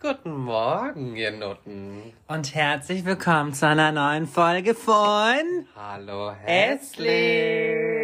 Guten 0.00 0.44
Morgen, 0.44 1.16
ihr 1.16 1.32
Nutten. 1.32 2.12
Und 2.28 2.54
herzlich 2.54 3.04
willkommen 3.04 3.52
zu 3.52 3.66
einer 3.66 3.90
neuen 3.90 4.28
Folge 4.28 4.76
von 4.76 5.66
Hallo 5.74 6.30
hässlich. 6.44 7.97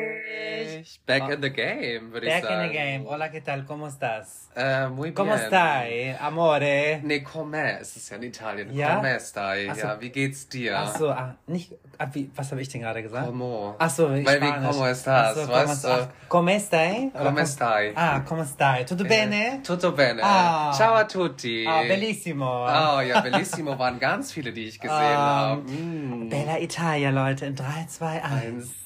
English. 0.84 0.98
Ah. 1.00 1.06
Back 1.06 1.30
in 1.30 1.40
the 1.40 1.50
game, 1.50 2.12
würde 2.12 2.26
ich 2.26 2.32
sagen. 2.32 2.46
Back 2.46 2.64
in 2.64 2.68
the 2.68 2.74
game. 2.74 3.06
Hola, 3.06 3.30
¿qué 3.30 3.40
tal? 3.40 3.64
¿Cómo 3.64 3.88
estás? 3.88 4.48
Äh, 4.54 4.88
muy 4.88 5.10
bien. 5.10 5.14
¿Cómo 5.14 5.36
stai, 5.36 6.16
amore? 6.20 7.00
Nee, 7.02 7.22
come. 7.22 7.78
Es 7.80 7.96
ist 7.96 8.10
ja 8.10 8.16
in 8.16 8.24
Italien. 8.24 8.72
Ja? 8.72 8.96
Come 8.96 9.18
stai. 9.20 9.68
Ah, 9.68 9.74
so. 9.74 9.86
Ja, 9.86 10.00
wie 10.00 10.10
geht's 10.10 10.48
dir? 10.48 10.78
Ach 10.78 10.96
so, 10.96 11.10
ah, 11.10 11.34
nicht, 11.46 11.72
ah, 11.98 12.06
wie, 12.12 12.30
was 12.34 12.50
habe 12.50 12.60
ich 12.60 12.68
denn 12.68 12.82
gerade 12.82 13.02
gesagt? 13.02 13.26
Como. 13.26 13.74
Ach 13.78 13.90
so, 13.90 14.12
ich 14.12 14.26
Weil 14.26 14.40
wie 14.40 14.52
como 14.52 14.84
ah, 14.84 14.90
estás, 14.90 15.36
Ach 15.36 15.46
so, 15.46 15.52
weißt 15.52 15.84
du? 15.84 16.08
Come 16.28 16.60
stai? 16.60 17.10
Come 17.12 17.46
stai? 17.46 17.92
Ah, 17.94 18.20
come 18.20 18.44
stai? 18.44 18.84
Tutto 18.84 19.04
eh, 19.04 19.08
bene? 19.08 19.60
Tutto 19.62 19.92
bene. 19.92 20.22
Ah. 20.22 20.72
Ciao 20.76 20.94
a 20.94 21.04
tutti. 21.04 21.64
Ah, 21.66 21.82
bellissimo. 21.82 22.66
Oh 22.66 23.00
ja, 23.00 23.20
bellissimo 23.20 23.78
waren 23.78 23.98
ganz 23.98 24.32
viele, 24.32 24.52
die 24.52 24.68
ich 24.68 24.78
gesehen 24.78 24.98
um, 25.16 25.16
habe. 25.16 25.62
Mm. 25.62 26.28
Bella 26.28 26.58
Italia, 26.58 27.10
Leute, 27.10 27.46
in 27.46 27.56
3, 27.56 27.86
2, 27.88 28.22
1. 28.22 28.83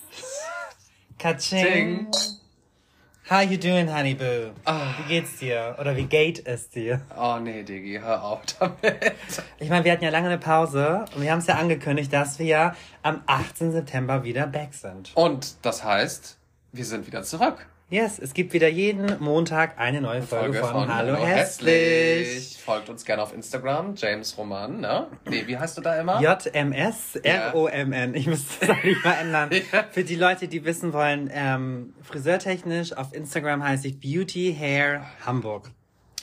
Kaching. 1.19 2.13
How 3.29 3.41
you 3.41 3.59
doing, 3.59 3.89
honey 3.89 4.15
boo? 4.15 4.53
Ah. 4.65 4.95
Wie 4.99 5.09
geht's 5.09 5.39
dir? 5.39 5.77
Oder 5.81 5.97
wie 5.97 6.05
geht 6.05 6.47
es 6.47 6.71
dir? 6.71 7.01
Oh 7.19 7.39
nee, 7.41 7.65
Diggi, 7.65 7.99
hör 8.01 8.23
auf 8.23 8.43
damit. 8.59 9.15
Ich 9.59 9.69
meine, 9.69 9.85
wir 9.85 9.93
hatten 9.93 10.05
ja 10.05 10.11
lange 10.11 10.29
eine 10.29 10.39
Pause 10.39 11.05
und 11.15 11.23
wir 11.23 11.33
haben 11.33 11.41
es 11.41 11.49
ja 11.49 11.57
angekündigt, 11.57 12.13
dass 12.13 12.39
wir 12.39 12.75
am 13.03 13.23
18. 13.27 13.73
September 13.73 14.23
wieder 14.23 14.47
back 14.47 14.73
sind. 14.73 15.11
Und 15.15 15.57
das 15.63 15.83
heißt, 15.83 16.39
wir 16.73 16.85
sind 16.85 17.07
wieder 17.09 17.25
zurück. 17.25 17.67
Yes, 17.91 18.19
es 18.19 18.35
gibt 18.35 18.53
wieder 18.53 18.69
jeden 18.69 19.19
Montag 19.19 19.79
eine 19.79 20.03
neue 20.03 20.21
Folge, 20.21 20.59
von, 20.59 20.95
Hallo, 20.95 21.17
Hässlich. 21.25 22.59
Folgt 22.63 22.91
uns 22.91 23.03
gerne 23.07 23.23
auf 23.23 23.33
Instagram, 23.33 23.95
James 23.97 24.37
Roman, 24.37 24.81
ne? 24.81 25.07
Nee, 25.25 25.47
wie 25.47 25.57
heißt 25.57 25.79
du 25.79 25.81
da 25.81 25.99
immer? 25.99 26.21
JMS 26.21 27.17
R-O-M-N. 27.17 28.15
Ich 28.15 28.27
müsste 28.27 28.63
es 28.67 28.69
eigentlich 28.71 29.03
mal 29.03 29.15
ändern. 29.15 29.51
Ja. 29.73 29.85
Für 29.91 30.05
die 30.05 30.17
Leute, 30.17 30.49
die 30.49 30.67
wissen 30.67 30.93
wollen, 30.93 31.31
ähm, 31.33 31.95
friseurtechnisch 32.03 32.93
auf 32.93 33.15
Instagram 33.15 33.65
heiße 33.65 33.89
ich 33.89 34.01
Beauty 34.01 34.55
Hair 34.59 35.07
Hamburg. 35.25 35.71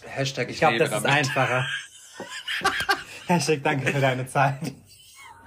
Hashtag 0.06 0.50
ich, 0.50 0.56
Ich 0.56 0.60
glaube, 0.60 0.78
das 0.78 0.90
ist 0.92 1.04
damit. 1.04 1.10
einfacher. 1.10 1.66
Hashtag 3.28 3.64
danke 3.64 3.88
für 3.92 4.00
deine 4.00 4.28
Zeit. 4.28 4.72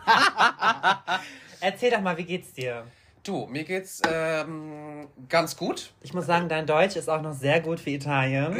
Erzähl 1.60 1.92
doch 1.92 2.00
mal, 2.00 2.16
wie 2.18 2.24
geht's 2.24 2.52
dir? 2.54 2.86
Du, 3.28 3.46
mir 3.46 3.64
geht's 3.64 4.00
ähm, 4.10 5.06
ganz 5.28 5.54
gut. 5.54 5.92
Ich 6.00 6.14
muss 6.14 6.24
sagen, 6.24 6.48
dein 6.48 6.64
Deutsch 6.64 6.96
ist 6.96 7.10
auch 7.10 7.20
noch 7.20 7.34
sehr 7.34 7.60
gut 7.60 7.78
für 7.78 7.90
Italien. 7.90 8.56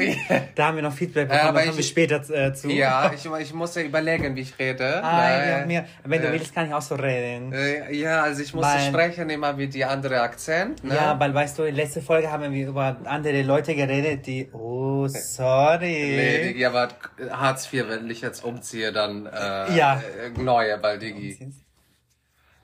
Da 0.56 0.66
haben 0.66 0.76
wir 0.76 0.82
noch 0.82 0.92
Feedback 0.92 1.28
bekommen, 1.28 1.48
aber 1.48 1.60
da 1.60 1.64
kommen 1.64 1.78
wir 1.78 1.84
später 1.84 2.16
äh, 2.28 2.52
zu. 2.52 2.68
Ja, 2.68 3.10
ich, 3.14 3.24
ich 3.24 3.54
muss 3.54 3.74
ja 3.76 3.82
überlegen, 3.82 4.36
wie 4.36 4.42
ich 4.42 4.58
rede. 4.58 5.00
Dios 5.02 5.66
mío. 5.66 5.80
Wenn 6.04 6.20
du 6.20 6.28
äh, 6.28 6.32
willst, 6.32 6.54
kann 6.54 6.66
ich 6.66 6.74
auch 6.74 6.82
so 6.82 6.96
reden. 6.96 7.50
äh, 7.54 7.94
ja, 7.94 8.22
also 8.22 8.42
ich 8.42 8.52
muss 8.52 8.66
Weil- 8.66 8.80
sprechen 8.88 9.30
immer 9.30 9.56
wie 9.56 9.68
die 9.68 9.86
andere 9.86 10.20
Akzent. 10.20 10.84
Ne? 10.84 10.94
Ja, 10.96 11.18
weil 11.18 11.32
weißt 11.32 11.58
du, 11.58 11.62
in 11.62 11.74
letzter 11.74 12.02
Folge 12.02 12.30
haben 12.30 12.52
wir 12.52 12.68
über 12.68 12.98
andere 13.04 13.40
Leute 13.42 13.74
geredet, 13.74 14.26
die, 14.26 14.50
oh, 14.52 15.06
Nee, 15.10 15.18
sorry. 15.18 16.42
Digi, 16.48 16.66
aber 16.66 16.88
Hartz 17.30 17.72
IV, 17.72 17.88
wenn 17.88 18.10
ich 18.10 18.20
jetzt 18.20 18.44
umziehe, 18.44 18.92
dann 18.92 19.24
äh, 19.24 19.74
Ja. 19.74 20.02
äh, 20.36 20.38
neue, 20.38 20.82
weil 20.82 20.98
Digi. 20.98 21.38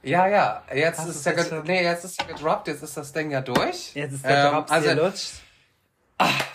Ja, 0.04 0.26
ja, 0.26 0.62
jetzt 0.74 0.98
Hast 1.00 1.08
ist 1.08 1.24
ja 1.26 1.32
ge- 1.32 1.62
nee, 1.66 1.82
jetzt 1.82 2.04
ist 2.04 2.20
ja 2.20 2.26
gedroppt, 2.26 2.68
jetzt 2.68 2.82
ist 2.82 2.96
das 2.96 3.12
Ding 3.12 3.30
ja 3.30 3.40
durch. 3.40 3.94
Jetzt 3.94 4.12
ist 4.14 4.24
der 4.24 4.46
Ähm, 4.46 4.52
Drops 4.52 4.70
also, 4.72 4.88
gelutscht. 4.88 5.32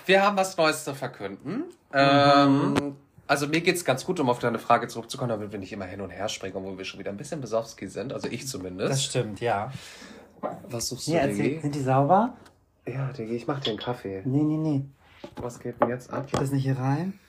wir 0.05 0.23
haben 0.23 0.37
was 0.37 0.55
Neues 0.57 0.83
zu 0.83 0.93
verkünden. 0.95 1.55
Mhm. 1.57 1.63
Ähm, 1.93 2.95
also 3.27 3.47
mir 3.47 3.61
geht's 3.61 3.83
ganz 3.85 4.05
gut, 4.05 4.19
um 4.19 4.29
auf 4.29 4.39
deine 4.39 4.59
Frage 4.59 4.87
zurückzukommen, 4.87 5.29
damit 5.29 5.51
wir 5.51 5.59
nicht 5.59 5.71
immer 5.73 5.85
hin 5.85 6.01
und 6.01 6.09
her 6.11 6.29
springen, 6.29 6.55
obwohl 6.55 6.77
wir 6.77 6.85
schon 6.85 6.99
wieder 6.99 7.11
ein 7.11 7.17
bisschen 7.17 7.41
besowski 7.41 7.87
sind, 7.87 8.13
also 8.13 8.27
ich 8.27 8.47
zumindest. 8.47 8.91
Das 8.91 9.03
stimmt, 9.03 9.39
ja. 9.41 9.71
was 10.69 10.87
suchst 10.87 11.07
du, 11.07 11.11
Hier, 11.11 11.21
erzähl, 11.21 11.43
Digi? 11.43 11.61
sind 11.61 11.75
die 11.75 11.81
sauber? 11.83 12.33
Ja, 12.87 13.11
Digi, 13.11 13.35
ich 13.35 13.45
mach 13.47 13.59
dir 13.59 13.71
einen 13.71 13.79
Kaffee. 13.79 14.21
Nee, 14.25 14.41
nee, 14.43 14.57
nee. 14.57 14.85
Was 15.35 15.59
geht 15.59 15.79
denn 15.81 15.89
jetzt 15.89 16.11
ab? 16.11 16.27
Geht 16.31 16.39
das 16.39 16.51
nicht 16.51 16.63
hier 16.63 16.77
rein? 16.77 17.19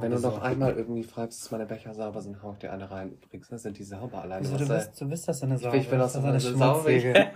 Wenn 0.00 0.10
du 0.10 0.18
noch 0.18 0.42
einmal 0.42 0.74
irgendwie 0.74 1.02
fragst, 1.02 1.42
dass 1.42 1.50
meine 1.50 1.66
Becher 1.66 1.94
sauber 1.94 2.20
sind, 2.20 2.42
hau 2.42 2.52
ich 2.52 2.58
dir 2.58 2.72
eine 2.72 2.90
rein. 2.90 3.12
Übrigens, 3.12 3.50
ne, 3.50 3.58
sind 3.58 3.78
die 3.78 3.84
sauber 3.84 4.22
alleine. 4.22 4.42
Wieso, 4.42 4.56
du 4.58 4.68
bist, 4.68 5.00
du 5.00 5.08
bist 5.08 5.28
das 5.28 5.42
eine 5.42 5.58
sauber. 5.58 5.76
ich 5.76 5.90
will 5.90 5.98
das 5.98 6.12
so 6.12 6.20
eine 6.20 6.40
schmutzige. 6.40 7.30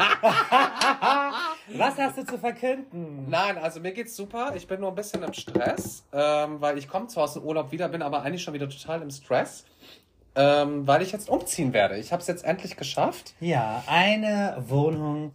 Was 1.76 1.96
hast 1.98 2.18
du 2.18 2.26
zu 2.26 2.38
verkünden? 2.38 3.28
Nein, 3.28 3.56
also 3.56 3.80
mir 3.80 3.92
geht's 3.92 4.14
super. 4.14 4.52
Ich 4.54 4.66
bin 4.66 4.80
nur 4.80 4.90
ein 4.90 4.94
bisschen 4.94 5.22
im 5.22 5.32
Stress, 5.32 6.04
ähm, 6.12 6.60
weil 6.60 6.76
ich 6.76 6.88
komme 6.88 7.06
zwar 7.06 7.24
aus 7.24 7.34
dem 7.34 7.42
Urlaub 7.42 7.72
wieder, 7.72 7.88
bin 7.88 8.02
aber 8.02 8.22
eigentlich 8.22 8.42
schon 8.42 8.52
wieder 8.54 8.68
total 8.68 9.00
im 9.00 9.10
Stress, 9.10 9.64
ähm, 10.34 10.86
weil 10.86 11.00
ich 11.00 11.12
jetzt 11.12 11.30
umziehen 11.30 11.72
werde. 11.72 11.96
Ich 11.96 12.12
habe 12.12 12.20
es 12.20 12.28
jetzt 12.28 12.44
endlich 12.44 12.76
geschafft. 12.76 13.34
Ja, 13.40 13.82
eine 13.86 14.56
Wohnung 14.68 15.32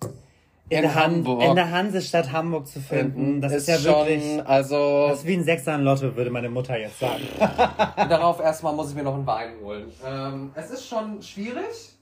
in, 0.70 0.84
In 0.84 0.96
Han 0.96 1.04
Hamburg. 1.16 1.44
in 1.44 1.56
der 1.56 1.72
Hansestadt 1.72 2.32
Hamburg 2.32 2.68
zu 2.68 2.80
finden. 2.80 3.42
Das 3.42 3.52
ist, 3.54 3.68
ja 3.68 3.78
schon, 3.78 4.08
wirklich. 4.08 4.48
also 4.48 5.08
Das 5.10 5.20
ist 5.20 5.26
wie 5.28 5.34
ein 5.34 5.44
Sechser 5.44 5.76
im 5.76 5.84
Lotto, 5.84 6.16
würde 6.16 6.30
meine 6.30 6.50
Mutter 6.50 6.78
jetzt 6.78 7.00
sagen. 7.00 7.24
darauf 8.10 8.40
erstmal 8.40 8.74
muss 8.74 8.90
ich 8.90 8.96
mir 8.96 9.04
noch 9.04 9.16
einen 9.16 9.26
Wein 9.28 9.50
holen. 9.64 9.92
Ähm, 10.06 10.52
es 10.56 10.70
ist 10.70 10.88
schon 10.88 11.22
schwierig. 11.22 11.96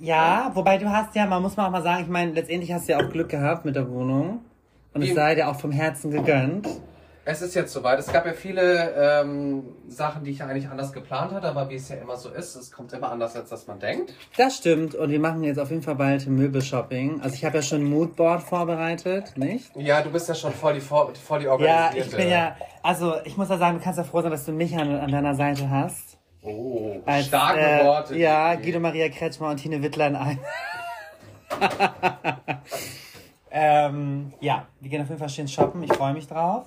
Ja, 0.00 0.50
wobei 0.54 0.78
du 0.78 0.88
hast 0.90 1.14
ja, 1.14 1.26
man 1.26 1.42
muss 1.42 1.56
mal 1.56 1.66
auch 1.66 1.70
mal 1.70 1.82
sagen, 1.82 2.04
ich 2.04 2.08
meine, 2.08 2.32
letztendlich 2.32 2.72
hast 2.72 2.88
du 2.88 2.92
ja 2.92 2.98
auch 2.98 3.10
Glück 3.10 3.28
gehabt 3.28 3.64
mit 3.64 3.76
der 3.76 3.90
Wohnung. 3.90 4.40
Und 4.94 5.02
es 5.02 5.14
sei 5.14 5.34
dir 5.34 5.48
auch 5.48 5.56
vom 5.56 5.72
Herzen 5.72 6.10
gegönnt. 6.12 6.68
Es 7.26 7.40
ist 7.40 7.54
jetzt 7.54 7.72
soweit. 7.72 7.98
Es 7.98 8.12
gab 8.12 8.26
ja 8.26 8.34
viele 8.34 9.22
ähm, 9.22 9.64
Sachen, 9.88 10.24
die 10.24 10.30
ich 10.30 10.38
ja 10.38 10.46
eigentlich 10.46 10.68
anders 10.68 10.92
geplant 10.92 11.32
hatte, 11.32 11.48
aber 11.48 11.70
wie 11.70 11.76
es 11.76 11.88
ja 11.88 11.96
immer 11.96 12.16
so 12.16 12.28
ist, 12.28 12.54
es 12.54 12.70
kommt 12.70 12.92
immer 12.92 13.10
anders, 13.10 13.34
als 13.34 13.48
dass 13.48 13.66
man 13.66 13.80
denkt. 13.80 14.12
Das 14.36 14.56
stimmt. 14.56 14.94
Und 14.94 15.10
wir 15.10 15.20
machen 15.20 15.42
jetzt 15.42 15.58
auf 15.58 15.70
jeden 15.70 15.82
Fall 15.82 15.94
bald 15.94 16.26
Möbelshopping. 16.26 17.22
Also 17.22 17.34
ich 17.34 17.44
habe 17.44 17.56
ja 17.56 17.62
schon 17.62 17.80
ein 17.80 17.84
Moodboard 17.84 18.42
vorbereitet, 18.42 19.36
nicht? 19.36 19.74
Ja, 19.74 20.02
du 20.02 20.10
bist 20.10 20.28
ja 20.28 20.34
schon 20.34 20.52
voll 20.52 20.74
die, 20.74 20.80
voll 20.80 21.12
die 21.38 21.44
Ja, 21.46 21.52
organisierte. 21.52 21.98
ich 21.98 22.16
bin 22.16 22.28
ja, 22.28 22.56
also 22.82 23.14
ich 23.24 23.38
muss 23.38 23.48
ja 23.48 23.56
sagen, 23.56 23.78
du 23.78 23.84
kannst 23.84 23.98
ja 23.98 24.04
froh 24.04 24.20
sein, 24.20 24.30
dass 24.30 24.44
du 24.44 24.52
mich 24.52 24.76
an, 24.76 24.94
an 24.94 25.10
deiner 25.10 25.34
Seite 25.34 25.70
hast. 25.70 26.18
Oh, 26.42 27.00
Als, 27.06 27.26
starke 27.26 27.58
äh, 27.58 27.84
Worte. 27.84 28.18
Ja. 28.18 28.54
Guido 28.56 28.80
Maria 28.80 29.08
Kretschmer 29.08 29.48
und 29.48 29.56
Tine 29.56 29.82
Wittler 29.82 30.08
in 30.08 30.16
einem. 30.16 30.38
ähm, 33.50 34.34
ja, 34.40 34.66
wir 34.80 34.90
gehen 34.90 35.00
auf 35.00 35.08
jeden 35.08 35.20
Fall 35.20 35.30
schön 35.30 35.48
shoppen. 35.48 35.82
Ich 35.84 35.92
freue 35.94 36.12
mich 36.12 36.28
drauf. 36.28 36.66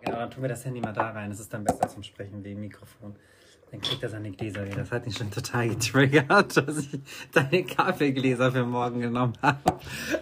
Genau, 0.00 0.18
dann 0.18 0.30
tun 0.30 0.42
wir 0.42 0.48
das 0.48 0.64
Handy 0.64 0.80
mal 0.80 0.92
da 0.92 1.10
rein. 1.10 1.30
Das 1.30 1.40
ist 1.40 1.52
dann 1.52 1.64
besser 1.64 1.88
zum 1.88 2.02
Sprechen 2.02 2.42
wie 2.44 2.52
im 2.52 2.60
Mikrofon. 2.60 3.16
Dann 3.70 3.80
kriegt 3.80 4.02
er 4.02 4.08
seine 4.08 4.30
Gläser 4.30 4.64
wieder. 4.64 4.76
Das 4.76 4.90
hat 4.90 5.06
ihn 5.06 5.12
schon 5.12 5.30
total 5.30 5.68
getriggert, 5.68 6.56
dass 6.56 6.78
ich 6.78 7.00
deine 7.32 7.64
Kaffeegläser 7.64 8.52
für 8.52 8.64
morgen 8.64 9.00
genommen 9.00 9.34
habe. 9.42 9.58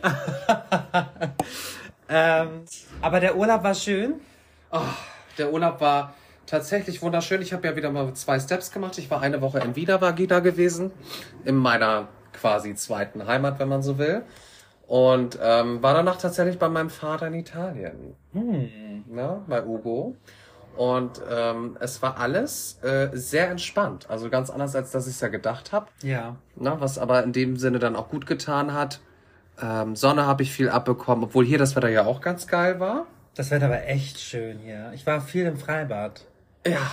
ähm, 2.08 2.64
aber 3.00 3.20
der 3.20 3.36
Urlaub 3.36 3.62
war 3.62 3.74
schön. 3.74 4.14
Der 5.38 5.52
Urlaub 5.52 5.80
war 5.80 6.14
tatsächlich 6.46 7.02
wunderschön. 7.02 7.40
Ich 7.42 7.52
habe 7.52 7.66
ja 7.66 7.76
wieder 7.76 7.90
mal 7.90 8.12
zwei 8.14 8.40
Steps 8.40 8.72
gemacht. 8.72 8.98
Ich 8.98 9.10
war 9.10 9.20
eine 9.20 9.40
Woche 9.40 9.60
in 9.60 9.76
Vida 9.76 9.96
gewesen, 10.10 10.90
in 11.44 11.56
meiner 11.56 12.08
quasi 12.32 12.74
zweiten 12.74 13.26
Heimat, 13.26 13.58
wenn 13.58 13.68
man 13.68 13.82
so 13.82 13.98
will. 13.98 14.22
Und 14.86 15.38
ähm, 15.42 15.82
war 15.82 15.94
danach 15.94 16.16
tatsächlich 16.16 16.58
bei 16.58 16.68
meinem 16.68 16.90
Vater 16.90 17.26
in 17.26 17.34
Italien, 17.34 18.14
Hm. 18.32 19.04
ne, 19.08 19.42
bei 19.48 19.64
Ugo. 19.64 20.14
Und 20.76 21.20
ähm, 21.30 21.76
es 21.80 22.02
war 22.02 22.18
alles 22.18 22.78
äh, 22.82 23.08
sehr 23.14 23.48
entspannt. 23.50 24.08
Also 24.10 24.28
ganz 24.30 24.50
anders, 24.50 24.76
als 24.76 24.90
dass 24.92 25.06
ich 25.06 25.14
es 25.14 25.20
ja 25.20 25.28
gedacht 25.28 25.72
habe. 25.72 25.86
Ja. 26.02 26.36
Na, 26.54 26.80
was 26.80 26.98
aber 26.98 27.24
in 27.24 27.32
dem 27.32 27.56
Sinne 27.56 27.78
dann 27.78 27.96
auch 27.96 28.08
gut 28.10 28.26
getan 28.26 28.74
hat. 28.74 29.00
Ähm, 29.60 29.96
Sonne 29.96 30.26
habe 30.26 30.42
ich 30.42 30.52
viel 30.52 30.68
abbekommen, 30.68 31.24
obwohl 31.24 31.46
hier 31.46 31.56
das 31.58 31.74
Wetter 31.76 31.88
ja 31.88 32.04
auch 32.04 32.20
ganz 32.20 32.46
geil 32.46 32.78
war. 32.78 33.06
Das 33.34 33.50
Wetter 33.50 33.70
war 33.70 33.84
echt 33.86 34.20
schön 34.20 34.58
hier. 34.58 34.92
Ich 34.94 35.06
war 35.06 35.20
viel 35.22 35.46
im 35.46 35.56
Freibad. 35.56 36.26
Ja. 36.66 36.90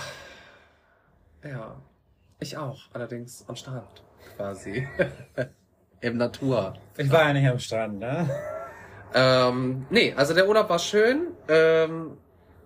Ja. 1.46 1.76
Ich 2.40 2.56
auch, 2.56 2.80
allerdings 2.94 3.44
am 3.48 3.56
Strand 3.56 4.02
quasi. 4.36 4.88
Im 6.04 6.18
Natur. 6.18 6.74
Ich 6.98 7.10
war 7.10 7.22
ja 7.28 7.32
nicht 7.32 7.48
am 7.48 7.58
Strand, 7.58 7.98
ne? 7.98 8.28
Ähm, 9.14 9.86
nee, 9.88 10.12
also 10.14 10.34
der 10.34 10.46
Urlaub 10.46 10.68
war 10.68 10.78
schön. 10.78 11.28
Ähm, 11.48 12.18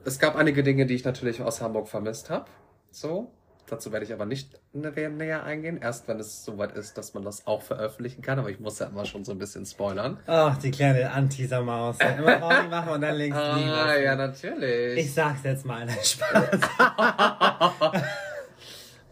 es 0.04 0.18
gab 0.18 0.34
einige 0.34 0.64
Dinge, 0.64 0.86
die 0.86 0.94
ich 0.94 1.04
natürlich 1.04 1.40
aus 1.40 1.60
Hamburg 1.60 1.86
vermisst 1.88 2.30
habe. 2.30 2.46
So. 2.90 3.30
Dazu 3.68 3.92
werde 3.92 4.06
ich 4.06 4.12
aber 4.14 4.24
nicht 4.24 4.58
näher, 4.72 5.44
eingehen. 5.44 5.78
Erst 5.80 6.08
wenn 6.08 6.18
es 6.18 6.44
soweit 6.44 6.72
ist, 6.72 6.96
dass 6.98 7.12
man 7.14 7.22
das 7.22 7.46
auch 7.46 7.62
veröffentlichen 7.62 8.22
kann. 8.22 8.38
Aber 8.40 8.48
ich 8.50 8.58
muss 8.58 8.78
ja 8.80 8.86
immer 8.86 9.04
schon 9.04 9.24
so 9.24 9.32
ein 9.32 9.38
bisschen 9.38 9.66
spoilern. 9.66 10.18
Ach, 10.26 10.56
die 10.56 10.70
kleine 10.72 11.12
Anteaser-Maus. 11.12 11.98
Immer 12.18 12.38
Rauni 12.38 12.68
machen 12.68 12.88
und 12.94 13.00
dann 13.02 13.14
links 13.18 13.36
Ah, 13.36 13.56
liegen. 13.56 14.04
ja, 14.04 14.16
natürlich. 14.16 14.98
Ich 15.00 15.14
sag's 15.14 15.44
jetzt 15.44 15.64
mal, 15.64 15.86
Spaß. 15.90 16.48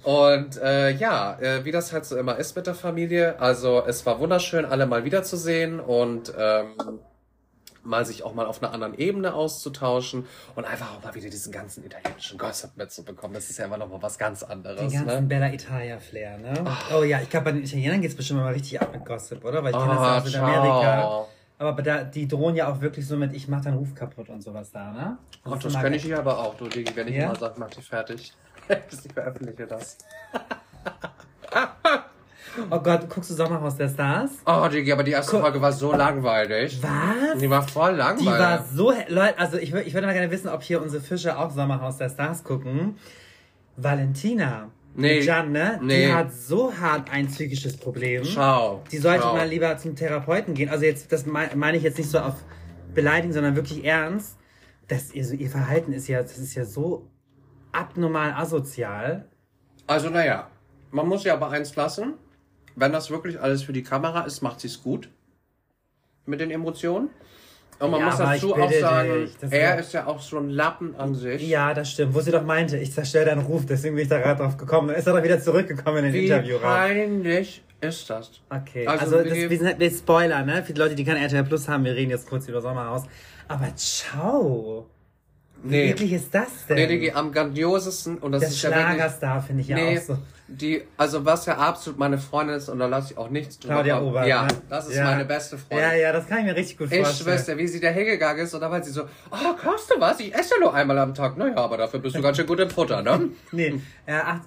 Und 0.07 0.57
äh, 0.63 0.91
ja, 0.91 1.37
äh, 1.41 1.65
wie 1.65 1.73
das 1.73 1.93
halt 1.93 2.05
so 2.05 2.17
immer 2.17 2.37
ist 2.37 2.55
mit 2.55 2.69
der 2.69 2.77
Familie. 2.77 3.41
Also 3.41 3.83
es 3.85 4.07
war 4.07 4.21
wunderschön, 4.21 4.65
alle 4.65 4.87
mal 4.87 5.03
wiederzusehen 5.03 5.81
und 5.81 6.33
ähm, 6.39 6.75
mal 7.83 8.07
sich 8.07 8.23
auch 8.23 8.33
mal 8.33 8.47
auf 8.47 8.63
einer 8.63 8.73
anderen 8.73 8.95
Ebene 8.97 9.35
auszutauschen 9.35 10.27
und 10.55 10.65
einfach 10.65 10.97
auch 10.97 11.03
mal 11.03 11.13
wieder 11.17 11.29
diesen 11.29 11.51
ganzen 11.53 11.85
italienischen 11.85 12.39
Gossip 12.39 12.77
mitzubekommen. 12.77 13.35
Das 13.35 13.51
ist 13.51 13.59
ja 13.59 13.65
immer 13.65 13.79
noch 13.79 13.89
mal 13.89 14.01
was 14.01 14.17
ganz 14.17 14.45
anderes. 14.45 14.79
Den 14.79 14.93
ganzen 14.93 15.23
ne? 15.23 15.29
Bella 15.29 15.53
Italia 15.53 15.99
Flair, 15.99 16.39
ne? 16.39 16.65
Oh 16.97 17.03
ja, 17.03 17.21
ich 17.21 17.29
glaube, 17.29 17.47
bei 17.47 17.53
den 17.53 17.65
Italienern 17.65 18.01
geht's 18.01 18.15
bestimmt 18.15 18.39
mal 18.41 18.53
richtig 18.53 18.81
ab 18.81 18.91
mit 18.93 19.05
Gossip, 19.05 19.45
oder? 19.45 19.65
Weil 19.65 19.73
ich 19.73 19.77
kenne 19.77 19.89
das 19.89 19.97
ja 19.99 20.07
Ah, 20.15 20.19
aus 20.19 20.25
Südamerika. 20.25 20.81
ciao. 21.01 21.29
Aber 21.59 21.83
da, 21.83 22.05
die 22.05 22.29
drohen 22.29 22.55
ja 22.55 22.71
auch 22.71 22.81
wirklich 22.81 23.09
so 23.09 23.17
mit, 23.17 23.35
ich 23.35 23.49
mach 23.49 23.63
deinen 23.63 23.79
Ruf 23.79 23.93
kaputt 23.97 24.29
und 24.29 24.41
sowas 24.41 24.71
da, 24.71 24.93
ne? 24.93 25.19
Ach, 25.43 25.57
ist 25.57 25.65
das 25.65 25.81
kenne 25.81 25.97
ich 25.97 26.05
hier 26.05 26.19
aber 26.21 26.39
auch, 26.39 26.55
du 26.57 26.69
Digi, 26.69 26.95
wenn 26.95 27.09
ich 27.09 27.17
Ja? 27.17 27.27
mal 27.29 27.39
sage, 27.39 27.55
mach 27.59 27.71
dich 27.71 27.85
fertig. 27.85 28.33
ich 29.07 29.13
veröffentliche 29.13 29.67
das. 29.67 29.99
Oh 32.71 32.81
Gott, 32.81 33.11
guckst 33.11 33.29
du 33.31 33.35
Sommerhaus 33.35 33.77
der 33.77 33.89
Stars? 33.91 34.31
Oh, 34.47 34.67
Digi, 34.69 34.91
aber 34.91 35.03
die 35.03 35.11
erste 35.11 35.39
Folge 35.39 35.61
war 35.61 35.73
so 35.73 35.93
langweilig. 35.93 36.79
Was? 36.83 37.39
Die 37.39 37.51
war 37.51 37.63
voll 37.69 37.93
Die 37.93 37.99
langweilig. 37.99 38.27
war 38.41 38.65
so, 38.73 38.93
Leute, 39.09 39.39
also 39.39 39.59
ich, 39.59 39.75
ich 39.75 39.93
würde 39.93 40.07
mal 40.07 40.15
gerne 40.15 40.31
wissen, 40.31 40.49
ob 40.49 40.63
hier 40.63 40.81
unsere 40.81 41.03
Fische 41.03 41.37
auch 41.39 41.51
Sommerhaus 41.51 41.99
der 41.99 42.09
Stars 42.09 42.43
gucken. 42.45 42.97
Valentina. 43.77 44.71
Nee. 44.95 45.17
Mit 45.17 45.25
Jan, 45.27 45.53
ne? 45.53 45.79
Nee. 45.83 46.07
Die 46.07 46.13
hat 46.15 46.33
so 46.33 46.73
hart 46.75 47.11
ein 47.13 47.27
psychisches 47.27 47.77
Problem. 47.77 48.25
Schau. 48.25 48.83
Die 48.91 48.97
sollte 48.99 49.25
Schau. 49.25 49.37
mal 49.37 49.47
lieber 49.47 49.77
zum 49.77 49.95
Therapeuten 49.95 50.55
gehen. 50.55 50.71
Also 50.71 50.87
jetzt, 50.87 51.13
das 51.13 51.27
mei- 51.27 51.55
meine 51.55 51.77
ich 51.77 51.83
jetzt 51.83 51.99
nicht 51.99 52.09
so 52.11 52.19
auf 52.21 52.37
beleidigen, 52.95 53.35
sondern 53.35 53.55
wirklich 53.57 53.85
ernst. 53.85 54.37
Das, 54.89 55.13
ihr, 55.13 55.27
so- 55.27 55.35
ihr 55.35 55.51
Verhalten 55.51 55.93
ist 55.93 56.09
ja, 56.09 56.23
das 56.23 56.39
ist 56.39 56.55
ja 56.55 56.65
so 56.65 57.07
abnormal 57.77 58.33
asozial. 58.33 59.25
Also, 59.87 60.11
naja, 60.11 60.49
man 60.91 61.07
muss 61.09 61.25
ja 61.25 61.35
aber 61.35 61.51
eins 61.51 61.77
lassen. 61.77 62.15
Wenn 62.75 62.93
das 62.93 63.11
wirklich 63.11 63.41
alles 63.41 63.63
für 63.63 63.73
die 63.73 63.83
Kamera 63.83 64.23
ist, 64.23 64.43
macht 64.43 64.61
sie 64.61 64.69
es 64.69 64.83
gut. 64.83 65.09
Mit 66.27 66.41
den 66.41 66.51
Emotionen. 66.51 67.09
Und 67.79 67.91
man 67.91 68.01
Ja, 68.01 68.07
muss 68.07 68.17
dazu 68.17 68.55
auch 68.55 68.73
sagen, 68.73 69.29
er 69.51 69.79
ist 69.79 69.93
ja 69.93 70.07
auch 70.07 70.21
so 70.21 70.39
ein 70.39 70.49
Lappen 70.49 70.97
an 70.97 71.15
sich. 71.15 71.47
Ja, 71.47 71.75
das 71.75 71.91
stimmt. 71.91 72.15
Wo 72.15 72.21
sie 72.21 72.31
doch 72.31 72.43
meinte, 72.43 72.79
ich 72.79 72.91
zerstöre 72.93 73.27
deinen 73.27 73.43
Ruf, 73.43 73.67
deswegen 73.67 73.95
bin 73.97 74.03
ich 74.05 74.09
da 74.09 74.19
gerade 74.19 74.43
drauf 74.43 74.57
gekommen. 74.57 74.89
Dann 74.89 74.97
ist 74.97 75.07
er 75.07 75.13
doch 75.15 75.23
wieder 75.23 75.41
zurückgekommen 75.41 75.99
in 75.99 76.05
den 76.05 76.13
Wie 76.15 76.25
Interviewraum. 76.27 76.63
peinlich 76.63 77.63
ist 77.83 78.09
das? 78.09 78.41
Okay, 78.49 78.87
Also, 78.87 79.17
also, 79.19 79.29
das, 79.29 79.35
wir- 79.39 79.49
sind 79.59 79.67
halt 79.67 79.79
wir 79.79 79.91
Spoiler, 79.91 80.43
ne? 80.43 80.63
Für 80.65 80.73
die 80.73 80.81
Leute, 80.81 80.95
die 80.95 81.05
kein 81.05 81.19
RTL 81.19 81.45
Plus 81.45 81.69
haben, 81.69 81.85
wir 81.85 81.95
reden 81.95 82.11
jetzt 82.11 82.29
kurz 82.29 82.49
über 82.49 82.63
Sommerhaus. 82.63 83.03
Aber 83.47 83.69
ciao. 83.77 84.87
Wie 85.63 85.69
Nee. 85.77 85.91
eklig 85.91 86.13
ist 86.13 86.35
das 86.35 86.67
denn? 86.69 86.77
Nee, 86.77 86.87
Digi, 86.87 87.11
am 87.13 87.33
grandiosesten, 87.33 88.19
und 88.19 88.33
das 88.33 88.41
Der 88.41 88.49
ist 88.51 88.63
ja. 88.63 88.71
Schlagerstar 88.71 89.43
finde 89.43 89.63
ich 89.63 89.69
ja 89.69 89.77
Nee, 89.77 89.99
auch 89.99 90.03
so. 90.03 90.19
die, 90.49 90.83
also 90.97 91.25
was 91.25 91.47
ja 91.47 91.57
absolut 91.57 91.99
meine 91.99 92.19
Freundin 92.19 92.57
ist, 92.57 92.69
und 92.69 92.79
da 92.79 92.87
lasse 92.87 93.13
ich 93.13 93.19
auch 93.19 93.31
nichts 93.31 93.59
drüber 93.59 93.75
Claudia. 93.83 94.01
Obert, 94.01 94.27
Ja, 94.27 94.43
ne? 94.43 94.49
das 94.69 94.87
ist 94.89 94.97
Ja. 94.97 95.05
meine 95.05 95.25
beste 95.25 95.57
Freundin. 95.59 95.89
Ja, 95.89 95.95
ja, 95.95 96.13
das 96.13 96.27
kann 96.29 96.39
ich 96.41 96.45
mir 96.45 96.55
richtig 96.55 96.77
gut 96.79 96.93
Ich 96.93 96.99
vorstellen. 96.99 97.25
schwör's 97.27 97.47
dir, 97.47 97.57
wie 97.59 97.67
sie 97.67 97.81
da 97.81 97.89
hingegangen 97.89 98.45
ist 98.45 98.55
und 98.55 98.61
da 98.61 98.71
war 98.71 98.83
sie 98.83 98.91
so, 98.93 99.05
oh, 99.31 99.55
kaufst 99.61 99.91
du 99.91 99.99
was? 100.01 100.21
Ich 100.21 100.33
esse 100.35 100.55
ja 100.55 100.61
nur 100.61 100.75
einmal 100.75 100.99
am 100.99 101.15
Tag. 101.15 101.37
Naja, 101.37 101.57
aber 101.57 101.79
dafür 101.79 102.01
bist 102.01 102.15
du 102.17 102.23
ganz 102.23 102.37
schön 102.37 102.47
gut 102.47 102.61
im 102.61 102.71
Futter, 102.71 103.03
ne? 103.03 103.31
Nee, 103.53 103.81
äh, 104.07 104.13
ach, 104.25 104.41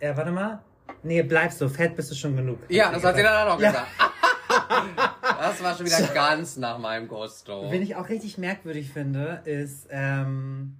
äh, 0.00 0.16
warte 0.16 0.30
mal. 0.32 0.60
Nee, 1.02 1.22
bleib 1.22 1.52
so, 1.52 1.68
fett 1.68 1.94
bist 1.94 2.10
du 2.10 2.14
schon 2.14 2.34
genug. 2.36 2.58
Ja, 2.68 2.90
das 2.90 3.04
hat 3.04 3.16
sie 3.16 3.22
dann 3.22 3.48
auch 3.48 3.60
Ja. 3.60 3.70
gesagt. 3.70 3.86
Das 5.40 5.62
war 5.62 5.76
schon 5.76 5.86
wieder 5.86 6.00
ganz 6.14 6.56
nach 6.56 6.78
meinem 6.78 7.08
Gusto. 7.08 7.70
Wen 7.70 7.82
ich 7.82 7.96
auch 7.96 8.08
richtig 8.08 8.38
merkwürdig 8.38 8.90
finde, 8.90 9.42
ist 9.44 9.86
ähm, 9.90 10.74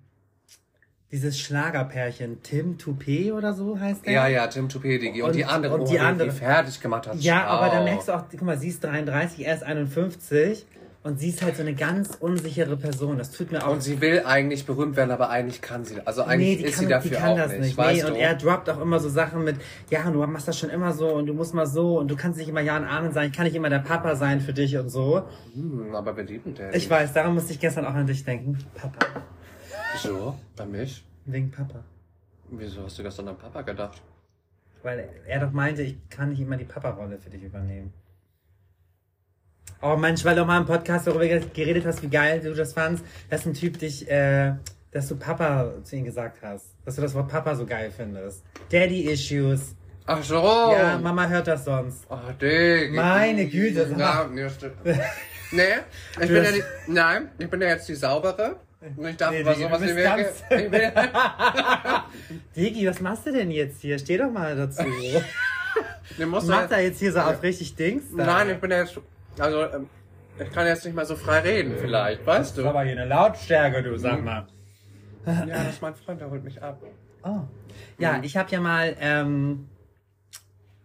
dieses 1.11 1.39
Schlagerpärchen 1.39 2.43
Tim 2.43 2.77
Toupé 2.77 3.33
oder 3.33 3.53
so 3.55 3.79
heißt 3.79 4.05
der. 4.07 4.13
Ja, 4.13 4.27
ja, 4.27 4.47
Tim 4.49 4.69
Tupedigi. 4.69 5.23
Und, 5.23 5.29
Und- 5.29 5.37
die 5.37 5.45
andere, 5.45 5.75
und 5.75 5.81
oh, 5.83 5.85
die 5.85 5.93
die 5.93 5.99
andere. 6.01 6.33
fertig 6.33 6.81
gemacht 6.81 7.07
hat. 7.07 7.17
Ja, 7.21 7.45
Schau. 7.47 7.51
aber 7.53 7.75
da 7.75 7.83
merkst 7.85 8.09
du 8.09 8.13
auch, 8.13 8.25
guck 8.31 8.43
mal, 8.43 8.59
sie 8.59 8.69
ist 8.69 8.83
33, 8.83 9.47
er 9.47 9.55
ist 9.55 9.63
51 9.63 10.67
und 11.05 11.21
sie 11.21 11.29
ist 11.29 11.43
halt 11.43 11.55
so 11.55 11.63
eine 11.63 11.75
ganz 11.75 12.17
unsichere 12.19 12.79
Person. 12.79 13.19
Das 13.19 13.31
tut 13.31 13.53
mir 13.53 13.65
auch 13.65 13.73
Und 13.73 13.83
sie 13.83 14.01
will 14.01 14.23
eigentlich 14.25 14.65
berühmt 14.65 14.97
werden, 14.97 15.11
aber 15.11 15.29
eigentlich 15.29 15.61
kann 15.61 15.85
sie. 15.85 16.01
Also 16.01 16.23
eigentlich 16.23 16.59
die 16.59 16.65
ist 16.65 16.77
kann, 16.77 16.85
sie 16.85 16.91
dafür 16.91 17.11
die 17.11 17.17
kann 17.19 17.33
auch 17.33 17.37
das 17.37 17.53
nicht. 17.59 17.79
Nee, 17.79 18.01
du? 18.01 18.07
und 18.07 18.15
er 18.17 18.35
droppt 18.35 18.71
auch 18.71 18.81
immer 18.81 18.99
so 18.99 19.11
Sachen 19.11 19.45
mit, 19.45 19.57
ja, 19.91 20.11
du 20.11 20.27
machst 20.27 20.49
das 20.49 20.59
schon 20.59 20.71
immer 20.71 20.95
so 20.95 21.13
und 21.13 21.27
du 21.27 21.35
musst 21.35 21.53
mal 21.53 21.67
so 21.67 21.99
und 21.99 22.09
du 22.09 22.17
kannst 22.17 22.39
nicht 22.39 22.49
immer 22.49 22.63
Ja 22.63 22.79
und 22.79 22.85
Amen 22.85 23.13
sein, 23.13 23.29
ich 23.31 23.37
kann 23.37 23.45
nicht 23.45 23.55
immer 23.55 23.69
der 23.69 23.81
Papa 23.81 24.17
sein 24.17 24.41
für 24.41 24.55
dich 24.55 24.79
und 24.79 24.89
so. 24.89 25.25
hm, 25.53 25.95
aber 25.95 26.17
wir 26.17 26.25
lieben 26.25 26.55
den. 26.55 26.73
Ich 26.73 26.89
weiß, 26.89 27.13
daran 27.13 27.35
musste 27.35 27.53
ich 27.53 27.61
gestern 27.61 27.85
auch 27.85 27.95
an 27.95 28.07
dich 28.07 28.25
denken. 28.25 28.57
Papa. 28.75 29.23
Wieso? 29.93 30.39
Bei 30.57 30.65
mich? 30.65 31.05
Wegen 31.27 31.51
Papa. 31.51 31.85
Wieso 32.49 32.85
hast 32.85 32.99
du 32.99 33.03
gestern 33.03 33.29
an 33.29 33.37
Papa 33.37 33.61
gedacht? 33.61 34.01
Weil 34.83 35.07
er 35.27 35.41
doch 35.41 35.53
meinte, 35.53 35.83
ich 35.83 35.97
kann 36.09 36.31
nicht 36.31 36.41
immer 36.41 36.57
die 36.57 36.65
Papa-Rolle 36.65 37.19
für 37.19 37.29
dich 37.29 37.43
übernehmen. 37.43 37.93
Oh 39.83 39.97
Mensch, 39.97 40.25
weil 40.25 40.35
du 40.35 40.45
mal 40.45 40.59
im 40.59 40.67
Podcast 40.67 41.07
darüber 41.07 41.27
geredet 41.27 41.85
hast, 41.85 42.03
wie 42.03 42.09
geil 42.09 42.41
du 42.41 42.55
das 42.55 42.73
fandst, 42.73 43.05
dass 43.29 43.45
ein 43.45 43.53
Typ 43.53 43.79
dich, 43.79 44.11
äh, 44.11 44.55
dass 44.93 45.09
du 45.09 45.17
Papa 45.17 45.73
zu 45.83 45.97
ihm 45.97 46.05
gesagt 46.05 46.39
hast. 46.43 46.67
Dass 46.85 46.97
du 46.97 47.03
das 47.03 47.15
Wort 47.15 47.29
Papa 47.29 47.55
so 47.55 47.67
geil 47.67 47.93
findest. 47.95 48.43
Daddy 48.71 49.11
Issues. 49.11 49.75
Ach 50.07 50.23
so. 50.23 50.43
Ja, 50.77 50.99
Mama 51.03 51.27
hört 51.29 51.47
das 51.47 51.65
sonst. 51.65 52.07
Oh, 52.09 52.17
Dick. 52.41 52.93
Meine 52.93 53.47
Güte, 53.47 53.95
Ja, 53.99 54.27
nee, 54.31 54.47
nee, 55.53 55.63
ich 56.21 56.29
bin 56.29 56.45
ja 56.45 56.53
die, 56.53 56.63
nein, 56.87 57.31
ich 57.39 57.49
bin 57.49 57.61
ja 57.61 57.69
jetzt 57.69 57.89
die 57.89 57.95
saubere. 57.95 58.57
Und 58.97 59.07
ich 59.07 59.17
darf 59.17 59.31
Nee, 59.31 59.41
über 59.41 59.55
sowas 59.55 59.81
nicht 59.81 59.95
mehr. 59.95 60.17
Digi, 62.55 62.87
was 62.87 63.01
machst 63.01 63.27
du 63.27 63.33
denn 63.33 63.51
jetzt 63.51 63.81
hier? 63.81 63.99
Steh 63.99 64.19
doch 64.19 64.31
mal 64.31 64.55
dazu. 64.55 64.83
muss 66.27 66.45
Macht 66.45 66.71
er 66.71 66.81
jetzt 66.81 66.99
hier 66.99 67.13
so 67.13 67.21
auf 67.21 67.43
richtig 67.43 67.75
Dings? 67.77 68.05
da? 68.17 68.27
nein, 68.27 68.51
ich 68.51 68.59
bin 68.59 68.71
ja 68.71 68.81
jetzt, 68.81 68.99
also, 69.39 69.63
ähm, 69.65 69.89
ich 70.39 70.51
kann 70.53 70.67
jetzt 70.67 70.85
nicht 70.85 70.95
mehr 70.95 71.07
so 71.07 71.17
frei 71.17 71.41
reden, 71.41 71.75
vielleicht, 71.79 72.27
weißt 72.27 72.59
du? 72.59 72.67
aber 72.67 72.83
hier 72.83 72.93
eine 72.93 73.07
Lautstärke, 73.07 73.83
du, 73.83 73.97
sag 73.99 74.25
mal. 74.25 74.47
Ja, 75.27 75.47
das 75.47 75.75
ist 75.75 75.83
mein 75.83 75.95
Freund, 75.95 76.21
der 76.21 76.31
holt 76.31 76.45
mich 76.45 76.63
ab. 76.63 76.83
Oh. 77.23 77.41
Ja, 77.99 78.21
ich 78.23 78.37
habe 78.37 78.51
ja 78.51 78.61
mal, 78.61 78.95
ähm, 79.01 79.69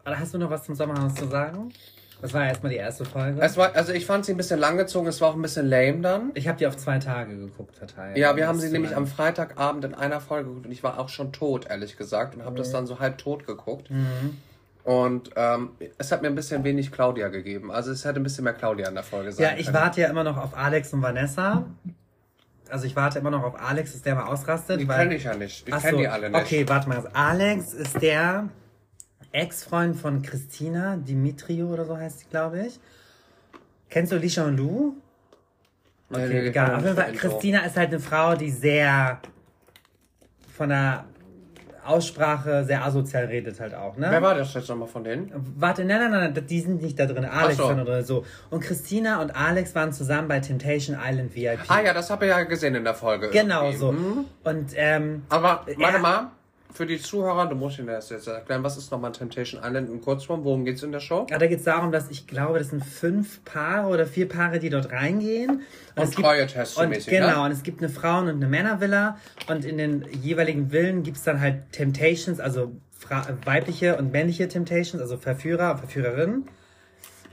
oder 0.05 0.17
hast 0.17 0.33
du 0.33 0.37
noch 0.37 0.49
was 0.49 0.63
zum 0.63 0.75
Sommerhaus 0.75 1.15
zu 1.15 1.27
sagen? 1.27 1.73
Das 2.21 2.33
war 2.33 2.41
ja 2.43 2.49
erstmal 2.49 2.71
die 2.71 2.77
erste 2.77 3.05
Folge. 3.05 3.41
Es 3.41 3.55
war, 3.55 3.75
also 3.75 3.93
ich 3.93 4.05
fand 4.05 4.25
sie 4.25 4.33
ein 4.33 4.37
bisschen 4.37 4.59
langgezogen, 4.59 5.07
es 5.07 5.21
war 5.21 5.29
auch 5.29 5.35
ein 5.35 5.41
bisschen 5.41 5.67
lame 5.67 6.01
dann. 6.01 6.31
ich 6.35 6.47
habe 6.47 6.57
die 6.57 6.67
auf 6.67 6.75
zwei 6.75 6.99
Tage 6.99 7.37
geguckt, 7.37 7.75
verteilt. 7.75 8.17
Ja, 8.17 8.35
wir 8.35 8.47
haben 8.47 8.59
sie 8.59 8.69
nämlich 8.69 8.95
am. 8.95 9.07
Freitagabend 9.07 9.85
in 9.85 9.95
einer 9.95 10.19
Folge 10.19 10.49
geguckt 10.49 10.65
und 10.65 10.71
ich 10.71 10.83
war 10.83 10.99
auch 10.99 11.09
schon 11.09 11.31
tot, 11.31 11.67
ehrlich 11.69 11.97
gesagt, 11.97 12.35
und 12.35 12.45
habe 12.45 12.55
das 12.57 12.71
dann 12.71 12.87
so 12.87 12.99
halb 12.99 13.17
tot 13.17 13.45
geguckt. 13.45 13.89
Mhm. 13.89 14.37
Und 14.83 15.29
ähm, 15.35 15.71
es 15.97 16.11
hat 16.11 16.21
mir 16.21 16.29
ein 16.29 16.35
bisschen 16.35 16.63
wenig 16.63 16.91
Claudia 16.91 17.27
gegeben. 17.27 17.71
Also 17.71 17.91
es 17.91 18.05
hätte 18.05 18.19
ein 18.19 18.23
bisschen 18.23 18.43
mehr 18.45 18.53
Claudia 18.53 18.87
in 18.87 18.95
der 18.95 19.03
Folge 19.03 19.31
sein 19.31 19.43
Ja, 19.43 19.57
ich 19.57 19.65
können. 19.65 19.77
warte 19.77 20.01
ja 20.01 20.09
immer 20.09 20.23
noch 20.23 20.37
auf 20.37 20.57
Alex 20.57 20.93
und 20.93 21.01
Vanessa. 21.01 21.65
Also 22.69 22.85
ich 22.85 22.95
warte 22.95 23.19
immer 23.19 23.31
noch 23.31 23.43
auf 23.43 23.59
Alex, 23.61 23.93
dass 23.93 24.01
der 24.03 24.15
mal 24.15 24.25
ausrastet. 24.27 24.79
Die 24.79 24.87
kenne 24.87 25.15
ich 25.15 25.23
ja 25.25 25.35
nicht. 25.35 25.67
Ich 25.67 25.75
kenne 25.75 25.91
so, 25.91 25.97
die 25.97 26.07
alle 26.07 26.29
nicht. 26.29 26.39
Okay, 26.41 26.67
warte 26.67 26.87
mal. 26.89 27.07
Alex 27.13 27.73
ist 27.73 28.01
der 28.01 28.49
Ex-Freund 29.31 29.95
von 29.95 30.21
Christina 30.21 30.95
Dimitrio 30.95 31.67
oder 31.67 31.85
so 31.85 31.97
heißt 31.97 32.19
sie, 32.19 32.25
glaube 32.29 32.65
ich. 32.65 32.79
Kennst 33.89 34.11
du 34.11 34.17
Lisha 34.17 34.45
und? 34.45 34.55
Nee, 34.55 34.93
Okay, 36.11 36.27
nee, 36.29 36.47
egal. 36.47 36.75
Auf 36.75 36.83
jeden 36.83 36.95
Fall. 36.95 37.11
Christina 37.13 37.59
ist 37.59 37.75
halt 37.77 37.89
eine 37.89 37.99
Frau, 37.99 38.35
die 38.35 38.49
sehr 38.49 39.19
von 40.55 40.69
der 40.69 41.05
Aussprache 41.85 42.63
sehr 42.65 42.83
asozial 42.85 43.25
redet 43.25 43.59
halt 43.59 43.73
auch, 43.75 43.97
ne? 43.97 44.07
Wer 44.09 44.21
war 44.21 44.35
das 44.35 44.53
jetzt 44.53 44.69
nochmal 44.69 44.87
von 44.87 45.03
denen? 45.03 45.31
Warte, 45.57 45.83
nein, 45.85 45.99
nein, 46.11 46.31
nein, 46.33 46.45
die 46.47 46.59
sind 46.61 46.81
nicht 46.81 46.99
da 46.99 47.05
drin. 47.05 47.25
Alex 47.25 47.59
Ach 47.59 47.69
so. 47.77 47.83
drin, 47.83 48.03
so. 48.05 48.25
Und 48.49 48.61
Christina 48.61 49.21
und 49.21 49.35
Alex 49.35 49.73
waren 49.75 49.91
zusammen 49.93 50.27
bei 50.27 50.39
Temptation 50.39 50.97
Island 51.03 51.35
VIP. 51.35 51.59
Ah 51.67 51.81
ja, 51.81 51.93
das 51.93 52.09
habe 52.09 52.25
ich 52.25 52.31
ja 52.31 52.43
gesehen 52.43 52.75
in 52.75 52.83
der 52.83 52.93
Folge. 52.95 53.29
genau 53.29 53.63
irgendwie. 53.63 53.77
so. 53.77 53.89
Hm? 53.91 54.25
Und 54.43 54.71
ähm, 54.75 55.23
Aber 55.29 55.65
warte 55.77 55.81
Er- 55.97 55.99
mal, 55.99 56.31
für 56.71 56.85
die 56.85 56.99
Zuhörer, 56.99 57.47
du 57.47 57.55
musst 57.55 57.79
ihnen 57.79 57.87
das 57.87 58.09
jetzt 58.09 58.27
erklären, 58.27 58.63
was 58.63 58.77
ist 58.77 58.91
nochmal 58.91 59.11
Temptation 59.11 59.61
Island 59.63 59.89
in 59.89 60.01
Kurzform? 60.01 60.43
Worum 60.43 60.65
geht's 60.65 60.83
in 60.83 60.91
der 60.91 60.99
Show? 60.99 61.25
Ja, 61.29 61.37
da 61.39 61.47
geht 61.47 61.59
es 61.59 61.65
darum, 61.65 61.91
dass 61.91 62.09
ich 62.11 62.27
glaube, 62.27 62.59
das 62.59 62.69
sind 62.69 62.85
fünf 62.85 63.43
Paare 63.43 63.87
oder 63.87 64.05
vier 64.05 64.27
Paare, 64.29 64.59
die 64.59 64.69
dort 64.69 64.91
reingehen. 64.91 65.61
Und 65.95 66.03
es 66.03 66.11
gibt- 66.11 66.21
Treue-Test 66.27 66.75
so 66.75 66.81
und 66.81 66.89
mäßig, 66.89 67.07
Genau, 67.07 67.39
ne? 67.39 67.45
und 67.45 67.51
es 67.51 67.63
gibt 67.63 67.81
eine 67.81 67.89
Frauen- 67.89 68.25
und 68.27 68.35
eine 68.35 68.47
Männervilla. 68.47 69.17
Und 69.47 69.65
in 69.65 69.77
den 69.77 70.05
jeweiligen 70.21 70.69
Villen 70.69 71.01
gibt 71.03 71.17
es 71.17 71.23
dann 71.23 71.41
halt 71.41 71.71
Temptations, 71.71 72.39
also 72.39 72.71
weibliche 73.45 73.97
und 73.97 74.11
männliche 74.11 74.47
Temptations, 74.47 75.01
also 75.01 75.17
Verführer 75.17 75.71
und 75.71 75.77
Verführerinnen. 75.79 76.47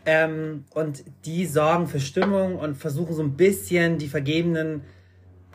Ähm, 0.06 0.64
und 0.72 1.04
die 1.24 1.44
sorgen 1.46 1.88
für 1.88 2.00
Stimmung 2.00 2.56
und 2.56 2.76
versuchen 2.76 3.12
so 3.14 3.22
ein 3.22 3.36
bisschen 3.36 3.98
die 3.98 4.08
vergebenen 4.08 4.82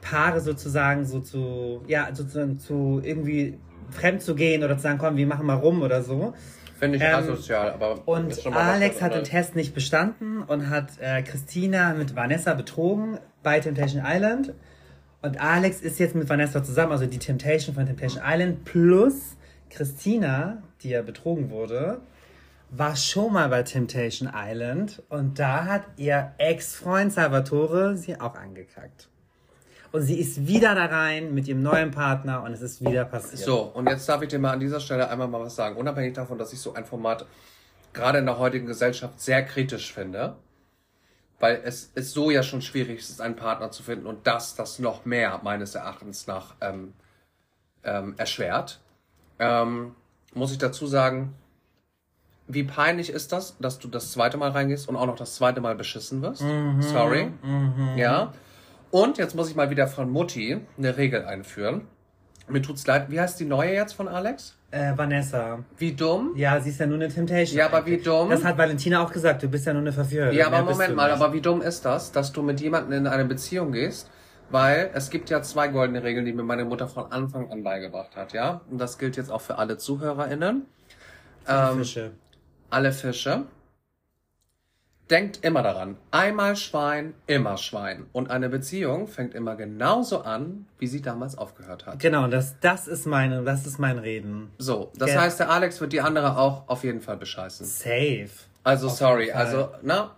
Paare 0.02 0.42
sozusagen 0.42 1.06
so 1.06 1.20
zu, 1.22 1.84
ja, 1.88 2.10
sozusagen 2.14 2.60
zu 2.60 3.00
irgendwie 3.04 3.58
fremd 3.92 4.22
zu 4.22 4.36
gehen 4.36 4.64
oder 4.64 4.76
zu 4.78 4.84
sagen, 4.84 4.98
komm, 4.98 5.18
wir 5.18 5.28
machen 5.28 5.46
mal 5.46 5.56
rum 5.56 5.82
oder 5.82 6.02
so. 6.02 6.34
Finde 6.80 6.98
ich 6.98 7.04
Ähm, 7.04 7.16
asozial, 7.16 7.72
aber. 7.72 8.08
Und 8.08 8.46
Alex 8.56 8.96
hat 9.02 9.12
den 9.12 9.20
anderes. 9.20 9.30
Test 9.30 9.56
nicht 9.56 9.76
bestanden 9.76 10.42
und 10.42 10.70
hat 10.70 11.00
äh, 11.00 11.22
Christina 11.22 11.94
mit 11.94 12.16
Vanessa 12.16 12.54
betrogen 12.56 13.20
bei 13.44 13.60
Temptation 13.60 14.04
Island. 14.06 14.54
Und 15.22 15.40
Alex 15.40 15.82
ist 15.82 16.00
jetzt 16.00 16.16
mit 16.16 16.28
Vanessa 16.28 16.64
zusammen, 16.64 16.92
also 16.92 17.06
die 17.06 17.20
Temptation 17.20 17.76
von 17.76 17.86
Temptation 17.86 18.24
Island 18.26 18.66
plus 18.66 19.38
Christina, 19.70 20.64
die 20.82 20.90
ja 20.90 21.04
betrogen 21.04 21.52
wurde. 21.52 22.02
war 22.72 22.96
schon 22.96 23.34
mal 23.34 23.50
bei 23.50 23.64
Temptation 23.64 24.32
Island 24.34 25.04
und 25.10 25.38
da 25.38 25.66
hat 25.66 25.84
ihr 25.98 26.32
Ex-Freund 26.38 27.12
Salvatore 27.12 27.98
sie 27.98 28.20
auch 28.20 28.36
angekackt. 28.36 29.11
Und 29.92 30.04
sie 30.04 30.20
ist 30.20 30.48
wieder 30.48 30.74
da 30.74 30.86
rein 30.86 31.34
mit 31.34 31.48
ihrem 31.48 31.62
neuen 31.62 31.92
Partner 31.92 32.44
und 32.44 32.54
es 32.54 32.62
ist 32.62 32.82
wieder 32.84 33.04
passiert. 33.04 33.42
So, 33.42 33.62
und 33.62 33.90
jetzt 33.90 34.08
darf 34.08 34.22
ich 34.22 34.30
dir 34.30 34.40
mal 34.40 34.52
an 34.52 34.60
dieser 34.60 34.80
Stelle 34.80 35.10
einmal 35.10 35.28
mal 35.28 35.42
was 35.42 35.56
sagen. 35.56 35.76
Unabhängig 35.76 36.14
davon, 36.14 36.38
dass 36.38 36.54
ich 36.54 36.60
so 36.60 36.74
ein 36.74 36.86
Format 36.86 37.26
gerade 37.92 38.20
in 38.20 38.26
der 38.26 38.38
heutigen 38.38 38.68
Gesellschaft 38.68 39.20
sehr 39.20 39.44
kritisch 39.44 39.94
finde. 39.94 40.36
Weil 41.40 41.62
es 41.66 41.92
ist 41.96 42.14
so 42.14 42.30
ja 42.30 42.44
schon 42.44 42.62
schwierig 42.62 43.00
ist, 43.00 43.20
einen 43.20 43.36
Partner 43.36 43.72
zu 43.72 43.84
finden 43.84 44.06
und 44.06 44.28
das 44.28 44.56
das 44.56 44.80
noch 44.80 45.06
mehr 45.06 45.42
meines 45.44 45.76
Erachtens 45.76 46.28
nach 46.28 46.54
ähm, 46.62 46.94
ähm, 47.84 48.14
erschwert. 48.18 48.80
Ähm, 49.40 49.96
muss 50.34 50.52
ich 50.52 50.60
dazu 50.60 50.86
sagen, 50.88 51.34
wie 52.48 52.64
peinlich 52.64 53.10
ist 53.10 53.32
das, 53.32 53.58
dass 53.60 53.80
du 53.80 53.88
das 53.88 54.12
zweite 54.12 54.38
Mal 54.38 54.52
reingehst 54.52 54.88
und 54.88 54.96
auch 54.96 55.06
noch 55.06 55.16
das 55.16 55.36
zweite 55.36 55.62
Mal 55.62 55.76
beschissen 55.76 56.22
wirst? 56.22 56.44
Sorry. 56.82 57.32
Ja. 57.96 58.34
Und 58.92 59.18
jetzt 59.18 59.36
muss 59.36 59.50
ich 59.50 59.56
mal 59.56 59.70
wieder 59.70 59.88
von 59.88 60.10
Mutti 60.10 60.60
eine 60.78 60.98
Regel 60.98 61.26
einführen. 61.26 61.88
Mir 62.48 62.62
tut's 62.62 62.86
leid. 62.86 63.10
Wie 63.10 63.20
heißt 63.20 63.40
die 63.40 63.46
neue 63.46 63.74
jetzt 63.74 63.94
von 63.94 64.08
Alex? 64.08 64.58
Äh, 64.72 64.98
Vanessa. 64.98 65.60
Wie 65.78 65.94
dumm? 65.94 66.34
Ja, 66.36 66.60
sie 66.60 66.70
ist 66.70 66.80
ja 66.80 66.86
nur 66.86 66.96
eine 66.96 67.08
Temptation. 67.10 67.58
Ja, 67.58 67.68
aber 67.68 67.86
wie 67.86 67.98
dumm? 67.98 68.30
Das 68.30 68.44
hat 68.44 68.58
Valentina 68.58 69.04
auch 69.04 69.12
gesagt, 69.12 69.44
du 69.44 69.48
bist 69.48 69.66
ja 69.66 69.74
nur 69.74 69.82
eine 69.82 69.94
Verführerin. 69.94 70.38
Ja, 70.38 70.48
aber 70.48 70.64
bist 70.64 70.80
Moment 70.80 70.96
mal, 70.96 71.12
nicht. 71.12 71.22
aber 71.22 71.34
wie 71.34 71.42
dumm 71.42 71.62
ist 71.62 71.86
das, 71.86 72.12
dass 72.12 72.32
du 72.32 72.42
mit 72.42 72.60
jemandem 72.60 73.00
in 73.00 73.08
eine 73.08 73.26
Beziehung 73.26 73.72
gehst? 73.72 74.10
Weil 74.50 74.92
es 74.94 75.10
gibt 75.10 75.30
ja 75.30 75.42
zwei 75.42 75.70
goldene 75.70 76.04
Regeln, 76.04 76.26
die 76.26 76.34
mir 76.34 76.44
meine 76.44 76.66
Mutter 76.66 76.88
von 76.88 77.10
Anfang 77.12 77.50
an 77.52 77.64
beigebracht 77.64 78.18
hat, 78.18 78.34
ja? 78.34 78.62
Und 78.70 78.80
das 78.80 78.98
gilt 78.98 79.16
jetzt 79.16 79.32
auch 79.32 79.40
für 79.40 79.58
alle 79.58 79.78
ZuhörerInnen. 79.78 80.66
Ähm, 81.48 81.78
Fische. 81.78 82.12
alle 82.70 82.92
Fische. 82.92 83.46
Denkt 85.12 85.40
immer 85.44 85.62
daran, 85.62 85.98
einmal 86.12 86.56
Schwein, 86.56 87.14
immer 87.28 87.58
Schwein. 87.58 88.06
Und 88.14 88.32
eine 88.32 88.48
Beziehung 88.48 89.08
fängt 89.08 89.36
immer 89.36 89.58
genauso 89.58 90.22
an, 90.22 90.66
wie 90.80 90.88
sie 90.88 91.02
damals 91.02 91.38
aufgehört 91.38 91.86
hat. 91.86 92.00
Genau, 92.00 92.28
das, 92.28 92.56
das 92.62 92.88
ist 92.88 93.06
meine, 93.06 93.44
das 93.44 93.68
ist 93.68 93.78
mein 93.78 93.98
Reden. 94.00 94.52
So, 94.58 94.90
das 94.96 95.12
Ja. 95.14 95.22
heißt, 95.22 95.40
der 95.42 95.50
Alex 95.52 95.82
wird 95.82 95.92
die 95.92 96.00
andere 96.00 96.38
auch 96.38 96.64
auf 96.70 96.86
jeden 96.86 97.02
Fall 97.02 97.18
bescheißen. 97.18 97.66
Safe. 97.66 98.30
Also 98.64 98.88
Auf 98.88 98.94
sorry, 98.94 99.32
also, 99.34 99.70
na, 99.82 100.16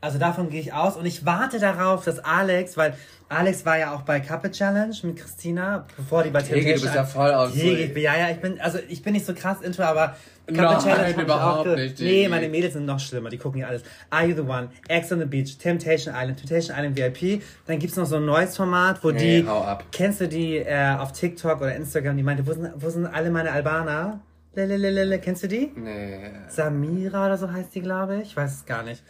Also 0.00 0.18
davon 0.18 0.48
gehe 0.48 0.60
ich 0.60 0.72
aus 0.72 0.96
und 0.96 1.06
ich 1.06 1.26
warte 1.26 1.58
darauf, 1.58 2.04
dass 2.04 2.20
Alex, 2.20 2.76
weil 2.76 2.94
Alex 3.28 3.66
war 3.66 3.78
ja 3.78 3.92
auch 3.94 4.02
bei 4.02 4.20
Couple 4.20 4.52
Challenge 4.52 4.94
mit 5.02 5.16
Christina, 5.16 5.86
bevor 5.96 6.22
die 6.22 6.30
bei 6.30 6.40
Hege, 6.40 6.74
du 6.74 6.80
bist 6.82 6.94
ja 6.94 7.04
voll 7.04 7.32
aus. 7.32 7.52
Ich 7.54 7.92
bin- 7.94 8.02
ja, 8.04 8.16
ja, 8.16 8.30
ich 8.30 8.36
bin, 8.38 8.60
also 8.60 8.78
ich 8.88 9.02
bin 9.02 9.14
nicht 9.14 9.26
so 9.26 9.34
krass 9.34 9.60
into, 9.60 9.82
aber 9.82 10.14
Couple 10.46 10.62
Nein, 10.62 10.78
Challenge 10.78 11.22
überhaupt 11.22 11.68
auch 11.68 11.76
nicht, 11.76 11.98
Nee, 12.00 12.28
meine 12.28 12.48
Mädels 12.48 12.74
sind 12.74 12.86
noch 12.86 13.00
schlimmer, 13.00 13.28
die 13.28 13.38
gucken 13.38 13.60
ja 13.60 13.66
alles. 13.66 13.82
Are 14.08 14.24
You 14.24 14.36
The 14.36 14.42
One, 14.42 14.68
Ex 14.86 15.10
on 15.12 15.18
the 15.18 15.24
Beach, 15.26 15.58
Temptation 15.58 16.14
Island, 16.16 16.38
Temptation 16.38 16.76
Island 16.78 16.96
VIP. 16.96 17.42
Dann 17.66 17.80
gibt's 17.80 17.96
noch 17.96 18.06
so 18.06 18.16
ein 18.16 18.24
neues 18.24 18.56
Format, 18.56 19.02
wo 19.02 19.10
Nee, 19.10 19.42
die, 19.42 19.48
hau 19.48 19.62
ab. 19.62 19.84
kennst 19.90 20.20
du 20.20 20.28
die 20.28 20.58
äh, 20.58 20.94
auf 20.96 21.10
TikTok 21.12 21.60
oder 21.60 21.74
Instagram, 21.74 22.16
die 22.16 22.22
meinte, 22.22 22.46
wo 22.46 22.52
sind, 22.52 22.70
wo 22.76 22.88
sind 22.88 23.04
alle 23.06 23.30
meine 23.30 23.50
Albaner? 23.50 24.20
Lelelelele, 24.54 25.18
kennst 25.18 25.42
du 25.42 25.48
die? 25.48 25.72
Nee. 25.76 26.30
Samira 26.48 27.26
oder 27.26 27.36
so 27.36 27.52
heißt 27.52 27.74
die, 27.74 27.80
glaube 27.82 28.16
ich. 28.22 28.28
Ich 28.30 28.36
weiß 28.36 28.54
es 28.54 28.64
gar 28.64 28.84
nicht. 28.84 29.02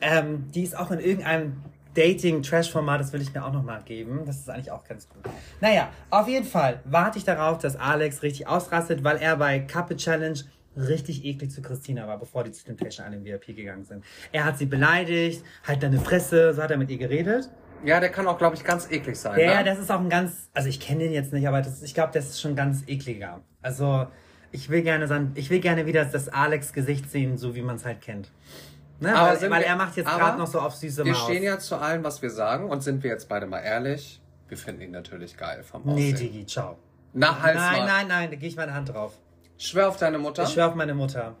Ähm, 0.00 0.50
die 0.52 0.62
ist 0.62 0.76
auch 0.76 0.90
in 0.90 1.00
irgendeinem 1.00 1.62
Dating-Trash-Format, 1.94 3.00
das 3.00 3.12
will 3.12 3.20
ich 3.20 3.34
mir 3.34 3.44
auch 3.44 3.52
nochmal 3.52 3.82
geben. 3.82 4.22
Das 4.24 4.38
ist 4.38 4.48
eigentlich 4.48 4.70
auch 4.70 4.84
ganz 4.84 5.08
gut. 5.08 5.22
Naja, 5.60 5.90
auf 6.10 6.28
jeden 6.28 6.46
Fall 6.46 6.80
warte 6.84 7.18
ich 7.18 7.24
darauf, 7.24 7.58
dass 7.58 7.76
Alex 7.76 8.22
richtig 8.22 8.46
ausrastet, 8.46 9.02
weil 9.02 9.16
er 9.16 9.36
bei 9.36 9.60
Couple 9.60 9.96
Challenge 9.96 10.38
richtig 10.76 11.24
eklig 11.24 11.50
zu 11.50 11.62
Christina 11.62 12.06
war, 12.06 12.18
bevor 12.18 12.44
die 12.44 12.52
zu 12.52 12.64
Temptation 12.64 13.06
Island 13.06 13.24
VIP 13.24 13.56
gegangen 13.56 13.84
sind. 13.84 14.04
Er 14.30 14.44
hat 14.44 14.58
sie 14.58 14.66
beleidigt, 14.66 15.44
halt 15.66 15.82
deine 15.82 15.98
Fresse, 15.98 16.54
so 16.54 16.62
hat 16.62 16.70
er 16.70 16.76
mit 16.76 16.90
ihr 16.90 16.98
geredet. 16.98 17.50
Ja, 17.84 17.98
der 17.98 18.10
kann 18.10 18.26
auch, 18.26 18.38
glaube 18.38 18.56
ich, 18.56 18.62
ganz 18.62 18.90
eklig 18.90 19.16
sein. 19.16 19.38
Ja, 19.38 19.46
ja, 19.46 19.58
ne? 19.58 19.64
das 19.64 19.78
ist 19.78 19.90
auch 19.90 20.00
ein 20.00 20.10
ganz, 20.10 20.50
also 20.52 20.68
ich 20.68 20.80
kenne 20.80 21.04
den 21.04 21.12
jetzt 21.12 21.32
nicht, 21.32 21.48
aber 21.48 21.62
das, 21.62 21.82
ich 21.82 21.94
glaube, 21.94 22.12
das 22.12 22.28
ist 22.28 22.40
schon 22.40 22.54
ganz 22.54 22.84
ekliger. 22.86 23.40
Also 23.62 24.06
ich 24.52 24.68
will 24.68 24.82
gerne 24.82 25.06
sein, 25.06 25.32
ich 25.34 25.50
will 25.50 25.60
gerne 25.60 25.86
wieder 25.86 26.04
das 26.04 26.28
Alex 26.28 26.72
Gesicht 26.72 27.10
sehen, 27.10 27.38
so 27.38 27.54
wie 27.54 27.62
man 27.62 27.76
es 27.76 27.84
halt 27.84 28.00
kennt. 28.00 28.30
Ne? 29.00 29.14
Aber 29.16 29.40
weil 29.40 29.50
weil 29.50 29.60
wir- 29.60 29.66
er 29.66 29.76
macht 29.76 29.96
jetzt 29.96 30.08
gerade 30.10 30.38
noch 30.38 30.46
so 30.46 30.60
auf 30.60 30.74
süße 30.74 31.04
Wir 31.04 31.12
Maus. 31.12 31.24
stehen 31.24 31.42
ja 31.42 31.58
zu 31.58 31.76
allem, 31.76 32.04
was 32.04 32.20
wir 32.22 32.30
sagen 32.30 32.68
und 32.68 32.82
sind 32.82 33.02
wir 33.02 33.10
jetzt 33.10 33.28
beide 33.28 33.46
mal 33.46 33.60
ehrlich. 33.60 34.20
Wir 34.48 34.56
finden 34.58 34.82
ihn 34.82 34.90
natürlich 34.90 35.36
geil 35.36 35.62
vom 35.62 35.82
nee, 35.84 36.12
Aussehen. 36.12 36.16
Digi, 36.32 36.46
ciao. 36.46 36.76
Na, 37.12 37.40
halt's 37.42 37.58
nein, 37.60 37.78
mal. 37.80 37.86
nein, 37.86 38.08
nein, 38.08 38.30
da 38.30 38.36
gehe 38.36 38.48
ich 38.48 38.56
meine 38.56 38.74
Hand 38.74 38.90
drauf. 38.90 39.14
Schwör 39.58 39.88
auf 39.88 39.96
deine 39.96 40.18
Mutter. 40.18 40.42
Ich 40.44 40.50
schwöre 40.50 40.68
auf 40.68 40.74
meine 40.74 40.94
Mutter. 40.94 41.36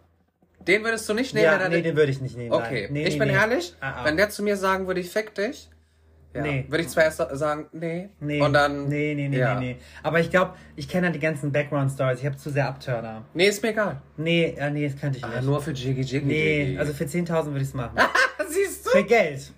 Den 0.60 0.84
würdest 0.84 1.08
du 1.08 1.14
nicht 1.14 1.32
nehmen, 1.34 1.44
Ja, 1.46 1.68
nee, 1.68 1.76
den- 1.76 1.84
den 1.84 1.96
würde 1.96 2.12
ich 2.12 2.20
nicht 2.20 2.36
nehmen. 2.36 2.52
Okay, 2.52 2.82
nein. 2.84 2.92
Nee, 2.92 3.06
ich 3.06 3.14
nee, 3.14 3.18
bin 3.18 3.28
nee. 3.28 3.34
ehrlich, 3.34 3.74
Ah, 3.80 3.92
ah. 4.00 4.04
wenn 4.04 4.16
der 4.16 4.30
zu 4.30 4.42
mir 4.42 4.56
sagen 4.56 4.86
würde, 4.86 5.00
ich 5.00 5.10
fick 5.10 5.34
dich, 5.34 5.70
ja, 6.32 6.42
Nee. 6.42 6.64
würde 6.68 6.84
ich 6.84 6.88
zwar 6.88 7.04
erst 7.04 7.18
sagen, 7.32 7.66
nee, 7.72 8.08
Nee, 8.20 8.40
und 8.40 8.52
dann, 8.52 8.88
nee, 8.88 9.14
nee, 9.14 9.28
nee, 9.28 9.38
ja. 9.38 9.58
nee, 9.58 9.74
nee. 9.74 9.80
Aber 10.02 10.20
ich 10.20 10.30
glaube, 10.30 10.54
ich 10.76 10.88
kenne 10.88 11.08
ja 11.08 11.12
die 11.12 11.18
ganzen 11.18 11.50
Background-Stories. 11.52 12.20
Ich 12.20 12.26
habe 12.26 12.36
zu 12.36 12.50
sehr 12.50 12.68
Abturner. 12.68 13.24
Nee, 13.34 13.48
ist 13.48 13.62
mir 13.62 13.70
egal. 13.70 14.00
Nee, 14.16 14.54
äh, 14.56 14.70
nee, 14.70 14.88
das 14.88 15.00
könnte 15.00 15.18
ich 15.18 15.24
Ah, 15.24 15.28
nicht. 15.28 15.42
nur 15.44 15.60
für 15.60 15.72
Jiggy 15.72 16.02
Jiggy. 16.02 16.26
nee, 16.26 16.62
Jiggy. 16.64 16.78
also 16.78 16.92
für 16.92 17.04
10.000 17.04 17.46
würde 17.46 17.56
ich 17.62 17.68
es 17.68 17.74
machen. 17.74 17.96
siehst 18.48 18.86
du? 18.86 18.90
für 18.90 19.04
Geld. 19.04 19.48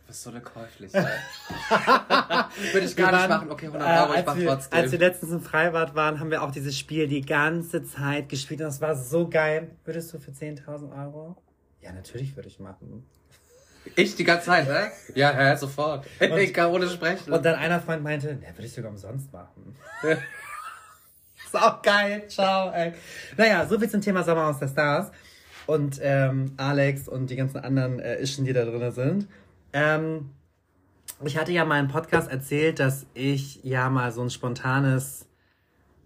Du 0.00 0.06
bist 0.12 0.22
so 0.22 0.30
eine 0.30 0.40
Käuflichkeit. 0.40 1.06
würde 2.72 2.86
ich 2.86 2.96
gar 2.96 3.12
Wir 3.12 3.18
nicht 3.18 3.28
waren, 3.28 3.30
machen. 3.30 3.50
Okay, 3.50 3.66
100 3.66 3.88
äh, 3.88 4.00
Euro, 4.00 4.10
ich 4.12 4.16
als, 4.16 4.26
mach 4.26 4.36
wir, 4.36 4.46
trotzdem. 4.48 4.78
als 4.78 4.92
wir 4.92 4.98
letztens 4.98 5.32
im 5.32 5.40
Freibad 5.42 5.94
waren, 5.94 6.18
haben 6.18 6.30
wir 6.30 6.42
auch 6.42 6.50
dieses 6.50 6.76
Spiel 6.78 7.06
die 7.08 7.20
ganze 7.20 7.84
Zeit 7.84 8.28
gespielt 8.28 8.60
und 8.60 8.66
das 8.66 8.80
war 8.80 8.96
so 8.96 9.28
geil. 9.28 9.70
Würdest 9.84 10.12
du 10.14 10.18
für 10.18 10.30
10.000 10.30 10.90
Euro? 11.04 11.36
Ja, 11.82 11.92
natürlich 11.92 12.34
würde 12.36 12.48
ich 12.48 12.58
machen. 12.58 13.04
Ich 13.96 14.16
die 14.16 14.24
ganze 14.24 14.46
Zeit, 14.46 14.68
ne? 14.68 14.90
Ja, 15.14 15.32
ja, 15.40 15.56
sofort. 15.56 16.06
ich 16.20 16.54
kann 16.54 16.70
ohne 16.70 16.88
sprechen. 16.88 17.32
Und 17.32 17.44
dann 17.44 17.54
einer 17.54 17.80
Freund 17.80 18.02
meinte, 18.02 18.38
ja, 18.42 18.48
würde 18.54 18.66
ich 18.66 18.72
sogar 18.72 18.90
umsonst 18.90 19.32
machen. 19.32 19.76
ist 20.02 21.54
auch 21.54 21.82
geil, 21.82 22.24
ciao, 22.28 22.70
ey. 22.72 22.92
Naja, 23.36 23.66
so 23.66 23.78
viel 23.78 23.88
zum 23.88 24.00
Thema 24.00 24.22
Sommerhaus 24.22 24.58
der 24.58 24.68
Stars. 24.68 25.10
Und 25.66 26.00
ähm, 26.02 26.52
Alex 26.56 27.08
und 27.08 27.28
die 27.28 27.36
ganzen 27.36 27.58
anderen 27.58 28.00
äh, 28.00 28.20
Ischen, 28.20 28.44
die 28.44 28.52
da 28.52 28.64
drin 28.64 28.90
sind. 28.90 29.28
Ähm, 29.72 30.30
ich 31.24 31.36
hatte 31.36 31.52
ja 31.52 31.64
mal 31.64 31.80
im 31.80 31.88
Podcast 31.88 32.30
erzählt, 32.30 32.78
dass 32.78 33.06
ich 33.12 33.62
ja 33.64 33.90
mal 33.90 34.12
so 34.12 34.22
ein 34.22 34.30
spontanes 34.30 35.27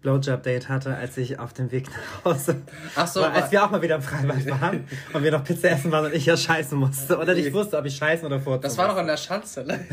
Blowjob-Date 0.03 0.69
hatte, 0.69 0.95
als 0.95 1.17
ich 1.17 1.39
auf 1.39 1.53
dem 1.53 1.71
Weg 1.71 1.87
nach 1.89 2.25
Hause 2.33 2.61
Ach 2.95 3.07
so, 3.07 3.21
war, 3.21 3.33
als 3.33 3.51
wir 3.51 3.63
auch 3.63 3.71
mal 3.71 3.81
wieder 3.81 3.95
im 3.95 4.01
Freibad 4.01 4.45
waren 4.49 4.85
und 5.13 5.23
wir 5.23 5.31
noch 5.31 5.43
Pizza 5.43 5.71
essen 5.71 5.91
waren 5.91 6.05
und 6.05 6.13
ich 6.13 6.25
ja 6.25 6.37
scheißen 6.37 6.77
musste. 6.77 7.17
Oder 7.17 7.33
nicht 7.33 7.51
wusste, 7.53 7.77
ob 7.77 7.85
ich 7.85 7.95
scheißen 7.95 8.25
oder 8.25 8.39
furzen 8.39 8.61
das 8.61 8.77
war 8.77 8.87
doch 8.89 8.97
an 8.97 9.07
der 9.07 9.17
Schanze, 9.17 9.63
ne? 9.63 9.79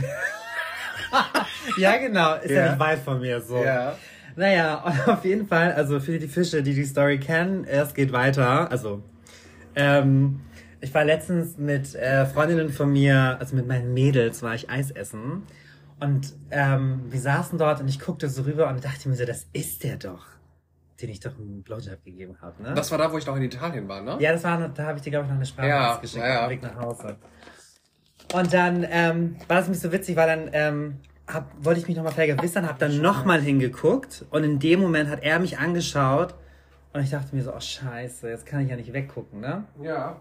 Ja, 1.77 1.97
genau. 1.97 2.35
Ist 2.37 2.51
ja, 2.51 2.57
Ja. 2.65 2.71
nicht 2.71 2.81
weit 2.81 2.99
von 3.01 3.21
mir 3.21 3.41
so. 3.41 3.63
Ja. 3.63 3.97
Naja, 4.37 4.85
auf 5.07 5.25
jeden 5.25 5.47
Fall, 5.47 5.73
also 5.73 6.01
für 6.01 6.19
die 6.19 6.29
Fische, 6.29 6.63
die 6.63 6.75
die 6.75 6.85
Story 6.85 7.19
kennen, 7.19 7.65
es 7.65 7.95
geht 7.95 8.13
weiter. 8.13 8.71
Also, 8.71 9.03
ähm, 9.75 10.41
ich 10.81 10.95
war 10.95 11.05
letztens 11.05 11.59
mit 11.59 11.95
äh, 11.95 12.27
Freundinnen 12.27 12.71
von 12.71 12.91
mir, 12.93 13.37
also 13.39 13.55
mit 13.57 13.67
meinen 13.67 13.93
Mädels, 13.93 14.43
war 14.43 14.55
ich 14.55 14.71
Eis 14.71 14.91
essen. 14.91 15.43
Und 16.01 16.35
ähm, 16.51 17.03
wir 17.11 17.21
saßen 17.21 17.59
dort 17.59 17.81
und 17.81 17.89
ich 17.89 18.01
guckte 18.01 18.29
so 18.29 18.43
rüber 18.43 18.69
und 18.69 18.85
dachte 18.85 19.09
mir 19.09 19.17
so, 19.17 19.27
das 19.27 19.47
ist 19.53 19.85
der 19.85 19.97
doch, 19.97 20.25
den 21.01 21.11
ich 21.11 21.21
doch 21.21 21.39
einen 21.39 21.63
Blowjob 21.63 22.03
gegeben 22.05 22.37
habe, 22.41 22.63
ne? 22.63 22.75
Das 22.75 22.91
war 22.91 22.99
da, 22.99 23.13
wo 23.13 23.19
ich 23.19 23.27
noch 23.27 23.37
in 23.37 23.43
Italien 23.43 23.87
war, 23.87 24.01
ne? 24.01 24.17
Ja, 24.19 24.33
das 24.33 24.43
war, 24.43 24.69
da 24.69 24.85
habe 24.85 24.97
ich 24.97 25.03
dir, 25.03 25.11
glaube 25.11 25.25
ich, 25.25 25.31
noch 25.31 25.37
eine 25.37 25.47
Sprache 25.47 25.69
Ja, 25.69 25.97
geschickt 25.97 26.25
ja, 26.25 26.29
ja. 26.29 26.41
auf 26.41 26.49
dem 26.49 26.51
Weg 26.51 26.63
nach 26.63 26.77
Hause. 26.77 27.17
Und 28.33 28.53
dann 28.53 28.87
ähm, 28.89 29.37
war 29.47 29.59
das 29.59 29.69
nicht 29.69 29.81
so 29.81 29.93
witzig, 29.93 30.17
weil 30.17 30.27
dann 30.27 30.51
ähm, 30.53 31.01
hab, 31.27 31.53
wollte 31.63 31.81
ich 31.81 31.89
mich 31.89 31.97
nochmal 31.97 32.13
vergewissern, 32.13 32.67
habe 32.67 32.79
dann 32.79 33.01
nochmal 33.01 33.41
hingeguckt 33.41 34.25
und 34.31 34.45
in 34.45 34.59
dem 34.59 34.81
Moment 34.81 35.11
hat 35.11 35.23
er 35.23 35.39
mich 35.39 35.59
angeschaut 35.59 36.35
und 36.93 37.03
ich 37.03 37.11
dachte 37.11 37.35
mir 37.37 37.43
so, 37.43 37.53
oh 37.55 37.61
scheiße, 37.61 38.29
jetzt 38.29 38.47
kann 38.47 38.61
ich 38.63 38.71
ja 38.71 38.77
nicht 38.77 38.93
weggucken, 38.93 39.41
ne? 39.41 39.65
Ja. 39.83 40.17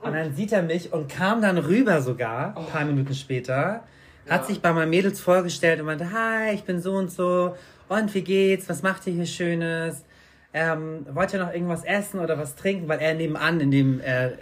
Und 0.00 0.12
dann 0.12 0.34
sieht 0.34 0.52
er 0.52 0.62
mich 0.62 0.92
und 0.92 1.08
kam 1.08 1.40
dann 1.40 1.58
rüber 1.58 2.00
sogar, 2.02 2.56
ein 2.56 2.66
paar 2.66 2.84
Minuten 2.84 3.14
später, 3.14 3.84
hat 4.28 4.46
sich 4.46 4.60
bei 4.60 4.72
meinen 4.72 4.90
Mädels 4.90 5.20
vorgestellt 5.20 5.80
und 5.80 5.86
meinte, 5.86 6.10
hi, 6.12 6.52
ich 6.54 6.64
bin 6.64 6.80
so 6.80 6.94
und 6.94 7.10
so, 7.10 7.56
und 7.88 8.12
wie 8.14 8.22
geht's, 8.22 8.68
was 8.68 8.82
macht 8.82 9.06
ihr 9.06 9.12
hier 9.12 9.26
Schönes? 9.26 10.04
Ähm, 10.52 11.06
wollt 11.10 11.32
ihr 11.32 11.38
noch 11.38 11.52
irgendwas 11.52 11.84
essen 11.84 12.18
oder 12.20 12.38
was 12.38 12.56
trinken? 12.56 12.88
Weil 12.88 13.00
er 13.00 13.14
nebenan 13.14 13.60
in 13.60 13.70
dem 13.70 14.00
äh, 14.00 14.32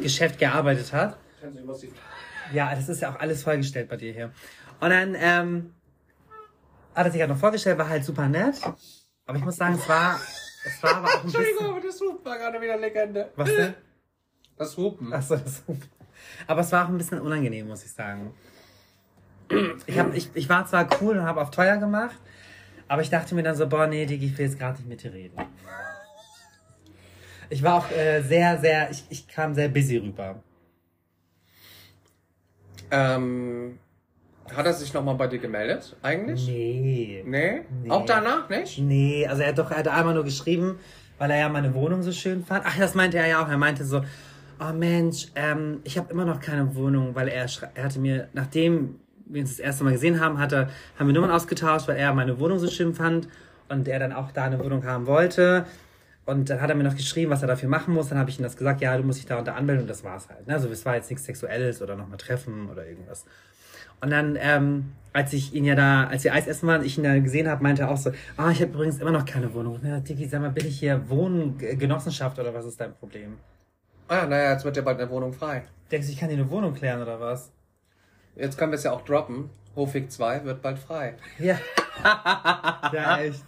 Geschäft 0.00 0.38
gearbeitet 0.38 0.92
hat. 0.92 1.18
Ja, 2.52 2.74
das 2.74 2.88
ist 2.88 3.02
ja 3.02 3.10
auch 3.10 3.20
alles 3.20 3.42
vollgestellt 3.42 3.88
bei 3.88 3.96
dir 3.96 4.12
hier. 4.12 4.32
Und 4.80 4.90
dann 4.90 5.14
ähm, 5.18 5.74
hat 6.94 7.06
er 7.06 7.12
sich 7.12 7.20
halt 7.20 7.30
noch 7.30 7.38
vorgestellt, 7.38 7.78
war 7.78 7.88
halt 7.88 8.04
super 8.04 8.28
nett. 8.28 8.60
Aber 9.26 9.38
ich 9.38 9.44
muss 9.44 9.56
sagen, 9.56 9.74
es 9.74 9.88
war, 9.88 10.18
es 10.64 10.82
war 10.82 10.96
aber 10.96 11.06
auch 11.06 11.16
ein 11.18 11.22
bisschen... 11.24 11.40
Entschuldigung, 11.40 11.76
aber 11.76 11.86
das 11.86 12.00
Hupen 12.00 12.24
war 12.24 12.38
gerade 12.38 12.60
wieder 12.60 12.76
Legende. 12.78 13.30
Was 13.36 13.48
denn? 13.48 13.74
Das 14.56 14.76
Hupen. 14.76 15.12
Achso, 15.12 15.36
das 15.36 15.62
Aber 16.46 16.62
es 16.62 16.72
war 16.72 16.84
auch 16.84 16.88
ein 16.88 16.98
bisschen 16.98 17.20
unangenehm, 17.20 17.68
muss 17.68 17.84
ich 17.84 17.92
sagen. 17.92 18.34
Ich, 19.86 19.98
hab, 19.98 20.14
ich, 20.14 20.30
ich 20.34 20.48
war 20.48 20.66
zwar 20.66 20.88
cool 21.00 21.16
und 21.18 21.24
habe 21.24 21.40
auf 21.40 21.50
teuer 21.50 21.78
gemacht, 21.78 22.18
aber 22.86 23.02
ich 23.02 23.10
dachte 23.10 23.34
mir 23.34 23.42
dann 23.42 23.56
so, 23.56 23.66
boah, 23.66 23.86
nee, 23.86 24.04
Digi, 24.06 24.26
ich 24.26 24.38
will 24.38 24.46
jetzt 24.46 24.58
gerade 24.58 24.78
nicht 24.78 24.88
mit 24.88 25.02
dir 25.02 25.12
reden. 25.12 25.36
Ich 27.50 27.62
war 27.62 27.76
auch 27.76 27.90
äh, 27.90 28.20
sehr, 28.22 28.58
sehr, 28.58 28.90
ich, 28.90 29.04
ich 29.08 29.26
kam 29.28 29.54
sehr 29.54 29.68
busy 29.68 29.96
rüber. 29.96 30.42
Ähm, 32.90 33.78
hat 34.54 34.66
er 34.66 34.72
sich 34.72 34.92
nochmal 34.92 35.14
bei 35.14 35.26
dir 35.26 35.38
gemeldet, 35.38 35.96
eigentlich? 36.02 36.46
Nee. 36.46 37.24
Nee? 37.26 37.60
Nee. 37.82 37.90
Auch 37.90 38.04
danach 38.04 38.48
nicht? 38.48 38.78
Nee, 38.78 39.26
also 39.26 39.42
er 39.42 39.48
hat 39.48 39.58
doch, 39.58 39.70
er 39.70 39.78
hat 39.78 39.88
einmal 39.88 40.14
nur 40.14 40.24
geschrieben, 40.24 40.78
weil 41.18 41.30
er 41.30 41.38
ja 41.38 41.48
meine 41.48 41.74
Wohnung 41.74 42.02
so 42.02 42.12
schön 42.12 42.44
fand. 42.44 42.64
Ach, 42.66 42.78
das 42.78 42.94
meinte 42.94 43.18
er 43.18 43.26
ja 43.26 43.42
auch. 43.42 43.48
Er 43.48 43.58
meinte 43.58 43.84
so, 43.84 44.02
oh 44.60 44.72
Mensch, 44.72 45.28
ähm, 45.34 45.80
ich 45.84 45.98
habe 45.98 46.12
immer 46.12 46.24
noch 46.24 46.40
keine 46.40 46.74
Wohnung, 46.74 47.14
weil 47.14 47.28
er, 47.28 47.46
er 47.74 47.84
hatte 47.84 47.98
mir, 47.98 48.28
nachdem 48.32 49.00
wir 49.28 49.40
uns 49.40 49.50
das 49.50 49.58
erste 49.58 49.84
Mal 49.84 49.92
gesehen 49.92 50.20
haben, 50.20 50.38
hatte, 50.38 50.68
haben 50.98 51.06
wir 51.06 51.14
Nummern 51.14 51.30
ausgetauscht, 51.30 51.88
weil 51.88 51.96
er 51.96 52.12
meine 52.14 52.38
Wohnung 52.38 52.58
so 52.58 52.68
schön 52.68 52.94
fand 52.94 53.28
und 53.68 53.88
er 53.88 53.98
dann 53.98 54.12
auch 54.12 54.32
da 54.32 54.44
eine 54.44 54.58
Wohnung 54.58 54.84
haben 54.84 55.06
wollte. 55.06 55.66
Und 56.24 56.50
dann 56.50 56.60
hat 56.60 56.68
er 56.68 56.76
mir 56.76 56.84
noch 56.84 56.96
geschrieben, 56.96 57.30
was 57.30 57.40
er 57.40 57.48
dafür 57.48 57.70
machen 57.70 57.94
muss. 57.94 58.10
Dann 58.10 58.18
habe 58.18 58.28
ich 58.28 58.38
ihm 58.38 58.42
das 58.42 58.56
gesagt, 58.56 58.82
ja, 58.82 58.96
du 58.96 59.02
musst 59.02 59.18
dich 59.18 59.26
da 59.26 59.38
unter 59.38 59.54
anmelden 59.54 59.84
und 59.84 59.88
das 59.88 60.04
war's 60.04 60.28
halt. 60.28 60.46
Ne? 60.46 60.54
Also 60.54 60.68
es 60.68 60.84
war 60.84 60.94
jetzt 60.94 61.08
nichts 61.08 61.24
Sexuelles 61.24 61.80
oder 61.80 61.96
nochmal 61.96 62.18
treffen 62.18 62.68
oder 62.68 62.86
irgendwas. 62.86 63.24
Und 64.00 64.10
dann, 64.10 64.36
ähm, 64.40 64.92
als 65.12 65.32
ich 65.32 65.54
ihn 65.54 65.64
ja 65.64 65.74
da, 65.74 66.04
als 66.04 66.24
wir 66.24 66.34
Eis 66.34 66.46
essen 66.46 66.68
waren, 66.68 66.84
ich 66.84 66.98
ihn 66.98 67.04
da 67.04 67.18
gesehen 67.18 67.48
habe, 67.48 67.62
meinte 67.62 67.82
er 67.82 67.90
auch 67.90 67.96
so, 67.96 68.10
ah, 68.36 68.50
ich 68.50 68.60
habe 68.60 68.72
übrigens 68.72 68.98
immer 68.98 69.10
noch 69.10 69.24
keine 69.24 69.52
Wohnung. 69.54 69.80
Ja, 69.82 70.00
Dicky, 70.00 70.26
sag 70.26 70.40
mal, 70.40 70.50
bin 70.50 70.66
ich 70.66 70.78
hier 70.78 71.08
Wohngenossenschaft 71.08 72.38
oder 72.38 72.52
was 72.54 72.66
ist 72.66 72.80
dein 72.80 72.94
Problem? 72.94 73.38
Ah, 74.06 74.26
naja, 74.26 74.52
jetzt 74.52 74.64
wird 74.64 74.76
ja 74.76 74.82
bald 74.82 75.00
eine 75.00 75.10
Wohnung 75.10 75.32
frei. 75.32 75.62
Denkst 75.90 76.06
du, 76.06 76.12
ich 76.12 76.18
kann 76.18 76.28
dir 76.28 76.36
eine 76.36 76.50
Wohnung 76.50 76.74
klären 76.74 77.02
oder 77.02 77.18
was? 77.18 77.50
Jetzt 78.38 78.56
können 78.56 78.70
wir 78.72 78.76
es 78.76 78.84
ja 78.84 78.92
auch 78.92 79.02
droppen. 79.02 79.50
Hofweg 79.74 80.10
2 80.10 80.44
wird 80.44 80.62
bald 80.62 80.78
frei. 80.78 81.14
Ja. 81.38 81.58
ja, 82.92 83.18
echt. 83.18 83.42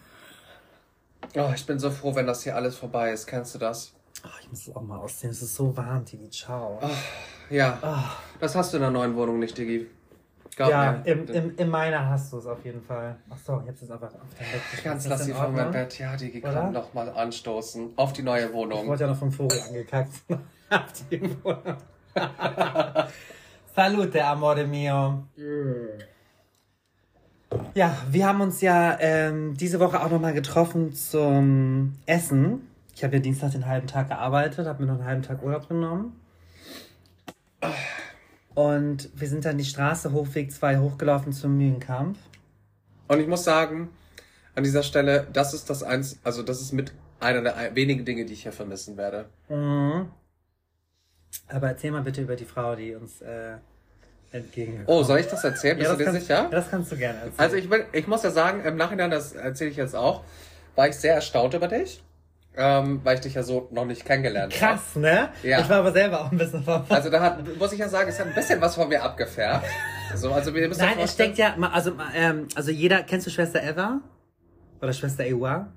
Oh, 1.37 1.50
ich 1.54 1.64
bin 1.64 1.78
so 1.78 1.90
froh, 1.90 2.14
wenn 2.14 2.26
das 2.26 2.42
hier 2.42 2.56
alles 2.56 2.76
vorbei 2.76 3.12
ist. 3.12 3.26
Kennst 3.26 3.54
du 3.54 3.59
das? 3.59 3.92
Oh, 4.25 4.28
ich 4.40 4.50
muss 4.50 4.66
es 4.66 4.75
auch 4.75 4.82
mal 4.82 4.99
ausziehen. 4.99 5.30
Es 5.30 5.42
ist 5.42 5.54
so 5.54 5.76
warm, 5.76 6.04
Dicky. 6.04 6.28
Ciao. 6.30 6.80
Ja. 7.50 7.78
Ah. 7.82 8.04
Das 8.40 8.54
hast 8.56 8.73
du 8.73 8.78
in 8.78 8.82
der 8.82 8.90
neuen 8.90 9.14
Wohnung 9.14 9.38
nicht, 9.38 9.56
Diggi. 9.56 9.87
Glaub 10.56 10.70
ja, 10.70 10.92
im, 11.04 11.26
im, 11.28 11.56
in 11.56 11.68
meiner 11.68 12.09
hast 12.09 12.32
du 12.32 12.38
es 12.38 12.47
auf 12.47 12.64
jeden 12.64 12.82
Fall. 12.82 13.16
Ach 13.30 13.38
so, 13.38 13.61
ich 13.62 13.68
hab's 13.68 13.80
jetzt 13.82 13.92
einfach 13.92 14.09
auf 14.09 14.20
dein 14.37 14.49
Bett. 14.50 14.85
Ganz 14.85 15.04
Ist 15.04 15.11
lass 15.11 15.25
sie 15.25 15.32
von 15.32 15.54
meinem? 15.54 15.70
Bett. 15.70 15.99
Ja, 15.99 16.16
Diggi, 16.16 16.42
Oder? 16.42 16.62
komm 16.62 16.73
noch 16.73 16.92
mal 16.92 17.09
anstoßen. 17.09 17.92
Auf 17.97 18.12
die 18.12 18.23
neue 18.23 18.47
Ich 18.47 18.52
Wohnung. 18.52 18.88
wurde 18.88 19.02
ja 19.04 19.06
noch 19.06 19.16
vom 19.16 19.30
Vogel 19.30 19.61
angekackt. 19.61 20.11
Auf 20.70 21.09
die 21.11 21.23
Wohnung. 21.44 21.76
Salute, 23.80 24.22
amore 24.22 24.66
mio. 24.66 25.25
Ja, 27.75 27.96
wir 28.10 28.26
haben 28.26 28.42
uns 28.42 28.60
ja 28.60 28.99
ähm, 29.00 29.56
diese 29.56 29.80
Woche 29.80 30.02
auch 30.02 30.10
nochmal 30.10 30.34
getroffen 30.34 30.92
zum 30.92 31.94
Essen. 32.04 32.68
Ich 32.94 33.02
habe 33.02 33.16
ja 33.16 33.22
Dienstag 33.22 33.52
den 33.52 33.64
halben 33.64 33.87
Tag 33.87 34.08
gearbeitet, 34.08 34.66
habe 34.66 34.82
mir 34.82 34.92
noch 34.92 34.99
einen 34.99 35.06
halben 35.06 35.22
Tag 35.22 35.42
Urlaub 35.42 35.66
genommen. 35.66 36.14
Und 38.54 39.08
wir 39.14 39.28
sind 39.28 39.46
dann 39.46 39.56
die 39.56 39.64
Straße 39.64 40.12
Hochweg 40.12 40.52
2 40.52 40.76
hochgelaufen 40.76 41.32
zum 41.32 41.56
Mühlenkampf. 41.56 42.18
Und 43.08 43.18
ich 43.18 43.28
muss 43.28 43.44
sagen, 43.44 43.88
an 44.56 44.62
dieser 44.62 44.82
Stelle, 44.82 45.26
das 45.32 45.54
ist 45.54 45.70
das 45.70 45.82
eins, 45.82 46.20
also 46.22 46.42
das 46.42 46.60
ist 46.60 46.72
mit 46.72 46.92
einer 47.18 47.40
der 47.40 47.75
wenigen 47.75 48.04
Dinge, 48.04 48.26
die 48.26 48.34
ich 48.34 48.42
hier 48.42 48.52
vermissen 48.52 48.99
werde. 48.99 49.30
Mhm. 49.49 50.10
Aber 51.49 51.68
erzähl 51.68 51.92
mal 51.92 52.02
bitte 52.02 52.20
über 52.20 52.37
die 52.37 52.44
Frau, 52.44 52.76
die 52.76 52.94
uns 52.94 53.22
äh, 53.22 53.56
entgegengekommen 54.32 54.87
Oh, 54.87 55.02
soll 55.02 55.20
ich 55.20 55.26
das 55.26 55.42
erzählen? 55.44 55.76
Bist 55.76 55.90
ja, 55.90 55.92
du 55.92 55.99
dir 55.99 56.04
kannst, 56.04 56.20
sicher? 56.20 56.49
Das 56.50 56.70
kannst 56.70 56.92
du 56.92 56.96
gerne 56.96 57.18
erzählen. 57.18 57.34
Also 57.38 57.56
ich, 57.56 57.70
will, 57.70 57.84
ich 57.92 58.06
muss 58.06 58.22
ja 58.22 58.30
sagen, 58.30 58.64
im 58.64 58.76
Nachhinein, 58.76 59.10
das 59.10 59.32
erzähle 59.32 59.70
ich 59.70 59.76
jetzt 59.76 59.94
auch, 59.96 60.22
war 60.76 60.88
ich 60.88 60.96
sehr 60.96 61.14
erstaunt 61.14 61.54
über 61.54 61.68
dich, 61.68 62.02
ähm, 62.56 63.00
weil 63.04 63.16
ich 63.16 63.20
dich 63.20 63.34
ja 63.34 63.42
so 63.42 63.68
noch 63.70 63.84
nicht 63.84 64.04
kennengelernt 64.04 64.52
habe. 64.60 64.75
Krass, 64.75 64.96
ne? 64.96 65.30
Ja. 65.42 65.60
Ich 65.60 65.68
war 65.68 65.78
aber 65.78 65.92
selber 65.92 66.20
auch 66.22 66.32
ein 66.32 66.38
bisschen 66.38 66.62
verwirrt. 66.62 66.90
Also 66.90 67.10
da 67.10 67.20
hat, 67.20 67.56
muss 67.58 67.72
ich 67.72 67.78
ja 67.78 67.88
sagen, 67.88 68.08
es 68.08 68.18
hat 68.18 68.26
ein 68.26 68.34
bisschen 68.34 68.60
was 68.60 68.75
von 68.75 68.88
mir 68.88 69.02
abgefärbt. 69.02 69.66
So, 70.14 70.32
also 70.32 70.54
wir 70.54 70.66
müssen 70.68 70.80
Nein, 70.80 70.99
es 70.99 71.12
steckt 71.12 71.38
ja, 71.38 71.56
also, 71.72 71.92
ähm, 72.16 72.49
also 72.54 72.70
jeder, 72.70 73.02
kennst 73.02 73.26
du 73.26 73.30
Schwester 73.30 73.62
Eva? 73.62 74.00
Oder 74.80 74.92
Schwester 74.92 75.25
Ewa? 75.25 75.72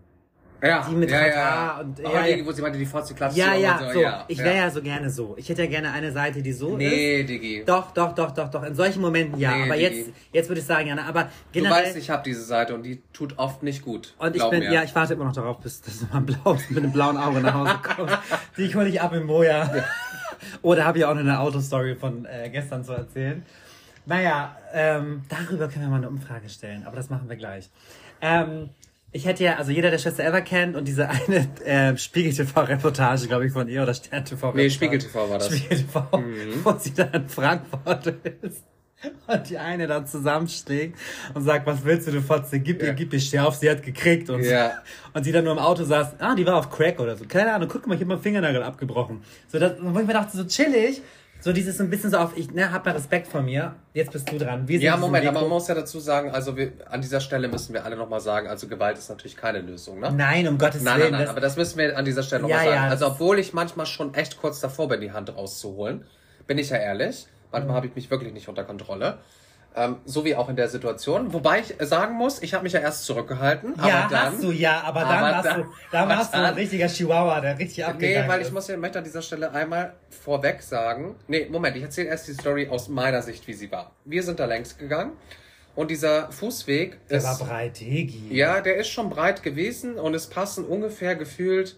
Ja, 0.64 0.88
die 0.90 0.96
mit 0.96 1.12
ja, 1.12 1.28
ja. 1.28 1.80
und- 1.82 2.00
ja, 2.00 2.26
ja. 2.26 2.46
wo 2.46 2.52
sie 2.52 2.62
meinte, 2.62 2.80
die 2.80 2.86
Fotze 2.86 3.14
klatscht 3.14 3.38
Ja, 3.38 3.54
ja, 3.54 3.92
so. 3.94 4.00
ja, 4.02 4.26
ich 4.28 4.38
wäre 4.40 4.56
ja. 4.56 4.70
so 4.70 4.82
gerne 4.82 5.10
so. 5.10 5.36
Ich 5.38 5.50
hätte 5.50 5.64
ja 5.64 5.70
gerne 5.70 5.92
eine 5.92 6.12
Seite, 6.12 6.42
die 6.42 6.54
so 6.54 6.70
ist. 6.72 6.78
Nee, 6.78 7.24
Digi. 7.24 7.64
Doch, 7.66 7.92
doch, 7.92 8.14
doch, 8.16 8.32
doch, 8.32 8.50
doch. 8.50 8.64
In 8.64 8.74
solchen 8.76 9.02
Momenten 9.02 9.40
ja. 9.40 9.56
Nee, 9.56 9.64
aber 9.64 9.76
Digi. 9.76 9.84
jetzt, 10.00 10.10
jetzt 10.32 10.50
würde 10.50 10.62
ich 10.62 10.66
sagen, 10.66 10.88
ja. 10.88 10.96
ne, 10.96 11.06
Aber 11.06 11.24
Du 11.24 11.30
generell. 11.52 11.84
weißt, 11.86 11.98
ich 11.98 12.10
habe 12.10 12.24
diese 12.24 12.44
Seite 12.44 12.74
und 12.76 12.84
die 12.84 13.02
tut 13.14 13.38
oft 13.38 13.62
nicht 13.64 13.84
gut. 13.84 14.16
und 14.18 14.36
ich 14.36 14.50
bin, 14.50 14.60
mir. 14.60 14.72
ja, 14.72 14.84
ich 14.84 14.96
warte 14.96 15.14
immer 15.14 15.26
noch 15.26 15.34
darauf, 15.34 15.60
bis 15.60 15.82
dass 15.82 16.00
du 16.00 16.06
mal 16.14 16.22
blau, 16.22 16.58
mit 16.70 16.78
einem 16.78 16.92
blauen 16.94 17.18
Auge 17.18 17.42
nach 17.42 17.54
Hause 17.54 17.76
kommst. 17.96 18.18
Die 18.58 18.74
hole 18.74 18.88
ich 18.90 19.02
ab 19.02 19.14
im 19.14 19.26
Moja. 19.26 19.70
Oder 20.62 20.86
habe 20.86 20.98
ich 20.98 21.06
auch 21.06 21.14
noch 21.14 21.22
eine 21.22 21.40
Autostory 21.40 21.96
von 21.96 22.26
äh, 22.26 22.50
gestern 22.50 22.84
zu 22.84 22.94
erzählen. 22.94 23.46
Naja, 24.06 24.56
ähm, 24.74 25.24
darüber 25.30 25.68
können 25.70 25.86
wir 25.86 25.90
mal 25.90 25.98
eine 25.98 26.10
Umfrage 26.10 26.50
stellen, 26.50 26.86
aber 26.86 26.98
das 26.98 27.10
machen 27.10 27.30
wir 27.30 27.38
gleich. 27.38 27.70
Ähm, 28.22 28.70
ich 29.14 29.26
hätte 29.26 29.44
ja, 29.44 29.56
also 29.58 29.72
jeder, 29.72 29.92
der 29.92 30.00
Schwester 30.00 30.26
Eva 30.26 30.42
kennt 30.42 30.76
und 30.76 30.88
diese 30.88 31.08
eine 31.10 31.48
äh, 31.66 31.96
Spiegel-TV-Reportage, 31.96 33.28
glaube 33.28 33.46
ich, 33.46 33.54
von 33.54 33.68
ihr 33.68 33.84
oder 33.84 33.94
Stern-TV. 33.94 34.52
Nee, 34.54 34.70
Spiegel 34.70 35.00
TV 35.00 35.30
war 35.30 35.38
das. 35.40 35.50
Mhm. 35.52 35.56
Spiegel 35.56 35.78
TV, 35.78 36.24
wo 36.64 36.78
sie 36.80 36.94
da 36.94 37.04
in 37.06 37.30
Frankfurt 37.30 38.08
ist. 38.42 38.64
Und 39.28 39.50
die 39.50 39.58
eine 39.58 39.86
dann 39.86 40.08
zusammenschlägt 40.08 40.98
und 41.34 41.44
sagt, 41.44 41.68
was 41.68 41.84
willst 41.84 42.08
du, 42.08 42.12
du 42.12 42.22
Fotze, 42.22 42.60
gib 42.62 42.82
ihr, 42.82 42.88
Ja. 42.90 42.94
gib 42.94 43.12
ihr, 43.12 43.20
steh 43.20 43.40
auf, 43.40 43.56
sie 43.56 43.70
hat 43.70 43.84
gekriegt. 43.84 44.30
Und, 44.30 44.44
Ja. 44.44 44.72
und 45.14 45.24
sie 45.26 45.32
dann 45.34 45.44
nur 45.44 45.52
im 45.54 45.60
Auto 45.60 45.84
saß, 45.84 46.14
ah, 46.20 46.34
die 46.36 46.46
war 46.46 46.56
auf 46.56 46.70
Crack 46.70 47.00
oder 47.02 47.18
so. 47.18 47.26
Keine 47.26 47.54
Ahnung, 47.54 47.68
guck 47.70 47.86
mal, 47.86 47.96
ich 47.96 48.02
hab 48.02 48.08
meinen 48.08 48.22
Fingernagel 48.22 48.64
abgebrochen. 48.64 49.22
So, 49.50 49.60
das, 49.60 49.74
wo 49.82 50.00
ich 50.00 50.08
mir 50.08 50.14
dachte, 50.14 50.38
so 50.38 50.46
chillig, 50.46 51.02
so 51.44 51.52
dieses 51.52 51.78
so 51.78 51.84
ein 51.84 51.90
bisschen 51.90 52.10
so 52.10 52.18
auf, 52.18 52.38
ich 52.38 52.52
ne, 52.52 52.72
hab 52.72 52.86
mal 52.86 52.94
Respekt 52.94 53.28
vor 53.28 53.42
mir, 53.42 53.76
jetzt 53.94 54.14
bist 54.14 54.32
du 54.32 54.38
dran. 54.38 54.66
Wir 54.66 54.80
sind 54.80 54.86
Ja, 54.86 54.96
Moment, 54.96 55.28
aber 55.28 55.42
man 55.42 55.50
muss 55.50 55.68
ja 55.68 55.76
dazu 55.76 56.00
sagen, 56.00 56.32
also 56.32 56.56
wir, 56.56 56.72
an 56.90 57.02
dieser 57.02 57.20
Stelle 57.20 57.50
müssen 57.50 57.74
wir 57.74 57.84
alle 57.84 57.98
nochmal 57.98 58.22
sagen, 58.22 58.48
also 58.48 58.70
Gewalt 58.70 58.98
ist 58.98 59.10
natürlich 59.10 59.36
keine 59.36 59.60
Lösung, 59.60 60.00
ne? 60.00 60.10
Nein, 60.14 60.48
um 60.48 60.58
Gottes 60.58 60.82
Nein, 60.84 61.00
Willen. 61.02 61.12
nein, 61.12 61.12
nein, 61.12 61.22
das, 61.24 61.30
aber 61.32 61.42
das 61.42 61.58
müssen 61.58 61.78
wir 61.80 61.98
an 61.98 62.06
dieser 62.06 62.24
Stelle 62.24 62.44
Ja, 62.44 62.48
nochmal 62.48 62.66
sagen. 62.66 62.76
ja, 62.86 62.90
also 62.90 63.08
obwohl 63.08 63.40
ich 63.40 63.52
manchmal 63.52 63.86
schon 63.86 64.14
echt 64.14 64.40
kurz 64.40 64.62
davor 64.62 64.88
bin, 64.88 65.02
die 65.02 65.12
Hand 65.12 65.36
rauszuholen, 65.36 66.06
bin 66.48 66.58
ich 66.58 66.70
ja 66.70 66.78
ehrlich. 66.78 67.26
Mhm. 67.26 67.48
Manchmal 67.52 67.76
habe 67.76 67.88
ich 67.88 67.96
mich 67.96 68.10
wirklich 68.10 68.32
nicht 68.32 68.48
unter 68.48 68.64
Kontrolle. 68.64 69.18
Ähm, 69.76 69.98
so 70.06 70.24
wie 70.24 70.36
auch 70.36 70.50
in 70.50 70.56
der 70.56 70.68
Situation. 70.70 71.34
Wobei 71.34 71.62
ich 71.62 71.74
sagen 71.80 72.14
muss, 72.16 72.44
ich 72.44 72.54
habe 72.54 72.64
mich 72.64 72.74
ja 72.74 72.80
erst 72.80 73.06
zurückgehalten. 73.06 73.74
ja, 73.78 74.08
dann, 74.08 74.34
hast 74.34 74.44
du, 74.44 74.52
ja, 74.52 74.82
aber 74.82 75.00
dann 75.02 75.10
aber 75.10 75.32
warst 75.32 75.46
dann- 75.46 75.62
du, 75.64 75.68
dann 75.92 76.10
warst 76.10 76.34
du 76.34 76.38
ein 76.38 76.54
richtiger 76.54 76.88
Chihuahua, 76.88 77.42
der 77.42 77.58
richtig 77.58 77.84
abgegangen 77.84 78.28
Nee, 78.28 78.32
weil 78.32 78.42
ich 78.44 78.52
muss 78.52 78.68
ja, 78.68 78.78
möchte 78.78 79.00
an 79.00 79.04
dieser 79.04 79.24
Stelle 79.24 79.52
einmal 79.52 79.94
vorweg 80.10 80.62
sagen. 80.62 81.16
Nee, 81.28 81.48
Moment, 81.50 81.76
ich 81.76 81.82
erzähle 81.84 82.10
erst 82.10 82.28
die 82.28 82.34
Story 82.34 82.68
aus 82.70 82.88
meiner 82.88 83.24
Sicht, 83.24 83.48
wie 83.48 83.54
sie 83.54 83.72
war. 83.72 83.96
Wir 84.06 84.22
sind 84.22 84.40
da 84.40 84.46
längs 84.46 84.78
gegangen 84.78 85.14
und 85.74 85.90
dieser 85.90 86.32
Fußweg 86.32 87.08
Der 87.08 87.18
ist. 87.18 87.24
war 87.24 87.40
breit, 87.40 87.80
Hegi. 87.82 88.28
Ja, 88.36 88.62
der 88.62 88.76
ist 88.76 88.90
schon 88.90 89.10
breit 89.10 89.42
gewesen 89.42 89.96
und 89.96 90.14
es 90.14 90.28
passen 90.28 90.66
ungefähr 90.66 91.16
gefühlt, 91.16 91.78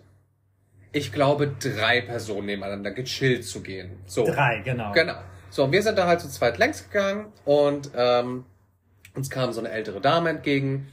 ich 0.91 1.12
glaube, 1.13 1.47
drei 1.60 2.01
Personen 2.01 2.45
nebeneinander 2.47 2.91
gechillt 2.91 3.45
zu 3.45 3.62
gehen. 3.62 3.99
So. 4.05 4.25
Drei, 4.25 4.62
genau. 4.65 4.91
Genau. 4.91 5.15
So, 5.56 5.63
und 5.63 5.72
wir 5.72 5.82
sind 5.82 5.98
da 5.98 6.06
halt 6.06 6.20
zu 6.20 6.28
zweit 6.28 6.58
längs 6.58 6.84
gegangen 6.89 7.28
und 7.46 7.89
ähm, 7.96 8.44
uns 9.15 9.30
kam 9.30 9.54
so 9.54 9.62
eine 9.62 9.70
ältere 9.70 10.02
Dame 10.02 10.30
entgegen. 10.30 10.88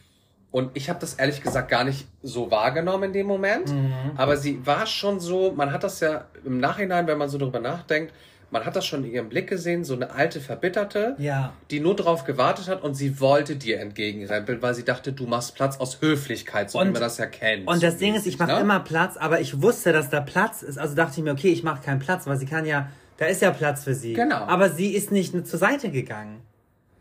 Und 0.52 0.70
ich 0.74 0.88
habe 0.88 1.00
das 1.00 1.14
ehrlich 1.14 1.42
gesagt 1.42 1.68
gar 1.68 1.82
nicht 1.82 2.06
so 2.22 2.52
wahrgenommen 2.52 3.02
in 3.04 3.12
dem 3.12 3.26
Moment. 3.26 3.72
Mhm. 3.72 3.92
Aber 4.14 4.36
sie 4.36 4.64
war 4.64 4.86
schon 4.86 5.18
so, 5.18 5.50
man 5.50 5.72
hat 5.72 5.82
das 5.82 5.98
ja 5.98 6.26
im 6.44 6.58
Nachhinein, 6.58 7.08
wenn 7.08 7.18
man 7.18 7.28
so 7.28 7.38
drüber 7.38 7.58
nachdenkt, 7.58 8.14
man 8.52 8.64
hat 8.64 8.76
das 8.76 8.86
schon 8.86 9.02
in 9.02 9.10
ihrem 9.10 9.28
Blick 9.30 9.48
gesehen, 9.48 9.82
so 9.82 9.94
eine 9.96 10.12
alte 10.12 10.40
Verbitterte, 10.40 11.16
Ja. 11.18 11.54
die 11.72 11.80
nur 11.80 11.96
drauf 11.96 12.22
gewartet 12.22 12.68
hat 12.68 12.84
und 12.84 12.94
sie 12.94 13.18
wollte 13.18 13.56
dir 13.56 13.80
entgegenrempeln, 13.80 14.62
weil 14.62 14.74
sie 14.74 14.84
dachte, 14.84 15.12
du 15.12 15.26
machst 15.26 15.56
Platz 15.56 15.78
aus 15.78 16.00
Höflichkeit, 16.00 16.70
so 16.70 16.78
wie 16.78 16.82
Und- 16.84 16.92
man 16.92 17.02
das 17.02 17.18
ja 17.18 17.26
kennt. 17.26 17.66
Und 17.66 17.82
das 17.82 17.94
so 17.94 17.98
Ding 17.98 18.14
ist, 18.14 18.26
ich 18.28 18.38
mache 18.38 18.52
ne? 18.52 18.60
immer 18.60 18.78
Platz, 18.78 19.16
aber 19.16 19.40
ich 19.40 19.60
wusste, 19.60 19.92
dass 19.92 20.08
da 20.08 20.20
Platz 20.20 20.62
ist. 20.62 20.78
Also 20.78 20.94
dachte 20.94 21.14
ich 21.16 21.24
mir, 21.24 21.32
okay, 21.32 21.48
ich 21.50 21.64
mache 21.64 21.82
keinen 21.82 21.98
Platz, 21.98 22.28
weil 22.28 22.36
sie 22.36 22.46
kann 22.46 22.64
ja, 22.64 22.90
da 23.16 23.26
ist 23.26 23.42
ja 23.42 23.50
Platz 23.50 23.84
für 23.84 23.94
sie. 23.94 24.14
Genau. 24.14 24.36
Aber 24.36 24.70
sie 24.70 24.94
ist 24.94 25.12
nicht 25.12 25.46
zur 25.46 25.58
Seite 25.58 25.90
gegangen. 25.90 26.40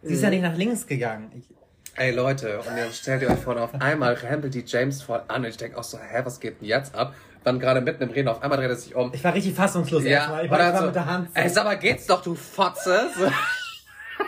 Sie 0.04 0.14
ist 0.14 0.24
ja 0.24 0.30
nicht 0.30 0.42
nach 0.42 0.56
links 0.56 0.88
gegangen. 0.88 1.32
Ich, 1.38 1.46
Ey 1.96 2.12
Leute, 2.12 2.60
und 2.60 2.68
dann 2.68 2.92
stellt 2.94 3.22
ihr 3.22 3.30
euch 3.30 3.40
vor, 3.40 3.62
auf 3.62 3.74
einmal 3.80 4.14
rempelt 4.14 4.54
die 4.54 4.64
James 4.66 5.02
voll 5.02 5.22
an 5.28 5.44
und 5.44 5.50
ich 5.50 5.58
denke 5.58 5.78
auch 5.78 5.84
so, 5.84 5.98
hä, 5.98 6.22
was 6.24 6.40
geht 6.40 6.62
denn 6.62 6.68
jetzt 6.68 6.96
ab? 6.96 7.14
Dann 7.44 7.60
gerade 7.60 7.82
mitten 7.82 8.04
im 8.04 8.10
Reden, 8.12 8.30
auf 8.30 8.42
einmal 8.42 8.60
dreht 8.60 8.70
er 8.70 8.76
sich 8.76 8.96
um. 8.96 9.12
ich 9.14 9.24
war 9.24 9.34
richtig 9.34 9.54
fassungslos 9.54 10.04
erstmal. 10.04 10.46
Ich 10.46 10.52
war, 10.52 10.60
ich 10.60 10.74
war 10.74 10.80
so, 10.80 10.86
mit 10.86 10.96
der 10.96 11.06
Hand. 11.06 11.30
so. 11.34 11.42
Ey, 11.42 11.50
sag 11.50 11.66
mal, 11.66 11.78
geht's 11.78 12.06
doch, 12.06 12.22
du 12.22 12.36
Fotze. 12.36 13.10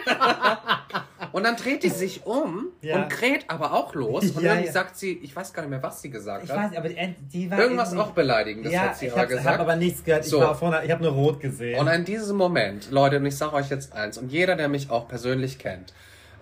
Und 1.34 1.44
dann 1.44 1.56
dreht 1.58 1.84
die 1.84 1.90
sich 1.90 2.26
um 2.26 2.68
Ja. 2.82 2.96
und 2.96 3.10
kräht 3.10 3.50
aber 3.50 3.74
auch 3.74 3.94
los. 3.96 4.24
Und 4.32 4.36
Ja, 4.44 4.52
irgendwie 4.52 4.68
ja. 4.68 4.72
sagt 4.72 4.96
sie, 4.96 5.20
ich 5.22 5.36
weiß 5.36 5.52
gar 5.52 5.64
nicht 5.64 5.72
mehr, 5.72 5.84
was 5.84 6.02
sie 6.02 6.10
gesagt 6.10 6.46
ich 6.46 6.50
hat. 6.52 6.72
weiß, 6.72 6.78
aber 6.78 6.88
die, 6.90 7.16
die 7.34 7.52
war 7.52 7.60
Irgendwas 7.60 7.94
auch 7.98 8.12
beleidigendes 8.12 8.72
ja, 8.72 8.82
hat 8.82 8.98
sie 8.98 9.08
ich 9.08 9.14
aber 9.14 9.26
gesagt. 9.26 9.46
hab 9.48 9.60
aber 9.60 9.76
nichts 9.76 10.04
gehört. 10.04 10.24
Ich 10.24 10.30
So. 10.32 10.40
war 10.40 10.56
vorne, 10.56 10.82
ich 10.86 10.92
habe 10.92 11.04
nur 11.04 11.12
rot 11.12 11.40
gesehen. 11.42 11.80
Und 11.80 11.88
in 11.88 12.06
diesem 12.06 12.38
Moment, 12.38 12.90
Leute, 12.92 13.18
und 13.18 13.26
ich 13.26 13.36
sage 13.36 13.54
euch 13.56 13.70
jetzt 13.70 13.92
eins, 13.94 14.18
und 14.18 14.32
jeder, 14.32 14.56
der 14.56 14.70
mich 14.70 14.90
auch 14.92 15.08
persönlich 15.10 15.58
kennt, 15.60 15.94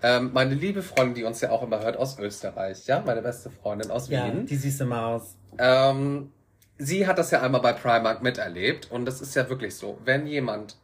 ähm, 0.04 0.32
meine 0.34 0.56
liebe 0.56 0.82
Freundin, 0.84 1.14
die 1.16 1.24
uns 1.24 1.42
ja 1.42 1.52
auch 1.52 1.64
immer 1.64 1.80
hört 1.82 1.96
aus 1.96 2.20
Österreich, 2.20 2.86
ja, 2.88 3.02
meine 3.06 3.22
beste 3.22 3.50
Freundin 3.50 3.92
aus 3.92 4.10
ja, 4.10 4.26
Wien, 4.26 4.46
die 4.46 4.56
süße 4.58 4.84
Maus. 4.86 5.36
ähm, 5.58 6.32
sie 6.78 7.06
hat 7.08 7.18
das 7.20 7.32
ja 7.32 7.42
einmal 7.42 7.62
bei 7.62 7.74
Primark 7.74 8.24
miterlebt 8.24 8.90
und 8.92 9.06
das 9.06 9.22
ist 9.22 9.36
ja 9.36 9.48
wirklich 9.48 9.76
so. 9.76 10.00
Wenn 10.04 10.26
jemand 10.28 10.76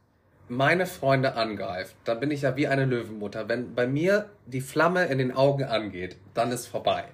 meine 0.50 0.86
Freunde 0.86 1.36
angreift, 1.36 1.96
dann 2.06 2.20
bin 2.20 2.32
ich 2.32 2.42
ja 2.42 2.56
wie 2.56 2.68
eine 2.68 2.86
Löwenmutter. 2.86 3.50
Wenn 3.50 3.76
bei 3.76 3.88
mir 3.88 4.30
die 4.46 4.62
Flamme 4.62 5.06
in 5.06 5.18
den 5.18 5.36
Augen 5.36 5.64
angeht, 5.64 6.18
dann 6.34 6.52
ist 6.52 6.68
vorbei. 6.68 7.06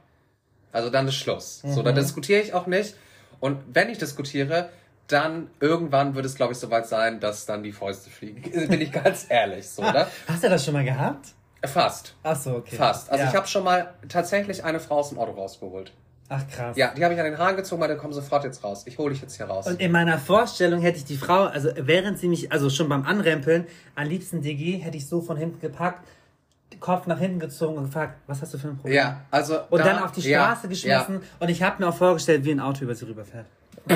Also 0.72 0.90
dann 0.90 1.08
ist 1.08 1.16
Schluss. 1.16 1.62
So, 1.66 1.84
dann 1.84 1.96
diskutiere 1.96 2.42
ich 2.42 2.54
auch 2.54 2.68
nicht. 2.68 2.96
Und 3.40 3.60
wenn 3.74 3.90
ich 3.90 3.98
diskutiere, 3.98 4.70
dann 5.08 5.50
irgendwann 5.60 6.16
wird 6.16 6.26
es, 6.26 6.36
glaube 6.36 6.54
ich, 6.54 6.60
soweit 6.60 6.88
sein, 6.88 7.20
dass 7.20 7.46
dann 7.46 7.62
die 7.64 7.72
Fäuste 7.72 8.10
fliegen. 8.10 8.42
Bin 8.70 8.82
ich 8.82 8.92
ganz 8.92 9.26
ehrlich, 9.30 9.70
so, 9.70 9.84
oder? 9.84 10.08
Hast 10.28 10.44
du 10.44 10.50
das 10.50 10.66
schon 10.66 10.74
mal 10.74 10.84
gehabt? 10.84 11.28
Fast. 11.64 12.16
Ach 12.24 12.36
so, 12.36 12.56
okay. 12.58 12.76
Fast. 12.76 13.10
Also 13.10 13.24
ja. 13.24 13.30
ich 13.30 13.36
habe 13.36 13.48
schon 13.48 13.64
mal 13.64 13.94
tatsächlich 14.10 14.64
eine 14.64 14.80
Frau 14.80 14.98
aus 15.00 15.10
dem 15.10 15.20
Auto 15.20 15.32
rausgeholt. 15.32 15.94
Ach 16.30 16.42
krass. 16.48 16.76
Ja, 16.78 16.94
die 16.96 17.04
habe 17.04 17.14
ich 17.14 17.20
an 17.20 17.26
den 17.28 17.38
Haaren 17.38 17.56
gezogen, 17.56 17.80
meinte, 17.82 17.98
komm 17.98 18.12
sofort 18.14 18.44
jetzt 18.44 18.64
raus. 18.64 18.84
Ich 18.86 18.98
hole 18.98 19.14
dich 19.14 19.22
jetzt 19.22 19.36
hier 19.38 19.46
raus. 19.46 19.68
Und 19.68 19.80
in 19.80 19.92
meiner 19.92 20.18
Vorstellung 20.18 20.82
hätte 20.82 20.98
ich 20.98 21.06
die 21.06 21.18
Frau, 21.18 21.44
also 21.46 21.70
während 21.76 22.18
sie 22.18 22.28
mich, 22.28 22.52
also 22.52 22.70
schon 22.70 22.90
beim 22.90 23.06
Anrempeln, 23.06 23.68
am 23.96 24.08
liebsten 24.08 24.42
DG, 24.42 24.78
hätte 24.78 24.98
ich 24.98 25.08
so 25.08 25.22
von 25.22 25.38
hinten 25.38 25.60
gepackt, 25.60 26.08
den 26.72 26.80
Kopf 26.80 27.06
nach 27.08 27.20
hinten 27.20 27.40
gezogen 27.40 27.78
und 27.78 27.86
gefragt, 27.86 28.16
was 28.26 28.42
hast 28.42 28.54
du 28.54 28.58
für 28.58 28.70
ein 28.70 28.78
Problem? 28.78 28.96
ja, 28.96 29.22
also. 29.30 29.60
Und 29.70 29.80
da- 29.80 29.84
dann 29.84 30.04
auf 30.04 30.12
die 30.12 30.22
Straße 30.22 30.64
ja, 30.64 30.70
geschmissen 30.70 31.22
und 31.40 31.50
ich 31.50 31.62
habe 31.62 31.84
mir 31.84 31.90
auch 31.90 31.96
vorgestellt, 31.98 32.44
wie 32.46 32.52
ein 32.52 32.60
Auto 32.60 32.84
über 32.84 32.96
sie 32.96 33.06
rüberfährt. 33.06 33.46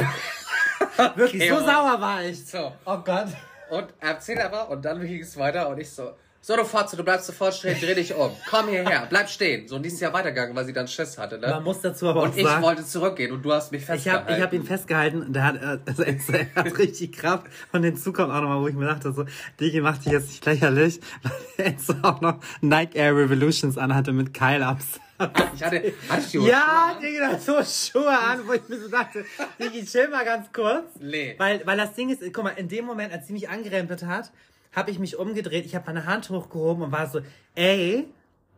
Wirklich, 1.16 1.42
Okay, 1.44 1.50
so 1.50 1.60
sauer 1.60 1.98
war 2.00 2.24
ich. 2.24 2.46
So. 2.46 2.72
Oh 2.86 2.98
Gott. 2.98 3.28
Ja. 3.30 3.78
Und 3.78 3.88
er 4.00 4.10
erzählt 4.10 4.40
aber 4.40 4.70
und 4.70 4.84
dann 4.86 5.00
ging 5.02 5.22
es 5.22 5.36
weiter 5.38 5.70
und 5.70 5.80
ich 5.80 5.90
so, 5.90 6.12
so 6.48 6.56
du 6.56 6.64
Fotze, 6.64 6.96
du 6.96 7.04
bleibst 7.04 7.28
sofort 7.28 7.54
stehen, 7.56 7.76
dreh 7.78 7.94
dich 7.94 8.16
um. 8.16 8.32
Komm 8.50 8.70
hierher, 8.70 9.06
bleib 9.10 9.28
stehen. 9.30 9.68
So, 9.68 9.76
und 9.76 9.84
die 9.84 9.90
ist 9.90 10.00
ja 10.00 10.14
weitergegangen, 10.14 10.56
weil 10.56 10.64
sie 10.64 10.72
dann 10.72 10.88
Schiss 10.88 11.18
hatte, 11.18 11.38
ne? 11.38 11.48
Man 11.50 11.64
muss 11.66 11.82
dazu 11.82 12.08
aber 12.08 12.22
auch 12.22 12.26
und 12.28 12.38
ich 12.38 12.46
sagen, 12.46 12.64
wollte 12.64 12.86
zurückgehen 12.86 13.34
und 13.34 13.44
du 13.44 13.52
hast 13.52 13.74
mich 13.74 13.82
ich 13.82 13.86
festgehalten. 13.86 14.28
habe 14.28 14.38
ich 14.38 14.44
hab 14.44 14.54
ihn 14.54 14.64
festgehalten 14.64 15.24
und 15.24 15.34
der 15.34 15.44
hat, 15.44 15.62
äh, 15.62 15.78
also 15.86 16.04
er 16.04 16.56
hat 16.56 16.78
richtig 16.78 17.12
Kraft. 17.12 17.48
Und 17.74 17.84
hinzu 17.84 18.14
kommt 18.14 18.32
auch 18.32 18.40
nochmal, 18.40 18.62
wo 18.62 18.68
ich 18.70 18.76
mir 18.76 18.86
dachte, 18.86 19.12
so, 19.12 19.26
Digi 19.60 19.82
macht 19.82 20.06
dich 20.06 20.14
jetzt 20.14 20.30
nicht 20.30 20.46
lächerlich, 20.46 21.02
weil 21.22 21.66
Enzo 21.66 21.96
auch 22.02 22.22
noch 22.22 22.40
Nike 22.62 22.96
Air 22.96 23.18
Revolutions 23.18 23.78
anhatte 23.78 24.14
mit 24.14 24.34
Keilabs. 24.34 25.02
Ich 25.54 25.64
hatte, 25.64 25.94
hatte 26.08 26.24
ich 26.28 26.34
Ja, 26.34 26.40
Schuhe 26.40 26.56
an? 26.56 27.02
Digga, 27.02 27.32
da 27.32 27.40
so 27.40 27.54
Schuhe 27.64 28.18
an, 28.18 28.48
wo 28.48 28.54
ich 28.54 28.70
mir 28.70 28.80
so 28.80 28.88
dachte, 28.88 29.26
Digi, 29.60 29.84
chill 29.84 30.08
mal 30.08 30.24
ganz 30.24 30.54
kurz. 30.54 30.86
Nee. 31.02 31.34
Weil, 31.40 31.66
weil 31.66 31.76
das 31.76 31.94
Ding 31.96 32.10
ist, 32.10 32.22
guck 32.32 32.44
mal, 32.44 32.52
in 32.52 32.70
dem 32.70 32.86
Moment, 32.86 33.12
als 33.12 33.28
sie 33.28 33.34
mich 33.34 33.50
angerempelt 33.50 34.04
hat, 34.06 34.32
habe 34.78 34.92
ich 34.92 35.00
mich 35.00 35.18
umgedreht, 35.18 35.66
ich 35.66 35.76
habe 35.76 35.86
meine 35.88 36.06
Hand 36.06 36.30
hochgehoben 36.30 36.84
und 36.84 36.92
war 36.92 37.08
so, 37.08 37.20
ey. 37.56 38.06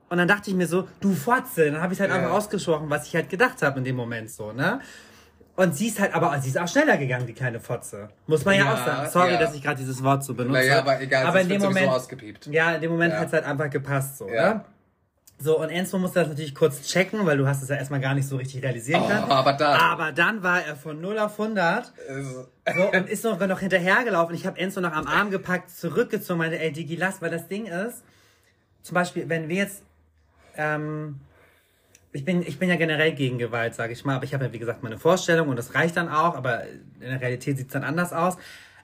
Und 0.10 0.18
dann 0.18 0.28
dachte 0.28 0.50
ich 0.50 0.56
mir 0.56 0.68
so, 0.68 0.88
du 1.00 1.14
Fotze. 1.14 1.72
Dann 1.72 1.82
habe 1.82 1.94
ich 1.94 2.00
halt 2.02 2.10
Ja. 2.10 2.18
einfach 2.18 2.32
ausgesprochen, 2.32 2.90
was 2.90 3.08
ich 3.08 3.16
halt 3.16 3.30
gedacht 3.30 3.62
habe 3.62 3.78
in 3.80 3.86
dem 3.86 3.96
Moment 3.96 4.30
so, 4.30 4.52
ne? 4.52 4.82
Und 5.56 5.76
sie 5.76 5.88
ist 5.88 6.00
halt, 6.00 6.14
aber 6.14 6.38
sie 6.40 6.50
ist 6.50 6.58
auch 6.58 6.68
schneller 6.68 6.98
gegangen, 6.98 7.26
die 7.28 7.34
kleine 7.34 7.60
Fotze. 7.60 8.10
Muss 8.28 8.44
man 8.46 8.56
ja, 8.56 8.66
Ja, 8.66 8.74
auch 8.74 8.86
sagen. 8.86 9.10
Sorry, 9.10 9.34
ja. 9.34 9.40
dass 9.40 9.54
ich 9.56 9.62
gerade 9.62 9.78
dieses 9.78 10.04
Wort 10.04 10.24
so 10.24 10.34
benutze. 10.34 10.60
Naja, 10.60 10.80
aber 10.80 11.00
egal, 11.02 11.26
aber 11.26 11.42
in 11.42 11.50
dem 11.50 11.62
Moment, 11.62 11.90
ausgepiept. 11.90 12.48
ja, 12.48 12.74
in 12.76 12.82
dem 12.82 12.92
Moment 12.92 13.14
Ja. 13.14 13.20
hat's 13.20 13.34
halt 13.34 13.44
einfach 13.46 13.70
gepasst 13.70 14.18
so, 14.18 14.30
Ja. 14.30 14.54
ne? 14.56 14.66
So, 15.42 15.58
und 15.58 15.70
Enzo 15.70 15.98
musste 15.98 16.20
das 16.20 16.28
natürlich 16.28 16.54
kurz 16.54 16.82
checken, 16.86 17.26
weil 17.26 17.38
du 17.38 17.48
hast 17.48 17.64
es 17.64 17.70
ja 17.70 17.78
erstmal 17.78 18.02
gar 18.02 18.14
nicht 18.14 18.28
so 18.28 18.36
richtig 18.36 18.62
realisieren 18.62 19.04
Oh, 19.06 19.08
können. 19.08 19.32
aber 19.32 19.54
dann- 19.54 19.80
Aber 19.80 20.12
dann 20.12 20.44
war 20.44 20.62
er 20.66 20.76
von 20.76 21.00
0 21.00 21.18
auf 21.18 21.38
100 21.38 21.94
Also, 22.10 22.48
so, 22.76 22.92
und 22.92 23.08
ist 23.10 23.24
noch, 23.24 23.40
noch 23.48 23.60
hinterhergelaufen. 23.62 24.36
Ich 24.36 24.46
habe 24.46 24.60
Enzo 24.60 24.82
noch 24.82 24.92
am 24.92 25.08
Arm 25.08 25.32
gepackt, 25.32 25.70
zurückgezogen, 25.72 26.40
meinte, 26.40 26.60
ey, 26.60 26.74
Digi, 26.74 26.98
lass, 26.98 27.22
weil 27.22 27.30
das 27.32 27.48
Ding 27.48 27.68
ist, 27.68 28.04
zum 28.82 28.96
Beispiel, 28.96 29.30
wenn 29.30 29.48
wir 29.48 29.56
jetzt, 29.56 29.82
ähm, 30.58 31.22
ich 32.12 32.26
bin, 32.26 32.42
ich 32.42 32.60
bin 32.60 32.68
ja 32.68 32.76
generell 32.76 33.14
gegen 33.14 33.38
Gewalt, 33.38 33.76
sage 33.76 33.94
ich 33.94 34.04
mal, 34.04 34.16
aber 34.16 34.26
ich 34.26 34.34
habe 34.34 34.44
ja, 34.46 34.52
wie 34.52 34.60
gesagt, 34.60 34.84
meine 34.84 34.98
Vorstellung 34.98 35.48
und 35.48 35.56
das 35.56 35.74
reicht 35.74 35.96
dann 35.96 36.10
auch, 36.10 36.36
aber 36.36 36.64
in 36.66 37.10
der 37.10 37.22
Realität 37.22 37.58
sieht's 37.58 37.72
dann 37.72 37.86
anders 37.86 38.12
aus. 38.12 38.36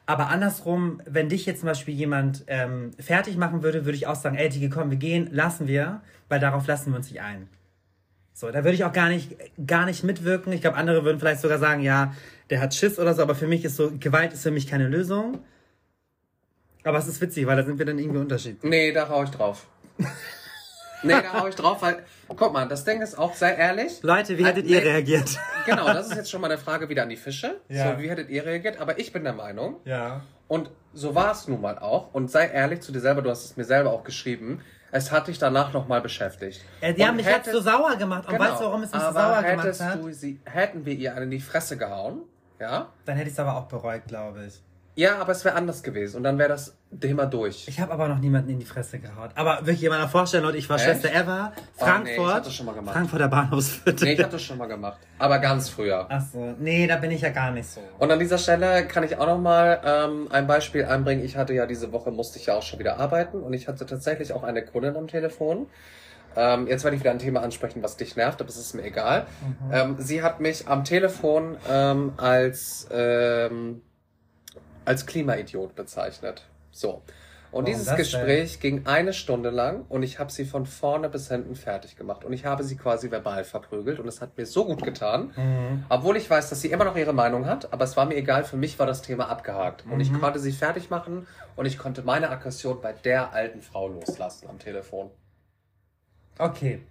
Aber 0.06 0.28
andersrum, 0.30 1.02
wenn 1.06 1.30
dich 1.30 1.46
jetzt 1.46 1.62
zum 1.62 1.68
Beispiel 1.68 1.94
jemand 1.94 2.44
ähm, 2.48 2.91
fertig 3.00 3.38
machen 3.38 3.63
würde, 3.63 3.86
würde 3.86 3.96
ich 3.96 4.08
auch 4.08 4.15
sagen, 4.15 4.36
ey, 4.36 4.50
Digi, 4.50 4.70
komm, 4.70 4.91
wir 4.91 4.98
gehen, 4.98 5.30
lassen 5.32 5.68
wir, 5.68 6.02
weil 6.30 6.39
darauf 6.39 6.68
lassen 6.68 6.91
wir 6.91 6.98
uns 6.98 7.10
nicht 7.10 7.22
ein. 7.22 7.48
So, 8.34 8.52
da 8.52 8.63
würde 8.63 8.74
ich 8.74 8.84
auch 8.84 8.91
gar 8.91 9.10
nicht, 9.10 9.36
gar 9.65 9.86
nicht 9.86 10.04
mitwirken. 10.04 10.52
Ich 10.54 10.62
glaube, 10.62 10.78
andere 10.78 11.06
würden 11.06 11.20
vielleicht 11.20 11.41
sogar 11.41 11.58
sagen, 11.58 11.82
ja, 11.82 12.13
der 12.50 12.60
hat 12.60 12.76
Schiss 12.76 13.00
oder 13.00 13.13
so, 13.13 13.22
aber 13.22 13.34
für 13.34 13.48
mich 13.48 13.65
ist 13.65 13.78
so, 13.78 13.91
Gewalt 13.98 14.34
ist 14.34 14.44
für 14.44 14.52
mich 14.52 14.68
keine 14.68 14.88
Lösung. 14.88 15.39
Aber 16.84 17.00
es 17.00 17.08
ist 17.08 17.20
witzig, 17.22 17.48
weil 17.48 17.56
da 17.56 17.63
sind 17.63 17.80
wir 17.80 17.86
dann 17.86 17.98
irgendwie 17.98 18.20
unterschiedlich. 18.20 18.70
nee, 18.70 18.91
da 18.91 19.10
hau 19.10 19.24
ich 19.24 19.32
drauf. 19.32 19.65
Nee, 21.06 21.22
da 21.22 21.39
hau 21.41 21.48
ich 21.48 21.56
drauf, 21.56 21.82
weil, 21.82 22.04
guck 22.28 22.52
mal, 22.54 22.68
das 22.68 22.84
Ding 22.84 23.02
ist 23.02 23.18
auch, 23.18 23.34
sei 23.34 23.54
ehrlich. 23.56 24.02
Leute, 24.04 24.38
wie 24.38 24.44
Äh, 24.44 24.46
hättet 24.46 24.65
ihr 24.68 24.82
nee. 24.82 24.88
reagiert? 24.89 25.38
Genau, 25.65 25.86
das 25.94 26.08
ist 26.10 26.15
jetzt 26.15 26.30
schon 26.32 26.41
mal 26.41 26.52
eine 26.52 26.58
Frage 26.60 26.89
wieder 26.89 27.04
an 27.04 27.10
die 27.10 27.18
Fische. 27.18 27.60
Ja. 27.70 27.91
So, 27.96 28.02
wie 28.02 28.10
hättet 28.10 28.30
ihr 28.30 28.46
reagiert? 28.46 28.80
Aber 28.80 29.00
ich 29.00 29.12
bin 29.13 29.24
der 29.24 29.34
Meinung, 29.34 29.78
Ja. 29.86 30.22
und 30.48 30.70
so 30.94 31.15
war 31.15 31.32
es 31.32 31.48
nun 31.48 31.62
mal 31.62 31.78
auch, 31.80 32.13
und 32.13 32.30
sei 32.32 32.48
ehrlich 32.48 32.82
zu 32.82 32.91
dir 32.91 33.00
selber, 33.02 33.22
du 33.22 33.30
hast 33.30 33.46
es 33.46 33.58
mir 33.58 33.65
selber 33.65 33.91
auch 33.91 34.04
geschrieben, 34.04 34.62
es 34.91 35.12
hat 35.12 35.28
dich 35.28 35.38
danach 35.39 35.74
nochmal 35.74 36.00
beschäftigt. 36.02 36.63
Äh, 36.80 36.94
die 36.94 37.02
Und 37.02 37.08
haben 37.10 37.15
mich 37.18 37.26
jetzt 37.26 37.48
hättest- 37.48 37.56
so 37.56 37.62
sauer 37.62 37.96
gemacht. 37.98 38.28
Und 38.28 38.34
Genau, 38.38 38.46
weißt 38.50 38.62
du, 38.62 38.65
warum 38.65 38.84
es 38.84 38.91
mich 38.94 39.02
so 39.02 39.08
aber 39.08 39.20
sauer 39.20 39.44
gemacht 39.44 39.65
hättest 39.65 39.82
hat? 39.84 39.96
Du 40.02 40.12
sie, 40.13 40.39
hätten 40.46 40.86
wir 40.86 40.94
ihr 40.94 41.13
eine 41.15 41.26
in 41.26 41.32
die 41.32 41.41
Fresse 41.41 41.76
gehauen, 41.78 42.22
ja? 42.62 42.88
Dann 43.06 43.18
hätte 43.18 43.28
ich 43.28 43.34
es 43.34 43.39
aber 43.39 43.58
auch 43.58 43.65
bereut, 43.68 44.04
glaube 44.08 44.46
ich. 44.48 44.62
Ja, 44.97 45.17
aber 45.17 45.34
es 45.34 45.43
wäre 45.43 45.55
anders 45.55 45.84
gewesen 45.84 46.17
und 46.17 46.23
dann 46.23 46.38
wäre 46.38 46.47
das 46.49 46.73
Thema 47.01 47.25
durch. 47.25 47.67
Ich 47.67 47.81
habe 47.81 47.91
aber 47.91 48.08
noch 48.08 48.19
niemanden 48.19 48.49
in 48.51 48.60
die 48.60 48.65
Fresse 48.65 48.97
gehauen. 48.99 49.29
Aber 49.36 49.58
wirklich 49.60 49.84
in 49.84 49.89
meiner 49.89 50.08
Vorstellung, 50.08 50.45
Leute, 50.45 50.58
ich 50.58 50.69
war 50.69 50.77
Echt? 50.77 50.86
Schwester 50.86 51.10
Eva, 51.13 51.51
Oh, 51.53 51.60
nee, 51.60 51.62
ich 51.75 51.84
Frankfurt, 51.84 52.34
hab 52.34 52.43
das 52.43 52.53
schon 52.53 52.65
mal 52.65 52.75
gemacht. 52.75 52.93
Frankfurter 52.93 53.27
Bahnhofsviertel. 53.27 54.08
Nee, 54.08 54.13
ich 54.13 54.19
habe 54.21 54.31
das 54.31 54.41
schon 54.41 54.58
mal 54.58 54.67
gemacht. 54.67 54.97
Aber 55.19 55.39
ganz 55.39 55.67
früher. 55.67 56.05
Ach 56.10 56.21
so, 56.31 56.55
nee, 56.60 56.88
da 56.88 56.95
bin 56.95 57.12
ich 57.12 57.21
ja 57.21 57.29
gar 57.29 57.51
nicht 57.51 57.67
so. 57.67 57.81
Und 57.99 58.10
an 58.10 58.19
dieser 58.19 58.38
Stelle 58.38 58.88
kann 58.88 59.03
ich 59.03 59.17
auch 59.17 59.27
noch 59.27 59.39
mal 59.39 59.81
ähm, 59.84 60.27
ein 60.31 60.47
Beispiel 60.47 60.86
einbringen. 60.86 61.25
Ich 61.25 61.36
hatte 61.36 61.53
ja 61.53 61.65
diese 61.65 61.91
Woche, 61.91 62.12
musste 62.12 62.39
ich 62.39 62.45
ja 62.45 62.53
auch 62.55 62.63
schon 62.63 62.79
wieder 62.79 62.97
arbeiten 62.97 63.41
und 63.41 63.51
ich 63.53 63.67
hatte 63.67 63.86
tatsächlich 63.86 64.31
auch 64.31 64.43
eine 64.43 64.63
Kundin 64.63 64.95
am 64.95 65.08
Telefon. 65.08 65.67
Ähm, 66.38 66.67
jetzt 66.67 66.84
werde 66.86 66.95
ich 66.95 67.01
wieder 67.03 67.12
ein 67.12 67.19
Thema 67.19 67.41
ansprechen, 67.41 67.84
was 67.84 67.97
dich 67.97 68.15
nervt, 68.15 68.39
aber 68.41 68.49
es 68.49 68.58
ist 68.58 68.73
mir 68.73 68.84
egal. 68.84 69.25
Ähm, 69.71 69.95
sie 69.99 70.21
hat 70.23 70.39
mich 70.41 70.67
am 70.67 70.84
Telefon 70.86 71.58
ähm, 71.69 72.13
als, 72.17 72.88
ähm, 72.91 73.81
als 74.86 75.06
Klimaidiot 75.06 75.76
bezeichnet. 75.76 76.43
So. 76.71 77.02
Und 77.52 77.63
Warum 77.63 77.65
dieses 77.67 77.86
das 77.86 77.95
denn? 77.95 78.04
Gespräch 78.04 78.60
ging 78.60 78.86
eine 78.86 79.13
Stunde 79.13 79.50
lang 79.50 79.86
und 79.88 80.04
ich 80.04 80.19
habe 80.19 80.30
sie 80.30 80.43
von 80.43 80.65
vorne 80.65 81.08
bis 81.08 81.30
hinten 81.30 81.56
fertig 81.56 81.95
gemacht. 81.95 82.26
Und 82.26 82.34
ich 82.34 82.43
habe 82.45 82.63
sie 82.63 82.76
quasi 82.76 83.12
verbal 83.12 83.45
verprügelt 83.45 84.00
und 84.00 84.08
es 84.10 84.19
hat 84.19 84.38
mir 84.38 84.45
so 84.45 84.65
gut 84.65 84.84
getan. 84.84 85.32
Mhm. 85.38 85.86
Obwohl 85.88 86.17
ich 86.17 86.30
weiß, 86.30 86.50
dass 86.50 86.60
sie 86.60 86.69
immer 86.69 86.84
noch 86.84 86.98
ihre 86.98 87.13
Meinung 87.13 87.45
hat, 87.45 87.71
aber 87.71 87.86
es 87.86 87.95
war 87.95 88.06
mir 88.08 88.15
egal, 88.15 88.43
für 88.43 88.58
mich 88.58 88.78
war 88.78 88.86
das 88.88 89.02
Thema 89.02 89.30
abgehakt. 89.30 89.86
Und 89.89 90.02
ich 90.02 90.12
Mhm. 90.12 90.19
konnte 90.19 90.39
sie 90.39 90.52
fertig 90.52 90.89
machen 90.89 91.28
und 91.56 91.65
ich 91.65 91.78
konnte 91.78 92.02
meine 92.02 92.30
Aggression 92.30 92.82
bei 92.82 92.91
der 92.91 93.32
alten 93.32 93.62
Frau 93.62 93.88
loslassen 93.88 94.50
am 94.50 94.60
Telefon. 94.60 95.10
Okay. 96.38 96.82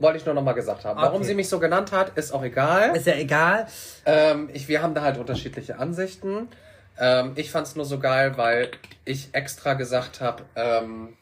Wollte 0.00 0.18
ich 0.18 0.26
nur 0.26 0.34
noch 0.34 0.42
mal 0.42 0.52
gesagt 0.52 0.84
haben. 0.84 1.00
Warum 1.00 1.18
Okay. 1.20 1.28
sie 1.28 1.34
mich 1.34 1.48
so 1.48 1.58
genannt 1.60 1.92
hat, 1.92 2.18
ist 2.18 2.32
auch 2.32 2.42
egal. 2.42 2.94
Ist 2.96 3.06
ja 3.06 3.14
egal. 3.14 3.68
Ähm, 4.04 4.50
ich, 4.52 4.68
wir 4.68 4.82
haben 4.82 4.92
da 4.94 5.02
halt 5.02 5.16
unterschiedliche 5.18 5.78
Ansichten. 5.78 6.48
Ähm, 6.98 7.32
ich 7.36 7.50
fand 7.50 7.66
es 7.66 7.76
nur 7.76 7.84
so 7.84 7.98
geil, 7.98 8.36
weil 8.36 8.70
ich 9.04 9.34
extra 9.34 9.74
gesagt 9.74 10.20
habe, 10.20 10.44
ähm, 10.54 11.16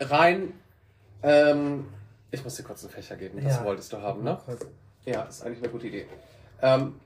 rein, 0.00 0.52
ähm, 1.22 1.88
ich 2.30 2.44
muss 2.44 2.56
dir 2.56 2.62
kurz 2.62 2.82
einen 2.84 2.92
Fächer 2.92 3.16
geben, 3.16 3.42
das 3.42 3.56
Ja. 3.56 3.64
wolltest 3.64 3.92
du 3.92 4.00
haben, 4.00 4.22
ne? 4.22 4.38
Ja, 5.04 5.22
ist 5.22 5.42
eigentlich 5.44 5.62
eine 5.62 5.72
gute 5.72 5.86
Idee. 5.88 6.06
Ähm, 6.62 7.00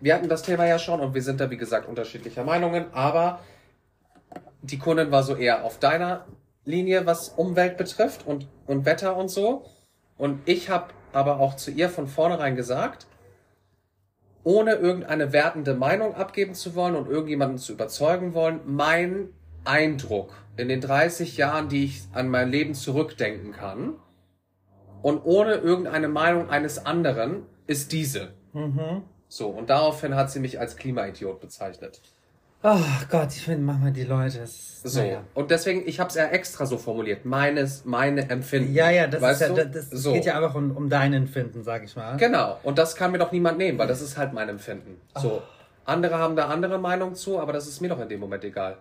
wir 0.00 0.14
hatten 0.14 0.28
das 0.28 0.42
Thema 0.42 0.66
ja 0.66 0.78
schon 0.78 1.00
und 1.00 1.14
wir 1.14 1.22
sind 1.22 1.40
da, 1.40 1.50
wie 1.50 1.56
gesagt, 1.56 1.88
unterschiedlicher 1.88 2.44
Meinungen, 2.44 2.92
aber 2.92 3.40
die 4.62 4.78
Kundin 4.78 5.10
war 5.10 5.22
so 5.22 5.36
eher 5.36 5.64
auf 5.64 5.78
deiner 5.78 6.26
Linie, 6.64 7.06
was 7.06 7.28
Umwelt 7.30 7.76
betrifft 7.76 8.26
und, 8.26 8.46
und 8.66 8.84
Wetter 8.84 9.16
und 9.16 9.28
so. 9.28 9.64
Und 10.18 10.46
ich 10.48 10.68
habe 10.68 10.92
aber 11.12 11.38
auch 11.40 11.54
zu 11.56 11.70
ihr 11.70 11.88
von 11.88 12.08
vornherein 12.08 12.56
gesagt, 12.56 13.06
ohne 14.46 14.74
irgendeine 14.74 15.32
wertende 15.32 15.74
Meinung 15.74 16.14
abgeben 16.14 16.54
zu 16.54 16.76
wollen 16.76 16.94
und 16.94 17.08
irgendjemanden 17.08 17.58
zu 17.58 17.72
überzeugen 17.72 18.32
wollen, 18.32 18.60
mein 18.64 19.30
Eindruck 19.64 20.32
in 20.56 20.68
den 20.68 20.80
30 20.80 21.36
Jahren, 21.36 21.68
die 21.68 21.84
ich 21.86 22.04
an 22.12 22.28
mein 22.28 22.48
Leben 22.52 22.74
zurückdenken 22.74 23.50
kann, 23.50 23.94
und 25.02 25.20
ohne 25.24 25.54
irgendeine 25.54 26.06
Meinung 26.06 26.48
eines 26.48 26.86
anderen, 26.86 27.42
ist 27.66 27.90
diese. 27.90 28.34
Mhm. 28.52 29.02
So, 29.26 29.48
und 29.48 29.68
daraufhin 29.68 30.14
hat 30.14 30.30
sie 30.30 30.38
mich 30.38 30.60
als 30.60 30.76
Klimaidiot 30.76 31.40
bezeichnet. 31.40 32.00
Oh 32.62 32.78
Gott, 33.10 33.28
ich 33.32 33.42
finde 33.42 33.62
manchmal 33.62 33.92
die 33.92 34.04
Leute. 34.04 34.38
Das, 34.40 34.50
ist- 34.50 34.82
So. 34.82 35.00
naja. 35.00 35.22
Und 35.34 35.50
deswegen, 35.50 35.86
ich 35.86 36.00
habe 36.00 36.08
es 36.10 36.16
ja 36.16 36.24
extra 36.26 36.66
so 36.66 36.78
formuliert. 36.78 37.24
Meines, 37.24 37.84
meine 37.84 38.28
Empfinden. 38.30 38.72
Ja, 38.72 38.90
ja, 38.90 39.06
das, 39.06 39.20
weißt 39.20 39.42
ist 39.42 39.56
ja, 39.56 39.64
das, 39.64 39.90
das 39.90 40.00
so. 40.02 40.12
geht 40.12 40.24
ja 40.24 40.36
einfach 40.36 40.54
um, 40.54 40.76
um 40.76 40.88
dein 40.88 41.12
Empfinden, 41.12 41.62
sag 41.62 41.84
ich 41.84 41.94
mal. 41.96 42.16
Genau. 42.16 42.58
Und 42.62 42.78
das 42.78 42.96
kann 42.96 43.12
mir 43.12 43.18
doch 43.18 43.30
niemand 43.32 43.58
nehmen, 43.58 43.78
weil 43.78 43.86
das 43.88 44.00
ist 44.00 44.16
halt 44.16 44.32
mein 44.32 44.48
Empfinden. 44.48 45.00
So. 45.14 45.42
Andere 45.84 46.18
haben 46.18 46.34
da 46.34 46.46
andere 46.48 46.78
Meinung 46.78 47.14
zu, 47.14 47.38
aber 47.38 47.52
das 47.52 47.66
ist 47.68 47.80
mir 47.80 47.88
doch 47.88 48.00
in 48.00 48.08
dem 48.08 48.18
Moment 48.20 48.42
egal. 48.44 48.76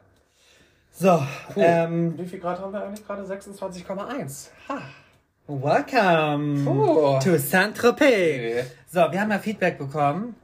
So, 0.91 1.21
ähm, 1.57 2.17
Wie 2.17 2.25
viel 2.25 2.39
Grad 2.39 2.59
haben 2.59 2.71
wir 2.71 2.81
eigentlich 2.83 3.05
gerade? 3.05 3.23
26,1. 3.23 4.47
Ha. 4.69 4.81
Welcome 5.47 6.67
Oh. 6.67 7.19
to 7.23 7.37
Saint-Tropez. 7.37 8.65
So, 8.91 9.11
wir 9.11 9.21
haben 9.21 9.29
ja 9.29 9.37
Feedback 9.39 9.77
bekommen. 9.77 10.35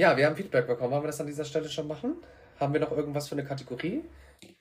Ja, 0.00 0.16
wir 0.16 0.24
haben 0.24 0.34
Feedback 0.34 0.66
bekommen. 0.66 0.92
Wollen 0.92 1.02
wir 1.02 1.08
das 1.08 1.20
an 1.20 1.26
dieser 1.26 1.44
Stelle 1.44 1.68
schon 1.68 1.86
machen? 1.86 2.14
Haben 2.58 2.72
wir 2.72 2.80
noch 2.80 2.90
irgendwas 2.90 3.28
für 3.28 3.34
eine 3.34 3.44
Kategorie? 3.44 4.02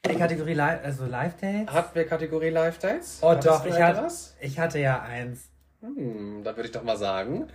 Die 0.06 0.16
Kategorie 0.16 0.54
Live, 0.54 0.84
also 0.84 1.06
Live-Dates. 1.06 1.74
Hatten 1.74 1.96
wir 1.96 2.06
Kategorie 2.06 2.50
Live 2.50 2.80
Dates? 2.80 3.20
Oh 3.22 3.30
Hattest 3.30 3.48
doch, 3.48 3.66
ich 3.66 3.82
hatte, 3.82 4.08
ich 4.42 4.60
hatte 4.60 4.80
ja 4.80 5.02
eins. 5.02 5.48
Hm, 5.80 6.44
dann 6.44 6.58
würde 6.58 6.68
ich 6.68 6.74
doch 6.74 6.84
mal 6.84 6.98
sagen, 6.98 7.48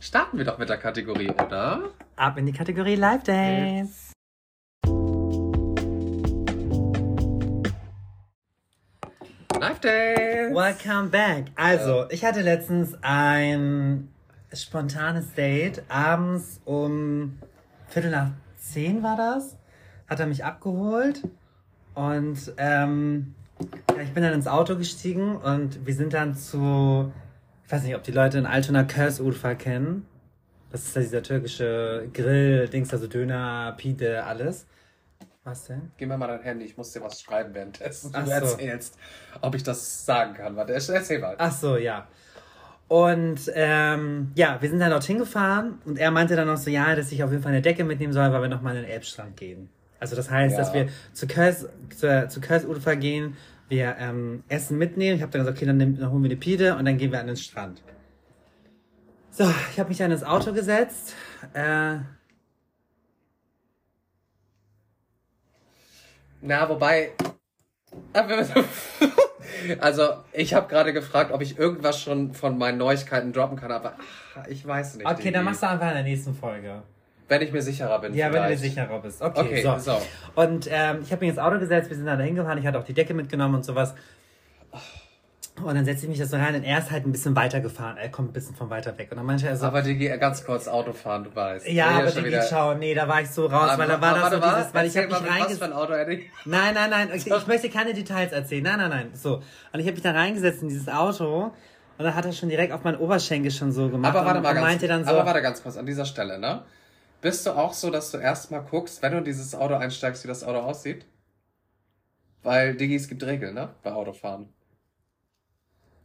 starten 0.00 0.36
wir 0.36 0.44
doch 0.44 0.58
mit 0.58 0.68
der 0.68 0.76
Kategorie, 0.76 1.30
oder? 1.30 1.84
Ab 2.14 2.36
in 2.36 2.44
die 2.44 2.52
Kategorie 2.52 2.96
Live-Dates. 2.96 4.12
Live 9.58 9.80
Dates! 9.80 10.54
Welcome 10.54 11.08
back. 11.08 11.46
Also, 11.56 12.04
ich 12.10 12.22
hatte 12.22 12.42
letztens 12.42 12.98
ein 13.00 14.10
spontanes 14.54 15.32
Date. 15.34 15.82
Abends 15.88 16.60
um 16.64 17.38
Viertel 17.88 18.10
nach 18.10 18.30
zehn 18.56 19.02
war 19.02 19.16
das. 19.16 19.56
Hat 20.08 20.20
er 20.20 20.26
mich 20.26 20.44
abgeholt. 20.44 21.22
Und 21.94 22.52
ähm, 22.56 23.34
ja, 23.94 24.02
ich 24.02 24.12
bin 24.12 24.22
dann 24.22 24.32
ins 24.32 24.46
Auto 24.46 24.76
gestiegen 24.76 25.36
und 25.36 25.84
wir 25.86 25.94
sind 25.94 26.12
dann 26.14 26.34
zu, 26.34 27.12
ich 27.66 27.72
weiß 27.72 27.82
nicht, 27.82 27.94
ob 27.94 28.02
die 28.02 28.12
Leute 28.12 28.38
in 28.38 28.46
Altona 28.46 28.84
Kösurfa 28.84 29.54
kennen. 29.54 30.06
Das 30.70 30.84
ist 30.84 30.94
ja 30.94 31.02
dieser 31.02 31.22
türkische 31.22 32.08
Grill, 32.12 32.68
Dings, 32.68 32.92
also 32.92 33.08
Döner, 33.08 33.74
Pide, 33.76 34.24
alles. 34.24 34.66
Was 35.42 35.64
denn? 35.66 35.90
Gib 35.96 36.08
mir 36.08 36.16
mal 36.16 36.28
dein 36.28 36.42
Handy, 36.42 36.64
ich 36.66 36.76
muss 36.76 36.92
dir 36.92 37.02
was 37.02 37.20
schreiben 37.20 37.54
währenddessen. 37.54 38.10
Ach 38.14 38.20
Du 38.22 38.26
so. 38.26 38.32
erzählst, 38.32 38.96
ob 39.40 39.54
ich 39.54 39.62
das 39.62 40.04
sagen 40.04 40.34
kann. 40.34 40.54
Warte, 40.54 40.74
erzähl 40.74 41.18
mal. 41.18 41.34
Ach 41.38 41.52
so, 41.52 41.76
ja. 41.76 42.06
Und 42.90 43.48
ähm, 43.54 44.32
ja, 44.34 44.60
wir 44.60 44.68
sind 44.68 44.80
dann 44.80 44.90
dorthin 44.90 45.18
gefahren 45.18 45.78
und 45.84 45.96
er 45.96 46.10
meinte 46.10 46.34
dann 46.34 46.48
noch 46.48 46.56
so, 46.56 46.70
ja, 46.70 46.96
dass 46.96 47.12
ich 47.12 47.22
auf 47.22 47.30
jeden 47.30 47.40
Fall 47.40 47.52
eine 47.52 47.62
Decke 47.62 47.84
mitnehmen 47.84 48.12
soll, 48.12 48.32
weil 48.32 48.42
wir 48.42 48.48
nochmal 48.48 48.74
in 48.74 48.82
den 48.82 48.90
Elbstrand 48.90 49.36
gehen. 49.36 49.68
Also 50.00 50.16
das 50.16 50.28
heißt, 50.28 50.54
Ja. 50.54 50.58
dass 50.58 50.74
wir 50.74 50.88
zu 51.12 51.28
Kös, 51.28 51.68
zu, 51.96 52.26
zu 52.28 52.40
Kösufer 52.40 52.96
gehen, 52.96 53.36
wir 53.68 53.94
ähm, 54.00 54.42
Essen 54.48 54.76
mitnehmen. 54.76 55.14
Ich 55.14 55.22
habe 55.22 55.30
dann 55.30 55.42
gesagt, 55.42 55.58
okay, 55.58 55.66
dann, 55.66 55.76
nehmen, 55.76 56.00
dann 56.00 56.10
holen 56.10 56.24
wir 56.24 56.30
eine 56.30 56.36
Pide 56.36 56.74
und 56.74 56.84
dann 56.84 56.98
gehen 56.98 57.12
wir 57.12 57.20
an 57.20 57.28
den 57.28 57.36
Strand. 57.36 57.80
So, 59.30 59.48
ich 59.70 59.78
habe 59.78 59.88
mich 59.88 59.98
dann 59.98 60.10
ins 60.10 60.24
Auto 60.24 60.52
gesetzt. 60.52 61.14
Äh, 61.54 61.98
Na, 66.40 66.68
wobei. 66.68 67.12
Also, 69.80 70.08
ich 70.32 70.54
habe 70.54 70.68
gerade 70.68 70.92
gefragt, 70.92 71.32
ob 71.32 71.40
ich 71.42 71.58
irgendwas 71.58 72.00
schon 72.00 72.32
von 72.34 72.58
meinen 72.58 72.78
Neuigkeiten 72.78 73.32
droppen 73.32 73.56
kann, 73.56 73.70
aber 73.72 73.94
ach, 74.38 74.46
ich 74.46 74.66
weiß 74.66 74.96
nicht. 74.96 75.06
okay, 75.06 75.30
dann 75.30 75.44
machst 75.44 75.62
du 75.62 75.68
einfach 75.68 75.88
in 75.88 75.94
der 75.94 76.02
nächsten 76.02 76.34
Folge. 76.34 76.82
Wenn 77.28 77.42
ich 77.42 77.52
mir 77.52 77.62
sicherer 77.62 78.00
bin. 78.00 78.12
Ja, 78.14 78.26
wenn 78.26 78.42
du 78.42 78.48
dir 78.48 78.56
vielleicht. 78.58 78.62
sicherer 78.74 78.98
bist. 79.00 79.22
Okay, 79.22 79.40
Okay, 79.40 79.62
so. 79.62 79.78
so. 79.78 80.02
Und 80.34 80.68
ähm, 80.70 80.98
ich 81.02 81.12
habe 81.12 81.20
mich 81.20 81.30
ins 81.30 81.38
Auto 81.38 81.58
gesetzt, 81.60 81.88
wir 81.88 81.96
sind 81.96 82.06
dann 82.06 82.18
da 82.18 82.24
hingefahren, 82.24 82.58
ich 82.58 82.66
hatte 82.66 82.78
auch 82.78 82.84
die 82.84 82.92
Decke 82.94 83.14
mitgenommen 83.14 83.54
und 83.54 83.64
sowas. 83.64 83.94
Und 85.62 85.74
dann 85.74 85.84
setze 85.84 86.04
ich 86.04 86.08
mich 86.08 86.18
da 86.18 86.26
so 86.26 86.36
rein 86.36 86.54
und 86.54 86.62
er 86.64 86.78
ist 86.78 86.90
halt 86.90 87.06
ein 87.06 87.12
bisschen 87.12 87.36
weiter 87.36 87.60
gefahren. 87.60 87.96
Er 87.96 88.08
kommt 88.10 88.30
ein 88.30 88.32
bisschen 88.32 88.54
von 88.54 88.70
weiter 88.70 88.96
weg. 88.98 89.08
Und 89.10 89.18
dann 89.18 89.26
meinte 89.26 89.46
er 89.46 89.56
so, 89.56 89.66
Aber 89.66 89.82
Digi, 89.82 90.08
ganz 90.18 90.44
kurz 90.44 90.68
Auto 90.68 90.92
fahren, 90.92 91.24
du 91.24 91.34
weißt. 91.34 91.68
ja, 91.68 91.90
Nee, 92.02 92.08
aber 92.08 92.22
geht 92.22 92.44
schauen. 92.48 92.78
Nee, 92.78 92.94
da 92.94 93.06
war 93.08 93.20
ich 93.22 93.30
so 93.30 93.46
raus, 93.46 93.70
Aber- 93.70 93.78
weil 93.82 93.88
da 93.88 94.00
war 94.00 94.14
das 94.14 94.30
so 94.30 94.36
dieses, 94.40 94.74
weil 94.74 94.86
ich 94.86 94.96
habe 94.96 95.06
mich 95.06 95.16
was 95.16 95.28
reingesetzt. 95.30 95.62
Nein, 96.44 96.74
nein, 96.74 96.90
nein, 96.90 97.10
ich, 97.14 97.26
ich 97.26 97.46
möchte 97.46 97.68
keine 97.70 97.92
Details 97.94 98.32
erzählen. 98.32 98.62
Nein, 98.64 98.78
nein, 98.78 98.90
nein. 98.90 99.10
So. 99.14 99.36
Und 99.72 99.80
ich 99.80 99.86
habe 99.86 99.92
mich 99.92 100.02
da 100.02 100.12
reingesetzt 100.12 100.62
in 100.62 100.68
dieses 100.68 100.88
Auto 100.88 101.52
und 101.98 102.04
dann 102.04 102.14
hat 102.14 102.24
er 102.24 102.32
schon 102.32 102.48
direkt 102.48 102.72
auf 102.72 102.82
meinen 102.84 102.96
Oberschenkel 102.98 103.50
schon 103.50 103.72
so 103.72 103.88
gemacht. 103.88 104.14
Aber 104.14 104.24
warte 104.26 104.40
mal 104.40 104.48
und 104.50 104.54
ganz, 104.54 104.66
meinte 104.66 104.88
dann 104.88 105.04
so, 105.04 105.10
aber 105.10 105.26
warte 105.26 105.42
ganz 105.42 105.62
kurz 105.62 105.76
an 105.76 105.86
dieser 105.86 106.04
Stelle, 106.06 106.38
ne? 106.38 106.62
Bist 107.20 107.44
du 107.46 107.50
auch 107.50 107.74
so, 107.74 107.90
dass 107.90 108.10
du 108.10 108.16
erstmal 108.18 108.62
guckst, 108.62 109.02
wenn 109.02 109.12
du 109.12 109.18
in 109.18 109.24
dieses 109.24 109.54
Auto 109.54 109.74
einsteigst, 109.74 110.24
wie 110.24 110.28
das 110.28 110.42
Auto 110.42 110.58
aussieht? 110.60 111.04
Weil, 112.42 112.74
Digi, 112.74 112.94
es 112.96 113.08
gibt 113.08 113.22
Regeln, 113.24 113.54
ne? 113.54 113.68
Bei 113.82 113.92
Autofahren. 113.92 114.48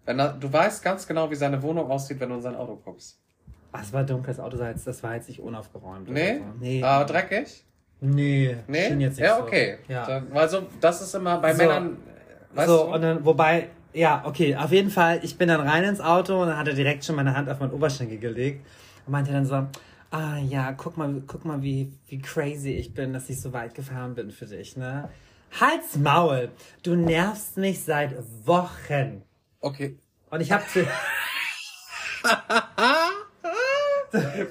Wenn 0.06 0.20
er, 0.20 0.34
du 0.34 0.52
weißt 0.52 0.84
ganz 0.84 1.08
genau, 1.08 1.30
wie 1.32 1.36
seine 1.36 1.62
Wohnung 1.62 1.90
aussieht, 1.90 2.20
wenn 2.20 2.30
du 2.30 2.36
in 2.36 2.42
sein 2.42 2.56
Auto 2.56 2.76
guckst. 2.76 3.20
Ach, 3.72 3.82
es 3.82 3.92
war 3.92 4.04
dunkel, 4.04 4.34
das 4.34 4.40
Auto 4.40 4.56
sah 4.58 4.70
jetzt, 4.70 4.88
das 4.88 5.04
war 5.04 5.16
jetzt 5.16 5.28
nicht 5.28 5.42
unaufgeräumt. 5.42 6.10
Nee? 6.10 6.36
Oder 6.36 6.40
so. 6.40 6.46
Nee. 6.60 6.84
Ah, 6.84 7.04
dreckig? 7.04 7.66
Nee. 8.02 8.56
Nee? 8.68 8.88
schien 8.88 9.02
jetzt 9.02 9.18
nicht 9.18 9.26
ja, 9.26 9.38
so. 9.38 9.44
okay. 9.44 9.78
Ja. 9.88 10.06
Dann, 10.06 10.32
also, 10.34 10.64
das 10.80 11.02
ist 11.02 11.14
immer 11.16 11.40
bei 11.40 11.54
So. 11.54 11.64
Männern, 11.64 11.98
weißt 12.54 12.68
so, 12.70 12.86
du? 12.86 12.94
und 12.94 13.02
dann, 13.02 13.26
wobei, 13.26 13.70
ja, 13.94 14.24
okay, 14.26 14.56
auf 14.56 14.72
jeden 14.72 14.92
Fall, 14.92 15.20
ich 15.24 15.38
bin 15.38 15.48
dann 15.48 15.62
rein 15.62 15.84
ins 15.84 16.02
Auto 16.02 16.42
und 16.42 16.50
dann 16.50 16.58
hat 16.58 16.68
er 16.68 16.74
direkt 16.74 17.04
schon 17.04 17.16
meine 17.16 17.36
Hand 17.36 17.50
auf 17.50 17.60
meinen 17.60 17.72
Oberschenkel 17.72 18.20
gelegt 18.20 18.66
und 19.06 19.12
meinte 19.12 19.32
dann 19.32 19.46
so, 19.46 19.56
ah 20.12 20.38
ja, 20.48 20.74
guck 20.74 20.98
mal, 20.98 21.22
guck 21.26 21.46
mal, 21.46 21.62
wie, 21.62 21.92
wie 22.08 22.20
crazy 22.20 22.72
ich 22.72 22.94
bin, 22.94 23.14
dass 23.14 23.30
ich 23.30 23.42
so 23.42 23.52
weit 23.54 23.74
gefahren 23.74 24.16
bin 24.16 24.32
für 24.32 24.46
dich, 24.46 24.78
ne? 24.78 25.10
Halt's 25.60 25.98
Maul! 25.98 26.50
Du 26.84 26.96
nervst 26.96 27.58
mich 27.58 27.82
seit 27.82 28.14
Wochen. 28.46 29.24
Okay. 29.66 29.98
Und 30.30 30.42
ich 30.42 30.52
hab 30.52 30.68
zu, 30.70 30.86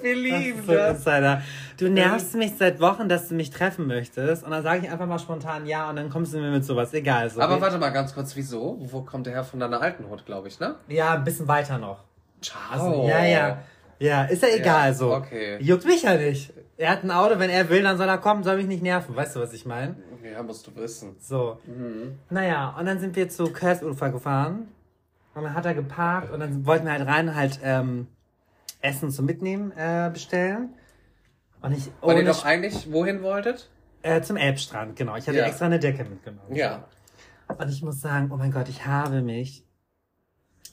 Wir 0.03 0.15
lieben 0.15 0.63
so 0.65 0.75
das. 0.75 0.99
Insider. 0.99 1.43
Du 1.79 1.89
nervst 1.89 2.35
mich 2.35 2.53
seit 2.59 2.81
Wochen, 2.81 3.09
dass 3.09 3.29
du 3.29 3.35
mich 3.35 3.51
treffen 3.51 3.87
möchtest. 3.87 4.45
Und 4.45 4.51
dann 4.51 4.63
sage 4.63 4.85
ich 4.85 4.91
einfach 4.91 5.07
mal 5.07 5.19
spontan 5.19 5.67
ja 5.67 5.91
und 5.91 5.97
dann 5.97 6.11
kommst 6.11 6.35
du 6.35 6.39
mir 6.39 6.51
mit 6.51 6.65
sowas. 6.65 6.93
Egal. 6.93 7.31
So. 7.31 7.41
Aber 7.41 7.61
warte 7.61 7.79
mal 7.79 7.91
ganz 7.91 8.15
kurz, 8.15 8.37
wieso? 8.37 8.79
Wo 8.81 9.03
kommt 9.03 9.27
der 9.27 9.33
her 9.33 9.45
von 9.45 9.61
deiner 9.61 9.81
alten 9.81 10.09
Hut, 10.09 10.27
glaube 10.27 10.49
ich, 10.49 10.61
ne? 10.61 10.77
Ja, 10.89 11.15
ein 11.15 11.25
bisschen 11.25 11.49
weiter 11.49 11.79
noch. 11.79 12.05
Ciao. 12.43 12.61
Also, 12.71 13.09
ja, 13.09 13.25
ja. 13.25 13.59
Ja, 13.99 14.25
ist 14.25 14.43
ja 14.43 14.49
egal 14.51 14.95
so. 14.95 15.15
okay. 15.15 15.59
Juckt 15.61 15.87
mich 15.87 16.03
ja 16.03 16.17
nicht. 16.17 16.53
Er 16.77 16.91
hat 16.91 17.05
ein 17.05 17.11
Auto, 17.11 17.39
wenn 17.39 17.51
er 17.51 17.69
will, 17.71 17.83
dann 17.83 17.97
soll 17.97 18.09
er 18.09 18.19
kommen, 18.19 18.43
soll 18.43 18.57
mich 18.57 18.67
nicht 18.67 18.83
nerven. 18.83 19.15
Weißt 19.15 19.37
du, 19.37 19.41
was 19.41 19.53
ich 19.53 19.65
meine? 19.65 19.95
Ja, 20.31 20.43
musst 20.43 20.67
du 20.67 20.75
wissen. 20.75 21.17
So. 21.21 21.59
Naja, 22.29 22.75
und 22.79 22.87
dann 22.87 22.99
sind 22.99 23.15
wir 23.15 23.29
zu 23.29 23.53
Körsufer 23.53 24.11
gefahren. 24.11 24.69
Und 25.35 25.43
dann 25.45 25.55
hat 25.55 25.67
er 25.67 25.75
geparkt 25.75 26.31
und 26.33 26.41
dann 26.41 26.65
wollten 26.67 26.85
wir 26.87 26.93
halt 26.93 27.07
rein 27.07 27.35
halt 27.35 27.61
ähm, 27.63 28.07
Essen 28.81 29.11
zum 29.11 29.27
Mitnehmen 29.27 29.73
äh, 29.77 30.11
bestellen. 30.13 30.71
Und 31.61 31.73
ich 31.77 31.91
Weil 32.01 32.19
ihr 32.19 32.25
doch 32.25 32.45
eigentlich 32.45 32.93
wohin 32.93 33.23
wolltet? 33.23 33.71
äh, 34.03 34.21
zum 34.21 34.37
Elbstrand, 34.37 34.97
genau. 34.97 35.17
Ich 35.17 35.27
hatte 35.27 35.39
Ja. 35.39 35.47
extra 35.47 35.65
eine 35.67 35.79
Decke 35.79 36.05
mitgenommen. 36.05 36.55
Ja. 36.55 36.85
Und 37.49 37.69
ich 37.71 37.83
muss 37.83 38.01
sagen, 38.01 38.31
oh 38.33 38.37
mein 38.37 38.53
Gott, 38.53 38.69
ich 38.69 38.85
habe 38.87 39.23
mich 39.23 39.65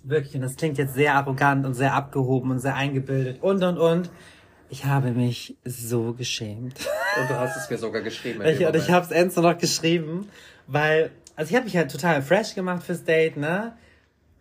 wirklich, 0.03 0.35
und 0.35 0.41
das 0.41 0.55
klingt 0.57 0.77
jetzt 0.77 0.93
sehr 0.95 1.15
arrogant 1.15 1.65
und 1.65 1.73
sehr 1.73 1.93
abgehoben 1.93 2.51
und 2.51 2.59
sehr 2.59 2.75
eingebildet 2.75 3.41
und 3.41 3.63
und 3.63 3.77
und. 3.77 4.09
Ich 4.69 4.85
habe 4.85 5.11
mich 5.11 5.57
so 5.65 6.13
geschämt. 6.13 6.75
Und 7.21 7.29
du 7.29 7.35
hast 7.37 7.57
es 7.57 7.69
mir 7.69 7.77
sogar 7.77 8.01
geschrieben. 8.01 8.39
in 8.39 8.47
Ich, 8.47 8.59
und 8.65 8.67
ich 8.69 8.83
Moment. 8.83 8.89
habe 8.89 9.05
es 9.05 9.11
Enzo 9.11 9.41
noch 9.41 9.57
geschrieben, 9.57 10.29
weil, 10.67 11.11
also 11.35 11.49
ich 11.49 11.55
habe 11.57 11.65
mich 11.65 11.75
halt 11.75 11.91
total 11.91 12.21
fresh 12.21 12.55
gemacht 12.55 12.83
fürs 12.83 13.03
Date, 13.03 13.35
ne? 13.35 13.75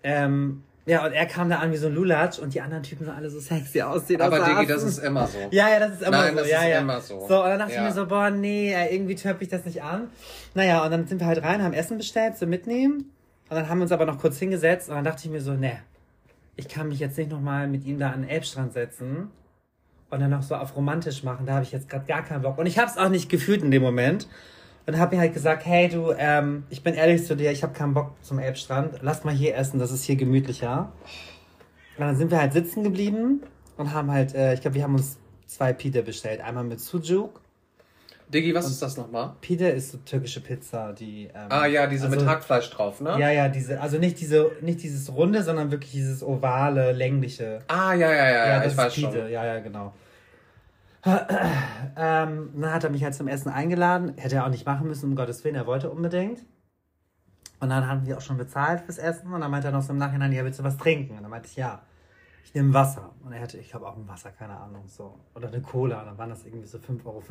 Ähm, 0.02 0.62
ja, 0.86 1.04
und 1.04 1.12
er 1.12 1.26
kam 1.26 1.48
da 1.50 1.58
an 1.58 1.72
wie 1.72 1.76
so 1.76 1.86
ein 1.86 1.94
Lulatsch 1.94 2.38
und 2.38 2.54
die 2.54 2.60
anderen 2.60 2.82
Typen 2.82 3.04
sahen 3.06 3.16
alle 3.16 3.30
so 3.30 3.38
sexy 3.38 3.82
aus. 3.82 4.06
Die 4.06 4.16
da 4.16 4.26
Aber 4.26 4.40
Digi, 4.40 4.66
das 4.66 4.82
ist 4.82 4.98
immer 4.98 5.26
so. 5.26 5.38
Ja, 5.50 5.68
ja, 5.68 5.78
das 5.78 5.92
ist 5.92 6.02
immer 6.02 6.10
Nein, 6.10 6.32
so. 6.32 6.38
das 6.40 6.48
ja, 6.50 6.62
ist 6.62 6.68
ja. 6.68 6.78
immer 6.80 7.00
so. 7.00 7.28
So, 7.28 7.42
und 7.44 7.50
dann 7.50 7.58
dachte 7.58 7.74
Ja. 7.74 7.78
ich 7.82 7.84
mir 7.88 7.92
so, 7.92 8.06
boah, 8.06 8.30
nee, 8.30 8.74
irgendwie 8.90 9.14
töp 9.14 9.40
ich 9.42 9.48
das 9.48 9.64
nicht 9.64 9.82
an. 9.82 10.08
Naja, 10.54 10.82
und 10.84 10.90
dann 10.90 11.06
sind 11.06 11.20
wir 11.20 11.26
halt 11.26 11.42
rein, 11.42 11.62
haben 11.62 11.74
Essen 11.74 11.98
bestellt 11.98 12.36
zum 12.36 12.48
Mitnehmen. 12.48 13.12
Und 13.50 13.56
dann 13.56 13.68
haben 13.68 13.78
wir 13.78 13.82
uns 13.82 13.92
aber 13.92 14.06
noch 14.06 14.18
kurz 14.18 14.38
hingesetzt 14.38 14.88
und 14.88 14.94
dann 14.94 15.04
dachte 15.04 15.22
ich 15.24 15.30
mir 15.30 15.40
so, 15.40 15.52
nee, 15.52 15.76
ich 16.56 16.68
kann 16.68 16.88
mich 16.88 16.98
jetzt 16.98 17.18
nicht 17.18 17.30
nochmal 17.30 17.68
mit 17.68 17.84
ihm 17.84 17.98
da 17.98 18.10
an 18.10 18.22
den 18.22 18.30
Elbstrand 18.30 18.72
setzen 18.72 19.30
und 20.08 20.20
dann 20.20 20.30
noch 20.30 20.42
so 20.42 20.54
auf 20.54 20.76
romantisch 20.76 21.22
machen. 21.24 21.46
Da 21.46 21.54
habe 21.54 21.64
ich 21.64 21.72
jetzt 21.72 21.88
gerade 21.88 22.06
gar 22.06 22.24
keinen 22.24 22.42
Bock. 22.42 22.58
Und 22.58 22.66
ich 22.66 22.78
habe 22.78 22.90
es 22.90 22.96
auch 22.96 23.08
nicht 23.08 23.28
gefühlt 23.28 23.62
in 23.62 23.70
dem 23.70 23.82
Moment. 23.82 24.28
Und 24.90 24.98
habe 24.98 25.14
mir 25.14 25.22
halt 25.22 25.34
gesagt, 25.34 25.66
hey 25.66 25.88
du, 25.88 26.12
ähm, 26.18 26.64
ich 26.68 26.82
bin 26.82 26.94
ehrlich 26.94 27.24
zu 27.24 27.36
dir, 27.36 27.52
ich 27.52 27.62
habe 27.62 27.72
keinen 27.72 27.94
Bock 27.94 28.10
zum 28.22 28.40
Elbstrand. 28.40 28.98
Lass 29.02 29.22
mal 29.22 29.32
hier 29.32 29.56
essen, 29.56 29.78
das 29.78 29.92
ist 29.92 30.02
hier 30.02 30.16
gemütlicher. 30.16 30.90
Und 31.96 32.06
dann 32.06 32.16
sind 32.16 32.32
wir 32.32 32.40
halt 32.40 32.52
sitzen 32.52 32.82
geblieben 32.82 33.40
und 33.76 33.94
haben 33.94 34.10
halt, 34.10 34.34
äh, 34.34 34.52
ich 34.52 34.62
glaube, 34.62 34.74
wir 34.74 34.82
haben 34.82 34.96
uns 34.96 35.16
zwei 35.46 35.72
Pide 35.72 36.02
bestellt. 36.02 36.40
Einmal 36.40 36.64
mit 36.64 36.80
Sujuk. 36.80 37.40
Digi, 38.34 38.52
was 38.52 38.68
ist 38.68 38.82
das 38.82 38.96
nochmal? 38.96 39.34
Pide 39.40 39.68
ist 39.68 39.92
so 39.92 39.98
türkische 39.98 40.40
Pizza, 40.40 40.92
die. 40.92 41.26
Ähm, 41.26 41.46
Ah 41.50 41.66
ja, 41.66 41.86
diese 41.86 42.06
also, 42.06 42.16
mit 42.16 42.26
Hackfleisch 42.26 42.68
drauf, 42.70 43.00
ne? 43.00 43.10
Ja, 43.10 43.30
ja, 43.30 43.46
diese, 43.48 43.80
also 43.80 43.96
nicht 43.96 44.18
diese, 44.18 44.50
nicht 44.60 44.82
dieses 44.82 45.14
runde, 45.14 45.44
sondern 45.44 45.70
wirklich 45.70 45.92
dieses 45.92 46.24
ovale, 46.24 46.90
längliche. 46.90 47.60
Ah, 47.68 47.94
ja, 47.94 48.10
ja, 48.10 48.28
ja, 48.28 48.48
ja, 48.48 48.62
das 48.64 48.72
ich 48.72 48.76
weiß 48.76 48.94
Pide. 48.94 49.12
schon. 49.12 49.30
Ja, 49.30 49.44
ja, 49.44 49.60
genau. 49.60 49.92
Ähm, 51.04 52.50
dann 52.54 52.72
hat 52.72 52.84
er 52.84 52.90
mich 52.90 53.04
halt 53.04 53.14
zum 53.14 53.28
Essen 53.28 53.50
eingeladen. 53.50 54.14
Hätte 54.16 54.36
er 54.36 54.44
auch 54.44 54.50
nicht 54.50 54.66
machen 54.66 54.86
müssen, 54.86 55.10
um 55.10 55.16
Gottes 55.16 55.42
Willen, 55.44 55.54
er 55.54 55.66
wollte 55.66 55.90
unbedingt. 55.90 56.44
Und 57.60 57.68
dann 57.70 57.86
haben 57.86 58.06
wir 58.06 58.16
auch 58.16 58.22
schon 58.22 58.38
bezahlt 58.38 58.80
fürs 58.80 58.98
Essen. 58.98 59.32
Und 59.32 59.40
dann 59.40 59.50
meinte 59.50 59.68
er 59.68 59.72
noch 59.72 59.82
so 59.82 59.92
im 59.92 59.98
Nachhinein, 59.98 60.32
ja, 60.32 60.44
willst 60.44 60.58
du 60.58 60.64
was 60.64 60.76
trinken? 60.76 61.16
Und 61.16 61.22
dann 61.22 61.30
meinte 61.30 61.48
ich, 61.48 61.56
ja, 61.56 61.82
ich 62.44 62.54
nehme 62.54 62.72
Wasser. 62.74 63.10
Und 63.22 63.32
er 63.32 63.40
hatte, 63.40 63.58
ich 63.58 63.70
glaube 63.70 63.86
auch 63.86 63.96
ein 63.96 64.08
Wasser, 64.08 64.30
keine 64.30 64.58
Ahnung, 64.58 64.84
so. 64.88 65.18
Oder 65.34 65.48
eine 65.48 65.60
Cola. 65.60 66.00
Und 66.00 66.06
dann 66.06 66.18
waren 66.18 66.30
das 66.30 66.44
irgendwie 66.44 66.66
so 66.66 66.78
5,50 66.78 67.04
Euro. 67.06 67.22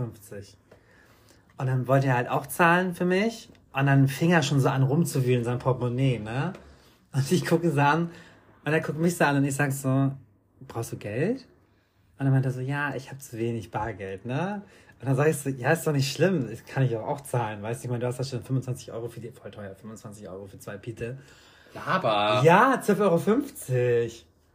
Und 1.57 1.67
dann 1.67 1.87
wollte 1.87 2.07
er 2.07 2.15
halt 2.15 2.29
auch 2.29 2.45
zahlen 2.45 2.93
für 2.93 3.05
mich. 3.05 3.49
Und 3.73 3.85
dann 3.85 4.07
fing 4.07 4.31
er 4.31 4.43
schon 4.43 4.59
so 4.59 4.69
an 4.69 4.83
rumzuwühlen, 4.83 5.43
sein 5.43 5.59
Portemonnaie, 5.59 6.19
ne? 6.19 6.53
Und 7.11 7.31
ich 7.31 7.45
gucke 7.45 7.71
sie 7.71 7.81
an 7.81 8.11
und 8.65 8.73
er 8.73 8.81
guckt 8.81 8.99
mich 8.99 9.17
so 9.17 9.23
an 9.23 9.37
und 9.37 9.43
ich 9.43 9.55
sag 9.55 9.71
so, 9.71 10.11
brauchst 10.67 10.91
du 10.91 10.97
Geld? 10.97 11.47
Und 12.19 12.25
dann 12.25 12.33
meint 12.33 12.45
er 12.45 12.51
so, 12.51 12.59
ja, 12.61 12.93
ich 12.95 13.09
habe 13.09 13.19
zu 13.19 13.37
wenig 13.37 13.71
Bargeld, 13.71 14.25
ne? 14.25 14.61
Und 14.99 15.07
dann 15.07 15.15
sag 15.15 15.27
ich 15.29 15.37
so, 15.37 15.49
ja, 15.49 15.71
ist 15.71 15.87
doch 15.87 15.93
nicht 15.93 16.11
schlimm, 16.11 16.49
das 16.49 16.65
kann 16.65 16.83
ich 16.83 16.95
auch, 16.97 17.07
auch 17.07 17.21
zahlen, 17.21 17.61
weißt 17.63 17.81
du? 17.81 17.85
Ich 17.85 17.89
meine, 17.89 18.01
du 18.01 18.07
hast 18.07 18.17
ja 18.17 18.25
schon 18.25 18.43
25 18.43 18.91
Euro 18.91 19.07
für 19.07 19.21
die, 19.21 19.31
voll 19.31 19.49
teuer, 19.51 19.73
25 19.73 20.27
Euro 20.27 20.45
für 20.45 20.59
zwei 20.59 20.75
Pite. 20.77 21.17
Aber. 21.85 22.41
Ja, 22.43 22.81
12,50 22.85 22.99
Euro. 23.01 23.17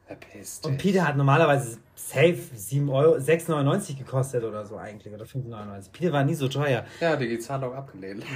Verpiss 0.07 0.61
Und 0.63 0.73
dich. 0.73 0.93
Pite 0.93 1.09
hat 1.09 1.17
normalerweise 1.17 1.79
safe 1.95 2.37
7 2.55 2.91
Euro, 2.91 3.15
6,99 3.17 3.97
gekostet 3.97 4.45
oder 4.45 4.67
so 4.67 4.77
eigentlich, 4.77 5.15
oder 5.15 5.25
5,99. 5.25 5.91
Pite 5.93 6.13
war 6.13 6.23
nie 6.25 6.35
so 6.35 6.49
teuer. 6.49 6.85
Ja, 7.01 7.17
die 7.17 7.39
Zahlung 7.39 7.73
abgelehnt. 7.75 8.23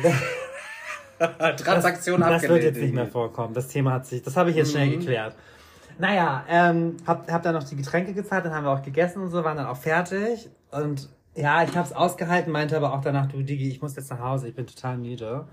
Transaktion 1.19 2.21
das, 2.21 2.31
abgelehnt. 2.31 2.43
Das 2.43 2.49
wird 2.51 2.63
jetzt 2.65 2.83
nicht 2.83 2.95
mehr 2.95 3.07
vorkommen. 3.07 3.53
Das 3.53 3.69
Thema 3.69 3.93
hat 3.93 4.07
sich, 4.07 4.23
das 4.23 4.37
habe 4.37 4.51
ich 4.51 4.57
jetzt 4.57 4.71
schnell 4.71 4.87
Mhm. 4.87 5.01
geklärt. 5.01 5.35
Naja, 5.99 6.45
ähm, 6.49 6.97
hab, 7.07 7.31
hab 7.31 7.43
dann 7.43 7.55
noch 7.55 7.65
die 7.65 7.77
Getränke 7.77 8.15
gezahlt, 8.15 8.45
dann 8.45 8.55
haben 8.55 8.65
wir 8.65 8.71
auch 8.71 8.83
gegessen 8.83 9.23
und 9.23 9.31
so, 9.31 9.43
waren 9.43 9.57
dann 9.57 9.67
auch 9.67 9.77
fertig. 9.77 10.49
Und 10.71 11.09
ja, 11.35 11.63
ich 11.65 11.77
hab's 11.77 11.93
ausgehalten, 11.93 12.53
meinte 12.53 12.77
aber 12.77 12.95
auch 12.95 13.01
danach, 13.01 13.27
du 13.27 13.43
Digi, 13.43 13.69
ich 13.69 13.83
muss 13.83 13.97
jetzt 13.97 14.11
nach 14.11 14.21
Hause, 14.21 14.49
ich 14.49 14.55
bin 14.55 14.67
total 14.67 14.97
müde. 14.97 15.47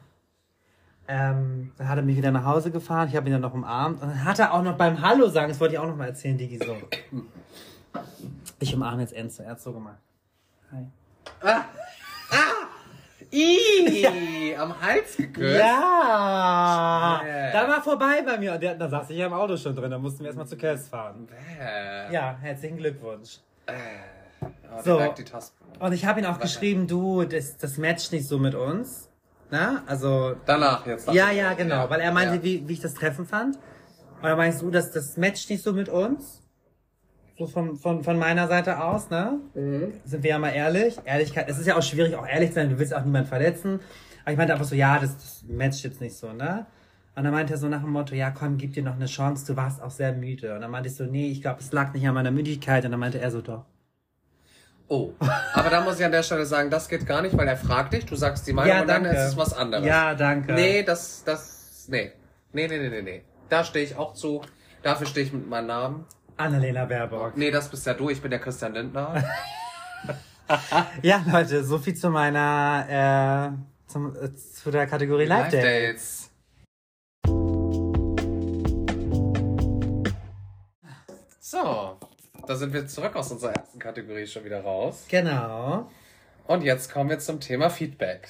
Ähm, 1.08 1.72
dann 1.78 1.90
hat 1.90 1.98
er 1.98 2.04
mich 2.04 2.18
wieder 2.18 2.32
nach 2.32 2.46
Hause 2.46 2.72
gefahren, 2.72 3.10
ich 3.10 3.16
habe 3.16 3.28
ihn 3.28 3.34
dann 3.34 3.42
noch 3.42 3.54
umarmt. 3.54 4.02
Und 4.02 4.10
dann 4.10 4.24
hat 4.24 4.40
er 4.40 4.54
auch 4.54 4.64
noch 4.64 4.78
beim 4.78 5.02
Hallo 5.02 5.30
sagen, 5.30 5.50
das 5.50 5.60
wollte 5.60 5.76
ich 5.76 5.80
auch 5.80 5.88
noch 5.88 5.96
mal 5.96 6.08
erzählen, 6.08 6.38
Digi, 6.38 6.58
so. 6.58 6.76
Ich 8.60 8.74
umarme 8.74 9.02
jetzt 9.02 9.14
Enzo, 9.14 9.44
er 9.44 9.52
hat 9.52 9.62
so 9.62 9.74
gemacht. 9.74 10.00
Hi. 10.72 10.88
Ih, 13.32 14.56
am 14.58 14.74
Hals 14.82 15.18
geküsst. 15.18 15.60
Ja! 15.60 17.22
Da 17.54 17.68
war 17.68 17.82
vorbei 17.82 18.22
bei 18.26 18.38
mir. 18.38 18.54
Und 18.54 18.64
der, 18.64 18.76
da 18.76 18.88
saß 18.90 19.10
ich 19.10 19.18
ja 19.18 19.28
im 19.28 19.34
Auto 19.34 19.58
schon 19.58 19.76
drin. 19.76 19.92
Da 19.92 19.98
mussten 19.98 20.20
wir 20.20 20.28
erstmal 20.28 20.48
zu 20.48 20.58
Kels 20.58 20.88
fahren. 20.88 21.28
Bäh. 21.28 22.14
Ja, 22.14 22.38
herzlichen 22.42 22.78
Glückwunsch. 22.78 23.40
Oh, 23.68 24.82
So. 24.84 25.02
Und 25.80 25.94
ich 25.94 26.06
habe 26.06 26.20
ihn 26.20 26.26
auch 26.26 26.40
geschrieben, 26.40 26.88
du, 26.88 27.24
das, 27.26 27.58
das 27.58 27.78
matcht 27.78 28.12
nicht 28.12 28.28
so 28.28 28.38
mit 28.38 28.56
uns. 28.56 29.10
Na, 29.52 29.84
also. 29.88 30.36
Danach 30.46 30.86
jetzt. 30.88 31.12
Ja, 31.12 31.32
ja, 31.32 31.54
genau. 31.54 31.90
Weil 31.90 32.00
er 32.02 32.12
meinte, 32.12 32.36
Ja. 32.38 32.44
wie, 32.44 32.68
wie 32.68 32.74
ich 32.74 32.82
das 32.82 32.94
Treffen 32.94 33.26
fand. 33.26 33.58
Und 34.22 34.28
er 34.30 34.36
meinst 34.36 34.62
du, 34.62 34.72
dass 34.72 34.92
das 34.92 35.18
matcht 35.18 35.50
nicht 35.50 35.64
so 35.64 35.74
mit 35.74 35.90
uns? 35.90 36.42
So 37.38 37.48
von, 37.48 37.76
von, 37.76 38.04
von 38.04 38.18
meiner 38.18 38.48
Seite 38.48 38.82
aus, 38.82 39.10
ne? 39.10 39.40
Sind 39.54 40.24
wir 40.24 40.30
ja 40.30 40.40
mal 40.40 40.52
ehrlich. 40.52 40.98
Ehrlichkeit, 41.04 41.50
es 41.50 41.60
ist 41.60 41.68
ja 41.68 41.78
auch 41.78 41.84
schwierig, 41.84 42.16
auch 42.16 42.26
ehrlich 42.26 42.50
zu 42.50 42.56
sein. 42.56 42.70
Du 42.70 42.80
willst 42.80 42.94
auch 42.94 43.04
niemanden 43.04 43.28
verletzen. 43.28 43.82
Aber 44.24 44.32
ich 44.32 44.38
meinte 44.38 44.54
einfach 44.54 44.66
so, 44.66 44.76
ja, 44.76 45.00
das, 45.00 45.18
das 45.18 45.44
matcht 45.48 45.84
jetzt 45.84 46.00
nicht 46.00 46.16
so, 46.16 46.32
ne? 46.32 46.66
Und 47.16 47.24
dann 47.24 47.34
meinte 47.34 47.54
er 47.54 47.58
so 47.58 47.68
nach 47.68 47.82
dem 47.82 47.92
Motto, 47.92 48.16
ja, 48.16 48.32
komm, 48.32 48.58
gib 48.58 48.74
dir 48.74 48.84
noch 48.84 48.96
eine 48.96 49.06
Chance, 49.06 49.46
du 49.46 49.56
warst 49.56 49.82
auch 49.82 49.92
sehr 49.92 50.12
müde. 50.14 50.56
Und 50.56 50.62
dann 50.62 50.72
meinte 50.72 50.90
ich 50.90 50.96
so, 50.96 51.06
nee, 51.06 51.30
ich 51.30 51.42
glaube, 51.42 51.60
es 51.62 51.72
lag 51.72 51.94
nicht 51.94 52.08
an 52.08 52.14
meiner 52.14 52.32
Müdigkeit. 52.32 52.84
Und 52.86 52.92
dann 52.92 53.00
meinte 53.00 53.20
er 53.20 53.32
so, 53.32 53.42
doch. 53.42 53.66
Oh. 54.88 55.12
Aber 55.54 55.70
da 55.70 55.82
muss 55.82 56.00
ich 56.00 56.06
an 56.06 56.12
der 56.12 56.24
Stelle 56.24 56.46
sagen, 56.46 56.70
das 56.70 56.90
geht 56.90 57.06
gar 57.06 57.22
nicht, 57.22 57.36
weil 57.38 57.48
er 57.48 57.58
fragt 57.58 57.94
dich, 57.94 58.06
du 58.06 58.16
sagst 58.16 58.48
die 58.48 58.54
Meinung 58.54 58.82
und 58.82 58.88
dann 58.88 59.06
ist 59.06 59.30
es 59.30 59.38
was 59.38 59.54
anderes. 59.54 59.86
Ja, 59.86 60.14
danke. 60.14 60.54
Nee, 60.54 60.84
das, 60.84 61.24
das, 61.24 61.88
nee. 61.90 62.12
Nee, 62.54 62.68
nee, 62.68 62.78
nee, 62.78 62.90
nee, 62.90 63.02
nee. 63.02 63.22
Da 63.50 63.64
stehe 63.64 63.84
ich 63.84 63.96
auch 63.96 64.14
zu. 64.14 64.42
Dafür 64.84 65.08
stehe 65.08 65.26
ich 65.26 65.34
mit 65.34 65.50
meinem 65.50 65.68
Namen. 65.68 66.06
Annalena 66.38 66.86
Baerbock. 66.86 67.38
Nee, 67.38 67.52
das 67.52 67.70
bist 67.70 67.86
ja 67.86 67.94
du, 67.94 68.10
ich 68.10 68.22
bin 68.22 68.32
der 68.32 68.40
Christian 68.40 68.74
Lindner. 68.74 69.24
Ja, 71.02 71.24
Leute, 71.28 71.64
so 71.64 71.80
viel 71.80 71.96
zu 71.96 72.12
meiner, 72.12 73.56
äh, 73.58 73.90
zum, 73.92 74.16
äh, 74.16 74.32
zu 74.36 74.70
der 74.70 74.86
Kategorie 74.86 75.26
Live 75.26 75.50
Day. 75.50 75.88
Dates. 75.88 76.30
So, 81.40 81.98
da 82.48 82.56
sind 82.56 82.74
wir 82.74 82.86
zurück 82.86 83.16
aus 83.16 83.32
unserer 83.32 83.54
ersten 83.54 83.80
Kategorie 83.80 84.28
schon 84.28 84.44
wieder 84.46 84.62
raus. 84.62 85.06
Genau. 85.10 85.90
Und 86.46 86.64
jetzt 86.64 86.92
kommen 86.92 87.10
wir 87.10 87.18
zum 87.18 87.40
Thema 87.40 87.70
Feedback. 87.72 88.30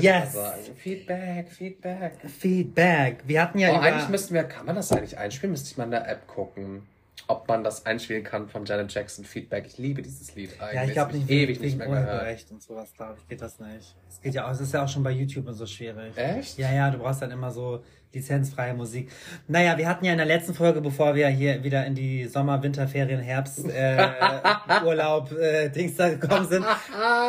Yes. 0.00 0.36
Feedback, 0.76 1.48
Feedback. 1.50 2.12
Feedback. 2.28 3.18
Wir 3.26 3.42
hatten 3.42 3.58
ja 3.58 3.72
Oh, 3.72 3.76
über... 3.76 3.82
eigentlich 3.82 4.08
müssten 4.08 4.34
wir, 4.34 4.44
kann 4.44 4.66
man 4.66 4.76
das 4.76 4.90
eigentlich 4.90 5.18
einspielen? 5.18 5.50
Müsste 5.52 5.70
ich 5.70 5.76
mal 5.76 5.84
in 5.84 5.90
der 5.92 6.08
App 6.08 6.26
gucken, 6.26 6.86
ob 7.26 7.48
man 7.48 7.64
das 7.64 7.86
einspielen 7.86 8.24
kann 8.24 8.48
von 8.48 8.64
Janet 8.64 8.92
Jackson 8.92 9.24
Feedback. 9.24 9.64
Ich 9.66 9.78
liebe 9.78 10.02
dieses 10.02 10.34
Lied 10.34 10.50
eigentlich. 10.60 10.74
ja, 10.74 10.84
ich 10.84 10.92
glaube 10.92 11.16
nicht, 11.16 11.30
ewig 11.30 11.60
nicht 11.60 11.78
mehr. 11.78 11.88
Urheberrecht 11.88 12.50
und 12.50 12.62
sowas, 12.62 12.92
glaube 12.96 13.16
ich, 13.18 13.28
geht 13.28 13.40
das 13.40 13.58
nicht. 13.60 13.94
Es 14.08 14.20
geht 14.20 14.34
ja 14.34 14.46
auch, 14.46 14.50
es 14.52 14.60
ist 14.60 14.74
ja 14.74 14.84
auch 14.84 14.88
schon 14.88 15.02
bei 15.02 15.10
YouTube 15.10 15.46
und 15.46 15.54
so 15.54 15.66
schwierig. 15.66 16.16
Echt? 16.16 16.58
Ja, 16.58 16.72
ja, 16.72 16.90
du 16.90 16.98
brauchst 16.98 17.22
dann 17.22 17.30
immer 17.30 17.50
so 17.50 17.82
lizenzfreie 18.12 18.74
Musik. 18.74 19.10
Naja, 19.48 19.78
wir 19.78 19.88
hatten 19.88 20.04
ja 20.04 20.12
in 20.12 20.18
der 20.18 20.26
letzten 20.26 20.54
Folge, 20.54 20.80
bevor 20.80 21.14
wir 21.14 21.28
hier 21.28 21.62
wieder 21.64 21.86
in 21.86 21.94
die 21.94 22.26
Sommer-, 22.26 22.62
Winterferien, 22.62 23.20
Herbst, 23.20 23.68
äh, 23.68 24.08
Urlaub, 24.84 25.32
äh, 25.32 25.70
Dings 25.70 25.96
da 25.96 26.10
gekommen 26.10 26.46
sind, 26.46 26.64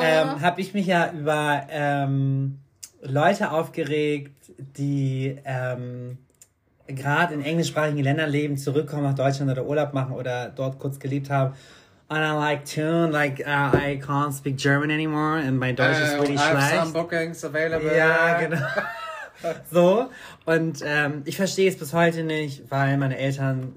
ähm, 0.01 0.41
habe 0.41 0.62
ich 0.62 0.73
mich 0.73 0.88
ja 0.88 1.12
über 1.12 1.67
ähm, 1.69 2.60
Leute 3.01 3.51
aufgeregt, 3.51 4.36
die 4.58 5.38
ähm, 5.45 6.17
gerade 6.88 7.34
in 7.34 7.41
englischsprachigen 7.43 8.04
Ländern 8.04 8.30
leben, 8.30 8.58
zurückkommen 8.58 9.04
nach 9.04 9.15
Deutschland 9.15 9.52
oder 9.52 9.65
Urlaub 9.65 9.93
machen 9.93 10.13
oder 10.15 10.50
dort 10.50 10.80
kurz 10.80 11.00
gelebt 11.00 11.30
haben. 11.30 11.54
And 12.10 12.19
I 12.22 12.32
like 12.38 12.65
tune, 12.65 13.10
like 13.12 13.39
uh, 13.39 13.76
I 13.76 14.00
can't 14.00 14.34
speak 14.34 14.58
German 14.58 14.91
anymore 14.91 15.38
and 15.39 15.58
my 15.60 15.74
Deutsch 15.74 16.00
ist 16.00 16.13
Äh, 16.13 16.19
really 16.19 16.34
I 16.36 16.38
have 16.38 16.58
schlecht. 16.62 16.84
some 16.84 16.93
bookings 16.93 17.43
available. 17.46 17.98
Ja, 17.98 18.38
genau. 18.39 18.58
so. 19.72 20.10
Und 20.46 20.84
ähm, 20.86 21.22
ich 21.26 21.38
verstehe 21.38 21.69
es 21.69 21.78
bis 21.78 21.93
heute 21.93 22.24
nicht, 22.24 22.69
weil 22.69 22.98
meine 22.98 23.17
Eltern 23.17 23.74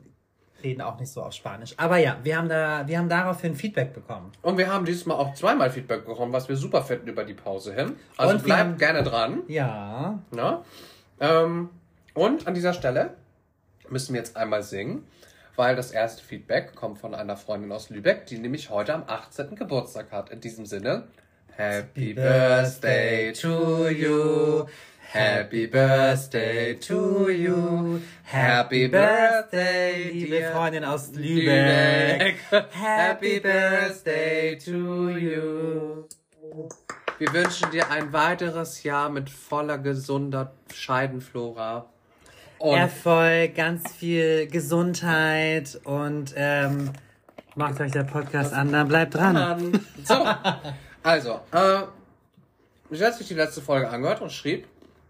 reden 0.63 0.83
auch 0.83 0.99
nicht 0.99 1.13
so 1.13 1.23
auf 1.23 1.33
Spanisch. 1.33 1.75
Aber 1.77 1.99
ja, 1.99 2.17
wir 2.25 2.37
haben 2.37 2.49
da, 2.49 2.87
wir 2.87 2.99
haben 2.99 3.09
daraufhin 3.09 3.55
Feedback 3.55 3.95
bekommen. 3.95 4.33
Und 4.43 4.59
wir 4.59 4.71
haben 4.73 4.85
dieses 4.85 5.07
Mal 5.07 5.15
auch 5.15 5.33
zweimal 5.35 5.71
Feedback 5.71 6.05
bekommen, 6.05 6.33
was 6.33 6.49
wir 6.49 6.57
super 6.57 6.83
finden 6.83 7.09
über 7.09 7.25
die 7.25 7.35
Pause 7.35 7.73
hin. 7.75 7.93
Also 8.17 8.35
Und 8.35 8.43
bleibt 8.43 8.79
gerne 8.79 9.03
dran. 9.03 9.43
Ja. 9.49 10.19
Ne? 10.33 10.59
Ähm, 11.21 11.71
und 12.17 12.47
an 12.47 12.55
dieser 12.55 12.73
Stelle 12.73 13.15
müssen 13.89 14.15
wir 14.15 14.21
jetzt 14.21 14.37
einmal 14.37 14.63
singen, 14.63 15.07
weil 15.55 15.77
das 15.77 15.91
erste 15.91 16.25
Feedback 16.25 16.75
kommt 16.75 16.99
von 16.99 17.15
einer 17.15 17.37
Freundin 17.37 17.71
aus 17.73 17.91
Lübeck, 17.91 18.27
die 18.27 18.39
nämlich 18.39 18.71
heute 18.71 18.95
am 18.95 19.05
18. 19.07 19.55
Geburtstag 19.55 20.11
hat. 20.11 20.31
In 20.31 20.41
diesem 20.41 20.67
Sinne, 20.67 21.05
Happy 21.57 22.15
Birthday 22.15 23.33
to 23.33 23.89
you. 23.89 24.67
Happy 25.13 25.67
Birthday 25.67 26.75
to 26.75 27.31
you. 27.31 28.01
Happy 28.25 28.89
Birthday, 28.89 30.11
liebe 30.11 30.51
Freundin 30.53 30.85
aus 30.85 31.13
Lübeck. 31.15 32.37
Happy 32.73 33.41
Birthday 33.41 34.59
to 34.59 35.11
you. 35.11 36.05
Wir 37.19 37.33
wünschen 37.33 37.71
dir 37.71 37.91
ein 37.91 38.13
weiteres 38.13 38.83
Jahr 38.83 39.09
mit 39.09 39.31
voller 39.31 39.79
gesunder 39.79 40.53
Scheidenflora. 40.75 41.91
Und 42.59 42.79
Erfolg, 42.79 43.55
ganz 43.55 43.93
viel 43.93 44.47
Gesundheit 44.47 45.79
und 45.85 46.35
ähm, 46.37 46.91
macht 47.55 47.81
euch 47.81 47.93
der 47.93 48.05
Podcast 48.05 48.53
an, 48.53 48.73
dann 48.73 48.89
bleibt 48.89 49.15
dran. 49.15 49.81
so, 50.05 50.27
also, 51.03 51.41
äh, 51.53 51.83
ich 52.91 53.03
habe 53.03 53.13
sich 53.13 53.29
die 53.29 53.35
letzte 53.35 53.61
Folge 53.61 53.89
angehört 53.89 54.21
und 54.21 54.33
schrieb, 54.33 54.67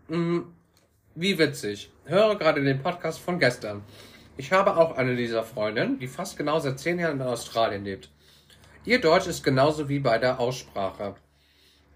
mh, 0.08 0.42
wie 1.14 1.38
witzig. 1.38 1.90
Höre 2.04 2.36
gerade 2.36 2.62
den 2.62 2.82
Podcast 2.82 3.20
von 3.20 3.38
gestern. 3.38 3.82
Ich 4.36 4.52
habe 4.52 4.76
auch 4.76 4.96
eine 4.96 5.16
dieser 5.16 5.42
Freundinnen, 5.42 5.98
die 5.98 6.08
fast 6.08 6.36
genau 6.36 6.58
seit 6.58 6.78
zehn 6.78 6.98
Jahren 6.98 7.20
in 7.20 7.26
Australien 7.26 7.84
lebt. 7.84 8.10
Ihr 8.84 9.00
Deutsch 9.00 9.26
ist 9.26 9.42
genauso 9.42 9.88
wie 9.88 9.98
bei 9.98 10.18
der 10.18 10.38
Aussprache. 10.38 11.16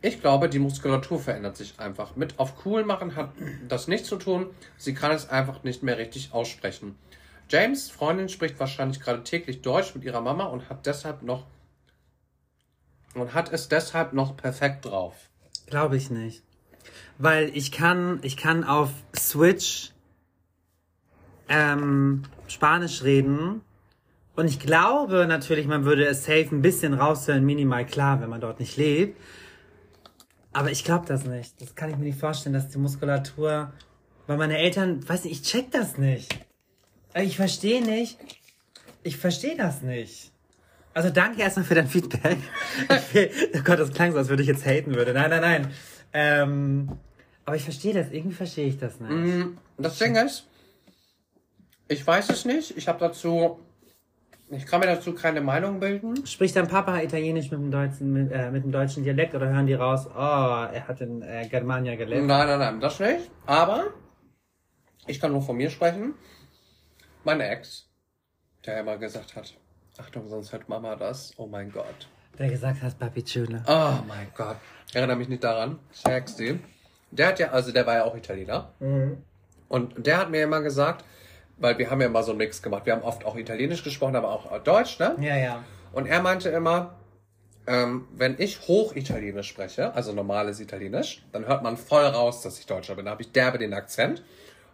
Ich 0.03 0.21
glaube, 0.21 0.49
die 0.49 0.59
Muskulatur 0.59 1.19
verändert 1.19 1.57
sich 1.57 1.79
einfach. 1.79 2.17
Mit 2.17 2.39
auf 2.39 2.65
cool 2.65 2.85
machen 2.85 3.17
hat 3.17 3.33
das 3.69 3.87
nichts 3.87 4.09
zu 4.09 4.17
tun. 4.17 4.47
Sie 4.79 4.95
kann 4.95 5.13
es 5.13 5.29
einfach 5.29 5.63
nicht 5.63 5.83
mehr 5.83 5.99
richtig 5.99 6.33
aussprechen. 6.33 6.97
James 7.51 7.91
Freundin 7.91 8.29
spricht 8.29 8.59
wahrscheinlich 8.61 9.01
gerade 9.01 9.25
täglich 9.25 9.61
Deutsch 9.61 9.95
mit 9.95 10.05
ihrer 10.05 10.21
Mama 10.21 10.45
und 10.45 10.71
hat 10.71 10.87
deshalb 10.87 11.23
noch 11.23 11.47
und 13.15 13.35
hat 13.35 13.53
es 13.53 13.69
deshalb 13.69 14.13
noch 14.13 14.37
perfekt 14.37 14.85
drauf. 14.85 15.15
Glaube 15.67 15.97
ich 15.97 16.11
nicht. 16.11 16.43
Weil 17.19 17.51
ich 17.55 17.73
kann, 17.73 18.21
ich 18.23 18.37
kann 18.37 18.65
auf 18.65 18.91
Switch 19.17 19.91
ähm, 21.49 22.23
Spanisch 22.47 23.03
reden. 23.03 23.63
Und 24.37 24.47
ich 24.47 24.61
glaube 24.61 25.27
natürlich, 25.27 25.67
man 25.67 25.85
würde 25.85 26.07
es 26.07 26.25
safe 26.25 26.49
ein 26.53 26.63
bisschen 26.63 26.95
raushören, 26.95 27.45
minimal 27.45 27.85
klar, 27.85 28.21
wenn 28.21 28.31
man 28.31 28.41
dort 28.41 28.61
nicht 28.61 28.77
lebt. 28.77 29.21
Aber 30.53 30.71
ich 30.71 30.85
glaube 30.85 31.07
das 31.07 31.25
nicht. 31.25 31.61
Das 31.61 31.75
kann 31.75 31.91
ich 31.91 31.97
mir 31.97 32.05
nicht 32.07 32.19
vorstellen, 32.19 32.55
dass 32.55 32.69
die 32.69 32.79
Muskulatur. 32.79 33.73
Weil 34.27 34.37
meine 34.37 34.59
Eltern, 34.59 35.07
weiß 35.09 35.25
nicht, 35.25 35.33
ich 35.33 35.43
check 35.43 35.71
das 35.71 35.97
nicht. 35.99 36.39
Äh, 37.15 37.25
Ich 37.25 37.37
verstehe 37.37 37.83
nicht. 37.85 38.19
Ich 39.03 39.17
verstehe 39.17 39.57
das 39.57 39.83
nicht. 39.83 40.31
Also 40.93 41.11
danke 41.11 41.41
erstmal 41.43 41.65
für 41.65 41.75
dein 41.77 41.87
Feedback. 41.89 42.39
Will- 43.13 43.31
oh 43.55 43.61
Gott, 43.65 43.79
das 43.79 43.93
klang 43.93 44.13
so, 44.13 44.19
als 44.19 44.29
würde 44.29 44.43
ich 44.43 44.49
jetzt 44.49 44.67
haten 44.67 44.95
würde. 44.95 45.13
Nein, 45.15 45.31
nein, 45.31 45.41
nein. 45.41 45.75
Ähm, 46.13 46.99
aber 47.45 47.57
ich 47.57 47.63
verstehe 47.63 47.95
das. 47.95 48.11
Irgendwie 48.11 48.35
verstehe 48.35 48.67
ich 48.67 48.79
das 48.79 48.99
nicht. 49.01 49.11
Mm, 49.11 49.57
Das 49.79 49.99
Ding 49.99 50.17
ist, 50.17 50.47
Ich 51.89 52.05
weiß 52.07 52.29
es 52.31 52.45
nicht. 52.45 52.77
Ich 52.77 52.89
habe 52.89 52.99
dazu, 52.99 53.61
ich 54.51 54.67
kann 54.67 54.81
mir 54.81 54.87
dazu 54.87 55.15
keine 55.15 55.41
Meinung 55.41 55.81
bilden. 55.81 56.27
Spricht 56.27 56.57
dein 56.57 56.69
Papa 56.69 57.01
Italienisch 57.01 57.51
mit 57.51 57.61
dem 57.61 57.71
deutschen, 57.71 58.13
mit, 58.13 58.33
äh, 58.33 58.51
mit 58.51 58.65
dem 58.65 58.73
deutschen 58.73 59.05
Dialekt 59.05 59.35
oder 59.35 59.49
hören 59.49 59.67
die 59.67 59.75
raus, 59.75 60.07
oh, 60.07 60.19
er 60.19 60.89
hat 60.89 61.01
in 61.01 61.23
äh, 61.23 61.47
Germania 61.49 61.95
gelebt? 61.97 62.27
Nein, 62.27 62.47
nein, 62.47 62.59
nein, 62.59 62.81
das 62.81 62.99
nicht. 62.99 63.31
Aber 63.47 63.89
ich 65.07 65.21
kann 65.21 65.33
nur 65.33 65.43
von 65.43 65.57
mir 65.57 65.71
sprechen. 65.71 66.15
Meine 67.25 67.49
Ex, 67.49 67.89
der 68.67 68.81
immer 68.81 68.97
gesagt 68.97 69.37
hat, 69.37 69.55
Achtung, 69.99 70.29
sonst 70.29 70.53
hört 70.53 70.69
Mama 70.69 70.97
das. 70.97 71.33
Oh 71.37 71.47
mein 71.47 71.71
Gott. 71.71 72.09
Der 72.39 72.49
gesagt 72.49 72.83
hat, 72.83 72.99
Papi 72.99 73.23
Chula. 73.23 73.63
Oh 73.67 74.03
mein 74.09 74.29
Gott. 74.35 74.57
Ich 74.89 74.97
erinnere 74.97 75.17
mich 75.17 75.29
nicht 75.29 75.45
daran. 75.45 75.79
Sexy. 75.93 76.59
Der 77.11 77.29
hat 77.29 77.39
ja, 77.39 77.51
also 77.51 77.73
der 77.73 77.87
war 77.87 77.97
ja 77.97 78.05
auch 78.05 78.17
Italiener. 78.17 78.73
Und 79.69 80.07
der 80.07 80.19
hat 80.19 80.31
mir 80.31 80.43
immer 80.45 80.63
gesagt, 80.63 81.05
weil 81.61 81.79
wir 81.79 81.91
haben 81.91 82.01
ja 82.01 82.09
immer 82.09 82.23
so 82.23 82.33
einen 82.33 82.39
Mix 82.39 82.63
gemacht. 82.63 82.87
Wir 82.87 82.95
haben 82.95 83.03
oft 83.03 83.25
auch 83.25 83.37
Italienisch 83.37 83.85
gesprochen, 83.85 84.17
aber 84.17 84.31
auch 84.31 84.59
Deutsch, 84.63 84.99
ne? 84.99 85.15
Ja, 85.21 85.37
ja. 85.37 85.65
Und 85.93 86.07
er 86.07 86.23
meinte 86.23 86.49
immer, 86.49 86.95
ähm, 87.67 88.09
wenn 88.13 88.37
ich 88.39 88.67
Hochitalienisch 88.67 89.49
spreche, 89.49 89.95
also 89.95 90.13
normales 90.13 90.61
Italienisch, 90.61 91.23
dann 91.33 91.47
hört 91.47 91.63
man 91.63 91.77
voll 91.77 92.05
raus, 92.05 92.43
dass 92.43 92.59
ich 92.59 92.67
Deutscher 92.67 92.97
bin. 92.97 93.05
Da 93.05 93.13
habe 93.13 93.23
ich 93.23 93.33
derbe 93.33 93.59
den 93.59 93.75
Akzent. 93.75 94.23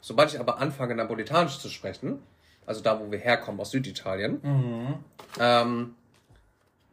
Sobald 0.01 0.33
ich 0.33 0.41
aber 0.41 0.61
anfange, 0.61 0.95
Napolitanisch 0.95 1.59
zu 1.59 1.69
sprechen, 1.69 2.23
also 2.65 2.81
da, 2.81 3.01
wo 3.01 3.11
wir 3.11 3.19
herkommen, 3.19 3.61
aus 3.61 3.73
Süditalien, 3.73 4.41
ähm, 5.41 5.95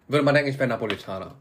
würde 0.07 0.25
man 0.25 0.33
denken, 0.33 0.49
ich 0.49 0.57
wäre 0.57 0.69
Napolitaner. 0.69 1.35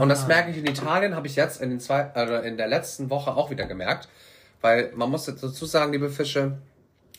Und 0.00 0.08
das 0.08 0.26
merke 0.26 0.50
ich 0.50 0.58
in 0.58 0.66
Italien, 0.66 1.14
habe 1.14 1.26
ich 1.26 1.36
jetzt 1.36 1.60
in, 1.60 1.70
den 1.70 1.80
zwei, 1.80 2.10
äh, 2.14 2.46
in 2.46 2.56
der 2.56 2.68
letzten 2.68 3.10
Woche 3.10 3.34
auch 3.34 3.50
wieder 3.50 3.66
gemerkt. 3.66 4.08
Weil 4.60 4.92
man 4.94 5.10
muss 5.10 5.26
jetzt 5.26 5.42
dazu 5.42 5.66
sagen, 5.66 5.92
liebe 5.92 6.08
Fische, 6.08 6.58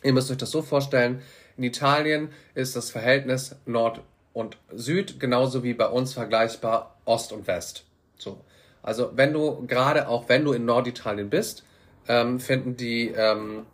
ihr 0.04 0.14
müsst 0.14 0.32
euch 0.32 0.38
das 0.38 0.52
so 0.52 0.62
vorstellen, 0.62 1.22
in 1.58 1.64
Italien 1.64 2.30
ist 2.56 2.76
das 2.76 2.92
Verhältnis 2.92 3.56
Nord 3.66 4.02
und 4.34 4.58
Süd 4.74 5.20
genauso 5.20 5.64
wie 5.64 5.74
bei 5.74 5.88
uns 5.88 6.14
vergleichbar 6.14 6.98
Ost 7.06 7.32
und 7.32 7.48
West. 7.48 7.86
So. 8.18 8.42
Also 8.82 9.12
wenn 9.16 9.34
du, 9.34 9.66
gerade 9.68 10.08
auch 10.08 10.28
wenn 10.30 10.44
du 10.44 10.54
in 10.54 10.66
Norditalien 10.66 11.30
bist, 11.30 11.64
ähm, 12.08 12.40
finden 12.40 12.76
die, 12.76 13.10
ähm, 13.10 13.66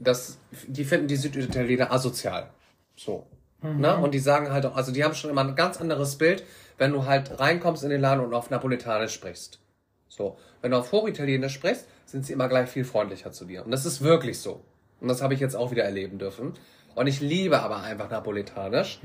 das, 0.00 0.38
die 0.66 0.84
finden 0.84 1.06
die 1.06 1.16
Süditaliener 1.16 1.92
asozial. 1.92 2.50
So. 2.96 3.26
Ne? 3.60 3.96
Und 3.96 4.14
die 4.14 4.20
sagen 4.20 4.52
halt 4.52 4.66
auch, 4.66 4.76
also 4.76 4.92
die 4.92 5.02
haben 5.04 5.14
schon 5.14 5.30
immer 5.30 5.42
ein 5.42 5.56
ganz 5.56 5.80
anderes 5.80 6.16
Bild, 6.16 6.44
wenn 6.78 6.92
du 6.92 7.06
halt 7.06 7.40
reinkommst 7.40 7.82
in 7.82 7.90
den 7.90 8.00
Laden 8.00 8.24
und 8.24 8.32
auf 8.32 8.50
Napoletanisch 8.50 9.12
sprichst. 9.12 9.60
So. 10.08 10.38
Wenn 10.62 10.70
du 10.70 10.78
auf 10.78 10.92
Hochitalienisch 10.92 11.54
sprichst, 11.54 11.86
sind 12.06 12.24
sie 12.24 12.32
immer 12.32 12.48
gleich 12.48 12.68
viel 12.68 12.84
freundlicher 12.84 13.32
zu 13.32 13.44
dir. 13.44 13.64
Und 13.64 13.70
das 13.70 13.84
ist 13.84 14.00
wirklich 14.00 14.38
so. 14.40 14.64
Und 15.00 15.08
das 15.08 15.22
habe 15.22 15.34
ich 15.34 15.40
jetzt 15.40 15.54
auch 15.56 15.70
wieder 15.70 15.84
erleben 15.84 16.18
dürfen. 16.18 16.54
Und 16.94 17.06
ich 17.06 17.20
liebe 17.20 17.60
aber 17.60 17.82
einfach 17.82 18.10
Napoletanisch, 18.10 18.98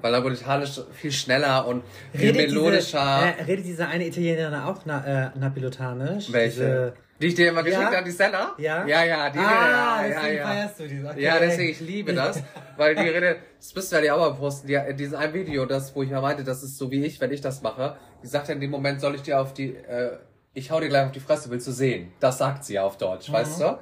weil 0.00 0.12
Napoletanisch 0.12 0.80
viel 0.92 1.12
schneller 1.12 1.66
und 1.66 1.82
viel 2.14 2.32
melodischer. 2.32 3.20
Diese, 3.20 3.40
äh, 3.40 3.44
redet 3.44 3.66
diese 3.66 3.86
eine 3.86 4.06
Italienerin 4.06 4.54
auch 4.54 4.80
na, 4.86 5.32
äh, 5.34 5.38
Napilotanisch? 5.38 6.32
Welche? 6.32 6.60
Diese, 6.60 6.94
die 7.20 7.26
ich 7.26 7.34
dir 7.34 7.50
immer 7.50 7.62
geschickt 7.62 7.82
Ja? 7.82 7.96
habe, 7.96 8.04
die 8.04 8.12
Stella? 8.14 8.54
Ja? 8.58 8.86
Ja, 8.86 9.04
ja, 9.04 9.30
die 9.30 9.38
ah, 9.38 9.42
ja, 9.42 10.06
ja, 10.06 10.08
deswegen 10.08 10.36
ja. 10.36 10.46
feierst 10.46 10.80
du 10.80 10.88
die. 10.88 11.04
Okay. 11.04 11.22
Ja, 11.22 11.38
deswegen, 11.38 11.70
ich 11.70 11.80
liebe 11.80 12.14
das, 12.14 12.42
weil 12.76 12.94
die 12.94 13.08
Rede, 13.08 13.36
das 13.58 13.74
müsst 13.74 13.92
ihr 13.92 14.04
ja 14.04 14.14
auch 14.14 14.20
mal 14.20 14.34
posten, 14.34 14.66
die, 14.66 14.78
dieses 14.98 15.14
ein 15.14 15.32
Video, 15.34 15.66
das, 15.66 15.94
wo 15.94 16.02
ich 16.02 16.10
ja 16.10 16.20
meinte, 16.20 16.44
das 16.44 16.62
ist 16.62 16.76
so 16.78 16.90
wie 16.90 17.04
ich, 17.04 17.20
wenn 17.20 17.30
ich 17.30 17.40
das 17.40 17.62
mache, 17.62 17.96
die 18.22 18.26
sagt 18.26 18.48
ja 18.48 18.54
in 18.54 18.60
dem 18.60 18.70
Moment, 18.70 19.00
soll 19.00 19.14
ich 19.14 19.22
dir 19.22 19.40
auf 19.40 19.52
die, 19.54 19.76
äh, 19.76 20.16
ich 20.54 20.70
hau 20.70 20.80
dir 20.80 20.88
gleich 20.88 21.06
auf 21.06 21.12
die 21.12 21.20
Fresse, 21.20 21.50
willst 21.50 21.66
du 21.66 21.72
sehen? 21.72 22.12
Das 22.20 22.38
sagt 22.38 22.64
sie 22.64 22.74
ja 22.74 22.82
auf 22.82 22.96
Deutsch, 22.96 23.30
weißt 23.30 23.60
du? 23.60 23.78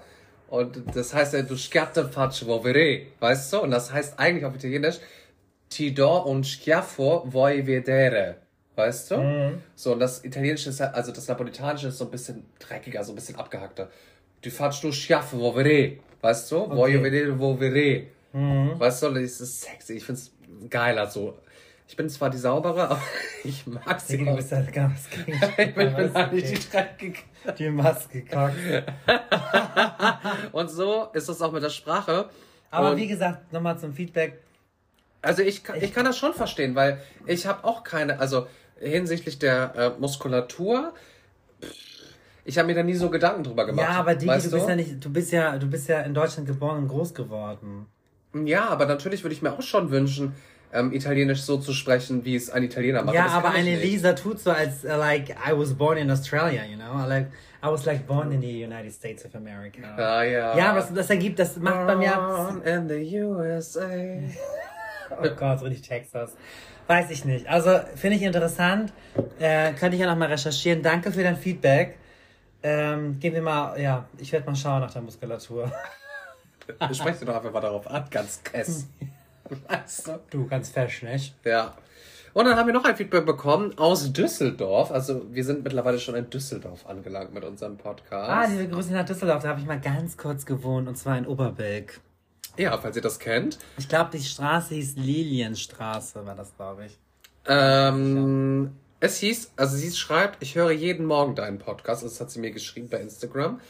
Und 0.52 0.82
das 0.94 1.14
heißt 1.14 1.32
ja, 1.32 1.40
du 1.40 1.56
schiatte 1.56 2.06
faccio 2.10 2.46
volere, 2.46 3.06
weißt 3.20 3.54
du? 3.54 3.60
Und 3.62 3.70
das 3.70 3.90
heißt 3.90 4.18
eigentlich 4.18 4.44
auf 4.44 4.54
Italienisch, 4.54 4.98
ti 5.70 5.94
do 5.94 6.26
un 6.30 6.44
schiaffo 6.44 7.24
vuoi 7.24 7.66
vedere. 7.66 8.36
Weißt 8.76 9.12
du? 9.12 9.14
So, 9.74 9.94
und 9.94 10.00
das 10.00 10.22
Italienische 10.22 10.68
ist 10.68 10.80
halt, 10.80 10.94
also 10.94 11.10
das 11.10 11.26
Napolitanische 11.26 11.88
ist 11.88 11.96
so 11.96 12.04
ein 12.04 12.10
bisschen 12.10 12.44
dreckiger, 12.58 13.02
so 13.02 13.12
ein 13.12 13.14
bisschen 13.14 13.36
abgehackter. 13.36 13.88
Du 14.42 14.50
faccio 14.50 14.92
schiaffo 14.92 15.38
volere. 15.38 15.96
Weißt 16.20 16.52
du? 16.52 16.66
Voglio 16.68 17.02
vedere 17.02 17.34
volere. 17.34 18.08
Weißt 18.78 19.04
du, 19.04 19.08
das 19.08 19.40
ist 19.40 19.62
sexy. 19.62 19.94
Ich 19.94 20.04
find's 20.04 20.32
geiler 20.68 21.06
so. 21.06 21.38
Ich 21.88 21.96
bin 21.96 22.08
zwar 22.08 22.30
die 22.30 22.38
saubere, 22.38 22.88
aber 22.88 23.02
ich 23.44 23.66
mag 23.66 24.00
sie. 24.00 24.18
Du 24.18 24.30
auch. 24.30 24.36
bist 24.36 24.52
halt 24.52 24.72
ganz 24.72 25.08
gegen 25.10 25.32
Ich 25.42 25.56
bin, 25.56 25.74
bin 25.74 26.16
eigentlich 26.16 26.44
die 26.60 26.70
dreckige. 26.70 27.18
die 27.58 27.70
Maske 27.70 28.22
kackt. 28.22 28.56
Und 30.52 30.70
so 30.70 31.08
ist 31.12 31.28
das 31.28 31.42
auch 31.42 31.52
mit 31.52 31.62
der 31.62 31.70
Sprache. 31.70 32.28
Aber 32.70 32.92
und, 32.92 32.96
wie 32.96 33.06
gesagt, 33.06 33.52
nochmal 33.52 33.78
zum 33.78 33.92
Feedback. 33.92 34.40
Also 35.20 35.42
ich, 35.42 35.62
kann- 35.62 35.76
ich 35.82 35.92
kann 35.92 36.04
das 36.06 36.16
schon 36.16 36.32
verstehen, 36.32 36.74
weil 36.74 37.00
ich 37.26 37.46
habe 37.46 37.64
auch 37.64 37.84
keine, 37.84 38.18
also 38.18 38.46
hinsichtlich 38.80 39.38
der 39.38 39.74
äh, 39.76 40.00
Muskulatur, 40.00 40.94
ich 42.44 42.58
habe 42.58 42.66
mir 42.66 42.74
da 42.74 42.82
nie 42.82 42.94
so 42.94 43.08
Gedanken 43.10 43.44
drüber 43.44 43.66
gemacht. 43.66 43.86
Ja, 43.88 44.00
aber 44.00 44.14
Digi, 44.14 44.26
weißt 44.26 44.46
du 44.46 44.50
bist 44.56 44.68
ja 44.68 44.74
nicht, 44.74 45.04
du 45.04 45.10
bist 45.12 45.30
ja, 45.32 45.58
du 45.58 45.66
bist 45.68 45.88
ja 45.88 46.00
in 46.00 46.14
Deutschland 46.14 46.48
geboren 46.48 46.78
und 46.78 46.88
groß 46.88 47.14
geworden. 47.14 47.86
Ja, 48.34 48.68
aber 48.68 48.86
natürlich 48.86 49.22
würde 49.22 49.34
ich 49.34 49.42
mir 49.42 49.52
auch 49.52 49.62
schon 49.62 49.90
wünschen, 49.90 50.34
ähm, 50.72 50.92
Italienisch 50.92 51.42
so 51.42 51.58
zu 51.58 51.72
sprechen, 51.72 52.24
wie 52.24 52.34
es 52.34 52.50
ein 52.50 52.62
Italiener 52.62 53.02
macht. 53.02 53.14
ja, 53.14 53.26
aber 53.26 53.50
eine. 53.50 53.76
Lisa 53.76 54.14
tut 54.14 54.40
so, 54.40 54.50
als 54.50 54.84
uh, 54.84 54.88
like 54.88 55.30
I 55.30 55.52
was 55.52 55.74
born 55.74 55.98
in 55.98 56.10
Australia, 56.10 56.64
you 56.64 56.76
know? 56.76 57.06
Like 57.06 57.28
I 57.62 57.68
was 57.68 57.84
like 57.84 58.06
born 58.06 58.32
in 58.32 58.40
the 58.40 58.64
United 58.64 58.92
States 58.92 59.24
of 59.24 59.34
America. 59.34 59.82
Ah, 59.96 60.22
ja. 60.22 60.56
Ja, 60.56 60.70
aber 60.70 60.88
das, 60.94 61.10
ergibt, 61.10 61.38
das 61.38 61.56
macht 61.58 61.86
bei 61.86 61.96
mir. 61.96 62.12
Born 62.12 62.62
in 62.62 62.88
the 62.88 63.22
USA. 63.22 63.88
Oh 65.22 65.28
Gott, 65.36 65.60
richtig 65.62 65.86
Texas. 65.86 66.34
Weiß 66.86 67.10
ich 67.10 67.26
nicht. 67.26 67.46
Also 67.46 67.80
finde 67.96 68.16
ich 68.16 68.22
interessant. 68.22 68.94
Äh, 69.38 69.74
könnte 69.74 69.94
ich 69.96 70.00
ja 70.00 70.06
nochmal 70.06 70.28
recherchieren. 70.28 70.82
Danke 70.82 71.12
für 71.12 71.22
dein 71.22 71.36
Feedback. 71.36 71.98
Ähm, 72.62 73.18
gehen 73.20 73.34
wir 73.34 73.42
mal, 73.42 73.78
ja, 73.78 74.06
ich 74.16 74.32
werde 74.32 74.46
mal 74.46 74.56
schauen 74.56 74.80
nach 74.80 74.92
der 74.92 75.02
Muskulatur. 75.02 75.70
Sprech 76.92 77.18
dir 77.18 77.26
doch 77.26 77.36
einfach 77.36 77.52
mal 77.52 77.60
darauf 77.60 77.86
an, 77.88 78.04
ganz 78.10 78.42
kess. 78.44 78.86
Weißt 79.68 80.08
du? 80.08 80.20
Du, 80.30 80.46
ganz 80.46 80.70
fesch, 80.70 81.02
nicht? 81.02 81.34
Ja. 81.44 81.74
Und 82.34 82.46
dann 82.46 82.56
haben 82.56 82.66
wir 82.66 82.72
noch 82.72 82.84
ein 82.84 82.96
Feedback 82.96 83.26
bekommen 83.26 83.76
aus 83.76 84.12
Düsseldorf. 84.12 84.90
Also 84.90 85.26
wir 85.30 85.44
sind 85.44 85.64
mittlerweile 85.64 85.98
schon 85.98 86.14
in 86.14 86.30
Düsseldorf 86.30 86.86
angelangt 86.86 87.34
mit 87.34 87.44
unserem 87.44 87.76
Podcast. 87.76 88.30
Ah, 88.30 88.46
liebe 88.46 88.68
Grüße 88.68 88.92
nach 88.92 89.04
Düsseldorf. 89.04 89.42
Da 89.42 89.50
habe 89.50 89.60
ich 89.60 89.66
mal 89.66 89.80
ganz 89.80 90.16
kurz 90.16 90.46
gewohnt 90.46 90.88
und 90.88 90.96
zwar 90.96 91.18
in 91.18 91.26
Oberbilk. 91.26 92.00
ja, 92.56 92.76
falls 92.78 92.96
ihr 92.96 93.02
das 93.02 93.18
kennt. 93.18 93.58
Ich 93.76 93.88
glaube, 93.88 94.10
die 94.16 94.22
Straße 94.22 94.74
hieß 94.74 94.96
Lilienstraße, 94.96 96.24
war 96.24 96.34
das, 96.34 96.56
glaube 96.56 96.86
ich. 96.86 96.98
Ähm, 97.46 98.72
es 99.00 99.18
hieß, 99.18 99.52
also 99.56 99.76
sie 99.76 99.90
schreibt, 99.90 100.42
ich 100.42 100.54
höre 100.54 100.70
jeden 100.70 101.04
Morgen 101.06 101.34
deinen 101.34 101.58
Podcast. 101.58 102.02
Das 102.02 102.20
hat 102.20 102.30
sie 102.30 102.40
mir 102.40 102.50
geschrieben 102.52 102.88
bei 102.88 102.98
Instagram, 102.98 103.60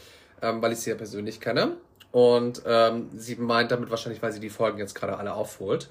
ähm, 0.41 0.63
weil 0.63 0.73
ich 0.73 0.79
sie 0.79 0.91
ja 0.91 0.97
persönlich 0.97 1.41
kenne. 1.41 1.77
Und 2.13 2.63
ähm, 2.67 3.09
sie 3.17 3.37
meint 3.37 3.71
damit 3.71 3.91
wahrscheinlich, 3.91 4.23
weil 4.23 4.33
sie 4.33 4.41
die 4.41 4.51
Folgen 4.51 4.79
jetzt 4.79 4.95
gerade 4.95 5.17
alle 5.19 5.33
aufholt. 5.35 5.89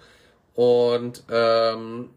Und 0.53 1.23
ähm, 1.31 2.11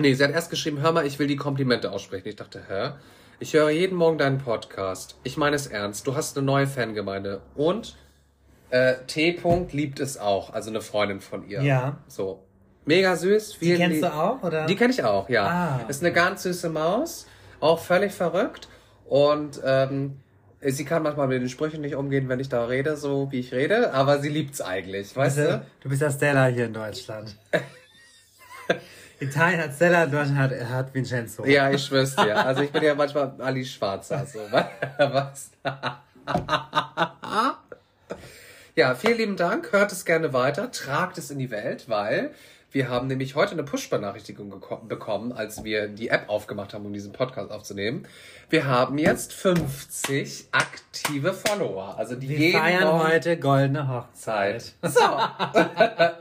nee, 0.00 0.14
sie 0.14 0.24
hat 0.24 0.32
erst 0.32 0.50
geschrieben, 0.50 0.80
hör 0.80 0.92
mal, 0.92 1.06
ich 1.06 1.18
will 1.18 1.26
die 1.26 1.36
Komplimente 1.36 1.92
aussprechen. 1.92 2.28
Ich 2.28 2.36
dachte, 2.36 2.62
hä? 2.68 2.92
Ich 3.38 3.52
höre 3.52 3.68
jeden 3.68 3.96
Morgen 3.96 4.16
deinen 4.16 4.38
Podcast. 4.38 5.16
Ich 5.22 5.36
meine 5.36 5.56
es 5.56 5.66
ernst. 5.66 6.06
Du 6.06 6.14
hast 6.16 6.38
eine 6.38 6.46
neue 6.46 6.66
Fangemeinde. 6.66 7.42
Und 7.54 7.96
äh, 8.70 8.94
T. 9.06 9.38
-Punkt 9.38 9.76
liebt 9.76 10.00
es 10.00 10.16
auch. 10.18 10.54
Also 10.54 10.70
eine 10.70 10.80
Freundin 10.80 11.20
von 11.20 11.46
ihr. 11.46 11.60
Ja. 11.62 11.98
So. 12.08 12.42
Mega 12.86 13.14
süß. 13.14 13.52
Die 13.54 13.58
Vielen 13.58 13.78
kennst 13.78 14.00
lieb- 14.00 14.10
du 14.10 14.14
auch, 14.14 14.42
oder? 14.42 14.64
die 14.64 14.76
kenne 14.76 14.92
ich 14.92 15.04
auch, 15.04 15.28
ja. 15.28 15.46
Ah. 15.46 15.88
Ist 15.88 16.02
eine 16.02 16.12
ganz 16.12 16.44
süße 16.44 16.70
Maus, 16.70 17.26
auch 17.60 17.80
völlig 17.80 18.12
verrückt. 18.12 18.68
Und 19.04 19.60
ähm, 19.64 20.20
sie 20.72 20.84
kann 20.84 21.02
manchmal 21.02 21.28
mit 21.28 21.40
den 21.42 21.48
Sprüchen 21.48 21.80
nicht 21.80 21.94
umgehen, 21.94 22.28
wenn 22.28 22.40
ich 22.40 22.48
da 22.48 22.64
rede, 22.64 22.96
so 22.96 23.30
wie 23.30 23.40
ich 23.40 23.52
rede, 23.52 23.92
aber 23.92 24.18
sie 24.18 24.28
liebt's 24.28 24.60
eigentlich, 24.60 25.14
weißt 25.14 25.38
du? 25.38 25.66
du 25.80 25.88
bist 25.88 26.02
ja 26.02 26.10
Stella 26.10 26.46
hier 26.46 26.66
in 26.66 26.72
Deutschland. 26.72 27.36
Italien 29.20 29.60
hat 29.60 29.74
Stella, 29.74 30.06
Deutschland 30.06 30.38
hat, 30.38 30.68
hat 30.68 30.94
Vincenzo. 30.94 31.44
Ja, 31.46 31.70
ich 31.70 31.84
schwör's 31.84 32.16
dir. 32.16 32.36
Also 32.36 32.62
ich 32.62 32.70
bin 32.70 32.82
ja 32.82 32.94
manchmal 32.94 33.32
Ali 33.38 33.64
Schwarzer, 33.64 34.26
so. 34.26 34.40
Was? 34.98 35.50
ja, 38.74 38.94
vielen 38.94 39.16
lieben 39.16 39.36
Dank. 39.36 39.72
Hört 39.72 39.92
es 39.92 40.04
gerne 40.04 40.32
weiter. 40.34 40.70
Tragt 40.70 41.16
es 41.16 41.30
in 41.30 41.38
die 41.38 41.50
Welt, 41.50 41.88
weil 41.88 42.32
wir 42.76 42.90
haben 42.90 43.06
nämlich 43.06 43.34
heute 43.34 43.52
eine 43.52 43.62
Push-Benachrichtigung 43.62 44.50
bekommen, 44.86 45.32
als 45.32 45.64
wir 45.64 45.88
die 45.88 46.08
App 46.08 46.28
aufgemacht 46.28 46.74
haben, 46.74 46.84
um 46.84 46.92
diesen 46.92 47.10
Podcast 47.10 47.50
aufzunehmen. 47.50 48.06
Wir 48.50 48.66
haben 48.66 48.98
jetzt 48.98 49.32
50 49.32 50.48
aktive 50.52 51.32
Follower. 51.32 51.96
Also 51.96 52.16
die 52.16 52.28
Wir 52.28 52.36
jeden 52.36 52.60
feiern 52.60 52.84
Morgen 52.84 53.08
heute 53.08 53.38
goldene 53.38 53.88
Hochzeit. 53.88 54.60
Zeit. 54.60 54.74
So. 54.92 55.00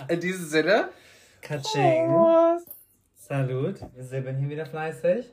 in 0.13 0.21
diesem 0.21 0.45
Sinne. 0.45 0.89
Katsching. 1.41 2.09
Salut. 3.17 3.81
Wir 3.93 4.03
silbern 4.05 4.37
hier 4.37 4.49
wieder 4.49 4.65
fleißig. 4.65 5.25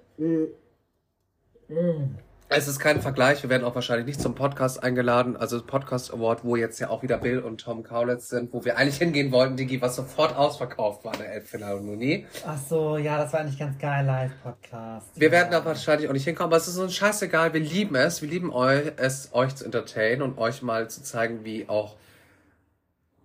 Es 2.55 2.68
ist 2.68 2.80
kein 2.80 3.00
Vergleich. 3.00 3.42
Wir 3.42 3.48
werden 3.48 3.64
auch 3.64 3.74
wahrscheinlich 3.74 4.05
nicht 4.05 4.20
zum 4.20 4.34
Podcast 4.34 4.82
eingeladen. 4.82 5.38
Also 5.38 5.62
Podcast 5.64 6.12
Award, 6.12 6.44
wo 6.44 6.55
jetzt 6.55 6.78
ja 6.80 6.90
auch 6.90 7.03
wieder 7.03 7.16
Bill 7.16 7.38
und 7.38 7.62
Tom 7.62 7.82
Kaulitz 7.82 8.28
sind, 8.28 8.53
wo 8.53 8.62
wir 8.62 8.76
eigentlich 8.76 8.98
hingehen 8.98 9.32
wollten, 9.32 9.57
Digi, 9.57 9.80
was 9.80 9.96
sofort 9.96 10.36
ausverkauft 10.36 11.03
war 11.03 11.14
in 11.14 11.20
der 11.20 11.32
Elbphilharmonie. 11.32 12.26
Ach 12.46 12.59
so, 12.68 12.98
ja, 12.98 13.16
das 13.16 13.32
war 13.32 13.40
eigentlich 13.40 13.59
ganz 13.59 13.78
geil, 13.78 14.05
Live-Podcast. 14.05 15.07
Wir 15.14 15.28
ja. 15.28 15.32
werden 15.32 15.50
da 15.50 15.64
wahrscheinlich 15.64 16.11
auch 16.11 16.12
nicht 16.12 16.24
hinkommen, 16.24 16.50
aber 16.50 16.59
es 16.59 16.68
ist 16.68 16.76
uns 16.76 16.94
scheißegal. 16.94 17.55
Wir 17.55 17.61
lieben 17.61 17.94
es. 17.94 18.20
Wir 18.20 18.28
lieben 18.28 18.53
euch, 18.53 18.92
es 18.98 19.30
euch 19.32 19.55
zu 19.55 19.64
entertainen 19.64 20.20
und 20.20 20.36
euch 20.36 20.61
mal 20.61 20.90
zu 20.90 21.03
zeigen, 21.03 21.44
wie 21.44 21.70
auch 21.70 21.96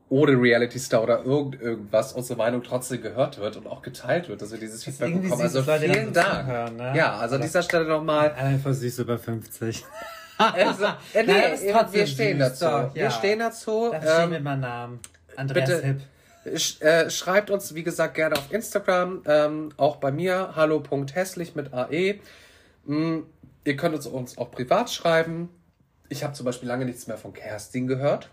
ohne 0.10 0.32
Reality 0.42 0.80
Star 0.80 1.04
oder 1.04 1.24
irgend, 1.24 1.62
irgendwas 1.62 2.14
unsere 2.14 2.38
Meinung 2.38 2.64
trotzdem 2.64 3.02
gehört 3.02 3.40
wird 3.40 3.58
und 3.58 3.68
auch 3.68 3.82
geteilt 3.82 4.30
wird, 4.30 4.42
dass 4.42 4.52
wir 4.52 4.58
dieses 4.58 4.84
Feedback 4.84 5.22
bekommen. 5.22 5.42
Also 5.42 5.60
Leute 5.62 5.80
vielen 5.92 6.14
dann 6.14 6.14
Dank. 6.14 6.46
zuhören, 6.46 6.76
ne? 6.78 6.94
Ja, 6.96 7.18
also 7.18 7.36
an 7.36 7.42
dieser 7.42 7.62
Stelle 7.62 7.86
nochmal. 7.86 8.32
Einfach 8.38 8.74
süß 8.74 9.00
über 9.00 9.18
50. 9.18 9.86
Also, 10.40 10.86
äh, 11.16 11.24
nee, 11.26 11.34
Nein, 11.74 11.88
wir 11.92 12.06
stehen 12.06 12.38
dazu. 12.38 12.66
doch, 12.66 12.94
Wir 12.94 13.06
ja. 13.06 13.10
stehen 13.10 13.40
dazu. 13.40 13.90
Da 13.92 14.00
steht 14.00 14.12
Ähm, 14.26 14.30
mit 14.30 14.44
meinem 14.44 14.60
Namen. 14.60 15.00
Andreas 15.36 15.68
bitte 15.68 15.82
Hipp. 16.46 16.60
sch 16.60 16.80
äh, 16.84 17.10
schreibt 17.10 17.50
uns, 17.50 17.74
wie 17.74 17.82
gesagt, 17.82 18.14
gerne 18.14 18.36
auf 18.36 18.52
Instagram. 18.54 19.24
Ähm, 19.26 19.70
auch 19.78 19.96
bei 19.96 20.12
mir, 20.12 20.52
hallo.hässlich 20.56 21.56
mit 21.56 21.74
AE. 21.74 22.20
Mm, 22.86 23.22
ihr 23.64 23.76
könnt 23.78 23.96
uns, 23.96 24.06
uns 24.06 24.38
auch 24.38 24.52
privat 24.52 24.92
schreiben. 24.92 25.50
Ich 26.08 26.24
habe 26.24 26.34
zum 26.34 26.46
Beispiel 26.46 26.70
lange 26.70 26.86
nichts 26.86 27.08
mehr 27.08 27.18
von 27.18 27.34
Kerstin 27.34 27.88
gehört. 27.88 28.30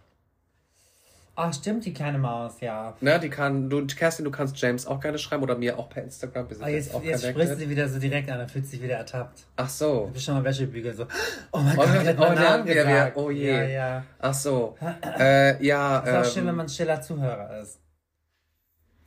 Ach, 1.37 1.53
stimmt, 1.53 1.85
die 1.85 1.93
kleine 1.93 2.17
Maus, 2.19 2.61
ja. 2.61 2.95
Ne, 3.01 3.19
die 3.19 3.29
kann, 3.29 3.69
du, 3.69 3.85
Kerstin, 3.87 4.25
du 4.25 4.31
kannst 4.31 4.57
James 4.57 4.87
auch 4.87 5.01
gerne 5.01 5.19
schreiben 5.19 5.43
oder 5.43 5.57
mir 5.57 5.77
auch 5.77 5.89
per 5.89 6.05
Instagram. 6.05 6.49
Wir 6.49 6.55
sind 6.57 6.63
Aber 6.65 6.73
jetzt, 6.73 6.87
jetzt, 6.87 6.95
auch 6.95 7.03
jetzt 7.03 7.27
sprichst 7.27 7.61
du 7.61 7.69
wieder 7.69 7.89
so 7.89 7.99
direkt 7.99 8.31
an, 8.31 8.39
dann 8.39 8.49
fühlt 8.49 8.67
sich 8.69 8.81
wieder 8.81 8.95
ertappt. 8.99 9.41
Ach 9.57 9.69
so. 9.69 10.07
Du 10.07 10.13
bist 10.13 10.25
schon 10.27 10.35
mal 10.35 10.45
Wäschebügel 10.45 10.95
so. 10.95 11.07
Oh 11.51 11.59
mein 11.59 11.77
Oh, 11.77 11.83
Gott, 11.83 11.89
die 12.03 12.09
hat 12.09 12.19
oh, 12.21 12.33
Namen 12.35 12.67
wir- 12.67 12.87
wir- 12.87 13.13
oh 13.17 13.31
je. 13.31 13.51
Ja, 13.51 13.63
ja. 13.65 14.05
Ach 14.21 14.35
so. 14.35 14.77
Äh, 15.19 15.65
ja. 15.65 15.99
Ist 15.99 16.15
auch 16.29 16.33
schön, 16.33 16.43
wenn 16.45 16.51
Ähm, 16.51 16.57
man 16.57 16.67
ein 16.67 16.69
stiller 16.69 17.01
Zuhörer 17.01 17.59
ist. 17.61 17.81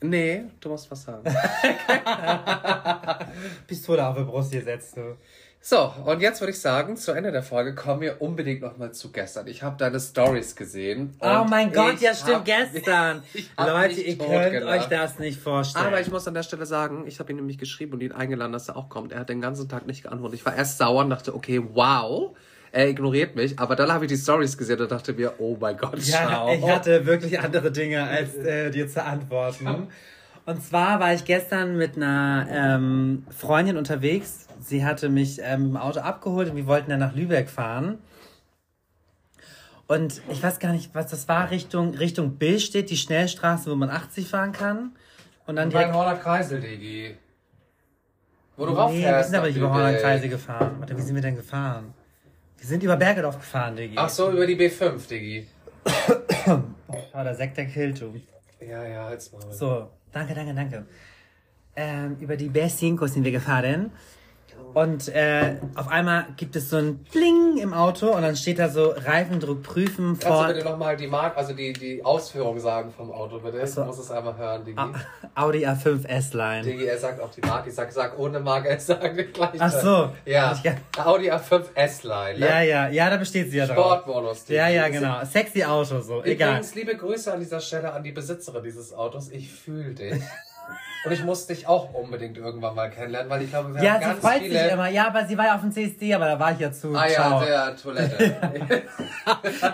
nee, 0.04 0.44
du 0.60 0.68
musst 0.70 0.92
was 0.92 1.04
sagen. 1.04 1.24
Pistole 3.68 4.06
auf 4.06 4.18
die 4.18 4.24
Brust 4.24 4.52
gesetzt, 4.52 4.98
du. 4.98 5.16
So, 5.60 5.92
und 6.06 6.22
jetzt 6.22 6.40
würde 6.40 6.52
ich 6.52 6.62
sagen, 6.62 6.96
zu 6.96 7.12
Ende 7.12 7.32
der 7.34 7.44
Folge 7.44 7.76
kommen 7.76 8.00
wir 8.00 8.22
unbedingt 8.22 8.62
nochmal 8.62 8.94
zu 8.94 9.12
gestern. 9.12 9.48
Ich 9.48 9.64
habe 9.64 9.76
deine 9.78 10.00
Stories 10.00 10.56
gesehen. 10.56 11.14
Oh 11.20 11.46
mein 11.50 11.74
Gott, 11.74 12.00
ja 12.00 12.14
stimmt, 12.14 12.46
gestern. 12.46 13.22
Leute, 13.58 14.00
ihr 14.00 14.18
könnt 14.18 14.30
totgelacht. 14.32 14.80
euch 14.80 14.86
das 14.86 15.20
nicht 15.20 15.42
vorstellen. 15.42 15.88
Aber 15.88 16.00
ich 16.00 16.10
muss 16.10 16.26
an 16.26 16.36
der 16.36 16.44
Stelle 16.44 16.66
sagen, 16.66 17.04
ich 17.06 17.20
habe 17.20 17.32
ihn 17.32 17.36
nämlich 17.38 17.58
geschrieben 17.58 17.94
und 17.94 18.02
ihn 18.02 18.14
eingeladen, 18.14 18.54
dass 18.54 18.70
er 18.70 18.78
auch 18.78 18.88
kommt. 18.88 19.12
Er 19.12 19.20
hat 19.20 19.30
den 19.30 19.42
ganzen 19.42 19.68
Tag 19.68 19.88
nicht 19.88 20.04
geantwortet. 20.04 20.40
Ich 20.40 20.46
war 20.46 20.56
erst 20.56 20.78
sauer 20.78 21.04
und 21.04 21.10
dachte, 21.10 21.36
okay, 21.36 21.62
wow, 21.74 22.38
er 22.72 22.88
ignoriert 22.88 23.36
mich. 23.36 23.60
Aber 23.60 23.76
dann 23.76 23.92
habe 23.92 24.06
ich 24.06 24.10
die 24.10 24.18
Stories 24.18 24.58
gesehen 24.58 24.80
und 24.80 24.92
dachte 24.92 25.12
mir, 25.14 25.34
oh 25.40 25.58
mein 25.60 25.76
Gott, 25.76 26.00
Ja, 26.00 26.30
schau. 26.32 26.54
ich 26.54 26.64
hatte 26.66 27.06
wirklich 27.06 27.42
andere 27.42 27.72
Dinge, 27.74 28.04
als 28.08 28.36
äh, 28.36 28.72
dir 28.72 28.88
zu 28.88 29.04
antworten. 29.04 29.88
Und 30.48 30.64
zwar 30.64 31.02
war 31.02 31.14
ich 31.14 31.26
gestern 31.26 31.76
mit 31.76 31.98
einer 31.98 32.48
ähm, 32.50 33.26
Freundin 33.30 33.76
unterwegs. 33.76 34.48
Sie 34.62 34.86
hatte 34.86 35.10
mich 35.10 35.42
ähm, 35.44 35.72
im 35.72 35.78
Auto 35.78 36.00
abgeholt 36.00 36.50
und 36.50 36.56
wir 36.56 36.66
wollten 36.68 36.90
dann 36.90 37.02
nach 37.02 37.14
Lübeck 37.14 37.50
fahren. 37.50 37.98
Und 39.88 40.22
ich 40.30 40.42
weiß 40.42 40.60
gar 40.60 40.72
nicht, 40.72 40.96
was 40.96 41.08
das 41.08 41.28
war. 41.28 41.52
Richtung, 41.52 41.96
Richtung 41.96 42.38
Bill 42.38 42.62
steht 42.62 42.90
die 42.90 42.96
Schnellstraße, 42.96 43.70
wo 43.70 43.76
man 43.76 43.90
80 43.90 44.30
fahren 44.30 44.54
kann. 44.54 44.96
Und 45.48 45.58
dann 45.58 45.70
direkt. 45.70 45.92
Horner 45.92 46.16
Kreisel, 46.16 46.62
Digi. 46.62 47.18
Wo 48.56 48.68
du 48.68 48.72
Nee, 48.72 49.04
wir 49.04 49.24
sind 49.26 49.36
aber 49.36 49.48
nicht 49.48 49.58
über 49.58 49.68
Lübeck. 49.68 49.82
Hollandkreise 49.82 50.30
gefahren. 50.30 50.76
Warte, 50.80 50.98
wie 50.98 51.02
sind 51.02 51.16
wir 51.16 51.22
denn 51.22 51.36
gefahren? 51.36 51.94
Wir 52.58 52.68
sind 52.68 52.82
über 52.84 52.96
Bergedorf 52.96 53.38
gefahren, 53.38 53.76
Diggi. 53.76 53.96
Ach 53.98 54.08
so, 54.08 54.32
über 54.32 54.48
die 54.48 54.56
B5, 54.56 55.10
Digi. 55.10 55.46
Oh, 56.48 56.62
der 57.14 57.36
Sekt, 57.36 57.58
der 57.58 57.66
killt, 57.66 58.00
du. 58.00 58.16
Ja, 58.62 58.86
ja, 58.86 59.04
halt's 59.04 59.34
mal. 59.34 59.52
So, 59.52 59.90
danke, 60.12 60.34
danke, 60.34 60.54
danke. 60.54 60.86
Ähm, 61.76 62.18
über 62.20 62.38
die 62.38 62.50
B5 62.50 63.08
sind 63.08 63.24
wir 63.24 63.32
gefahren. 63.32 63.92
Und 64.74 65.08
äh, 65.08 65.56
auf 65.74 65.88
einmal 65.88 66.28
gibt 66.38 66.56
es 66.56 66.70
so 66.70 66.78
ein 66.78 67.00
Bling 67.12 67.58
im 67.58 67.74
Auto 67.74 68.10
und 68.10 68.22
dann 68.22 68.36
steht 68.36 68.60
da 68.60 68.70
so 68.70 68.94
Reifendruck 68.96 69.64
prüfen 69.64 70.20
Kannst 70.20 70.24
du 70.24 70.28
vor 70.28 70.48
bitte 70.48 70.64
nochmal 70.64 70.96
die 70.96 71.08
Mark, 71.08 71.36
also 71.36 71.54
die, 71.54 71.74
die 71.74 72.06
Ausführung 72.06 72.60
sagen 72.60 72.94
vom 72.96 73.12
Auto, 73.12 73.40
bitte? 73.40 73.66
so. 73.66 73.82
Ich 73.82 73.88
muss 73.88 73.98
es 73.98 74.12
einmal 74.12 74.38
hören, 74.38 74.64
Digi. 74.64 74.78
Ah, 74.78 74.94
Audi 75.34 75.66
A5 75.66 76.06
S-Line. 76.06 76.62
Digi, 76.62 76.86
er 76.86 76.98
sagt 77.00 77.20
auch 77.20 77.32
die 77.32 77.42
Marke. 77.42 77.70
Ich 77.70 77.76
sag, 77.76 77.92
sag 77.92 78.20
ohne 78.20 78.40
Marke, 78.40 78.70
er 78.70 78.80
sagt 78.80 79.34
gleich. 79.34 79.50
Ach 79.58 79.72
so. 79.72 80.12
Ja. 80.26 80.56
Audi 81.04 81.32
A5 81.32 81.64
S-Line. 81.74 82.40
Ne? 82.40 82.46
Ja, 82.46 82.62
ja, 82.62 82.88
ja, 82.90 83.10
da 83.10 83.18
besteht 83.18 83.50
sie 83.50 83.58
ja 83.58 83.66
drauf. 83.66 84.04
Sportmodus. 84.04 84.46
Digi. 84.46 84.58
Ja, 84.58 84.68
ja, 84.68 84.90
genau. 84.90 85.26
Sexy 85.26 85.64
Auto, 85.64 86.02
so. 86.02 86.24
Egal. 86.24 86.50
Übrigens, 86.50 86.76
liebe 86.76 86.96
Grüße 86.96 87.34
an 87.34 87.40
dieser 87.40 87.62
Stelle 87.62 87.94
an 87.94 88.04
die 88.04 88.12
Besitzerin 88.12 88.64
dieses 88.64 88.94
Autos. 88.94 89.32
Ich 89.32 89.52
fühle 89.52 89.96
dich. 89.96 90.22
Und 91.06 91.12
ich 91.12 91.24
muss 91.24 91.48
dich 91.48 91.68
auch 91.68 91.94
unbedingt 91.94 92.38
irgendwann 92.38 92.76
mal 92.76 92.90
kennenlernen, 92.90 93.30
weil 93.30 93.42
ich 93.44 93.50
glaube, 93.50 93.74
wir 93.74 93.82
Ja, 93.84 93.94
haben 93.94 94.00
sie 94.02 94.06
ganz 94.08 94.20
freut 94.20 94.42
viele... 94.42 94.60
sich 94.64 94.72
immer. 94.72 94.90
Ja, 94.90 95.08
aber 95.08 95.26
sie 95.26 95.38
war 95.38 95.46
ja 95.46 95.56
auf 95.56 95.62
dem 95.62 95.72
CSD, 95.72 96.14
aber 96.14 96.26
da 96.26 96.40
war 96.40 96.52
ich 96.52 96.60
ja 96.60 96.72
zu. 96.72 96.96
Ah 96.96 97.06
ja, 97.08 97.14
Ciao. 97.14 97.40
der 97.46 97.76
Toilette. 97.78 98.84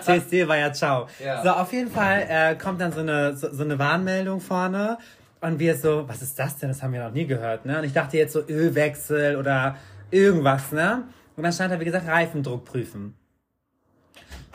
CSD 0.02 0.46
war 0.48 0.56
ja 0.56 0.72
ciao. 0.72 1.08
Ja. 1.24 1.42
So, 1.42 1.50
auf 1.50 1.72
jeden 1.72 1.90
Fall 1.90 2.24
äh, 2.28 2.54
kommt 2.56 2.80
dann 2.80 2.92
so 2.92 3.00
eine, 3.00 3.36
so, 3.36 3.52
so 3.52 3.62
eine 3.64 3.78
Warnmeldung 3.78 4.40
vorne. 4.40 4.98
Und 5.40 5.58
wir 5.58 5.76
so, 5.76 6.08
was 6.08 6.22
ist 6.22 6.38
das 6.38 6.56
denn? 6.58 6.70
Das 6.70 6.82
haben 6.82 6.92
wir 6.94 7.04
noch 7.04 7.12
nie 7.12 7.26
gehört, 7.26 7.66
ne? 7.66 7.78
Und 7.78 7.84
ich 7.84 7.92
dachte 7.92 8.16
jetzt 8.16 8.32
so 8.32 8.40
Ölwechsel 8.48 9.36
oder 9.36 9.76
irgendwas, 10.10 10.72
ne? 10.72 11.02
Und 11.36 11.42
dann 11.42 11.52
stand 11.52 11.72
da, 11.72 11.80
wie 11.80 11.84
gesagt, 11.84 12.06
Reifendruck 12.08 12.64
prüfen. 12.64 13.14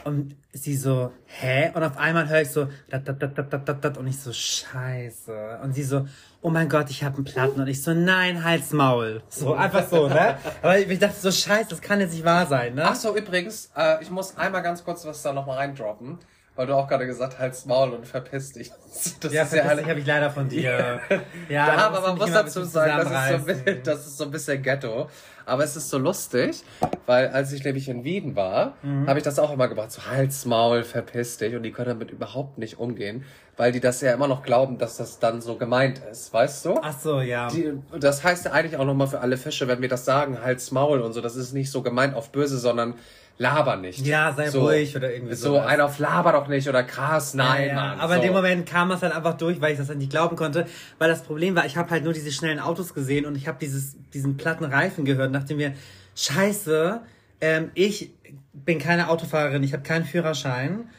Und 0.04 0.36
sie 0.54 0.76
so, 0.76 1.12
hä? 1.26 1.72
Und 1.74 1.84
auf 1.84 1.98
einmal 1.98 2.28
höre 2.30 2.42
ich 2.42 2.52
so, 2.52 2.68
dat, 2.90 3.08
dat, 3.08 3.22
dat, 3.22 3.38
dat, 3.38 3.68
dat, 3.68 3.84
dat, 3.84 3.98
und 3.98 4.08
ich 4.08 4.20
so, 4.20 4.32
scheiße. 4.32 5.60
Und 5.64 5.74
sie 5.74 5.84
so, 5.84 6.08
oh 6.42 6.50
mein 6.50 6.70
Gott, 6.70 6.90
ich 6.90 7.04
habe 7.04 7.16
einen 7.16 7.26
Platten. 7.26 7.60
Und 7.60 7.68
ich 7.68 7.82
so, 7.82 7.94
nein, 7.94 8.44
halt's 8.44 8.72
Maul. 8.72 9.22
So, 9.30 9.54
einfach 9.54 9.88
so, 9.88 10.08
ne? 10.08 10.38
Aber 10.62 10.78
ich 10.78 11.00
dachte 11.00 11.20
so, 11.20 11.32
scheiße, 11.32 11.70
das 11.70 11.82
kann 11.82 12.00
jetzt 12.00 12.14
nicht 12.14 12.26
wahr 12.26 12.46
sein, 12.48 12.76
ne? 12.76 12.86
Ach 12.86 12.96
so, 12.96 13.16
übrigens, 13.16 13.72
äh, 13.76 14.02
ich 14.02 14.10
muss 14.10 14.38
einmal 14.38 14.64
ganz 14.64 14.84
kurz 14.84 15.06
was 15.06 15.22
da 15.22 15.34
nochmal 15.34 15.58
reindroppen, 15.58 16.18
weil 16.60 16.68
du 16.68 16.76
auch 16.76 16.90
gerade 16.90 17.06
gesagt 17.08 17.36
hast, 17.36 17.40
halt's 17.40 17.66
Maul 17.66 17.92
und 17.94 18.06
verpiss 18.06 18.52
dich. 18.52 18.70
Das 19.22 19.32
Ja, 19.32 19.44
ist 19.44 19.54
ja 19.54 19.64
eine, 19.64 19.86
habe 19.86 20.00
ich 20.02 20.06
leider 20.06 20.30
von 20.30 20.50
dir. 20.50 21.00
Ja, 21.10 21.20
Ja, 21.50 21.88
aber 21.88 22.02
man 22.02 22.18
muss 22.18 22.32
dazu 22.32 22.64
sagen, 22.66 22.98
das 22.98 23.06
ist, 23.06 23.10
so, 23.12 23.16
ein 23.16 23.46
zusammenreißen. 23.46 23.46
bisschen- 23.46 23.84
das 23.84 24.08
ist 24.08 24.18
so 24.18 24.24
ein 24.26 24.32
bisschen 24.32 24.62
Ghetto. 24.62 25.10
Aber 25.46 25.64
es 25.64 25.76
ist 25.78 25.90
so 25.90 25.98
lustig, 25.98 26.62
weil 27.06 27.30
als 27.30 27.54
ich 27.54 27.64
nämlich 27.64 27.88
in 27.88 28.04
Wien 28.04 28.36
war, 28.36 28.74
Mhm. 28.84 29.08
habe 29.08 29.20
ich 29.20 29.24
das 29.24 29.40
auch 29.40 29.52
immer 29.54 29.68
gemacht. 29.70 29.92
So 29.92 30.06
Hals, 30.06 30.46
Maul, 30.46 30.84
verpiss 30.84 31.38
dich. 31.38 31.56
Und 31.56 31.64
die 31.64 31.72
können 31.72 31.88
damit 31.90 32.12
überhaupt 32.12 32.58
nicht 32.58 32.78
umgehen, 32.78 33.24
weil 33.56 33.72
die 33.72 33.80
das 33.80 34.02
ja 34.02 34.12
immer 34.14 34.28
noch 34.28 34.44
glauben, 34.44 34.78
dass 34.78 34.98
das 34.98 35.20
dann 35.20 35.42
so 35.42 35.56
gemeint 35.56 36.02
ist, 36.12 36.34
weißt 36.34 36.66
du? 36.66 36.80
Ach 36.84 37.00
so, 37.00 37.22
ja. 37.22 37.48
Die, 37.48 37.72
das 37.98 38.24
heißt 38.24 38.46
ja 38.46 38.52
eigentlich 38.52 38.76
auch 38.78 38.86
nochmal 38.86 39.08
für 39.08 39.22
alle 39.22 39.38
Fische, 39.38 39.68
wenn 39.70 39.82
wir 39.82 39.90
das 39.90 40.04
sagen, 40.04 40.42
Hals, 40.44 40.72
Maul 40.72 41.00
und 41.02 41.14
so, 41.14 41.22
das 41.22 41.36
ist 41.38 41.54
nicht 41.54 41.72
so 41.72 41.82
gemeint 41.84 42.16
auf 42.16 42.32
böse, 42.32 42.58
sondern 42.60 42.96
laber 43.40 43.78
nicht. 43.78 44.06
Ja, 44.06 44.32
sei 44.34 44.50
so, 44.50 44.62
ruhig 44.62 44.96
oder 44.96 45.12
irgendwie 45.12 45.34
So 45.34 45.54
sowas. 45.54 45.66
ein 45.66 45.82
auf 45.82 45.98
laber 45.98 46.34
doch 46.34 46.48
nicht 46.48 46.68
oder 46.70 46.84
krass, 46.84 47.34
nein, 47.34 47.62
ja, 47.62 47.68
ja. 47.70 47.74
Mann. 47.76 48.00
Aber 48.00 48.14
so. 48.16 48.20
in 48.20 48.28
dem 48.28 48.34
Moment 48.34 48.66
kam 48.68 48.90
das 48.90 49.00
dann 49.00 49.12
einfach 49.12 49.36
durch, 49.38 49.60
weil 49.62 49.72
ich 49.72 49.80
das 49.80 49.88
dann 49.88 49.98
nicht 49.98 50.12
glauben 50.12 50.36
konnte. 50.36 50.68
Weil 51.00 51.10
das 51.10 51.24
Problem 51.24 51.56
war, 51.56 51.66
ich 51.66 51.78
habe 51.78 51.90
halt 51.90 52.04
nur 52.04 52.14
diese 52.14 52.32
schnellen 52.32 52.60
Autos 52.60 52.94
gesehen 52.94 53.26
und 53.26 53.36
ich 53.36 53.48
habe 53.48 53.58
dieses 53.60 53.96
diesen 54.14 54.38
platten 54.38 54.66
Reifen 54.66 55.06
gehört 55.06 55.28
und 55.28 55.34
dachte 55.34 55.56
mir, 55.56 55.74
scheiße, 56.16 57.02
ähm, 57.42 57.72
ich 57.74 58.12
bin 58.54 58.78
keine 58.78 59.10
Autofahrerin, 59.10 59.64
ich 59.64 59.74
habe 59.74 59.84
keinen 59.84 60.06
Führerschein. 60.06 60.90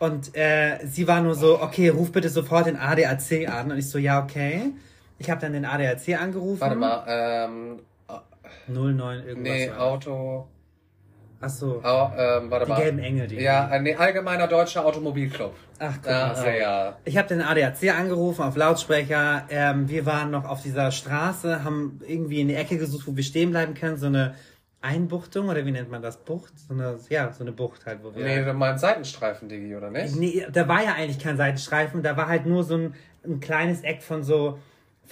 Und 0.00 0.36
äh, 0.36 0.84
sie 0.84 1.06
war 1.06 1.20
nur 1.22 1.36
so, 1.36 1.62
okay, 1.62 1.88
ruf 1.88 2.10
bitte 2.10 2.28
sofort 2.28 2.66
den 2.66 2.76
ADAC 2.76 3.48
an. 3.48 3.70
Und 3.70 3.78
ich 3.78 3.88
so, 3.88 3.98
ja, 3.98 4.22
okay. 4.22 4.72
Ich 5.18 5.30
habe 5.30 5.40
dann 5.40 5.52
den 5.52 5.64
ADAC 5.64 6.20
angerufen. 6.20 6.60
Warte 6.60 6.74
mal, 6.76 7.04
ähm, 7.06 7.78
09 8.66 9.18
irgendwas. 9.26 9.52
nee. 9.52 9.70
Auto, 9.70 10.48
Ach 11.44 11.48
so. 11.50 11.80
Au, 11.82 12.10
ähm, 12.16 12.50
warte 12.50 12.66
Die 12.66 12.72
mal. 12.72 12.80
gelben 12.80 12.98
Engel, 12.98 13.26
die. 13.26 13.36
Ja, 13.40 13.68
äh, 13.70 13.80
nee, 13.80 13.94
allgemeiner 13.94 14.46
deutscher 14.48 14.84
Automobilclub. 14.84 15.54
Ach, 15.78 15.94
guck 16.02 16.10
Ja, 16.10 16.26
mal. 16.28 16.34
So. 16.36 16.46
ja. 16.46 16.96
Ich 17.04 17.16
habe 17.18 17.28
den 17.28 17.42
ADAC 17.42 17.90
angerufen 17.98 18.42
auf 18.42 18.56
Lautsprecher. 18.56 19.44
Ähm, 19.50 19.88
wir 19.88 20.06
waren 20.06 20.30
noch 20.30 20.44
auf 20.48 20.62
dieser 20.62 20.90
Straße, 20.90 21.64
haben 21.64 22.00
irgendwie 22.06 22.40
in 22.40 22.48
die 22.48 22.54
Ecke 22.54 22.78
gesucht, 22.78 23.06
wo 23.06 23.16
wir 23.16 23.22
stehen 23.24 23.50
bleiben 23.50 23.74
können. 23.74 23.96
So 23.96 24.06
eine 24.06 24.34
Einbuchtung 24.80 25.48
oder 25.48 25.64
wie 25.64 25.70
nennt 25.72 25.90
man 25.90 26.02
das? 26.02 26.16
Bucht? 26.18 26.52
So 26.58 26.74
eine, 26.74 26.96
ja, 27.08 27.32
so 27.32 27.42
eine 27.42 27.52
Bucht 27.52 27.86
halt, 27.86 28.00
wo 28.02 28.14
wir. 28.14 28.22
Nee, 28.24 28.44
du 28.44 28.52
meinst 28.52 28.82
Seitenstreifen, 28.82 29.48
Digi, 29.48 29.74
oder 29.74 29.90
nicht? 29.90 30.14
Nee, 30.16 30.46
da 30.52 30.68
war 30.68 30.82
ja 30.82 30.92
eigentlich 30.94 31.18
kein 31.18 31.36
Seitenstreifen, 31.36 32.02
da 32.02 32.16
war 32.16 32.28
halt 32.28 32.44
nur 32.46 32.64
so 32.64 32.76
ein, 32.76 32.94
ein 33.24 33.40
kleines 33.40 33.80
Eck 33.82 34.02
von 34.02 34.22
so 34.22 34.58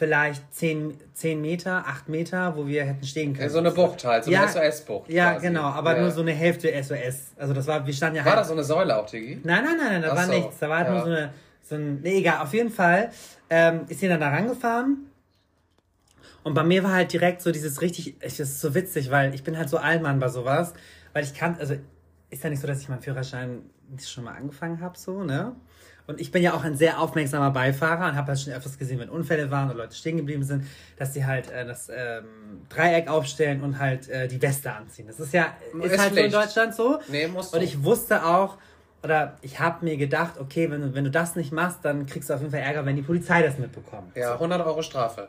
vielleicht 0.03 0.53
10, 0.53 0.99
10 1.15 1.41
Meter, 1.41 1.85
8 1.87 2.09
Meter, 2.09 2.57
wo 2.57 2.67
wir 2.67 2.83
hätten 2.85 3.05
stehen 3.07 3.35
können. 3.35 3.45
Ja, 3.45 3.51
so 3.51 3.59
eine 3.59 3.71
Bucht 3.71 4.05
halt, 4.05 4.25
so 4.25 4.33
Ja, 4.33 4.41
eine 4.43 4.51
SOS-Bucht. 4.73 5.09
Ja, 5.09 5.35
quasi. 5.35 5.47
genau, 5.47 5.63
aber 5.63 5.95
Ja. 5.95 6.01
nur 6.03 6.11
so 6.11 6.23
eine 6.23 6.33
Hälfte 6.33 6.73
SOS. 6.83 7.35
Also 7.37 7.55
das 7.55 7.69
war, 7.69 7.87
wir 7.87 7.95
standen 7.95 8.17
ja 8.17 8.25
War 8.25 8.33
halt. 8.33 8.41
das 8.41 8.49
so 8.49 8.55
eine 8.55 8.65
Säule 8.65 8.97
auch, 8.97 9.09
Digi? 9.09 9.41
Nein, 9.45 9.63
nein, 9.63 9.77
nein, 9.79 9.93
nein, 9.93 10.03
da 10.03 10.17
war 10.17 10.27
so, 10.27 10.33
nichts. 10.33 10.59
Da 10.59 10.69
war 10.69 10.79
halt 10.79 10.89
ja. 10.89 10.95
nur 10.95 11.05
so 11.05 11.11
eine, 11.11 11.33
so 11.63 11.75
ein, 11.77 12.01
nee, 12.01 12.19
egal, 12.19 12.43
auf 12.43 12.53
jeden 12.53 12.71
Fall, 12.71 13.11
ähm, 13.49 13.83
ist 13.87 14.01
sie 14.01 14.09
dann 14.09 14.19
da 14.19 14.31
rangefahren. 14.31 15.07
Und 16.43 16.55
bei 16.55 16.65
mir 16.65 16.83
war 16.83 16.95
halt 16.95 17.13
direkt 17.13 17.41
so 17.43 17.53
dieses 17.53 17.81
richtig, 17.81 18.17
es 18.19 18.41
ist 18.41 18.61
so 18.61 18.75
witzig, 18.75 19.13
weil 19.13 19.33
ich 19.37 19.45
bin 19.45 19.57
halt 19.57 19.69
so 19.69 19.77
Allmann 19.77 20.19
bei 20.19 20.27
sowas, 20.31 20.75
weil 21.13 21.23
ich 21.23 21.33
kann, 21.33 21.57
also 21.61 21.77
ist 22.31 22.43
ja 22.43 22.51
nicht 22.51 22.61
so, 22.61 22.67
dass 22.67 22.81
ich 22.81 22.89
meinen 22.89 23.03
Führerschein 23.03 23.63
schon 24.05 24.25
mal 24.25 24.35
angefangen 24.35 24.81
habe, 24.81 24.99
so, 24.99 25.23
ne? 25.23 25.55
Und 26.07 26.21
ich 26.21 26.33
bin 26.33 26.43
ja 26.43 26.55
auch 26.55 26.65
ein 26.65 26.77
sehr 26.77 27.01
aufmerksamer 27.01 27.51
Beifahrer 27.51 28.09
und 28.09 28.17
habe 28.17 28.29
halt 28.29 28.41
schon 28.41 28.53
öfters 28.53 28.79
gesehen, 28.79 28.99
wenn 28.99 29.09
Unfälle 29.09 29.51
waren 29.51 29.71
oder 29.71 29.79
Leute 29.79 29.95
stehen 29.95 30.17
geblieben 30.17 30.43
sind, 30.43 30.67
dass 30.97 31.13
die 31.13 31.25
halt 31.25 31.51
äh, 31.51 31.65
das 31.65 31.89
ähm, 31.89 32.25
Dreieck 32.69 33.09
aufstellen 33.09 33.63
und 33.63 33.79
halt 33.79 34.09
äh, 34.09 34.27
die 34.27 34.43
Weste 34.43 34.73
anziehen. 34.73 35.07
Das 35.07 35.21
ist 35.21 35.33
ja 35.33 35.55
ist, 35.81 35.93
Ist 35.93 36.01
halt 36.01 36.15
so 36.15 36.21
in. 36.21 36.33
Deutschland 36.33 36.75
so. 36.75 36.99
Nee, 37.09 37.29
musst 37.29 37.53
du. 37.53 37.59
Und 37.59 37.63
ich 37.63 37.85
wusste 37.85 38.25
auch, 38.25 38.59
oder 39.03 39.37
ich 39.43 39.61
habe 39.61 39.85
mir 39.85 39.97
gedacht, 39.97 40.35
okay, 40.39 40.71
wenn 40.71 40.81
du, 40.81 40.95
wenn 40.95 41.05
du 41.05 41.11
das 41.11 41.37
nicht 41.37 41.53
machst, 41.53 41.79
dann 41.83 42.07
kriegst 42.07 42.31
du 42.31 42.35
auf 42.35 42.41
jeden 42.41 42.53
Fall 42.53 42.61
Ärger, 42.61 42.85
wenn 42.85 42.97
die 42.97 43.03
Polizei 43.03 43.43
das 43.43 43.59
mitbekommt. 43.59 44.17
Ja, 44.17 44.35
100 44.35 44.65
Euro 44.67 44.83
Strafe. 44.83 45.29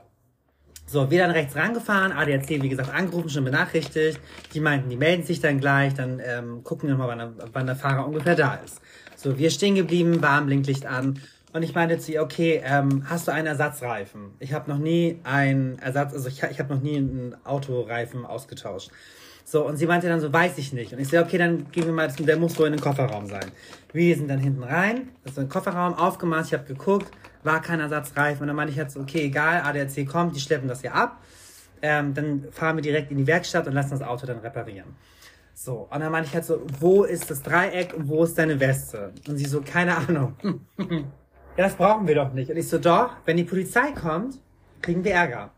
So, 0.85 1.09
wir 1.09 1.19
dann 1.19 1.31
rechts 1.31 1.55
rangefahren, 1.55 2.11
ADAC, 2.11 2.61
wie 2.61 2.69
gesagt, 2.69 2.93
angerufen, 2.93 3.29
schon 3.29 3.45
benachrichtigt. 3.45 4.19
Die 4.53 4.59
meinten, 4.59 4.89
die 4.89 4.97
melden 4.97 5.23
sich 5.23 5.39
dann 5.39 5.59
gleich, 5.59 5.93
dann 5.93 6.21
ähm, 6.23 6.63
gucken 6.63 6.89
wir 6.89 6.95
mal, 6.95 7.07
wann 7.07 7.17
der, 7.19 7.33
wann 7.53 7.65
der 7.65 7.75
Fahrer 7.75 8.05
ungefähr 8.05 8.35
da 8.35 8.55
ist. 8.55 8.81
So, 9.23 9.37
wir 9.37 9.51
stehen 9.51 9.75
geblieben, 9.75 10.21
Warnblinklicht 10.21 10.85
an. 10.85 11.17
Und 11.53 11.63
ich 11.63 11.73
meinte 11.73 11.97
zu 11.97 12.11
ihr, 12.11 12.21
okay, 12.21 12.61
ähm, 12.65 13.05
hast 13.07 13.25
du 13.25 13.31
einen 13.31 13.47
Ersatzreifen? 13.47 14.31
Ich 14.39 14.51
habe 14.51 14.69
noch 14.69 14.79
nie 14.79 15.17
einen 15.23 15.79
Ersatz, 15.79 16.13
also 16.13 16.27
ich, 16.27 16.43
ich 16.43 16.59
habe 16.59 16.73
noch 16.73 16.81
nie 16.81 16.97
einen 16.97 17.35
Autoreifen 17.45 18.25
ausgetauscht. 18.25 18.91
So, 19.45 19.65
und 19.65 19.77
sie 19.77 19.85
meinte 19.85 20.09
dann 20.09 20.19
so, 20.19 20.33
weiß 20.33 20.57
ich 20.57 20.73
nicht. 20.73 20.91
Und 20.91 20.99
ich 20.99 21.07
so, 21.07 21.19
okay, 21.19 21.37
dann 21.37 21.71
gehen 21.71 21.85
wir 21.85 21.93
mal, 21.93 22.11
der 22.11 22.37
muss 22.37 22.59
wohl 22.59 22.67
in 22.67 22.73
den 22.73 22.81
Kofferraum 22.81 23.27
sein. 23.27 23.49
Wir 23.93 24.13
sind 24.17 24.27
dann 24.27 24.39
hinten 24.39 24.63
rein, 24.63 25.07
ist 25.23 25.39
ein 25.39 25.47
Kofferraum, 25.47 25.93
aufgemacht, 25.93 26.47
ich 26.47 26.53
habe 26.53 26.65
geguckt, 26.65 27.09
war 27.43 27.61
kein 27.61 27.79
Ersatzreifen. 27.79 28.41
Und 28.41 28.47
dann 28.47 28.57
meinte 28.57 28.73
ich 28.73 28.79
halt 28.79 28.91
so, 28.91 28.99
okay, 28.99 29.21
egal, 29.21 29.61
ADAC 29.61 30.05
kommt, 30.05 30.35
die 30.35 30.41
schleppen 30.41 30.67
das 30.67 30.81
hier 30.81 30.93
ab. 30.93 31.21
Ähm, 31.81 32.13
dann 32.13 32.45
fahren 32.51 32.75
wir 32.75 32.81
direkt 32.81 33.09
in 33.09 33.17
die 33.19 33.27
Werkstatt 33.27 33.67
und 33.67 33.73
lassen 33.73 33.91
das 33.91 34.01
Auto 34.01 34.25
dann 34.25 34.39
reparieren. 34.39 34.95
So, 35.53 35.87
und 35.91 35.99
dann 35.99 36.11
meinte 36.11 36.29
ich 36.29 36.33
halt 36.33 36.45
so, 36.45 36.61
wo 36.79 37.03
ist 37.03 37.29
das 37.29 37.43
Dreieck 37.43 37.93
und 37.93 38.07
wo 38.09 38.23
ist 38.23 38.37
deine 38.37 38.59
Weste? 38.59 39.13
Und 39.27 39.37
sie 39.37 39.45
so, 39.45 39.61
keine 39.61 39.95
Ahnung. 39.95 40.35
ja, 40.77 41.03
das 41.57 41.75
brauchen 41.75 42.07
wir 42.07 42.15
doch 42.15 42.33
nicht. 42.33 42.49
Und 42.49 42.57
ich 42.57 42.67
so, 42.67 42.79
doch, 42.79 43.11
wenn 43.25 43.37
die 43.37 43.43
Polizei 43.43 43.91
kommt, 43.91 44.39
kriegen 44.81 45.03
wir 45.03 45.13
Ärger. 45.13 45.51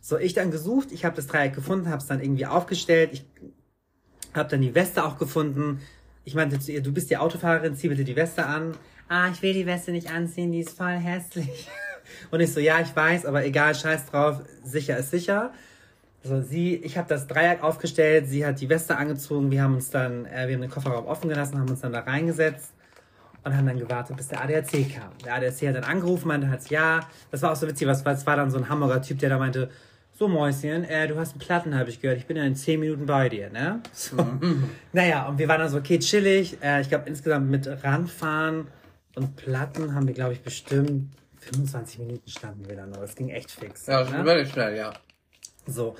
So, 0.00 0.16
ich 0.16 0.32
dann 0.32 0.50
gesucht, 0.50 0.92
ich 0.92 1.04
habe 1.04 1.16
das 1.16 1.26
Dreieck 1.26 1.54
gefunden, 1.54 1.88
habe 1.88 1.98
es 1.98 2.06
dann 2.06 2.20
irgendwie 2.20 2.46
aufgestellt, 2.46 3.10
ich 3.12 3.24
habe 4.34 4.48
dann 4.48 4.62
die 4.62 4.74
Weste 4.74 5.04
auch 5.04 5.18
gefunden. 5.18 5.80
Ich 6.24 6.34
meinte 6.34 6.58
zu 6.58 6.72
ihr, 6.72 6.82
du 6.82 6.92
bist 6.92 7.10
die 7.10 7.16
Autofahrerin, 7.16 7.74
zieh 7.74 7.88
bitte 7.88 8.04
die 8.04 8.16
Weste 8.16 8.46
an. 8.46 8.76
Ah, 9.08 9.28
ich 9.32 9.42
will 9.42 9.52
die 9.52 9.66
Weste 9.66 9.90
nicht 9.90 10.10
anziehen, 10.10 10.52
die 10.52 10.60
ist 10.60 10.76
voll 10.76 10.92
hässlich. 10.92 11.68
Und 12.30 12.40
ich 12.40 12.52
so, 12.52 12.60
ja, 12.60 12.80
ich 12.80 12.94
weiß, 12.94 13.26
aber 13.26 13.44
egal, 13.44 13.74
scheiß 13.74 14.06
drauf, 14.06 14.40
sicher 14.64 14.96
ist 14.96 15.10
sicher. 15.10 15.52
So, 16.22 16.42
sie, 16.42 16.76
ich 16.76 16.98
habe 16.98 17.08
das 17.08 17.26
Dreieck 17.26 17.62
aufgestellt, 17.62 18.26
sie 18.28 18.44
hat 18.44 18.60
die 18.60 18.68
Weste 18.68 18.96
angezogen, 18.96 19.50
wir 19.50 19.62
haben 19.62 19.74
uns 19.74 19.90
dann, 19.90 20.26
äh, 20.26 20.48
wir 20.48 20.54
haben 20.54 20.60
den 20.60 20.70
Kofferraum 20.70 21.06
offen 21.06 21.28
gelassen, 21.30 21.58
haben 21.58 21.70
uns 21.70 21.80
dann 21.80 21.92
da 21.92 22.00
reingesetzt 22.00 22.72
und 23.42 23.56
haben 23.56 23.66
dann 23.66 23.78
gewartet, 23.78 24.16
bis 24.18 24.28
der 24.28 24.42
ADAC 24.42 24.70
kam. 24.94 25.12
Der 25.24 25.36
ADAC 25.36 25.68
hat 25.68 25.76
dann 25.76 25.84
angerufen, 25.84 26.28
meinte 26.28 26.50
halt, 26.50 26.68
ja, 26.68 27.00
das 27.30 27.40
war 27.40 27.52
auch 27.52 27.56
so 27.56 27.66
witzig, 27.66 27.86
was, 27.86 28.04
was 28.04 28.26
war 28.26 28.36
dann 28.36 28.50
so 28.50 28.58
ein 28.58 28.68
Hamburger 28.68 29.00
Typ, 29.00 29.18
der 29.18 29.30
da 29.30 29.38
meinte, 29.38 29.70
so 30.12 30.28
Mäuschen, 30.28 30.84
äh, 30.84 31.08
du 31.08 31.16
hast 31.16 31.32
einen 31.32 31.40
Platten, 31.40 31.74
habe 31.74 31.88
ich 31.88 32.02
gehört, 32.02 32.18
ich 32.18 32.26
bin 32.26 32.36
ja 32.36 32.44
in 32.44 32.54
10 32.54 32.78
Minuten 32.78 33.06
bei 33.06 33.30
dir, 33.30 33.48
ne? 33.48 33.80
So. 33.92 34.16
Naja, 34.92 35.26
und 35.26 35.38
wir 35.38 35.48
waren 35.48 35.60
dann 35.60 35.70
so, 35.70 35.78
okay, 35.78 35.98
chillig, 35.98 36.58
äh, 36.62 36.82
ich 36.82 36.90
glaube 36.90 37.08
insgesamt 37.08 37.50
mit 37.50 37.66
Randfahren 37.82 38.66
und 39.14 39.36
Platten 39.36 39.94
haben 39.94 40.06
wir, 40.06 40.14
glaube 40.14 40.34
ich, 40.34 40.42
bestimmt 40.42 41.14
25 41.38 42.00
Minuten 42.00 42.28
standen 42.28 42.68
wir 42.68 42.76
dann 42.76 42.90
noch. 42.90 42.98
Das 43.00 43.16
ging 43.16 43.30
echt 43.30 43.50
fix. 43.50 43.86
Ja, 43.86 44.04
ne? 44.04 44.22
wirklich 44.26 44.52
schnell, 44.52 44.76
ja. 44.76 44.92
So. 45.70 45.96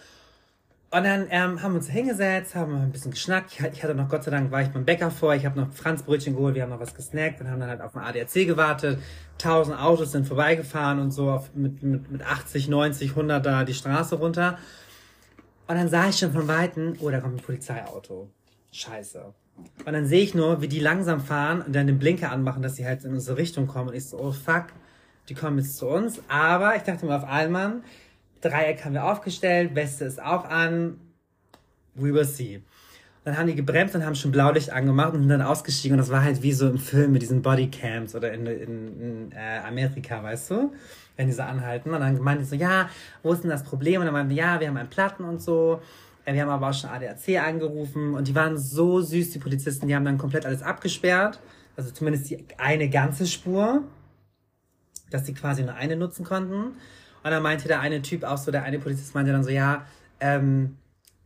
Und 0.92 1.04
dann 1.04 1.28
ähm, 1.30 1.62
haben 1.62 1.72
wir 1.72 1.78
uns 1.78 1.88
hingesetzt, 1.88 2.56
haben 2.56 2.74
ein 2.74 2.90
bisschen 2.90 3.12
geschnackt. 3.12 3.52
Ich, 3.72 3.82
hatte 3.82 3.94
noch, 3.94 4.08
Gott 4.08 4.24
sei 4.24 4.32
Dank, 4.32 4.50
war 4.50 4.60
ich 4.60 4.70
beim 4.70 4.84
Bäcker 4.84 5.12
vor. 5.12 5.34
Ich 5.36 5.46
habe 5.46 5.60
noch 5.60 5.72
Franzbrötchen 5.72 6.34
geholt, 6.34 6.56
wir 6.56 6.62
haben 6.62 6.70
noch 6.70 6.80
was 6.80 6.94
gesnackt 6.94 7.40
und 7.40 7.48
haben 7.48 7.60
dann 7.60 7.68
halt 7.68 7.80
auf 7.80 7.92
den 7.92 8.00
ADAC 8.00 8.46
gewartet. 8.46 8.98
Tausend 9.38 9.78
Autos 9.78 10.10
sind 10.10 10.26
vorbeigefahren 10.26 10.98
und 10.98 11.12
so 11.12 11.30
auf, 11.30 11.54
mit, 11.54 11.80
mit, 11.84 12.10
mit 12.10 12.26
80, 12.26 12.68
90, 12.68 13.10
100 13.10 13.46
da 13.46 13.62
die 13.62 13.74
Straße 13.74 14.16
runter. 14.16 14.58
Und 15.68 15.76
dann 15.76 15.88
sah 15.88 16.08
ich 16.08 16.18
schon 16.18 16.32
von 16.32 16.48
Weitem, 16.48 16.96
oh, 16.98 17.08
da 17.08 17.20
kommt 17.20 17.36
ein 17.36 17.44
Polizeiauto. 17.44 18.28
Scheiße. 18.72 19.32
Und 19.86 19.92
dann 19.92 20.06
sehe 20.06 20.22
ich 20.22 20.34
nur, 20.34 20.60
wie 20.60 20.68
die 20.68 20.80
langsam 20.80 21.20
fahren 21.20 21.62
und 21.62 21.72
dann 21.72 21.86
den 21.86 22.00
Blinker 22.00 22.32
anmachen, 22.32 22.62
dass 22.62 22.74
sie 22.74 22.84
halt 22.84 23.04
in 23.04 23.12
unsere 23.12 23.36
Richtung 23.36 23.68
kommen. 23.68 23.90
Und 23.90 23.94
ich 23.94 24.06
so, 24.06 24.18
oh 24.18 24.32
fuck, 24.32 24.66
die 25.28 25.34
kommen 25.34 25.58
jetzt 25.58 25.76
zu 25.76 25.86
uns. 25.86 26.20
Aber 26.26 26.74
ich 26.74 26.82
dachte 26.82 27.06
mir 27.06 27.14
auf 27.14 27.24
einmal, 27.24 27.82
Dreieck 28.41 28.84
haben 28.84 28.95
wir 28.95 29.05
aufgestellt, 29.05 29.74
Weste 29.74 30.05
ist 30.05 30.22
auch 30.22 30.45
an. 30.45 30.99
We 31.95 32.14
will 32.14 32.24
see. 32.24 32.62
Dann 33.24 33.36
haben 33.36 33.49
die 33.49 33.55
gebremst 33.55 33.95
und 33.95 34.05
haben 34.05 34.14
schon 34.14 34.32
Blaulicht 34.32 34.70
angemacht 34.70 35.12
und 35.12 35.20
sind 35.20 35.28
dann 35.28 35.43
ausgestiegen. 35.43 35.95
Und 35.95 35.99
das 35.99 36.11
war 36.11 36.24
halt 36.24 36.43
wie 36.43 36.53
so 36.53 36.68
im 36.68 36.78
Film 36.78 37.12
mit 37.12 37.20
diesen 37.20 37.43
Bodycams 37.43 38.14
oder 38.14 38.32
in, 38.32 38.47
in, 38.47 39.01
in 39.01 39.32
äh, 39.32 39.59
Amerika, 39.66 40.22
weißt 40.22 40.51
du? 40.51 40.72
Wenn 41.16 41.26
die 41.26 41.32
so 41.34 41.43
anhalten. 41.43 41.93
Und 41.93 42.01
dann 42.01 42.18
meinten 42.20 42.45
die 42.45 42.49
so, 42.49 42.57
ja, 42.57 42.88
wo 43.22 43.32
ist 43.32 43.43
denn 43.43 43.51
das 43.51 43.62
Problem? 43.62 44.01
Und 44.01 44.07
dann 44.07 44.14
meinten 44.14 44.30
die, 44.30 44.36
ja, 44.36 44.59
wir 44.59 44.68
haben 44.68 44.76
einen 44.78 44.88
Platten 44.88 45.24
und 45.24 45.43
so. 45.43 45.82
Äh, 46.24 46.32
Wir 46.32 46.43
haben 46.43 46.49
aber 46.49 46.70
auch 46.70 46.74
schon 46.74 46.88
ADAC 46.88 47.38
angerufen. 47.47 48.14
Und 48.14 48.26
die 48.26 48.34
waren 48.34 48.57
so 48.57 49.03
süß, 49.03 49.30
die 49.30 49.38
Polizisten. 49.38 49.86
Die 49.86 49.95
haben 49.95 50.05
dann 50.07 50.16
komplett 50.16 50.47
alles 50.47 50.62
abgesperrt. 50.62 51.41
Also 51.76 51.91
zumindest 51.91 52.30
die 52.30 52.47
eine 52.57 52.88
ganze 52.88 53.26
Spur. 53.26 53.84
Dass 55.11 55.24
die 55.24 55.34
quasi 55.34 55.62
nur 55.62 55.74
eine 55.74 55.97
nutzen 55.97 56.24
konnten. 56.24 56.76
Und 57.22 57.30
dann 57.30 57.42
meinte 57.42 57.68
der 57.68 57.80
eine 57.80 58.02
Typ 58.02 58.24
auch 58.24 58.38
so, 58.38 58.50
der 58.50 58.62
eine 58.62 58.78
Polizist 58.78 59.14
meinte 59.14 59.32
dann 59.32 59.44
so, 59.44 59.50
ja, 59.50 59.84
ähm, 60.20 60.76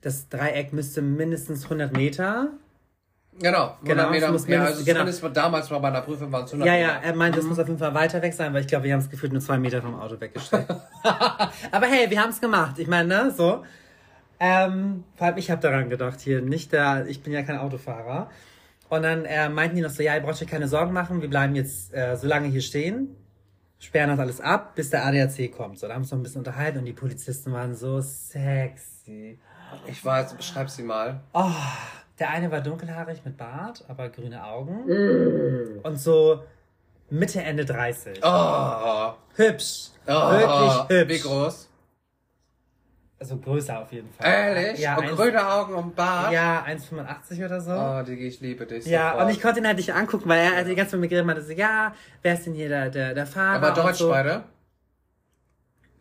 das 0.00 0.28
Dreieck 0.28 0.72
müsste 0.72 1.02
mindestens 1.02 1.64
100 1.64 1.92
Meter. 1.96 2.48
Genau, 3.40 3.76
100 3.82 3.84
Genau, 3.84 4.10
Meter. 4.10 4.32
muss 4.32 4.46
ja, 4.46 4.62
also 4.62 4.84
genau. 4.84 5.00
zumindest 5.06 5.36
damals 5.36 5.70
mal 5.70 5.78
bei 5.78 5.88
einer 5.88 6.02
Prüfung 6.02 6.30
waren 6.30 6.44
es 6.44 6.52
100 6.52 6.66
Ja, 6.66 6.72
Meter. 6.74 6.92
ja, 6.94 7.00
er 7.02 7.16
meinte, 7.16 7.40
es 7.40 7.46
muss 7.46 7.58
auf 7.58 7.66
jeden 7.66 7.78
Fall 7.80 7.94
weiter 7.94 8.22
weg 8.22 8.32
sein, 8.34 8.52
weil 8.54 8.60
ich 8.60 8.66
glaube, 8.68 8.84
wir 8.84 8.92
haben 8.92 9.00
es 9.00 9.10
gefühlt 9.10 9.32
nur 9.32 9.40
zwei 9.40 9.58
Meter 9.58 9.82
vom 9.82 9.98
Auto 9.98 10.20
weggestellt. 10.20 10.66
Aber 11.72 11.86
hey, 11.86 12.10
wir 12.10 12.20
haben 12.20 12.30
es 12.30 12.40
gemacht. 12.40 12.78
Ich 12.78 12.86
meine, 12.86 13.08
ne, 13.08 13.34
so. 13.36 13.64
Ähm, 14.38 15.04
vor 15.16 15.28
allem 15.28 15.36
ich 15.38 15.50
habe 15.50 15.60
daran 15.62 15.88
gedacht 15.90 16.20
hier, 16.20 16.42
nicht 16.42 16.72
der, 16.72 17.06
ich 17.08 17.22
bin 17.22 17.32
ja 17.32 17.42
kein 17.42 17.58
Autofahrer. 17.58 18.30
Und 18.88 19.02
dann 19.02 19.24
äh, 19.24 19.48
meinten 19.48 19.76
die 19.76 19.82
noch 19.82 19.90
so, 19.90 20.02
ja, 20.02 20.14
ihr 20.14 20.20
braucht 20.20 20.40
euch 20.40 20.48
keine 20.48 20.68
Sorgen 20.68 20.92
machen, 20.92 21.22
wir 21.22 21.30
bleiben 21.30 21.54
jetzt 21.54 21.94
äh, 21.94 22.16
so 22.16 22.26
lange 22.28 22.48
hier 22.48 22.60
stehen, 22.60 23.16
sperren 23.84 24.10
das 24.10 24.18
alles 24.18 24.40
ab, 24.40 24.74
bis 24.74 24.90
der 24.90 25.04
ADAC 25.04 25.52
kommt. 25.52 25.78
So, 25.78 25.86
da 25.86 25.94
haben 25.94 26.00
wir 26.00 26.04
uns 26.04 26.10
noch 26.10 26.18
ein 26.18 26.22
bisschen 26.22 26.38
unterhalten 26.38 26.78
und 26.78 26.84
die 26.86 26.92
Polizisten 26.92 27.52
waren 27.52 27.74
so 27.74 28.00
sexy. 28.00 29.38
Ich 29.86 30.04
weiß, 30.04 30.34
beschreib 30.34 30.70
sie 30.70 30.82
mal. 30.82 31.20
Oh, 31.32 31.50
der 32.18 32.30
eine 32.30 32.50
war 32.50 32.60
dunkelhaarig 32.60 33.24
mit 33.24 33.36
Bart, 33.36 33.84
aber 33.88 34.08
grüne 34.08 34.44
Augen. 34.44 34.86
Mm. 34.86 35.80
Und 35.82 35.96
so 35.98 36.42
Mitte, 37.10 37.42
Ende 37.42 37.64
30. 37.64 38.20
Oh, 38.22 39.12
Hübsch. 39.36 39.90
oh 40.06 40.10
Wirklich 40.10 40.98
hübsch. 40.98 41.24
Wie 41.24 41.28
groß? 41.28 41.68
Also 43.18 43.38
größer 43.38 43.80
auf 43.80 43.92
jeden 43.92 44.10
Fall. 44.12 44.26
Ehrlich? 44.26 44.80
Ja, 44.80 44.96
und 44.96 45.04
eins- 45.04 45.16
grüne 45.16 45.48
Augen 45.48 45.74
und 45.74 45.94
Bart? 45.96 46.32
Ja, 46.32 46.64
1,85 46.66 47.44
oder 47.44 47.60
so. 47.60 47.72
Oh, 47.72 48.02
Digi, 48.02 48.26
ich 48.26 48.40
liebe 48.40 48.66
dich. 48.66 48.84
ja, 48.86 49.10
sofort. 49.12 49.24
und 49.24 49.30
ich 49.32 49.40
konnte 49.40 49.60
ihn 49.60 49.66
halt 49.66 49.76
nicht 49.76 49.94
angucken, 49.94 50.28
weil 50.28 50.40
er 50.40 50.56
hat 50.56 50.66
die 50.66 50.74
ganze 50.74 50.92
Zeit 50.92 51.00
mit 51.00 51.02
mir 51.02 51.08
geredet 51.08 51.26
meinte 51.26 51.42
so, 51.42 51.52
ja, 51.52 51.94
wer 52.22 52.34
ist 52.34 52.44
denn 52.46 52.54
hier 52.54 52.68
der, 52.68 52.90
der, 52.90 53.14
der 53.14 53.26
Fahrer? 53.26 53.56
Aber 53.66 53.70
Deutsch 53.82 53.98
so. 53.98 54.10
beide? 54.10 54.42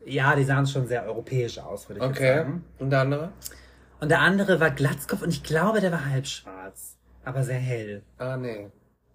Ja, 0.06 0.36
die 0.36 0.44
sahen 0.44 0.68
schon 0.68 0.88
sehr 0.88 1.06
europäisch 1.06 1.60
aus, 1.60 1.88
würde 1.88 2.00
ich 2.02 2.06
Okay. 2.12 2.36
sagen. 2.38 2.66
Und 2.80 2.90
der 2.90 3.00
andere? 3.02 3.32
Und 4.02 4.10
der 4.10 4.20
andere 4.20 4.60
war 4.60 4.72
Glatzkopf 4.72 5.22
und 5.22 5.30
ich 5.30 5.44
glaube, 5.44 5.80
der 5.80 5.92
war 5.94 6.06
halb 6.10 6.28
schwarz. 6.28 6.98
Aber 7.24 7.44
sehr 7.44 7.60
hell. 7.60 8.04
Ah, 8.18 8.36
nee. 8.36 8.70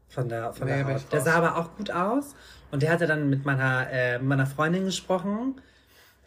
von 0.09 0.31
der, 0.31 0.55
von 0.55 0.67
Nee, 0.67 0.83
der 0.83 0.95
Haut. 0.95 1.13
Der 1.13 1.21
sah 1.21 1.35
aber 1.35 1.59
auch 1.59 1.77
gut 1.77 1.91
aus. 1.91 2.35
Und 2.71 2.83
der 2.83 2.91
hatte 2.91 3.07
dann 3.07 3.29
mit 3.29 3.45
meiner, 3.45 3.91
äh, 3.93 4.19
meiner 4.19 4.47
Freundin 4.47 4.87
gesprochen. 4.87 5.61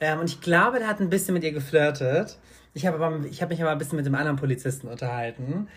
Ähm, 0.02 0.20
und 0.20 0.30
ich 0.30 0.42
glaube, 0.42 0.80
der 0.80 0.88
hat 0.88 1.00
ein 1.00 1.10
bisschen 1.10 1.34
mit 1.34 1.44
ihr 1.44 1.54
geflirtet. 1.54 2.38
Ich 2.74 2.86
habe 2.86 3.00
habe 3.00 3.28
mich 3.28 3.62
aber 3.62 3.72
ein 3.72 3.78
bisschen 3.78 3.98
mit 3.98 4.06
dem 4.06 4.16
anderen 4.16 4.36
Polizisten 4.38 4.88
unterhalten. 4.88 5.68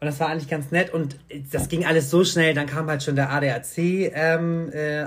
Und 0.00 0.06
das 0.06 0.18
war 0.20 0.28
eigentlich 0.28 0.48
ganz 0.48 0.70
nett. 0.70 0.90
Und 0.90 1.18
das 1.52 1.68
ging 1.68 1.84
alles 1.84 2.10
so 2.10 2.24
schnell. 2.24 2.54
Dann 2.54 2.66
kam 2.66 2.88
halt 2.88 3.02
schon 3.02 3.16
der 3.16 3.30
ADAC 3.30 3.78
ähm, 3.78 4.70
äh. 4.72 5.06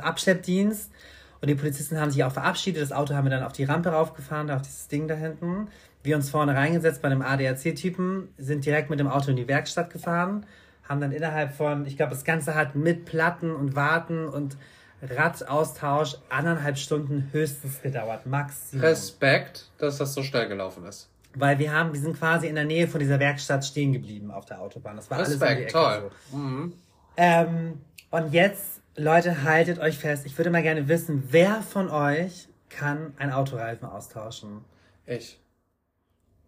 Und 1.42 1.50
die 1.50 1.56
Polizisten 1.56 2.00
haben 2.00 2.12
sich 2.12 2.24
auch 2.24 2.32
verabschiedet. 2.32 2.82
Das 2.82 2.92
Auto 2.92 3.14
haben 3.14 3.26
wir 3.26 3.32
dann 3.32 3.44
auf 3.44 3.54
die 3.54 3.66
Rampe 3.66 3.90
raufgefahren, 3.90 4.48
da 4.48 4.56
auf 4.58 4.62
dieses 4.62 4.88
Ding 4.88 5.08
da 5.08 5.16
hinten. 5.16 5.68
Wir 6.04 6.16
uns 6.16 6.30
vorne 6.30 6.56
reingesetzt 6.56 7.02
bei 7.02 7.10
dem 7.10 7.22
ADAC-Typen, 7.22 8.30
sind 8.38 8.66
direkt 8.66 8.90
mit 8.90 9.00
dem 9.00 9.08
Auto 9.08 9.32
in 9.32 9.38
die 9.38 9.48
Werkstatt 9.48 9.90
gefahren, 9.90 10.46
haben 10.88 11.02
dann 11.02 11.12
innerhalb 11.12 11.54
von, 11.54 11.86
ich 11.86 11.98
glaube, 11.98 12.12
das 12.12 12.24
Ganze 12.24 12.56
hat 12.56 12.76
mit 12.76 13.06
Platten 13.06 13.52
und 13.54 13.76
Warten 13.76 14.28
und 14.28 14.56
Radaustausch 15.02 16.18
anderthalb 16.30 16.78
Stunden 16.78 17.30
höchstens 17.32 17.82
gedauert, 17.82 18.26
Maximum. 18.26 18.84
Respekt, 18.84 19.70
dass 19.78 19.98
das 19.98 20.14
so 20.14 20.24
schnell 20.24 20.48
gelaufen 20.48 20.86
ist. 20.86 21.10
Weil 21.34 21.60
wir 21.60 21.74
haben, 21.74 21.94
wir 21.94 22.00
sind 22.00 22.18
quasi 22.18 22.48
in 22.48 22.56
der 22.56 22.64
Nähe 22.64 22.88
von 22.88 23.00
dieser 23.00 23.20
Werkstatt 23.20 23.66
stehen 23.66 23.92
geblieben 23.92 24.32
auf 24.32 24.46
der 24.46 24.62
Autobahn. 24.62 24.96
Das 24.96 25.10
war 25.10 25.18
alles 25.18 25.34
um 25.34 25.40
die 25.40 25.44
Respekt, 25.44 25.62
Ecke 25.64 25.72
toll. 25.72 26.12
so. 26.32 26.38
Mhm. 26.38 26.74
Ähm, 27.18 27.82
und 28.10 28.34
jetzt, 28.34 28.82
Leute, 28.96 29.44
haltet 29.44 29.80
euch 29.80 29.98
fest. 29.98 30.26
Ich 30.26 30.38
würde 30.38 30.50
mal 30.50 30.64
gerne 30.64 30.88
wissen, 30.88 31.24
wer 31.32 31.62
von 31.62 31.90
euch 31.90 32.48
kann 32.70 33.14
ein 33.18 33.32
Autoreifen 33.32 33.88
austauschen? 33.88 34.64
Ich. 35.06 35.40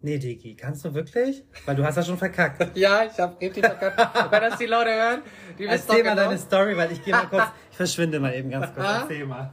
Nee, 0.00 0.18
Digi, 0.18 0.54
kannst 0.54 0.84
du 0.84 0.94
wirklich? 0.94 1.44
Weil 1.66 1.74
du 1.74 1.84
hast 1.84 1.96
ja 1.96 2.04
schon 2.04 2.18
verkackt. 2.18 2.64
ja, 2.76 3.04
ich 3.04 3.18
hab 3.18 3.40
richtig 3.40 3.66
verkackt. 3.66 4.30
Wenn 4.30 4.40
das 4.42 4.58
die 4.58 4.66
Leute 4.66 4.90
hören, 4.90 5.22
die 5.58 5.64
wissen 5.64 5.88
Erzähl 5.88 6.04
mal 6.04 6.10
genau. 6.10 6.28
deine 6.28 6.38
Story, 6.38 6.76
weil 6.76 6.92
ich 6.92 7.04
gehe 7.04 7.12
mal 7.12 7.26
kurz, 7.30 7.48
verschwinde 7.78 8.18
mal 8.18 8.34
eben 8.34 8.50
ganz 8.50 8.74
kurz. 8.74 8.86
Erzähl 9.02 9.24
mal. 9.24 9.52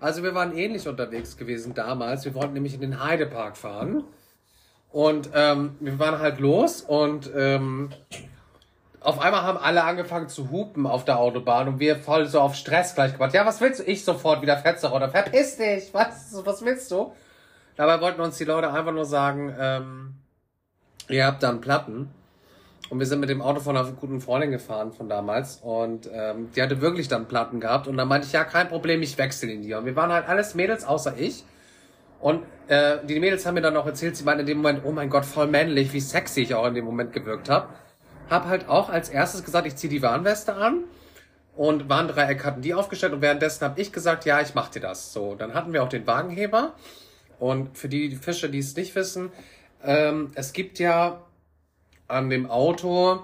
Also 0.00 0.22
wir 0.22 0.34
waren 0.34 0.56
ähnlich 0.56 0.88
unterwegs 0.88 1.36
gewesen 1.36 1.74
damals. 1.74 2.24
Wir 2.24 2.34
wollten 2.34 2.54
nämlich 2.54 2.72
in 2.72 2.80
den 2.80 3.04
Heidepark 3.04 3.58
fahren. 3.58 4.02
Und 4.90 5.28
ähm, 5.34 5.76
wir 5.80 5.98
waren 5.98 6.18
halt 6.18 6.40
los 6.40 6.80
und 6.80 7.30
ähm, 7.34 7.90
auf 9.00 9.20
einmal 9.20 9.42
haben 9.42 9.58
alle 9.58 9.84
angefangen 9.84 10.28
zu 10.28 10.50
hupen 10.50 10.86
auf 10.86 11.04
der 11.04 11.18
Autobahn 11.18 11.68
und 11.68 11.78
wir 11.78 11.96
voll 11.96 12.26
so 12.26 12.40
auf 12.40 12.54
Stress 12.54 12.94
gleich 12.94 13.12
gemacht. 13.12 13.34
Ja, 13.34 13.44
was 13.44 13.60
willst 13.60 13.80
du? 13.80 13.84
Ich 13.84 14.04
sofort 14.04 14.40
wieder 14.42 14.56
Fetzer 14.56 14.94
oder 14.94 15.10
verpiss 15.10 15.58
dich. 15.58 15.92
Was, 15.92 16.34
was 16.44 16.64
willst 16.64 16.90
du? 16.90 17.12
Dabei 17.76 18.00
wollten 18.00 18.20
uns 18.22 18.38
die 18.38 18.44
Leute 18.44 18.72
einfach 18.72 18.92
nur 18.92 19.04
sagen, 19.04 19.54
ähm, 19.58 20.14
ihr 21.08 21.26
habt 21.26 21.42
dann 21.42 21.60
Platten. 21.60 22.10
Und 22.92 22.98
wir 22.98 23.06
sind 23.06 23.20
mit 23.20 23.30
dem 23.30 23.40
Auto 23.40 23.60
von 23.60 23.74
einer 23.74 23.90
guten 23.90 24.20
Freundin 24.20 24.50
gefahren 24.50 24.92
von 24.92 25.08
damals. 25.08 25.60
Und 25.62 26.10
ähm, 26.12 26.50
die 26.54 26.60
hatte 26.60 26.82
wirklich 26.82 27.08
dann 27.08 27.26
Platten 27.26 27.58
gehabt. 27.58 27.88
Und 27.88 27.96
dann 27.96 28.06
meinte 28.06 28.26
ich, 28.26 28.34
ja, 28.34 28.44
kein 28.44 28.68
Problem, 28.68 29.00
ich 29.00 29.16
wechsle 29.16 29.50
in 29.50 29.62
die. 29.62 29.72
Und 29.72 29.86
wir 29.86 29.96
waren 29.96 30.12
halt 30.12 30.28
alles 30.28 30.54
Mädels, 30.54 30.84
außer 30.84 31.16
ich. 31.16 31.42
Und 32.20 32.42
äh, 32.68 32.98
die 33.06 33.18
Mädels 33.18 33.46
haben 33.46 33.54
mir 33.54 33.62
dann 33.62 33.78
auch 33.78 33.86
erzählt, 33.86 34.14
sie 34.14 34.24
meinten 34.24 34.40
in 34.40 34.46
dem 34.46 34.58
Moment, 34.58 34.82
oh 34.84 34.92
mein 34.92 35.08
Gott, 35.08 35.24
voll 35.24 35.46
männlich, 35.46 35.94
wie 35.94 36.00
sexy 36.00 36.42
ich 36.42 36.54
auch 36.54 36.66
in 36.66 36.74
dem 36.74 36.84
Moment 36.84 37.14
gewirkt 37.14 37.48
habe. 37.48 37.68
Hab 38.28 38.44
halt 38.44 38.68
auch 38.68 38.90
als 38.90 39.08
erstes 39.08 39.42
gesagt, 39.42 39.66
ich 39.66 39.76
ziehe 39.76 39.90
die 39.90 40.02
Warnweste 40.02 40.52
an. 40.52 40.84
Und 41.56 41.88
Warndreieck 41.88 42.44
hatten 42.44 42.60
die 42.60 42.74
aufgestellt. 42.74 43.14
Und 43.14 43.22
währenddessen 43.22 43.64
habe 43.64 43.80
ich 43.80 43.94
gesagt, 43.94 44.26
ja, 44.26 44.42
ich 44.42 44.54
mach 44.54 44.68
dir 44.68 44.80
das. 44.80 45.14
So, 45.14 45.34
dann 45.34 45.54
hatten 45.54 45.72
wir 45.72 45.82
auch 45.82 45.88
den 45.88 46.06
Wagenheber. 46.06 46.74
Und 47.38 47.78
für 47.78 47.88
die 47.88 48.16
Fische, 48.16 48.50
die 48.50 48.58
es 48.58 48.76
nicht 48.76 48.94
wissen, 48.94 49.32
ähm, 49.82 50.30
es 50.34 50.52
gibt 50.52 50.78
ja 50.78 51.22
an 52.12 52.30
dem 52.30 52.48
Auto 52.48 53.20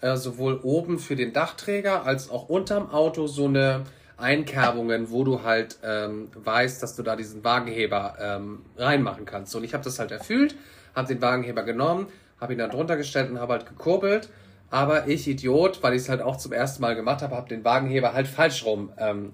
äh, 0.00 0.16
sowohl 0.16 0.60
oben 0.62 0.98
für 0.98 1.16
den 1.16 1.32
Dachträger 1.32 2.04
als 2.04 2.30
auch 2.30 2.48
unterm 2.48 2.90
Auto 2.90 3.26
so 3.26 3.46
eine 3.46 3.84
Einkerbungen, 4.16 5.10
wo 5.10 5.24
du 5.24 5.42
halt 5.42 5.78
ähm, 5.82 6.28
weißt, 6.34 6.82
dass 6.82 6.94
du 6.94 7.02
da 7.02 7.16
diesen 7.16 7.42
Wagenheber 7.42 8.16
ähm, 8.20 8.62
reinmachen 8.76 9.24
kannst. 9.24 9.54
Und 9.56 9.64
ich 9.64 9.74
habe 9.74 9.82
das 9.82 9.98
halt 9.98 10.10
erfüllt, 10.10 10.56
habe 10.94 11.08
den 11.08 11.20
Wagenheber 11.20 11.62
genommen, 11.62 12.06
habe 12.40 12.52
ihn 12.52 12.58
dann 12.58 12.70
drunter 12.70 12.96
gestellt 12.96 13.30
und 13.30 13.40
habe 13.40 13.54
halt 13.54 13.66
gekurbelt. 13.66 14.28
Aber 14.70 15.08
ich, 15.08 15.28
Idiot, 15.28 15.82
weil 15.82 15.94
ich 15.94 16.02
es 16.02 16.08
halt 16.08 16.20
auch 16.20 16.36
zum 16.36 16.52
ersten 16.52 16.82
Mal 16.82 16.94
gemacht 16.94 17.22
habe, 17.22 17.36
habe 17.36 17.48
den 17.48 17.64
Wagenheber 17.64 18.12
halt 18.12 18.26
falsch 18.26 18.64
rum 18.64 18.92
ähm, 18.98 19.32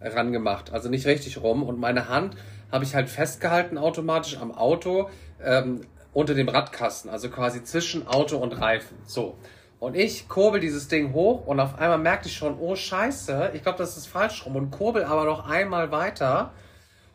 rangemacht. 0.00 0.72
Also 0.72 0.88
nicht 0.88 1.06
richtig 1.06 1.42
rum. 1.42 1.62
Und 1.62 1.78
meine 1.78 2.08
Hand 2.08 2.36
habe 2.70 2.84
ich 2.84 2.94
halt 2.94 3.08
festgehalten 3.08 3.76
automatisch 3.76 4.38
am 4.38 4.52
Auto 4.52 5.08
ähm, 5.42 5.82
unter 6.12 6.34
dem 6.34 6.48
Radkasten. 6.48 7.10
Also 7.10 7.30
quasi 7.30 7.62
zwischen 7.64 8.06
Auto 8.06 8.36
und 8.38 8.52
Reifen. 8.52 8.98
So. 9.04 9.36
Und 9.78 9.96
ich 9.96 10.28
kurbel 10.28 10.60
dieses 10.60 10.88
Ding 10.88 11.12
hoch 11.12 11.46
und 11.46 11.58
auf 11.58 11.78
einmal 11.78 11.98
merkte 11.98 12.28
ich 12.28 12.36
schon, 12.36 12.56
oh 12.58 12.76
Scheiße, 12.76 13.50
ich 13.54 13.62
glaube, 13.62 13.78
das 13.78 13.96
ist 13.96 14.06
falsch 14.06 14.46
rum. 14.46 14.56
Und 14.56 14.70
kurbel 14.70 15.04
aber 15.04 15.24
noch 15.24 15.48
einmal 15.48 15.90
weiter. 15.90 16.52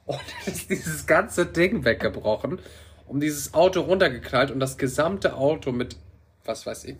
Und 0.06 0.20
ist 0.45 0.70
dieses 0.70 1.08
ganze 1.08 1.45
Ding 1.45 1.86
weggebrochen. 1.86 2.60
Um 3.06 3.22
dieses 3.22 3.54
Auto 3.54 3.82
runtergeknallt 3.82 4.52
und 4.52 4.60
das 4.60 4.78
gesamte 4.78 5.36
Auto 5.36 5.72
mit, 5.72 5.95
was 6.43 6.66
weiß 6.66 6.84
ich, 6.86 6.98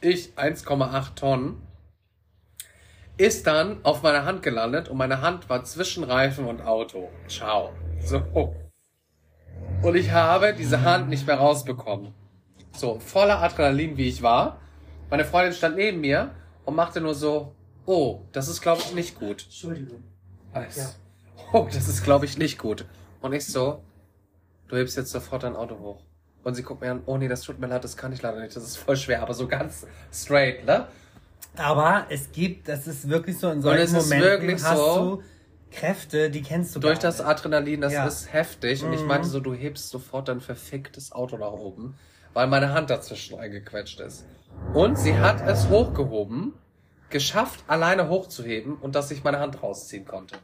ich 0.00 0.32
1,8 0.36 1.14
Tonnen 1.14 1.62
ist 3.16 3.46
dann 3.46 3.78
auf 3.84 4.02
meiner 4.02 4.24
Hand 4.24 4.42
gelandet 4.42 4.88
und 4.88 4.96
meine 4.96 5.20
Hand 5.20 5.48
war 5.48 5.64
zwischen 5.64 6.04
Reifen 6.04 6.46
und 6.46 6.62
Auto. 6.62 7.08
Ciao. 7.28 7.72
So. 8.00 8.22
Und 9.84 9.96
ich 9.96 10.12
habe 10.12 10.54
diese 10.54 10.80
Hand 10.80 11.10
nicht 11.10 11.26
mehr 11.26 11.36
rausbekommen. 11.36 12.14
So, 12.72 12.98
voller 13.00 13.42
Adrenalin, 13.42 13.98
wie 13.98 14.08
ich 14.08 14.22
war. 14.22 14.58
Meine 15.10 15.26
Freundin 15.26 15.52
stand 15.52 15.76
neben 15.76 16.00
mir 16.00 16.30
und 16.64 16.74
machte 16.74 17.02
nur 17.02 17.14
so, 17.14 17.54
oh, 17.84 18.22
das 18.32 18.48
ist, 18.48 18.62
glaube 18.62 18.80
ich, 18.80 18.94
nicht 18.94 19.20
gut. 19.20 19.44
Entschuldigung. 19.44 20.02
Eis. 20.54 20.76
Ja. 20.76 20.86
Oh, 21.52 21.68
das 21.70 21.86
ist, 21.86 22.02
glaube 22.02 22.24
ich, 22.24 22.38
nicht 22.38 22.58
gut. 22.58 22.86
Und 23.20 23.32
ich 23.32 23.46
so, 23.46 23.84
du 24.66 24.76
hebst 24.76 24.96
jetzt 24.96 25.12
sofort 25.12 25.44
dein 25.44 25.54
Auto 25.54 25.78
hoch. 25.78 26.02
Und 26.42 26.54
sie 26.54 26.62
guckt 26.62 26.80
mir 26.80 26.90
an, 26.90 27.02
oh 27.06 27.16
nee, 27.18 27.28
das 27.28 27.42
tut 27.42 27.60
mir 27.60 27.66
leid, 27.66 27.84
das 27.84 27.96
kann 27.96 28.12
ich 28.12 28.22
leider 28.22 28.40
nicht, 28.40 28.56
das 28.56 28.64
ist 28.64 28.76
voll 28.76 28.96
schwer, 28.96 29.22
aber 29.22 29.34
so 29.34 29.46
ganz 29.46 29.86
straight, 30.12 30.64
ne? 30.64 30.88
Aber 31.56 32.06
es 32.08 32.32
gibt, 32.32 32.68
das 32.68 32.88
ist 32.88 33.08
wirklich 33.08 33.38
so, 33.38 33.50
in 33.50 33.62
solchen 33.62 33.92
Momenten 33.92 34.54
hast 34.54 34.76
so, 34.76 35.16
du 35.16 35.22
Kräfte, 35.74 36.30
die 36.30 36.42
kennst 36.42 36.74
du 36.76 36.80
durch 36.80 36.98
das 36.98 37.18
nicht. 37.18 37.26
Adrenalin, 37.28 37.80
das 37.80 37.92
Ja. 37.92 38.06
ist 38.06 38.32
heftig. 38.32 38.84
Und 38.84 38.92
ich 38.92 39.02
Mhm. 39.02 39.08
meinte 39.08 39.28
so, 39.28 39.40
du 39.40 39.54
hebst 39.54 39.90
sofort 39.90 40.28
dein 40.28 40.40
verficktes 40.40 41.12
Auto 41.12 41.36
nach 41.36 41.52
oben, 41.52 41.96
weil 42.32 42.46
meine 42.46 42.72
Hand 42.72 42.90
dazwischen 42.90 43.38
eingequetscht 43.38 44.00
ist. 44.00 44.24
Und 44.72 44.98
sie 44.98 45.18
hat 45.18 45.46
es 45.46 45.68
hochgehoben, 45.68 46.52
geschafft, 47.10 47.64
alleine 47.68 48.08
hochzuheben 48.08 48.76
und 48.76 48.94
dass 48.94 49.10
ich 49.10 49.22
meine 49.24 49.38
Hand 49.38 49.62
rausziehen 49.62 50.04
konnte. 50.04 50.36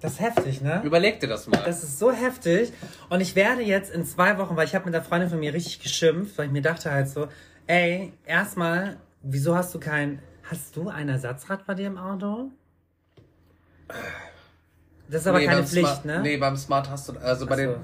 Das 0.00 0.12
ist 0.12 0.20
heftig, 0.20 0.60
ne? 0.60 0.80
Überleg 0.84 1.18
dir 1.18 1.26
das 1.26 1.48
mal. 1.48 1.60
Das 1.64 1.82
ist 1.82 1.98
so 1.98 2.12
heftig. 2.12 2.72
Und 3.08 3.20
ich 3.20 3.34
werde 3.34 3.62
jetzt 3.62 3.90
in 3.90 4.04
zwei 4.06 4.38
Wochen, 4.38 4.56
weil 4.56 4.64
ich 4.66 4.74
habe 4.74 4.84
mit 4.84 4.94
der 4.94 5.02
Freundin 5.02 5.28
von 5.28 5.40
mir 5.40 5.52
richtig 5.52 5.80
geschimpft, 5.80 6.38
weil 6.38 6.46
ich 6.46 6.52
mir 6.52 6.62
dachte 6.62 6.90
halt 6.92 7.08
so, 7.08 7.26
ey, 7.66 8.12
erstmal, 8.24 8.98
wieso 9.22 9.56
hast 9.56 9.74
du 9.74 9.80
kein, 9.80 10.22
hast 10.44 10.76
du 10.76 10.88
ein 10.88 11.08
Ersatzrad 11.08 11.66
bei 11.66 11.74
dir 11.74 11.88
im 11.88 11.98
Auto? 11.98 12.50
Das 15.08 15.22
ist 15.22 15.26
aber 15.26 15.40
keine 15.40 15.58
beim 15.58 15.66
Pflicht, 15.66 15.86
Smart, 15.86 16.04
ne? 16.04 16.20
Nee, 16.22 16.36
beim 16.36 16.56
Smart 16.56 16.90
hast 16.90 17.08
du, 17.08 17.12
also 17.18 17.46
bei 17.46 17.56
so. 17.56 17.62
den, 17.62 17.74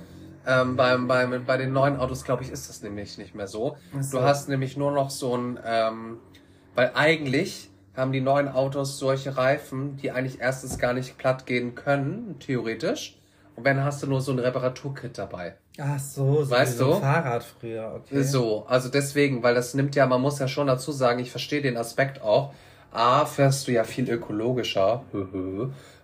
ähm, 0.46 0.76
beim, 0.76 1.08
beim, 1.08 1.44
bei 1.44 1.56
den 1.56 1.72
neuen 1.72 1.96
Autos, 1.96 2.24
glaube 2.24 2.42
ich, 2.42 2.50
ist 2.50 2.68
das 2.68 2.82
nämlich 2.82 3.16
nicht 3.18 3.34
mehr 3.34 3.46
so. 3.46 3.76
So. 4.00 4.18
Du 4.18 4.24
hast 4.24 4.48
nämlich 4.48 4.76
nur 4.76 4.92
noch 4.92 5.10
so 5.10 5.36
ein, 5.36 5.58
ähm, 5.64 6.18
weil 6.74 6.92
eigentlich 6.94 7.70
haben 7.96 8.12
die 8.12 8.20
neuen 8.20 8.48
Autos 8.48 8.98
solche 8.98 9.36
Reifen, 9.36 9.96
die 9.96 10.10
eigentlich 10.10 10.40
erstens 10.40 10.78
gar 10.78 10.92
nicht 10.92 11.16
platt 11.16 11.46
gehen 11.46 11.74
können, 11.74 12.36
theoretisch. 12.40 13.18
Und 13.56 13.64
wenn 13.64 13.82
hast 13.84 14.02
du 14.02 14.08
nur 14.08 14.20
so 14.20 14.32
ein 14.32 14.40
Reparaturkit 14.40 15.16
dabei. 15.16 15.54
Ach 15.78 15.98
so, 15.98 16.44
so 16.44 16.50
Weißt 16.50 16.74
wie 16.74 16.78
so 16.78 16.86
du? 16.86 16.94
ein 16.94 17.00
Fahrrad 17.00 17.44
früher, 17.44 17.94
okay. 17.96 18.22
So, 18.22 18.66
also 18.66 18.88
deswegen, 18.88 19.42
weil 19.42 19.54
das 19.54 19.74
nimmt 19.74 19.94
ja, 19.94 20.06
man 20.06 20.20
muss 20.20 20.38
ja 20.38 20.48
schon 20.48 20.66
dazu 20.66 20.92
sagen, 20.92 21.20
ich 21.20 21.30
verstehe 21.30 21.62
den 21.62 21.76
Aspekt 21.76 22.20
auch. 22.22 22.52
A, 22.92 23.26
fährst 23.26 23.66
du 23.66 23.72
ja 23.72 23.82
viel 23.82 24.08
ökologischer, 24.08 25.02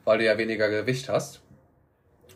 weil 0.04 0.18
du 0.18 0.24
ja 0.24 0.36
weniger 0.38 0.68
Gewicht 0.68 1.08
hast. 1.08 1.40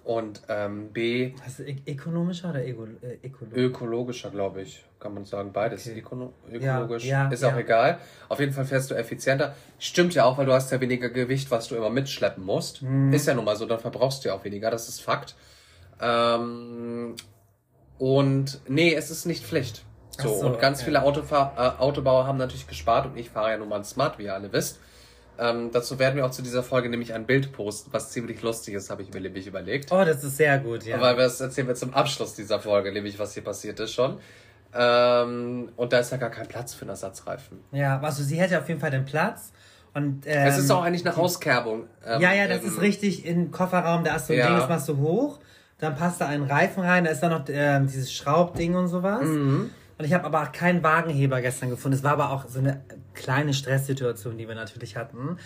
Und 0.05 0.43
ähm, 0.51 0.93
B, 0.93 1.33
Hast 1.43 1.61
du 1.61 1.63
ä- 1.63 1.79
ökonomischer 1.91 2.51
oder 2.51 2.63
ego, 2.63 2.85
äh, 3.01 3.27
ökologischer? 3.27 3.57
ökologischer, 3.57 4.31
glaube 4.31 4.61
ich. 4.61 4.85
Kann 5.01 5.15
man 5.15 5.25
sagen, 5.25 5.51
beides. 5.53 5.87
Okay. 5.87 5.99
Ökono 6.01 6.33
Ja, 6.53 6.77
ökologisch. 6.81 7.05
ja, 7.07 7.29
ist 7.29 7.43
auch 7.43 7.53
ja. 7.53 7.59
egal. 7.59 7.99
Auf 8.29 8.39
jeden 8.39 8.53
Fall 8.53 8.67
fährst 8.67 8.91
du 8.91 8.95
effizienter. 8.95 9.55
Stimmt 9.79 10.15
ja 10.15 10.25
auch, 10.25 10.37
weil 10.37 10.45
du 10.45 10.53
hast 10.53 10.71
ja 10.73 10.81
weniger 10.81 11.09
Gewicht, 11.09 11.51
was 11.51 11.69
du 11.69 11.75
immer 11.77 11.89
mitschleppen 11.89 12.45
musst. 12.45 12.83
Mhm. 12.83 13.15
Ist 13.15 13.27
ja 13.27 13.33
nun 13.35 13.47
mal 13.47 13.57
so, 13.57 13.65
dann 13.65 13.79
verbrauchst 13.79 14.25
du 14.25 14.29
ja 14.29 14.35
auch 14.35 14.45
weniger, 14.45 14.71
das 14.71 14.89
ist 14.91 15.01
Fakt. 15.01 15.37
Ähm, 16.01 17.15
und 17.99 18.61
nee, 18.69 18.95
es 18.95 19.11
ist 19.11 19.25
nicht 19.25 19.45
Pflicht. 19.45 19.85
So, 20.21 20.29
so, 20.29 20.47
und 20.47 20.61
ganz 20.61 20.79
okay. 20.79 20.87
viele 20.87 21.03
Autofahr 21.03 21.77
äh, 21.79 21.81
Autobauer 21.83 22.27
haben 22.27 22.39
natürlich 22.39 22.67
gespart 22.67 23.07
und 23.07 23.17
ich 23.17 23.31
fahre 23.31 23.53
ja 23.53 23.57
nun 23.59 23.69
mal 23.69 23.77
ein 23.77 23.85
Smart, 23.85 24.19
wie 24.19 24.25
ihr 24.25 24.35
alle 24.35 24.53
wisst. 24.53 24.81
Ähm, 25.39 25.71
dazu 25.73 25.99
werden 25.99 26.17
wir 26.17 26.25
auch 26.27 26.31
zu 26.31 26.43
dieser 26.43 26.63
Folge 26.63 26.89
nämlich 26.89 27.13
ein 27.15 27.27
Bild 27.27 27.53
posten, 27.53 27.93
was 27.93 28.11
ziemlich 28.11 28.41
lustig 28.43 28.75
ist, 28.75 28.91
habe 28.91 29.03
ich 29.03 29.13
mir 29.13 29.21
nämlich 29.21 29.47
überlegt. 29.47 29.91
Oh, 29.91 30.05
das 30.05 30.23
ist 30.23 30.37
sehr 30.37 30.59
gut, 30.59 30.85
ja. 30.85 31.01
Weil 31.01 31.17
wir 31.17 31.25
das 31.25 31.41
erzählen 31.41 31.67
wir 31.67 31.75
zum 31.75 31.93
Abschluss 31.93 32.35
dieser 32.35 32.61
Folge, 32.61 32.93
nämlich 32.93 33.19
was 33.19 33.35
hier 33.35 33.43
passiert 33.43 33.81
ist 33.81 33.93
schon. 33.93 34.19
Ähm, 34.77 35.69
und 35.77 35.93
da 35.93 35.99
ist 35.99 36.11
ja 36.11 36.17
gar 36.19 36.31
kein 36.31 36.47
Platz 36.49 36.75
für 36.75 36.83
einen 36.83 36.91
Ersatzreifen. 36.91 37.59
ja, 37.73 38.01
also 38.01 38.23
sie 38.23 38.37
hätte 38.37 38.59
auf 38.59 38.69
jeden 38.69 38.81
Fall 38.81 38.91
den 38.91 39.05
Platz. 39.05 39.53
Und, 39.93 40.25
ähm, 40.27 40.47
es 40.49 40.59
ist 40.59 40.71
auch 40.73 40.83
eigentlich 40.83 41.07
eine 41.07 41.17
Auskerbung. 41.17 41.85
Ähm, 42.05 42.21
Ja, 42.21 42.33
ja, 42.33 42.49
das 42.49 42.63
ähm, 42.63 42.69
ist 42.69 42.81
richtig 42.81 43.25
im 43.27 43.53
Kofferraum, 43.53 44.03
da 44.03 44.17
ist 44.17 44.27
so 44.27 44.33
ein 44.33 44.41
Ja. 44.41 44.49
Ding, 44.49 44.57
das 44.59 44.69
machst 44.69 44.89
du 44.89 44.97
hoch, 44.99 45.39
dann 45.79 45.95
passt 45.95 46.21
da 46.21 46.27
ein 46.27 46.43
Reifen 46.43 46.83
rein, 46.83 47.05
da 47.05 47.11
ist 47.11 47.21
dann 47.23 47.31
noch 47.31 47.45
ähm, 47.49 47.87
dieses 47.87 48.13
Schraubding 48.13 48.75
und 48.75 48.89
sowas. 48.89 49.23
Mhm. 49.23 49.71
Und 49.97 50.05
ich 50.05 50.13
habe 50.13 50.25
aber 50.25 50.43
auch 50.43 50.51
keinen 50.51 50.83
Wagenheber 50.83 51.41
gestern 51.41 51.71
gefunden. 51.71 51.97
Es 51.97 52.03
war 52.03 52.13
aber 52.13 52.31
auch 52.31 52.49
so 52.49 52.59
eine 52.59 52.81
kleine 53.15 53.55
Stresssituation, 53.55 54.37
die 54.37 54.49
wir 54.49 54.55
natürlich 54.55 54.97
hatten. 54.97 55.39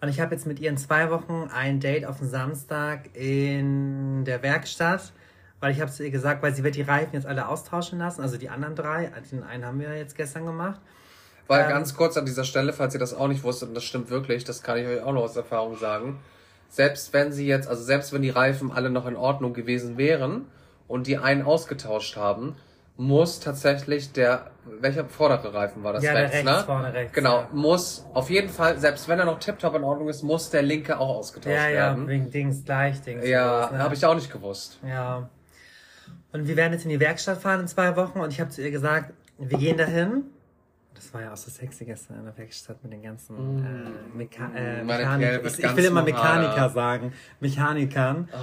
Und 0.00 0.08
ich 0.08 0.20
habe 0.20 0.34
jetzt 0.34 0.46
mit 0.46 0.58
ihr 0.60 0.70
in 0.70 0.78
zwei 0.78 1.10
Wochen 1.10 1.50
ein 1.52 1.78
Date 1.78 2.06
auf 2.06 2.18
den 2.18 2.28
Samstag 2.28 3.14
in 3.14 4.24
der 4.24 4.42
Werkstatt, 4.42 5.12
weil 5.60 5.72
ich 5.72 5.80
habe 5.80 5.90
zu 5.90 6.02
ihr 6.02 6.10
gesagt, 6.10 6.42
weil 6.42 6.54
sie 6.54 6.64
wird 6.64 6.74
die 6.74 6.82
Reifen 6.82 7.14
jetzt 7.14 7.26
alle 7.26 7.48
austauschen 7.48 7.98
lassen, 7.98 8.22
also 8.22 8.38
die 8.38 8.48
anderen 8.48 8.74
drei, 8.74 9.12
den 9.30 9.42
einen 9.42 9.66
haben 9.66 9.78
wir 9.78 9.94
jetzt 9.96 10.16
gestern 10.16 10.46
gemacht. 10.46 10.80
Weil 11.48 11.64
ähm, 11.64 11.68
ganz 11.68 11.94
kurz 11.94 12.16
an 12.16 12.24
dieser 12.24 12.44
Stelle, 12.44 12.72
falls 12.72 12.94
ihr 12.94 13.00
das 13.00 13.12
auch 13.12 13.28
nicht 13.28 13.42
wusstet, 13.42 13.68
und 13.68 13.74
das 13.74 13.84
stimmt 13.84 14.08
wirklich, 14.08 14.44
das 14.44 14.62
kann 14.62 14.78
ich 14.78 14.86
euch 14.86 15.02
auch 15.02 15.12
noch 15.12 15.22
aus 15.22 15.36
Erfahrung 15.36 15.76
sagen. 15.76 16.18
Selbst 16.70 17.12
wenn 17.12 17.32
sie 17.32 17.46
jetzt, 17.46 17.68
also 17.68 17.82
selbst 17.82 18.12
wenn 18.12 18.22
die 18.22 18.30
Reifen 18.30 18.70
alle 18.72 18.88
noch 18.88 19.06
in 19.06 19.16
Ordnung 19.16 19.52
gewesen 19.52 19.98
wären 19.98 20.46
und 20.88 21.08
die 21.08 21.18
einen 21.18 21.42
ausgetauscht 21.42 22.16
haben, 22.16 22.54
muss 23.00 23.40
tatsächlich 23.40 24.12
der, 24.12 24.50
welcher 24.80 25.06
vordere 25.06 25.54
Reifen 25.54 25.82
war 25.82 25.94
das? 25.94 26.04
Ja, 26.04 26.12
der 26.12 26.22
rechts, 26.24 26.36
rechts, 26.36 26.50
ne? 26.50 26.62
vorne 26.66 26.92
rechts, 26.92 27.12
Genau, 27.14 27.40
ja. 27.40 27.48
muss 27.52 28.04
auf 28.12 28.28
jeden 28.28 28.50
Fall, 28.50 28.78
selbst 28.78 29.08
wenn 29.08 29.18
er 29.18 29.24
noch 29.24 29.38
tiptop 29.38 29.74
in 29.74 29.82
Ordnung 29.84 30.08
ist, 30.08 30.22
muss 30.22 30.50
der 30.50 30.62
linke 30.62 30.98
auch 31.00 31.08
ausgetauscht 31.16 31.54
Ja, 31.56 31.68
ja, 31.68 31.74
werden. 31.88 32.06
wegen 32.08 32.30
Dings 32.30 32.64
gleich, 32.64 33.00
Dings. 33.00 33.26
Ja, 33.26 33.58
sowas, 33.62 33.72
ne? 33.72 33.78
habe 33.78 33.94
ich 33.94 34.04
auch 34.04 34.14
nicht 34.14 34.30
gewusst. 34.30 34.78
Ja. 34.86 35.28
Und 36.32 36.46
wir 36.46 36.56
werden 36.56 36.74
jetzt 36.74 36.84
in 36.84 36.90
die 36.90 37.00
Werkstatt 37.00 37.38
fahren 37.38 37.60
in 37.60 37.68
zwei 37.68 37.96
Wochen 37.96 38.20
und 38.20 38.32
ich 38.32 38.40
habe 38.40 38.50
zu 38.50 38.62
ihr 38.62 38.70
gesagt, 38.70 39.12
wir 39.38 39.58
gehen 39.58 39.78
dahin. 39.78 40.24
Das 40.94 41.14
war 41.14 41.22
ja 41.22 41.32
auch 41.32 41.36
so 41.38 41.50
sexy 41.50 41.86
gestern 41.86 42.18
in 42.18 42.24
der 42.26 42.36
Werkstatt 42.36 42.82
mit 42.84 42.92
den 42.92 43.02
ganzen 43.02 43.64
äh, 43.64 44.16
Meka 44.16 44.44
äh, 44.54 44.82
Mm. 44.82 44.86
Meine 44.86 45.02
Mechanik- 45.04 45.20
Kerle 45.26 45.44
wird 45.44 45.58
Ich, 45.58 45.64
ich 45.64 45.76
will 45.76 45.84
immer. 45.86 46.02
Mechaniker 46.02 46.68
sagen. 46.68 47.12
Mechanikern. 47.40 48.28
Oh 48.30 48.36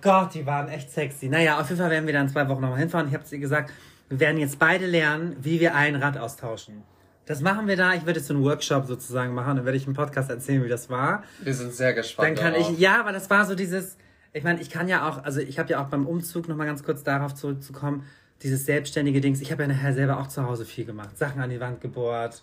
Gott, 0.00 0.34
die 0.34 0.46
waren 0.46 0.68
echt 0.68 0.90
sexy. 0.90 1.28
Naja, 1.28 1.60
auf 1.60 1.68
jeden 1.68 1.80
Fall 1.80 1.90
werden 1.90 2.06
wir 2.06 2.12
dann 2.12 2.28
zwei 2.28 2.48
Wochen 2.48 2.60
nochmal 2.60 2.78
hinfahren. 2.78 3.08
Ich 3.08 3.14
habe 3.14 3.24
zu 3.24 3.36
ihr 3.36 3.40
gesagt, 3.40 3.70
wir 4.08 4.20
werden 4.20 4.38
jetzt 4.38 4.58
beide 4.58 4.86
lernen, 4.86 5.36
wie 5.40 5.60
wir 5.60 5.74
ein 5.74 5.96
Rad 5.96 6.18
austauschen. 6.18 6.82
Das 7.26 7.40
machen 7.40 7.68
wir 7.68 7.76
da. 7.76 7.94
Ich 7.94 8.04
werde 8.04 8.18
jetzt 8.18 8.26
so 8.26 8.34
einen 8.34 8.42
Workshop 8.42 8.86
sozusagen 8.86 9.32
machen. 9.32 9.56
Dann 9.56 9.64
werde 9.64 9.78
ich 9.78 9.86
im 9.86 9.94
Podcast 9.94 10.28
erzählen, 10.28 10.64
wie 10.64 10.68
das 10.68 10.90
war. 10.90 11.22
Wir 11.40 11.54
sind 11.54 11.72
sehr 11.72 11.94
gespannt. 11.94 12.28
Dann 12.30 12.34
kann 12.34 12.52
darauf. 12.54 12.72
ich, 12.72 12.78
ja, 12.78 12.98
aber 12.98 13.12
das 13.12 13.30
war 13.30 13.44
so 13.44 13.54
dieses, 13.54 13.96
ich 14.32 14.42
meine, 14.42 14.60
ich 14.60 14.70
kann 14.70 14.88
ja 14.88 15.08
auch, 15.08 15.24
also 15.24 15.40
ich 15.40 15.58
habe 15.58 15.70
ja 15.70 15.82
auch 15.82 15.88
beim 15.88 16.06
Umzug, 16.06 16.48
nochmal 16.48 16.66
ganz 16.66 16.82
kurz 16.82 17.04
darauf 17.04 17.34
zurückzukommen, 17.34 18.04
dieses 18.42 18.66
selbstständige 18.66 19.20
Dings, 19.20 19.40
ich 19.40 19.52
habe 19.52 19.62
ja 19.62 19.68
nachher 19.68 19.92
selber 19.92 20.18
auch 20.18 20.26
zu 20.26 20.44
Hause 20.44 20.64
viel 20.64 20.84
gemacht. 20.84 21.16
Sachen 21.16 21.40
an 21.40 21.50
die 21.50 21.60
Wand 21.60 21.80
gebohrt, 21.80 22.42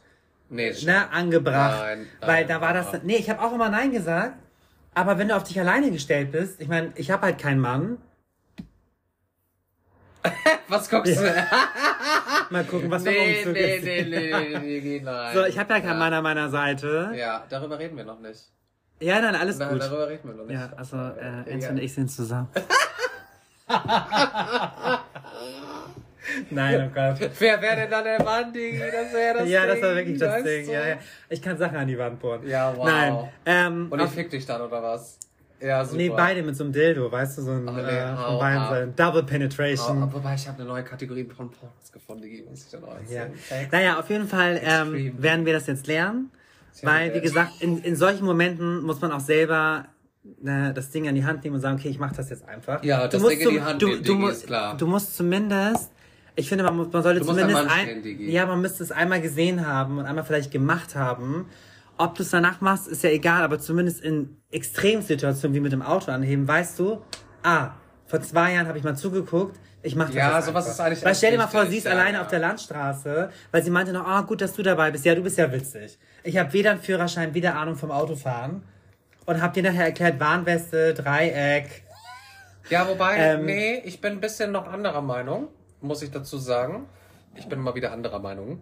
Nee, 0.50 0.74
ne, 0.84 1.12
angebracht. 1.12 1.80
Nein, 1.80 2.08
weil 2.22 2.46
nein, 2.46 2.48
da 2.48 2.62
war 2.62 2.74
das, 2.74 3.04
nee, 3.04 3.18
ich 3.18 3.30
habe 3.30 3.42
auch 3.42 3.54
immer 3.54 3.70
Nein 3.70 3.92
gesagt, 3.92 4.34
aber 4.94 5.18
wenn 5.18 5.28
du 5.30 5.36
auf 5.36 5.44
dich 5.44 5.60
alleine 5.60 5.92
gestellt 5.92 6.32
bist, 6.32 6.60
ich 6.62 6.68
meine, 6.68 6.92
ich 6.96 7.12
habe 7.12 7.24
halt 7.24 7.40
keinen 7.40 7.60
Mann. 7.60 7.98
Was 10.68 10.90
guckst 10.90 11.18
du? 11.20 11.22
Mal 12.52 12.64
gucken, 12.66 12.90
was 12.90 13.04
nee, 13.04 13.38
Umzug 13.40 13.54
nee, 13.54 13.80
nee, 13.80 14.04
nee, 14.04 14.32
nee, 14.32 14.60
nee, 14.60 14.82
nee, 14.82 15.02
nein. 15.06 15.36
So, 15.36 15.46
ich 15.46 15.60
habe 15.60 15.72
ja 15.72 15.80
keinen 15.82 16.00
Mann 16.00 16.12
an 16.14 16.24
meiner 16.24 16.50
Seite. 16.50 17.12
Ja, 17.16 17.46
darüber 17.48 17.78
reden 17.78 17.96
wir 17.96 18.06
noch 18.06 18.20
nicht. 18.20 18.50
Ja, 19.00 19.22
nein, 19.22 19.36
alles 19.36 19.60
Nein, 19.60 19.70
gut. 19.70 19.82
darüber 19.82 20.08
reden 20.10 20.28
wir 20.28 20.36
noch 20.36 20.46
nicht. 20.46 20.60
Ja, 20.60 20.72
also 20.76 20.98
äh, 20.98 21.26
Ja. 21.26 21.44
Enzo 21.46 21.70
und 21.70 21.78
ich 21.78 21.94
sind 21.94 22.10
zusammen. 22.10 22.48
Nein, 26.50 26.90
oh 26.90 26.94
Gott. 26.94 27.30
Wer 27.40 27.62
wäre 27.62 27.76
denn 27.78 27.90
dann 27.92 28.04
der 28.04 28.24
Mann, 28.24 28.52
Digi? 28.54 28.80
Das 28.80 29.14
wäre 29.14 29.40
das 29.40 29.50
ja, 29.50 29.62
Ding. 29.66 29.70
das 29.70 29.82
war 29.82 29.96
wirklich 29.96 30.20
das 30.20 30.44
Ding. 30.44 30.66
du? 30.66 30.72
Ja, 30.74 30.88
ja. 30.90 30.96
Ich 31.30 31.42
kann 31.42 31.58
Sachen 31.58 31.78
an 31.78 31.88
die 31.88 31.98
Wand 31.98 32.20
bohren. 32.20 32.48
Ja, 32.48 32.74
wow. 32.76 32.86
Nein. 32.86 33.30
Ähm, 33.46 33.88
Und 33.90 34.02
ich 34.02 34.10
fick 34.10 34.30
dich 34.30 34.46
dann, 34.46 34.62
oder 34.62 34.82
was? 34.82 35.18
Ja, 35.62 35.84
super. 35.84 35.98
nee, 35.98 36.10
beide 36.10 36.42
mit 36.42 36.56
so 36.56 36.64
einem 36.64 36.72
Dildo, 36.72 37.12
weißt 37.12 37.38
du, 37.38 37.42
so 37.42 37.52
ein 37.52 37.68
Oh, 37.68 37.72
nee, 37.74 37.82
äh, 37.82 38.16
von 38.16 38.40
beiden 38.40 38.58
ab. 38.60 38.70
Seiten. 38.70 38.96
Double 38.96 39.22
Oh, 39.22 39.26
Penetration. 39.26 40.14
wobei, 40.14 40.36
ich 40.36 40.48
habe 40.48 40.60
eine 40.60 40.70
neue 40.70 40.84
Kategorie 40.84 41.26
von 41.26 41.52
Pornos 41.52 41.92
gefunden, 41.92 42.22
Digi, 42.24 42.46
muss 42.50 42.64
ich 42.64 42.72
dann 42.72 42.84
auch 42.86 42.96
ja. 43.10 43.26
Naja, 43.70 44.00
auf 44.00 44.10
jeden 44.10 44.28
Fall 44.28 44.62
ähm, 44.64 45.22
werden 45.22 45.46
wir 45.46 45.52
das 45.54 45.68
jetzt 45.68 45.86
lernen. 45.88 46.32
Weil, 46.82 47.14
wie 47.14 47.18
äh, 47.18 47.22
gesagt, 47.22 47.62
in, 47.62 47.80
in 47.84 47.98
solchen 47.98 48.26
Momenten 48.26 48.84
muss 48.84 49.02
man 49.02 49.12
auch 49.12 49.20
selber 49.20 49.86
äh, 50.46 50.72
das 50.74 50.92
Ding 50.92 51.10
an 51.10 51.16
die 51.16 51.26
Hand 51.26 51.44
nehmen 51.44 51.56
und 51.56 51.62
sagen, 51.62 51.78
okay, 51.78 51.90
ich 51.90 52.00
mache 52.00 52.16
das 52.16 52.30
jetzt 52.30 52.48
einfach. 52.48 52.82
Ja, 52.86 53.08
Du 53.10 53.18
das 53.20 53.28
Ding 53.28 53.40
in 53.42 53.50
die 53.50 53.62
Hand 53.62 53.82
du, 53.82 53.88
nehmen, 53.90 54.04
du, 54.04 54.16
mu- 54.16 54.28
ist 54.30 54.46
klar. 54.48 54.78
Du 54.78 54.88
musst 54.88 55.18
zumindest, 55.18 55.92
ich 56.40 56.50
finde, 56.50 56.64
man, 56.64 56.76
muss, 56.78 56.92
man 56.92 57.04
sollte 57.04 57.22
zumindest 57.22 57.68
ein 57.70 58.04
ja, 58.20 58.46
man 58.46 58.62
müsste 58.62 58.84
es 58.84 58.92
einmal 58.92 59.22
gesehen 59.22 59.68
haben 59.68 59.98
und 59.98 60.06
einmal 60.06 60.24
vielleicht 60.24 60.52
gemacht 60.52 60.96
haben. 60.96 61.48
Ob 61.98 62.16
du 62.16 62.24
es 62.24 62.30
danach 62.30 62.62
machst, 62.62 62.88
ist 62.88 63.04
ja 63.04 63.10
egal, 63.10 63.44
aber 63.44 63.60
zumindest 63.60 64.02
in 64.02 64.38
Extremsituationen 64.52 65.54
wie 65.54 65.60
mit 65.60 65.74
dem 65.74 65.82
Auto 65.82 66.12
anheben, 66.12 66.48
weißt 66.48 66.80
du, 66.80 67.02
ah, 67.44 67.72
vor 68.06 68.22
zwei 68.22 68.54
Jahren 68.54 68.68
habe 68.68 68.78
ich 68.78 68.84
mal 68.84 68.96
zugeguckt, 68.96 69.60
ich 69.82 69.96
mache 69.96 70.08
das 70.08 70.16
Ja, 70.16 70.42
sowas 70.42 70.66
einfach. 70.66 70.72
ist 70.72 70.80
eigentlich 70.80 71.06
Weil 71.06 71.16
stell 71.16 71.32
dir 71.32 71.38
mal 71.38 71.48
vor, 71.48 71.66
sie 71.66 71.78
ist 71.78 71.86
ja, 71.86 71.92
alleine 71.92 72.18
ja. 72.18 72.22
auf 72.22 72.28
der 72.28 72.40
Landstraße, 72.40 73.30
weil 73.52 73.64
sie 73.64 73.70
meinte 73.70 73.92
noch, 73.94 74.08
ah, 74.08 74.22
gut, 74.22 74.42
dass 74.42 74.54
du 74.54 74.64
dabei 74.64 74.92
bist. 74.92 75.06
Ja, 75.06 75.16
du 75.16 75.22
bist 75.22 75.38
ja 75.38 75.52
witzig. 75.52 76.00
Ich 76.24 76.38
habe 76.38 76.52
weder 76.54 76.72
einen 76.72 76.82
Führerschein, 76.82 77.34
weder 77.34 77.56
Ahnung 77.56 77.76
vom 77.76 77.92
Autofahren 77.92 78.64
und 79.26 79.42
hab 79.42 79.54
dir 79.54 79.64
nachher 79.64 79.86
erklärt, 79.86 80.20
Warnweste, 80.20 80.94
Dreieck. 80.94 81.84
Ja, 82.70 82.88
wobei, 82.88 83.18
Ähm, 83.18 83.46
nee, 83.46 83.82
ich 83.86 84.00
bin 84.02 84.14
ein 84.14 84.20
bisschen 84.22 84.52
noch 84.52 84.72
anderer 84.72 85.02
Meinung, 85.02 85.48
muss 85.82 86.02
ich 86.02 86.12
dazu 86.12 86.38
sagen. 86.38 86.88
Ich 87.36 87.48
bin 87.48 87.60
mal 87.60 87.76
wieder 87.76 87.92
anderer 87.92 88.20
Meinung. 88.20 88.62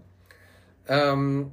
Ähm, 0.88 1.52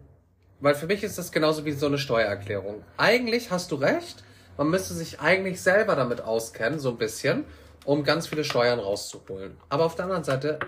weil 0.60 0.74
für 0.74 0.86
mich 0.86 1.02
ist 1.02 1.18
das 1.18 1.32
genauso 1.32 1.64
wie 1.64 1.72
so 1.72 1.86
eine 1.86 1.98
Steuererklärung. 1.98 2.82
Eigentlich 2.96 3.50
hast 3.50 3.70
du 3.70 3.76
recht, 3.76 4.22
man 4.56 4.70
müsste 4.70 4.94
sich 4.94 5.20
eigentlich 5.20 5.60
selber 5.60 5.96
damit 5.96 6.20
auskennen, 6.20 6.78
so 6.78 6.90
ein 6.90 6.98
bisschen, 6.98 7.44
um 7.84 8.04
ganz 8.04 8.28
viele 8.28 8.44
Steuern 8.44 8.78
rauszuholen. 8.78 9.56
Aber 9.68 9.84
auf 9.84 9.94
der 9.94 10.06
anderen 10.06 10.24
Seite, 10.24 10.58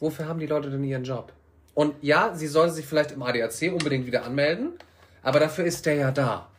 wofür 0.00 0.28
haben 0.28 0.40
die 0.40 0.46
Leute 0.46 0.70
denn 0.70 0.84
ihren 0.84 1.04
Job? 1.04 1.32
Und 1.74 1.94
ja, 2.02 2.34
sie 2.34 2.48
sollen 2.48 2.72
sich 2.72 2.86
vielleicht 2.86 3.12
im 3.12 3.22
ADAC 3.22 3.72
unbedingt 3.72 4.06
wieder 4.06 4.24
anmelden, 4.24 4.72
aber 5.22 5.38
dafür 5.38 5.64
ist 5.64 5.86
der 5.86 5.94
ja 5.94 6.10
da. 6.10 6.50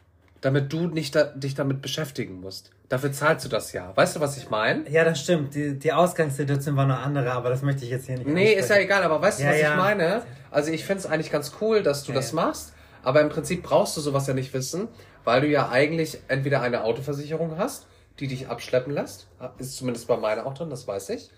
Damit 0.41 0.71
du 0.71 0.87
nicht 0.87 1.15
da, 1.15 1.25
dich 1.25 1.53
damit 1.53 1.81
beschäftigen 1.81 2.39
musst. 2.39 2.71
Dafür 2.87 3.11
zahlst 3.11 3.45
du 3.45 3.49
das 3.49 3.73
ja. 3.73 3.95
Weißt 3.95 4.15
du, 4.15 4.19
was 4.19 4.37
ich 4.37 4.49
meine? 4.49 4.89
Ja, 4.89 5.03
das 5.03 5.19
stimmt. 5.19 5.53
Die, 5.53 5.77
die 5.77 5.91
Ausgangssituation 5.93 6.75
war 6.75 6.85
eine 6.85 6.97
andere, 6.97 7.31
aber 7.33 7.49
das 7.49 7.61
möchte 7.61 7.83
ich 7.83 7.91
jetzt 7.91 8.05
hier 8.07 8.17
nicht 8.17 8.27
Nee, 8.27 8.53
ist 8.53 8.69
ja 8.69 8.77
egal, 8.77 9.03
aber 9.03 9.21
weißt 9.21 9.39
du, 9.39 9.43
Ja, 9.43 9.51
was 9.51 9.61
ja. 9.61 9.71
ich 9.71 9.77
meine? 9.77 10.23
Also 10.49 10.71
ich 10.71 10.85
finde 10.85 10.99
es 10.99 11.05
eigentlich 11.05 11.31
ganz 11.31 11.53
cool, 11.61 11.83
dass 11.83 12.03
du 12.03 12.11
Ja, 12.13 12.15
das 12.17 12.33
machst, 12.33 12.73
aber 13.03 13.21
im 13.21 13.29
Prinzip 13.29 13.63
brauchst 13.63 13.95
du 13.97 14.01
sowas 14.01 14.27
ja 14.27 14.33
nicht 14.33 14.53
wissen, 14.53 14.87
weil 15.23 15.41
du 15.41 15.47
ja 15.47 15.69
eigentlich 15.69 16.19
entweder 16.29 16.61
eine 16.61 16.83
Autoversicherung 16.83 17.57
hast, 17.57 17.85
die 18.19 18.27
dich 18.27 18.47
abschleppen 18.47 18.93
lässt, 18.93 19.27
ist 19.59 19.77
zumindest 19.77 20.07
bei 20.07 20.17
meiner 20.17 20.45
auch 20.45 20.53
drin, 20.53 20.69
das 20.69 20.87
weiß 20.87 21.09
ich, 21.09 21.29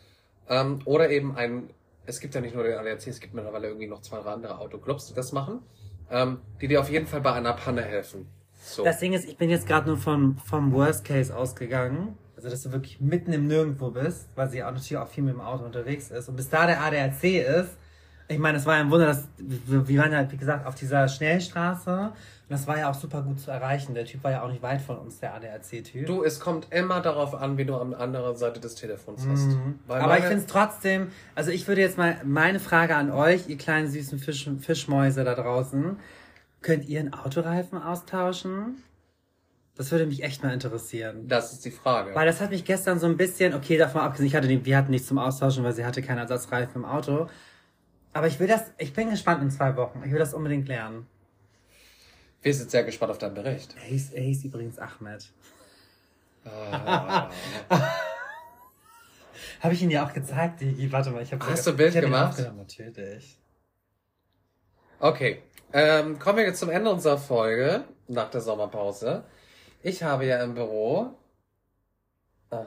ähm, 0.48 0.80
oder 0.86 1.10
eben 1.10 1.36
ein, 1.36 1.70
es 2.06 2.20
gibt 2.20 2.34
ja 2.34 2.42
nicht 2.42 2.56
nur 2.56 2.64
den 2.64 2.78
ADAC, 2.78 3.08
es 3.08 3.20
gibt 3.20 3.34
mittlerweile 3.34 3.68
irgendwie 3.68 3.88
noch 3.88 4.02
zwei 4.02 4.20
andere 4.20 4.60
Autoclubs, 4.60 5.08
die 5.08 5.14
das 5.14 5.32
machen, 5.32 5.60
ähm, 6.10 6.40
die 6.62 6.68
dir 6.68 6.80
auf 6.80 6.90
jeden 6.90 7.08
Fall 7.08 7.22
bei 7.22 7.34
einer 7.34 7.54
Panne 7.54 7.82
helfen. 7.82 8.28
So. 8.72 8.84
Das 8.84 9.00
Ding 9.00 9.14
ist, 9.14 9.28
ich 9.28 9.38
bin 9.38 9.50
jetzt 9.50 9.68
gerade 9.68 9.88
nur 9.88 9.98
vom, 9.98 10.38
vom 10.38 10.72
Worst 10.72 11.06
Case 11.06 11.36
ausgegangen. 11.36 12.18
Also, 12.36 12.50
dass 12.50 12.64
du 12.64 12.72
wirklich 12.72 13.00
mitten 13.00 13.34
im 13.34 13.48
Nirgendwo 13.48 13.92
bist, 13.92 14.30
weil 14.36 14.50
sie 14.50 14.64
auch 14.64 14.72
natürlich 14.72 14.98
auch 14.98 15.08
viel 15.08 15.24
mit 15.24 15.34
dem 15.34 15.42
Auto 15.42 15.64
unterwegs 15.64 16.10
ist. 16.10 16.28
Und 16.28 16.38
bis 16.38 16.50
da 16.50 16.66
der 16.66 16.82
ADAC 16.82 17.24
ist, 17.24 17.78
ich 18.32 18.40
meine, 18.40 18.58
es 18.58 18.66
war 18.66 18.76
ja 18.76 18.82
ein 18.82 18.90
Wunder, 18.90 19.08
dass 19.08 19.28
wir 19.38 19.98
waren 20.00 20.12
ja, 20.12 20.32
wie 20.32 20.38
gesagt, 20.38 20.66
auf 20.66 20.76
dieser 20.76 21.08
Schnellstraße. 21.08 21.92
Und 21.92 22.14
das 22.50 22.66
war 22.66 22.78
ja 22.78 22.90
auch 22.90 22.96
super 22.96 23.22
gut 23.22 23.40
zu 23.40 23.52
erreichen. 23.52 23.94
Der 23.94 24.06
Typ 24.06 24.24
war 24.24 24.32
ja 24.32 24.42
auch 24.42 24.50
nicht 24.50 24.62
weit 24.62 24.82
von 24.82 24.98
uns, 24.98 25.20
der 25.20 25.34
ADAC-Typ. 25.36 26.06
Du, 26.06 26.24
es 26.24 26.40
kommt 26.40 26.68
immer 26.72 27.02
darauf 27.02 27.36
an, 27.36 27.58
wie 27.58 27.66
du 27.66 27.76
an 27.76 27.92
der 27.92 28.00
anderen 28.00 28.36
Seite 28.36 28.60
des 28.60 28.76
Telefons 28.76 29.28
hast. 29.30 29.48
Mhm. 29.48 29.80
Aber 29.88 30.18
ich 30.18 30.24
finde 30.24 30.40
es 30.40 30.48
trotzdem, 30.48 31.10
also 31.36 31.52
ich 31.52 31.68
würde 31.68 31.82
jetzt 31.82 31.98
mal 31.98 32.18
meine 32.24 32.60
Frage 32.60 32.96
an 32.96 33.12
euch, 33.12 33.50
ihr 33.50 33.58
kleinen 33.58 33.90
süßen 33.90 34.18
Fisch, 34.20 34.50
Fischmäuse 34.60 35.24
da 35.24 35.36
draußen. 35.36 35.98
Könnt 36.62 36.86
ihr 36.86 37.00
einen 37.00 37.14
Autoreifen 37.14 37.82
austauschen? 37.82 38.84
Das 39.76 39.92
würde 39.92 40.06
mich 40.06 40.22
echt 40.24 40.44
mal 40.44 40.54
interessieren. 40.54 41.28
das 41.28 41.54
ist 41.54 41.66
die 41.66 41.72
Frage. 41.72 42.14
Weil 42.14 42.28
das 42.28 42.40
hat 42.40 42.52
mich 42.52 42.66
gestern 42.66 43.00
so 43.00 43.08
ein 43.08 43.18
bisschen, 43.18 43.54
okay, 43.54 43.78
davon 43.78 44.02
abgesehen, 44.02 44.28
ich 44.28 44.36
hatte 44.36 44.48
die, 44.48 44.64
wir 44.64 44.78
hatten 44.78 44.92
nichts 44.92 45.08
zum 45.08 45.18
Austauschen, 45.18 45.64
weil 45.64 45.74
sie 45.74 45.86
hatte 45.86 46.02
keinen 46.02 46.20
Ersatzreifen 46.20 46.84
im 46.84 46.86
Auto. 46.86 47.28
Aber 48.14 48.28
ich 48.28 48.40
will 48.40 48.48
das, 48.48 48.66
ich 48.78 48.94
bin 48.94 49.10
gespannt 49.10 49.42
in 49.42 49.50
zwei 49.50 49.76
Wochen. 49.78 50.04
Ich 50.06 50.12
will 50.12 50.20
das 50.20 50.34
unbedingt 50.34 50.68
lernen. 50.68 51.08
Wir 52.42 52.54
sind 52.54 52.70
sehr 52.70 52.84
gespannt 52.84 53.12
auf 53.12 53.18
deinen 53.18 53.34
Bericht. 53.36 53.76
Er 53.78 53.84
hieß, 53.84 54.12
er 54.12 54.24
hieß 54.24 54.44
übrigens 54.46 54.78
Ahmed. 54.78 55.32
Ah. 56.46 57.30
Habe 59.62 59.74
ich 59.74 59.82
ihn 59.82 59.92
ja 59.92 60.06
auch 60.06 60.14
gezeigt, 60.14 60.62
Digi? 60.62 60.92
Warte 60.92 61.12
mal, 61.12 61.22
ich 61.22 61.32
habe 61.32 61.46
Hast 61.46 61.68
du 61.68 61.72
ein 61.72 61.78
Bild 61.78 61.94
gemacht? 61.94 62.38
Natürlich. 62.58 63.38
Okay, 65.00 65.42
ähm, 65.74 66.20
kommen 66.20 66.38
wir 66.38 66.46
jetzt 66.46 66.60
zum 66.60 66.70
Ende 66.70 66.92
unserer 66.92 67.18
Folge 67.18 67.84
nach 68.08 68.30
der 68.30 68.42
Sommerpause. 68.42 69.24
Ich 69.84 70.04
habe 70.04 70.26
ja 70.26 70.44
im 70.44 70.54
Büro. 70.54 71.12
Ah. 72.50 72.66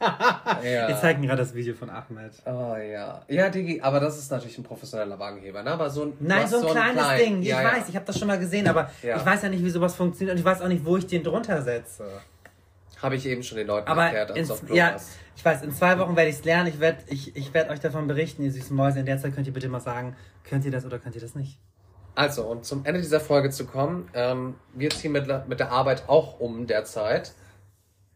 ja. 0.64 0.88
Wir 0.88 0.96
zeigen 0.98 1.22
gerade 1.22 1.42
das 1.42 1.54
Video 1.54 1.74
von 1.74 1.90
Ahmed. 1.90 2.32
Oh 2.46 2.74
ja. 2.76 3.22
Ja, 3.28 3.50
Digi, 3.50 3.82
aber 3.82 4.00
das 4.00 4.18
ist 4.18 4.30
natürlich 4.30 4.56
ein 4.56 4.64
professioneller 4.64 5.18
Wagenheber, 5.18 5.62
ne? 5.62 5.72
Aber 5.72 5.90
so 5.90 6.04
ein. 6.04 6.14
Nein, 6.20 6.42
hast 6.44 6.50
so 6.52 6.66
ein 6.66 6.72
kleines 6.72 7.02
klein- 7.04 7.18
Ding. 7.18 7.42
Ich 7.42 7.48
ja, 7.48 7.62
weiß, 7.62 7.88
ich 7.88 7.96
habe 7.96 8.06
das 8.06 8.18
schon 8.18 8.28
mal 8.28 8.38
gesehen, 8.38 8.66
aber 8.66 8.90
ich 9.02 9.26
weiß 9.26 9.42
ja 9.42 9.48
nicht, 9.50 9.62
wie 9.62 9.70
sowas 9.70 9.94
funktioniert 9.94 10.34
und 10.34 10.38
ich 10.38 10.44
weiß 10.44 10.62
auch 10.62 10.68
nicht, 10.68 10.84
wo 10.84 10.96
ich 10.96 11.06
den 11.06 11.22
drunter 11.22 11.60
setze. 11.62 12.06
Habe 13.02 13.16
ich 13.16 13.26
eben 13.26 13.42
schon 13.42 13.56
den 13.58 13.66
Leuten 13.66 13.88
Aber 13.88 14.04
erklärt, 14.04 14.30
in, 14.30 14.38
als 14.38 14.50
auf 14.50 14.62
ja, 14.70 14.96
ich 15.36 15.44
weiß, 15.44 15.62
in 15.62 15.72
zwei 15.72 15.98
Wochen 15.98 16.16
werde 16.16 16.28
ich 16.30 16.36
es 16.36 16.44
lernen. 16.44 16.68
Ich 16.68 16.80
werde 16.80 16.98
ich, 17.06 17.34
ich 17.34 17.54
werd 17.54 17.70
euch 17.70 17.80
davon 17.80 18.06
berichten, 18.06 18.42
ihr 18.42 18.52
süßen 18.52 18.76
Mäuse. 18.76 19.00
In 19.00 19.06
der 19.06 19.18
Zeit 19.18 19.34
könnt 19.34 19.46
ihr 19.46 19.52
bitte 19.54 19.68
mal 19.68 19.80
sagen, 19.80 20.16
könnt 20.44 20.64
ihr 20.66 20.70
das 20.70 20.84
oder 20.84 20.98
könnt 20.98 21.14
ihr 21.14 21.20
das 21.20 21.34
nicht? 21.34 21.58
Also, 22.14 22.44
um 22.44 22.62
zum 22.62 22.84
Ende 22.84 23.00
dieser 23.00 23.20
Folge 23.20 23.50
zu 23.50 23.64
kommen, 23.64 24.08
ähm, 24.14 24.56
wir 24.74 24.90
ziehen 24.90 25.12
mit, 25.12 25.26
mit 25.48 25.60
der 25.60 25.70
Arbeit 25.72 26.08
auch 26.08 26.40
um 26.40 26.66
derzeit, 26.66 27.32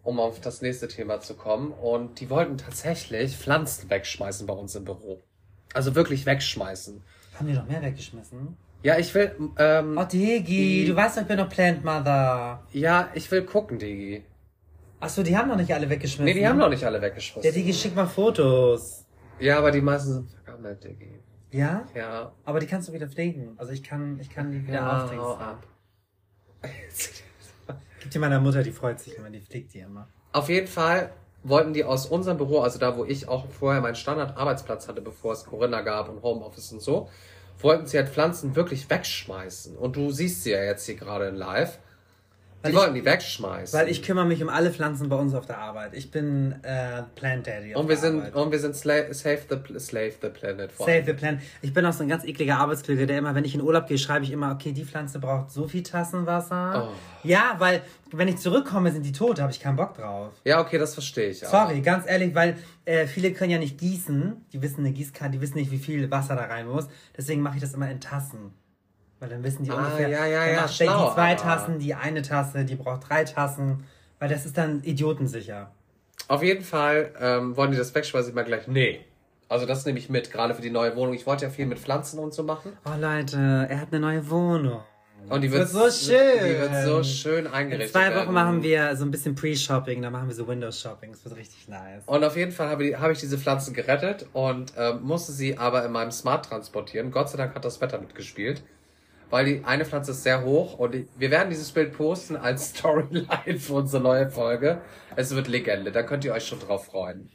um 0.02 0.20
auf 0.20 0.40
das 0.40 0.60
nächste 0.60 0.88
Thema 0.88 1.20
zu 1.20 1.34
kommen. 1.34 1.70
Und 1.72 2.20
die 2.20 2.28
wollten 2.28 2.58
tatsächlich 2.58 3.36
Pflanzen 3.38 3.88
wegschmeißen 3.88 4.46
bei 4.46 4.52
uns 4.54 4.74
im 4.74 4.84
Büro. 4.84 5.22
Also 5.72 5.94
wirklich 5.94 6.26
wegschmeißen. 6.26 7.02
Haben 7.38 7.46
die 7.46 7.54
noch 7.54 7.66
mehr 7.66 7.80
weggeschmissen? 7.80 8.56
Ja, 8.82 8.98
ich 8.98 9.14
will, 9.14 9.34
ähm, 9.58 9.96
Oh, 9.98 10.04
Digi, 10.04 10.82
Die- 10.82 10.86
du 10.86 10.94
weißt 10.94 11.16
ich 11.18 11.24
bin 11.26 11.38
noch 11.38 11.48
Plant 11.48 11.84
Mother. 11.84 12.62
ja, 12.72 13.08
ich 13.14 13.30
will 13.30 13.42
gucken, 13.44 13.78
Digi. 13.78 14.24
Achso, 15.00 15.22
die 15.22 15.36
haben 15.36 15.48
noch 15.48 15.56
nicht 15.56 15.72
alle 15.74 15.88
weggeschmissen. 15.90 16.24
Nee, 16.24 16.34
die 16.34 16.46
haben 16.46 16.58
noch 16.58 16.68
nicht 16.68 16.84
alle 16.84 17.00
weggeschmissen. 17.00 17.42
Der 17.42 17.52
Digi 17.52 17.72
schickt 17.74 17.94
mal 17.96 18.06
Fotos. 18.06 19.04
Ja, 19.38 19.58
aber 19.58 19.70
die 19.70 19.80
meisten 19.80 20.12
sind 20.12 20.30
vergammelt, 20.30 20.82
Digi. 20.82 21.20
Ja? 21.50 21.84
Ja. 21.94 22.32
Aber 22.44 22.58
die 22.60 22.66
kannst 22.66 22.88
du 22.88 22.92
wieder 22.92 23.08
pflegen. 23.08 23.54
Also 23.58 23.72
ich 23.72 23.82
kann, 23.82 24.18
ich 24.20 24.30
kann 24.30 24.50
die 24.50 24.66
wieder 24.66 24.74
Ja, 24.74 25.02
auftricksen. 25.04 25.20
hau 25.28 25.34
ab. 25.34 25.62
Gib 28.00 28.10
die 28.10 28.18
meiner 28.18 28.40
Mutter, 28.40 28.62
die 28.62 28.72
freut 28.72 29.00
sich 29.00 29.16
immer, 29.16 29.30
die 29.30 29.40
pflegt 29.40 29.74
die 29.74 29.80
immer. 29.80 30.08
Auf 30.32 30.48
jeden 30.48 30.66
Fall 30.66 31.12
wollten 31.42 31.72
die 31.74 31.84
aus 31.84 32.06
unserem 32.06 32.38
Büro, 32.38 32.60
also 32.60 32.78
da, 32.78 32.96
wo 32.96 33.04
ich 33.04 33.28
auch 33.28 33.48
vorher 33.50 33.80
meinen 33.80 33.94
Standard-Arbeitsplatz 33.94 34.88
hatte, 34.88 35.00
bevor 35.00 35.32
es 35.32 35.44
Corinna 35.44 35.82
gab 35.82 36.08
und 36.08 36.22
Homeoffice 36.22 36.72
und 36.72 36.80
so, 36.80 37.08
wollten 37.58 37.86
sie 37.86 37.98
halt 37.98 38.08
Pflanzen 38.08 38.56
wirklich 38.56 38.88
wegschmeißen. 38.90 39.76
Und 39.76 39.96
du 39.96 40.10
siehst 40.10 40.42
sie 40.42 40.50
ja 40.52 40.62
jetzt 40.62 40.86
hier 40.86 40.96
gerade 40.96 41.28
in 41.28 41.36
live. 41.36 41.78
Die 42.64 42.68
Weil 42.68 42.72
ich- 42.72 42.76
wollten 42.78 42.94
die 42.94 43.04
wegschmeißen. 43.04 43.78
Weil 43.78 43.88
ich 43.90 44.02
kümmere 44.02 44.24
mich 44.24 44.42
um 44.42 44.48
alle 44.48 44.70
Pflanzen 44.70 45.10
bei 45.10 45.16
uns 45.16 45.34
auf 45.34 45.44
der 45.44 45.58
Arbeit. 45.58 45.90
Ich 45.92 46.10
bin 46.10 46.52
äh, 46.62 47.02
Plant 47.14 47.46
Daddy. 47.46 47.74
Auf 47.74 47.82
und 47.82 47.88
wir 47.90 47.96
sind, 47.98 48.18
Arbeit. 48.20 48.34
und 48.34 48.52
wir 48.52 48.58
sind 48.58 48.74
Sla 48.74 49.12
Save 49.12 49.40
the, 49.50 49.78
Slave 49.78 50.12
the 50.22 50.28
Planet. 50.30 50.72
vor 50.72 50.86
Save 50.86 51.02
the 51.04 51.12
Planet. 51.12 51.40
Ich 51.60 51.74
bin 51.74 51.84
auch 51.84 51.92
so 51.92 52.02
ein 52.04 52.08
ganz 52.08 52.24
ekliger 52.24 52.56
Arbeitskollege, 52.58 53.06
der 53.06 53.18
immer, 53.18 53.34
wenn 53.34 53.44
ich 53.44 53.54
in 53.54 53.60
Urlaub 53.60 53.86
gehe, 53.86 53.98
schreibe 53.98 54.24
ich 54.24 54.30
immer, 54.32 54.50
okay, 54.52 54.72
die 54.72 54.84
Pflanze 54.84 55.18
braucht 55.18 55.50
so 55.50 55.68
viel 55.68 55.82
Tassenwasser. 55.82 56.88
Oh. 56.90 56.94
Ja, 57.28 57.56
weil 57.58 57.82
wenn 58.12 58.28
ich 58.28 58.36
zurückkomme, 58.38 58.92
sind 58.92 59.04
die 59.04 59.12
tot, 59.12 59.38
da 59.38 59.42
habe 59.42 59.52
ich 59.52 59.60
keinen 59.60 59.76
Bock 59.76 59.94
drauf. 59.94 60.32
Ja, 60.44 60.60
okay, 60.60 60.78
das 60.78 60.94
verstehe 60.94 61.28
ich. 61.30 61.46
aber- 61.46 61.66
Sorry, 61.68 61.80
ganz 61.82 62.06
ehrlich, 62.08 62.34
weil 62.34 62.56
äh, 62.86 63.06
viele 63.06 63.32
können 63.32 63.50
ja 63.50 63.58
nicht 63.58 63.78
gießen. 63.78 64.46
Die 64.52 64.62
wissen 64.62 64.80
eine 64.80 64.92
Gießkanne, 64.92 65.32
die 65.32 65.40
wissen 65.40 65.56
nicht, 65.58 65.70
wie 65.70 65.78
viel 65.78 66.10
Wasser 66.10 66.34
da 66.36 66.44
rein 66.44 66.66
muss. 66.66 66.86
Deswegen 67.16 67.42
mache 67.42 67.56
ich 67.56 67.60
das 67.60 67.74
immer 67.74 67.90
in 67.90 68.00
Tassen. 68.00 68.52
Weil 69.24 69.30
dann 69.30 69.42
wissen 69.42 69.64
die 69.64 69.70
Ah, 69.70 69.76
ungefähr. 69.76 70.08
ja, 70.10 70.26
ja, 70.26 70.46
ja, 70.46 70.60
macht 70.60 70.74
schlau, 70.74 71.08
die 71.08 71.14
zwei 71.14 71.34
Tassen, 71.34 71.78
die 71.78 71.94
eine 71.94 72.20
Tasse, 72.20 72.66
die 72.66 72.74
braucht 72.74 73.08
drei 73.08 73.24
Tassen. 73.24 73.84
Weil 74.18 74.28
das 74.28 74.44
ist 74.44 74.58
dann 74.58 74.82
idiotensicher. 74.84 75.70
Auf 76.28 76.42
jeden 76.42 76.62
Fall 76.62 77.10
ähm, 77.18 77.56
wollen 77.56 77.70
die 77.70 77.78
das 77.78 77.94
wegschmeißen. 77.94 78.28
Ich 78.28 78.34
mal 78.34 78.44
gleich, 78.44 78.68
nee. 78.68 79.00
Also 79.48 79.64
das 79.64 79.86
nehme 79.86 79.98
ich 79.98 80.10
mit, 80.10 80.30
gerade 80.30 80.54
für 80.54 80.60
die 80.60 80.68
neue 80.68 80.94
Wohnung. 80.94 81.14
Ich 81.14 81.24
wollte 81.26 81.46
ja 81.46 81.50
viel 81.50 81.64
mit 81.64 81.78
Pflanzen 81.78 82.18
und 82.18 82.34
so 82.34 82.42
machen. 82.42 82.72
Oh 82.84 82.90
Leute, 83.00 83.66
er 83.70 83.80
hat 83.80 83.88
eine 83.92 84.00
neue 84.00 84.28
Wohnung. 84.28 84.82
Und 85.30 85.40
die 85.40 85.50
wird, 85.50 85.72
wird 85.72 85.90
so 85.92 86.06
schön. 86.10 86.38
Die 86.44 86.58
wird 86.60 86.84
so 86.84 87.02
schön 87.02 87.46
In 87.46 87.52
eingerichtet. 87.52 87.92
zwei 87.92 88.08
Wochen 88.10 88.14
werden. 88.16 88.34
machen 88.34 88.62
wir 88.62 88.94
so 88.94 89.06
ein 89.06 89.10
bisschen 89.10 89.34
Pre-Shopping, 89.34 90.02
dann 90.02 90.12
machen 90.12 90.28
wir 90.28 90.34
so 90.34 90.46
Windows-Shopping. 90.46 91.12
Das 91.12 91.24
wird 91.24 91.36
richtig 91.36 91.66
nice. 91.66 92.02
Und 92.04 92.22
auf 92.24 92.36
jeden 92.36 92.52
Fall 92.52 92.68
habe, 92.68 93.00
habe 93.00 93.12
ich 93.14 93.20
diese 93.20 93.38
Pflanzen 93.38 93.72
gerettet 93.72 94.26
und 94.34 94.74
ähm, 94.76 95.00
musste 95.02 95.32
sie 95.32 95.56
aber 95.56 95.82
in 95.86 95.92
meinem 95.92 96.10
Smart 96.10 96.44
transportieren. 96.44 97.10
Gott 97.10 97.30
sei 97.30 97.38
Dank 97.38 97.54
hat 97.54 97.64
das 97.64 97.80
Wetter 97.80 97.98
mitgespielt. 97.98 98.62
Weil 99.34 99.46
die 99.46 99.64
eine 99.64 99.84
Pflanze 99.84 100.12
ist 100.12 100.22
sehr 100.22 100.44
hoch 100.44 100.78
und 100.78 100.94
die, 100.94 101.08
wir 101.18 101.28
werden 101.32 101.50
dieses 101.50 101.72
Bild 101.72 101.92
posten 101.92 102.36
als 102.36 102.68
Storyline 102.76 103.58
für 103.58 103.72
unsere 103.72 104.00
neue 104.00 104.30
Folge. 104.30 104.80
Es 105.16 105.34
wird 105.34 105.48
Legende, 105.48 105.90
da 105.90 106.04
könnt 106.04 106.24
ihr 106.24 106.32
euch 106.32 106.46
schon 106.46 106.60
drauf 106.60 106.86
freuen. 106.86 107.28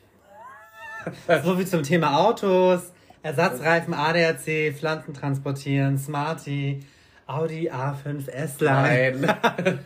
So 1.43 1.57
viel 1.57 1.67
zum 1.67 1.83
Thema 1.83 2.17
Autos, 2.17 2.93
Ersatzreifen, 3.21 3.93
ADAC, 3.93 4.73
Pflanzen 4.77 5.13
transportieren, 5.13 5.97
Smarty, 5.97 6.79
Audi 7.29 7.69
A5 7.71 8.27
S-Line. 8.29 9.17
Nein. 9.21 9.79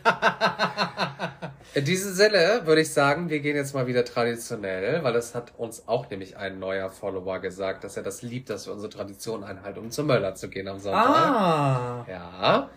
In 1.74 1.84
diesem 1.84 2.12
Sinne 2.14 2.62
würde 2.64 2.82
ich 2.82 2.92
sagen, 2.92 3.28
wir 3.28 3.40
gehen 3.40 3.56
jetzt 3.56 3.74
mal 3.74 3.86
wieder 3.86 4.04
traditionell, 4.04 5.02
weil 5.02 5.12
das 5.12 5.34
hat 5.34 5.52
uns 5.56 5.88
auch 5.88 6.08
nämlich 6.08 6.36
ein 6.36 6.58
neuer 6.60 6.88
Follower 6.88 7.40
gesagt, 7.40 7.82
dass 7.84 7.96
er 7.96 8.04
das 8.04 8.22
liebt, 8.22 8.48
dass 8.48 8.66
wir 8.66 8.72
unsere 8.72 8.90
Tradition 8.90 9.42
einhalten, 9.42 9.80
um 9.80 9.90
zum 9.90 10.06
Möller 10.06 10.34
zu 10.36 10.48
gehen 10.48 10.68
am 10.68 10.78
Sonntag. 10.78 11.04
Ah, 11.06 12.06
Ja. 12.08 12.70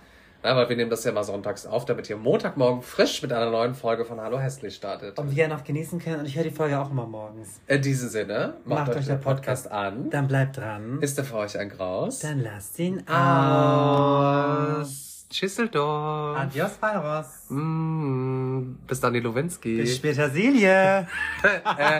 Ja, 0.43 0.55
weil 0.55 0.69
wir 0.69 0.75
nehmen 0.75 0.89
das 0.89 1.03
ja 1.03 1.11
mal 1.11 1.23
sonntags 1.23 1.65
auf, 1.65 1.85
damit 1.85 2.09
ihr 2.09 2.17
Montagmorgen 2.17 2.81
frisch 2.81 3.21
mit 3.21 3.33
einer 3.33 3.49
neuen 3.49 3.73
Folge 3.73 4.05
von 4.05 4.21
Hallo 4.21 4.39
Hässlich 4.39 4.75
startet. 4.75 5.17
und 5.19 5.35
wir 5.35 5.47
noch 5.47 5.63
genießen 5.63 5.99
können. 5.99 6.19
Und 6.19 6.25
ich 6.25 6.35
höre 6.35 6.43
die 6.43 6.51
Folge 6.51 6.79
auch 6.79 6.91
immer 6.91 7.05
morgens. 7.05 7.59
In 7.67 7.81
diesem 7.81 8.09
Sinne, 8.09 8.53
macht, 8.65 8.95
euch 8.95 9.07
den 9.07 9.19
Podcast, 9.19 9.69
an. 9.71 10.09
Dann 10.09 10.27
bleibt 10.27 10.57
dran. 10.57 10.99
Ist 11.01 11.17
er 11.17 11.23
für 11.23 11.38
euch 11.38 11.57
ein 11.57 11.69
Graus? 11.69 12.19
Dann 12.19 12.41
lasst 12.41 12.77
ihn 12.79 13.03
aus. 13.07 14.77
Aus. 14.77 15.27
Tschüsseldorf. 15.29 16.38
Adios, 16.38 16.81
Virus. 16.81 17.25
Mm, 17.49 18.75
bis 18.88 18.99
dann, 19.01 19.13
die 19.13 19.19
Lowinski. 19.19 19.77
Bis 19.77 19.97
später, 19.97 20.29
Silje. 20.29 21.07
äh, 21.77 21.99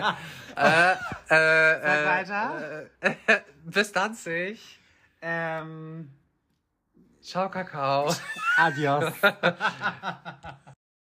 äh, 0.56 0.92
äh, 1.28 2.06
weiter. 2.06 2.86
Äh, 3.00 3.10
äh, 3.26 3.40
bis 3.64 3.92
Danzig. 3.92 4.80
Ähm, 5.20 6.10
Ciao, 7.28 7.50
Kakao. 7.50 8.06
adios. 8.56 9.04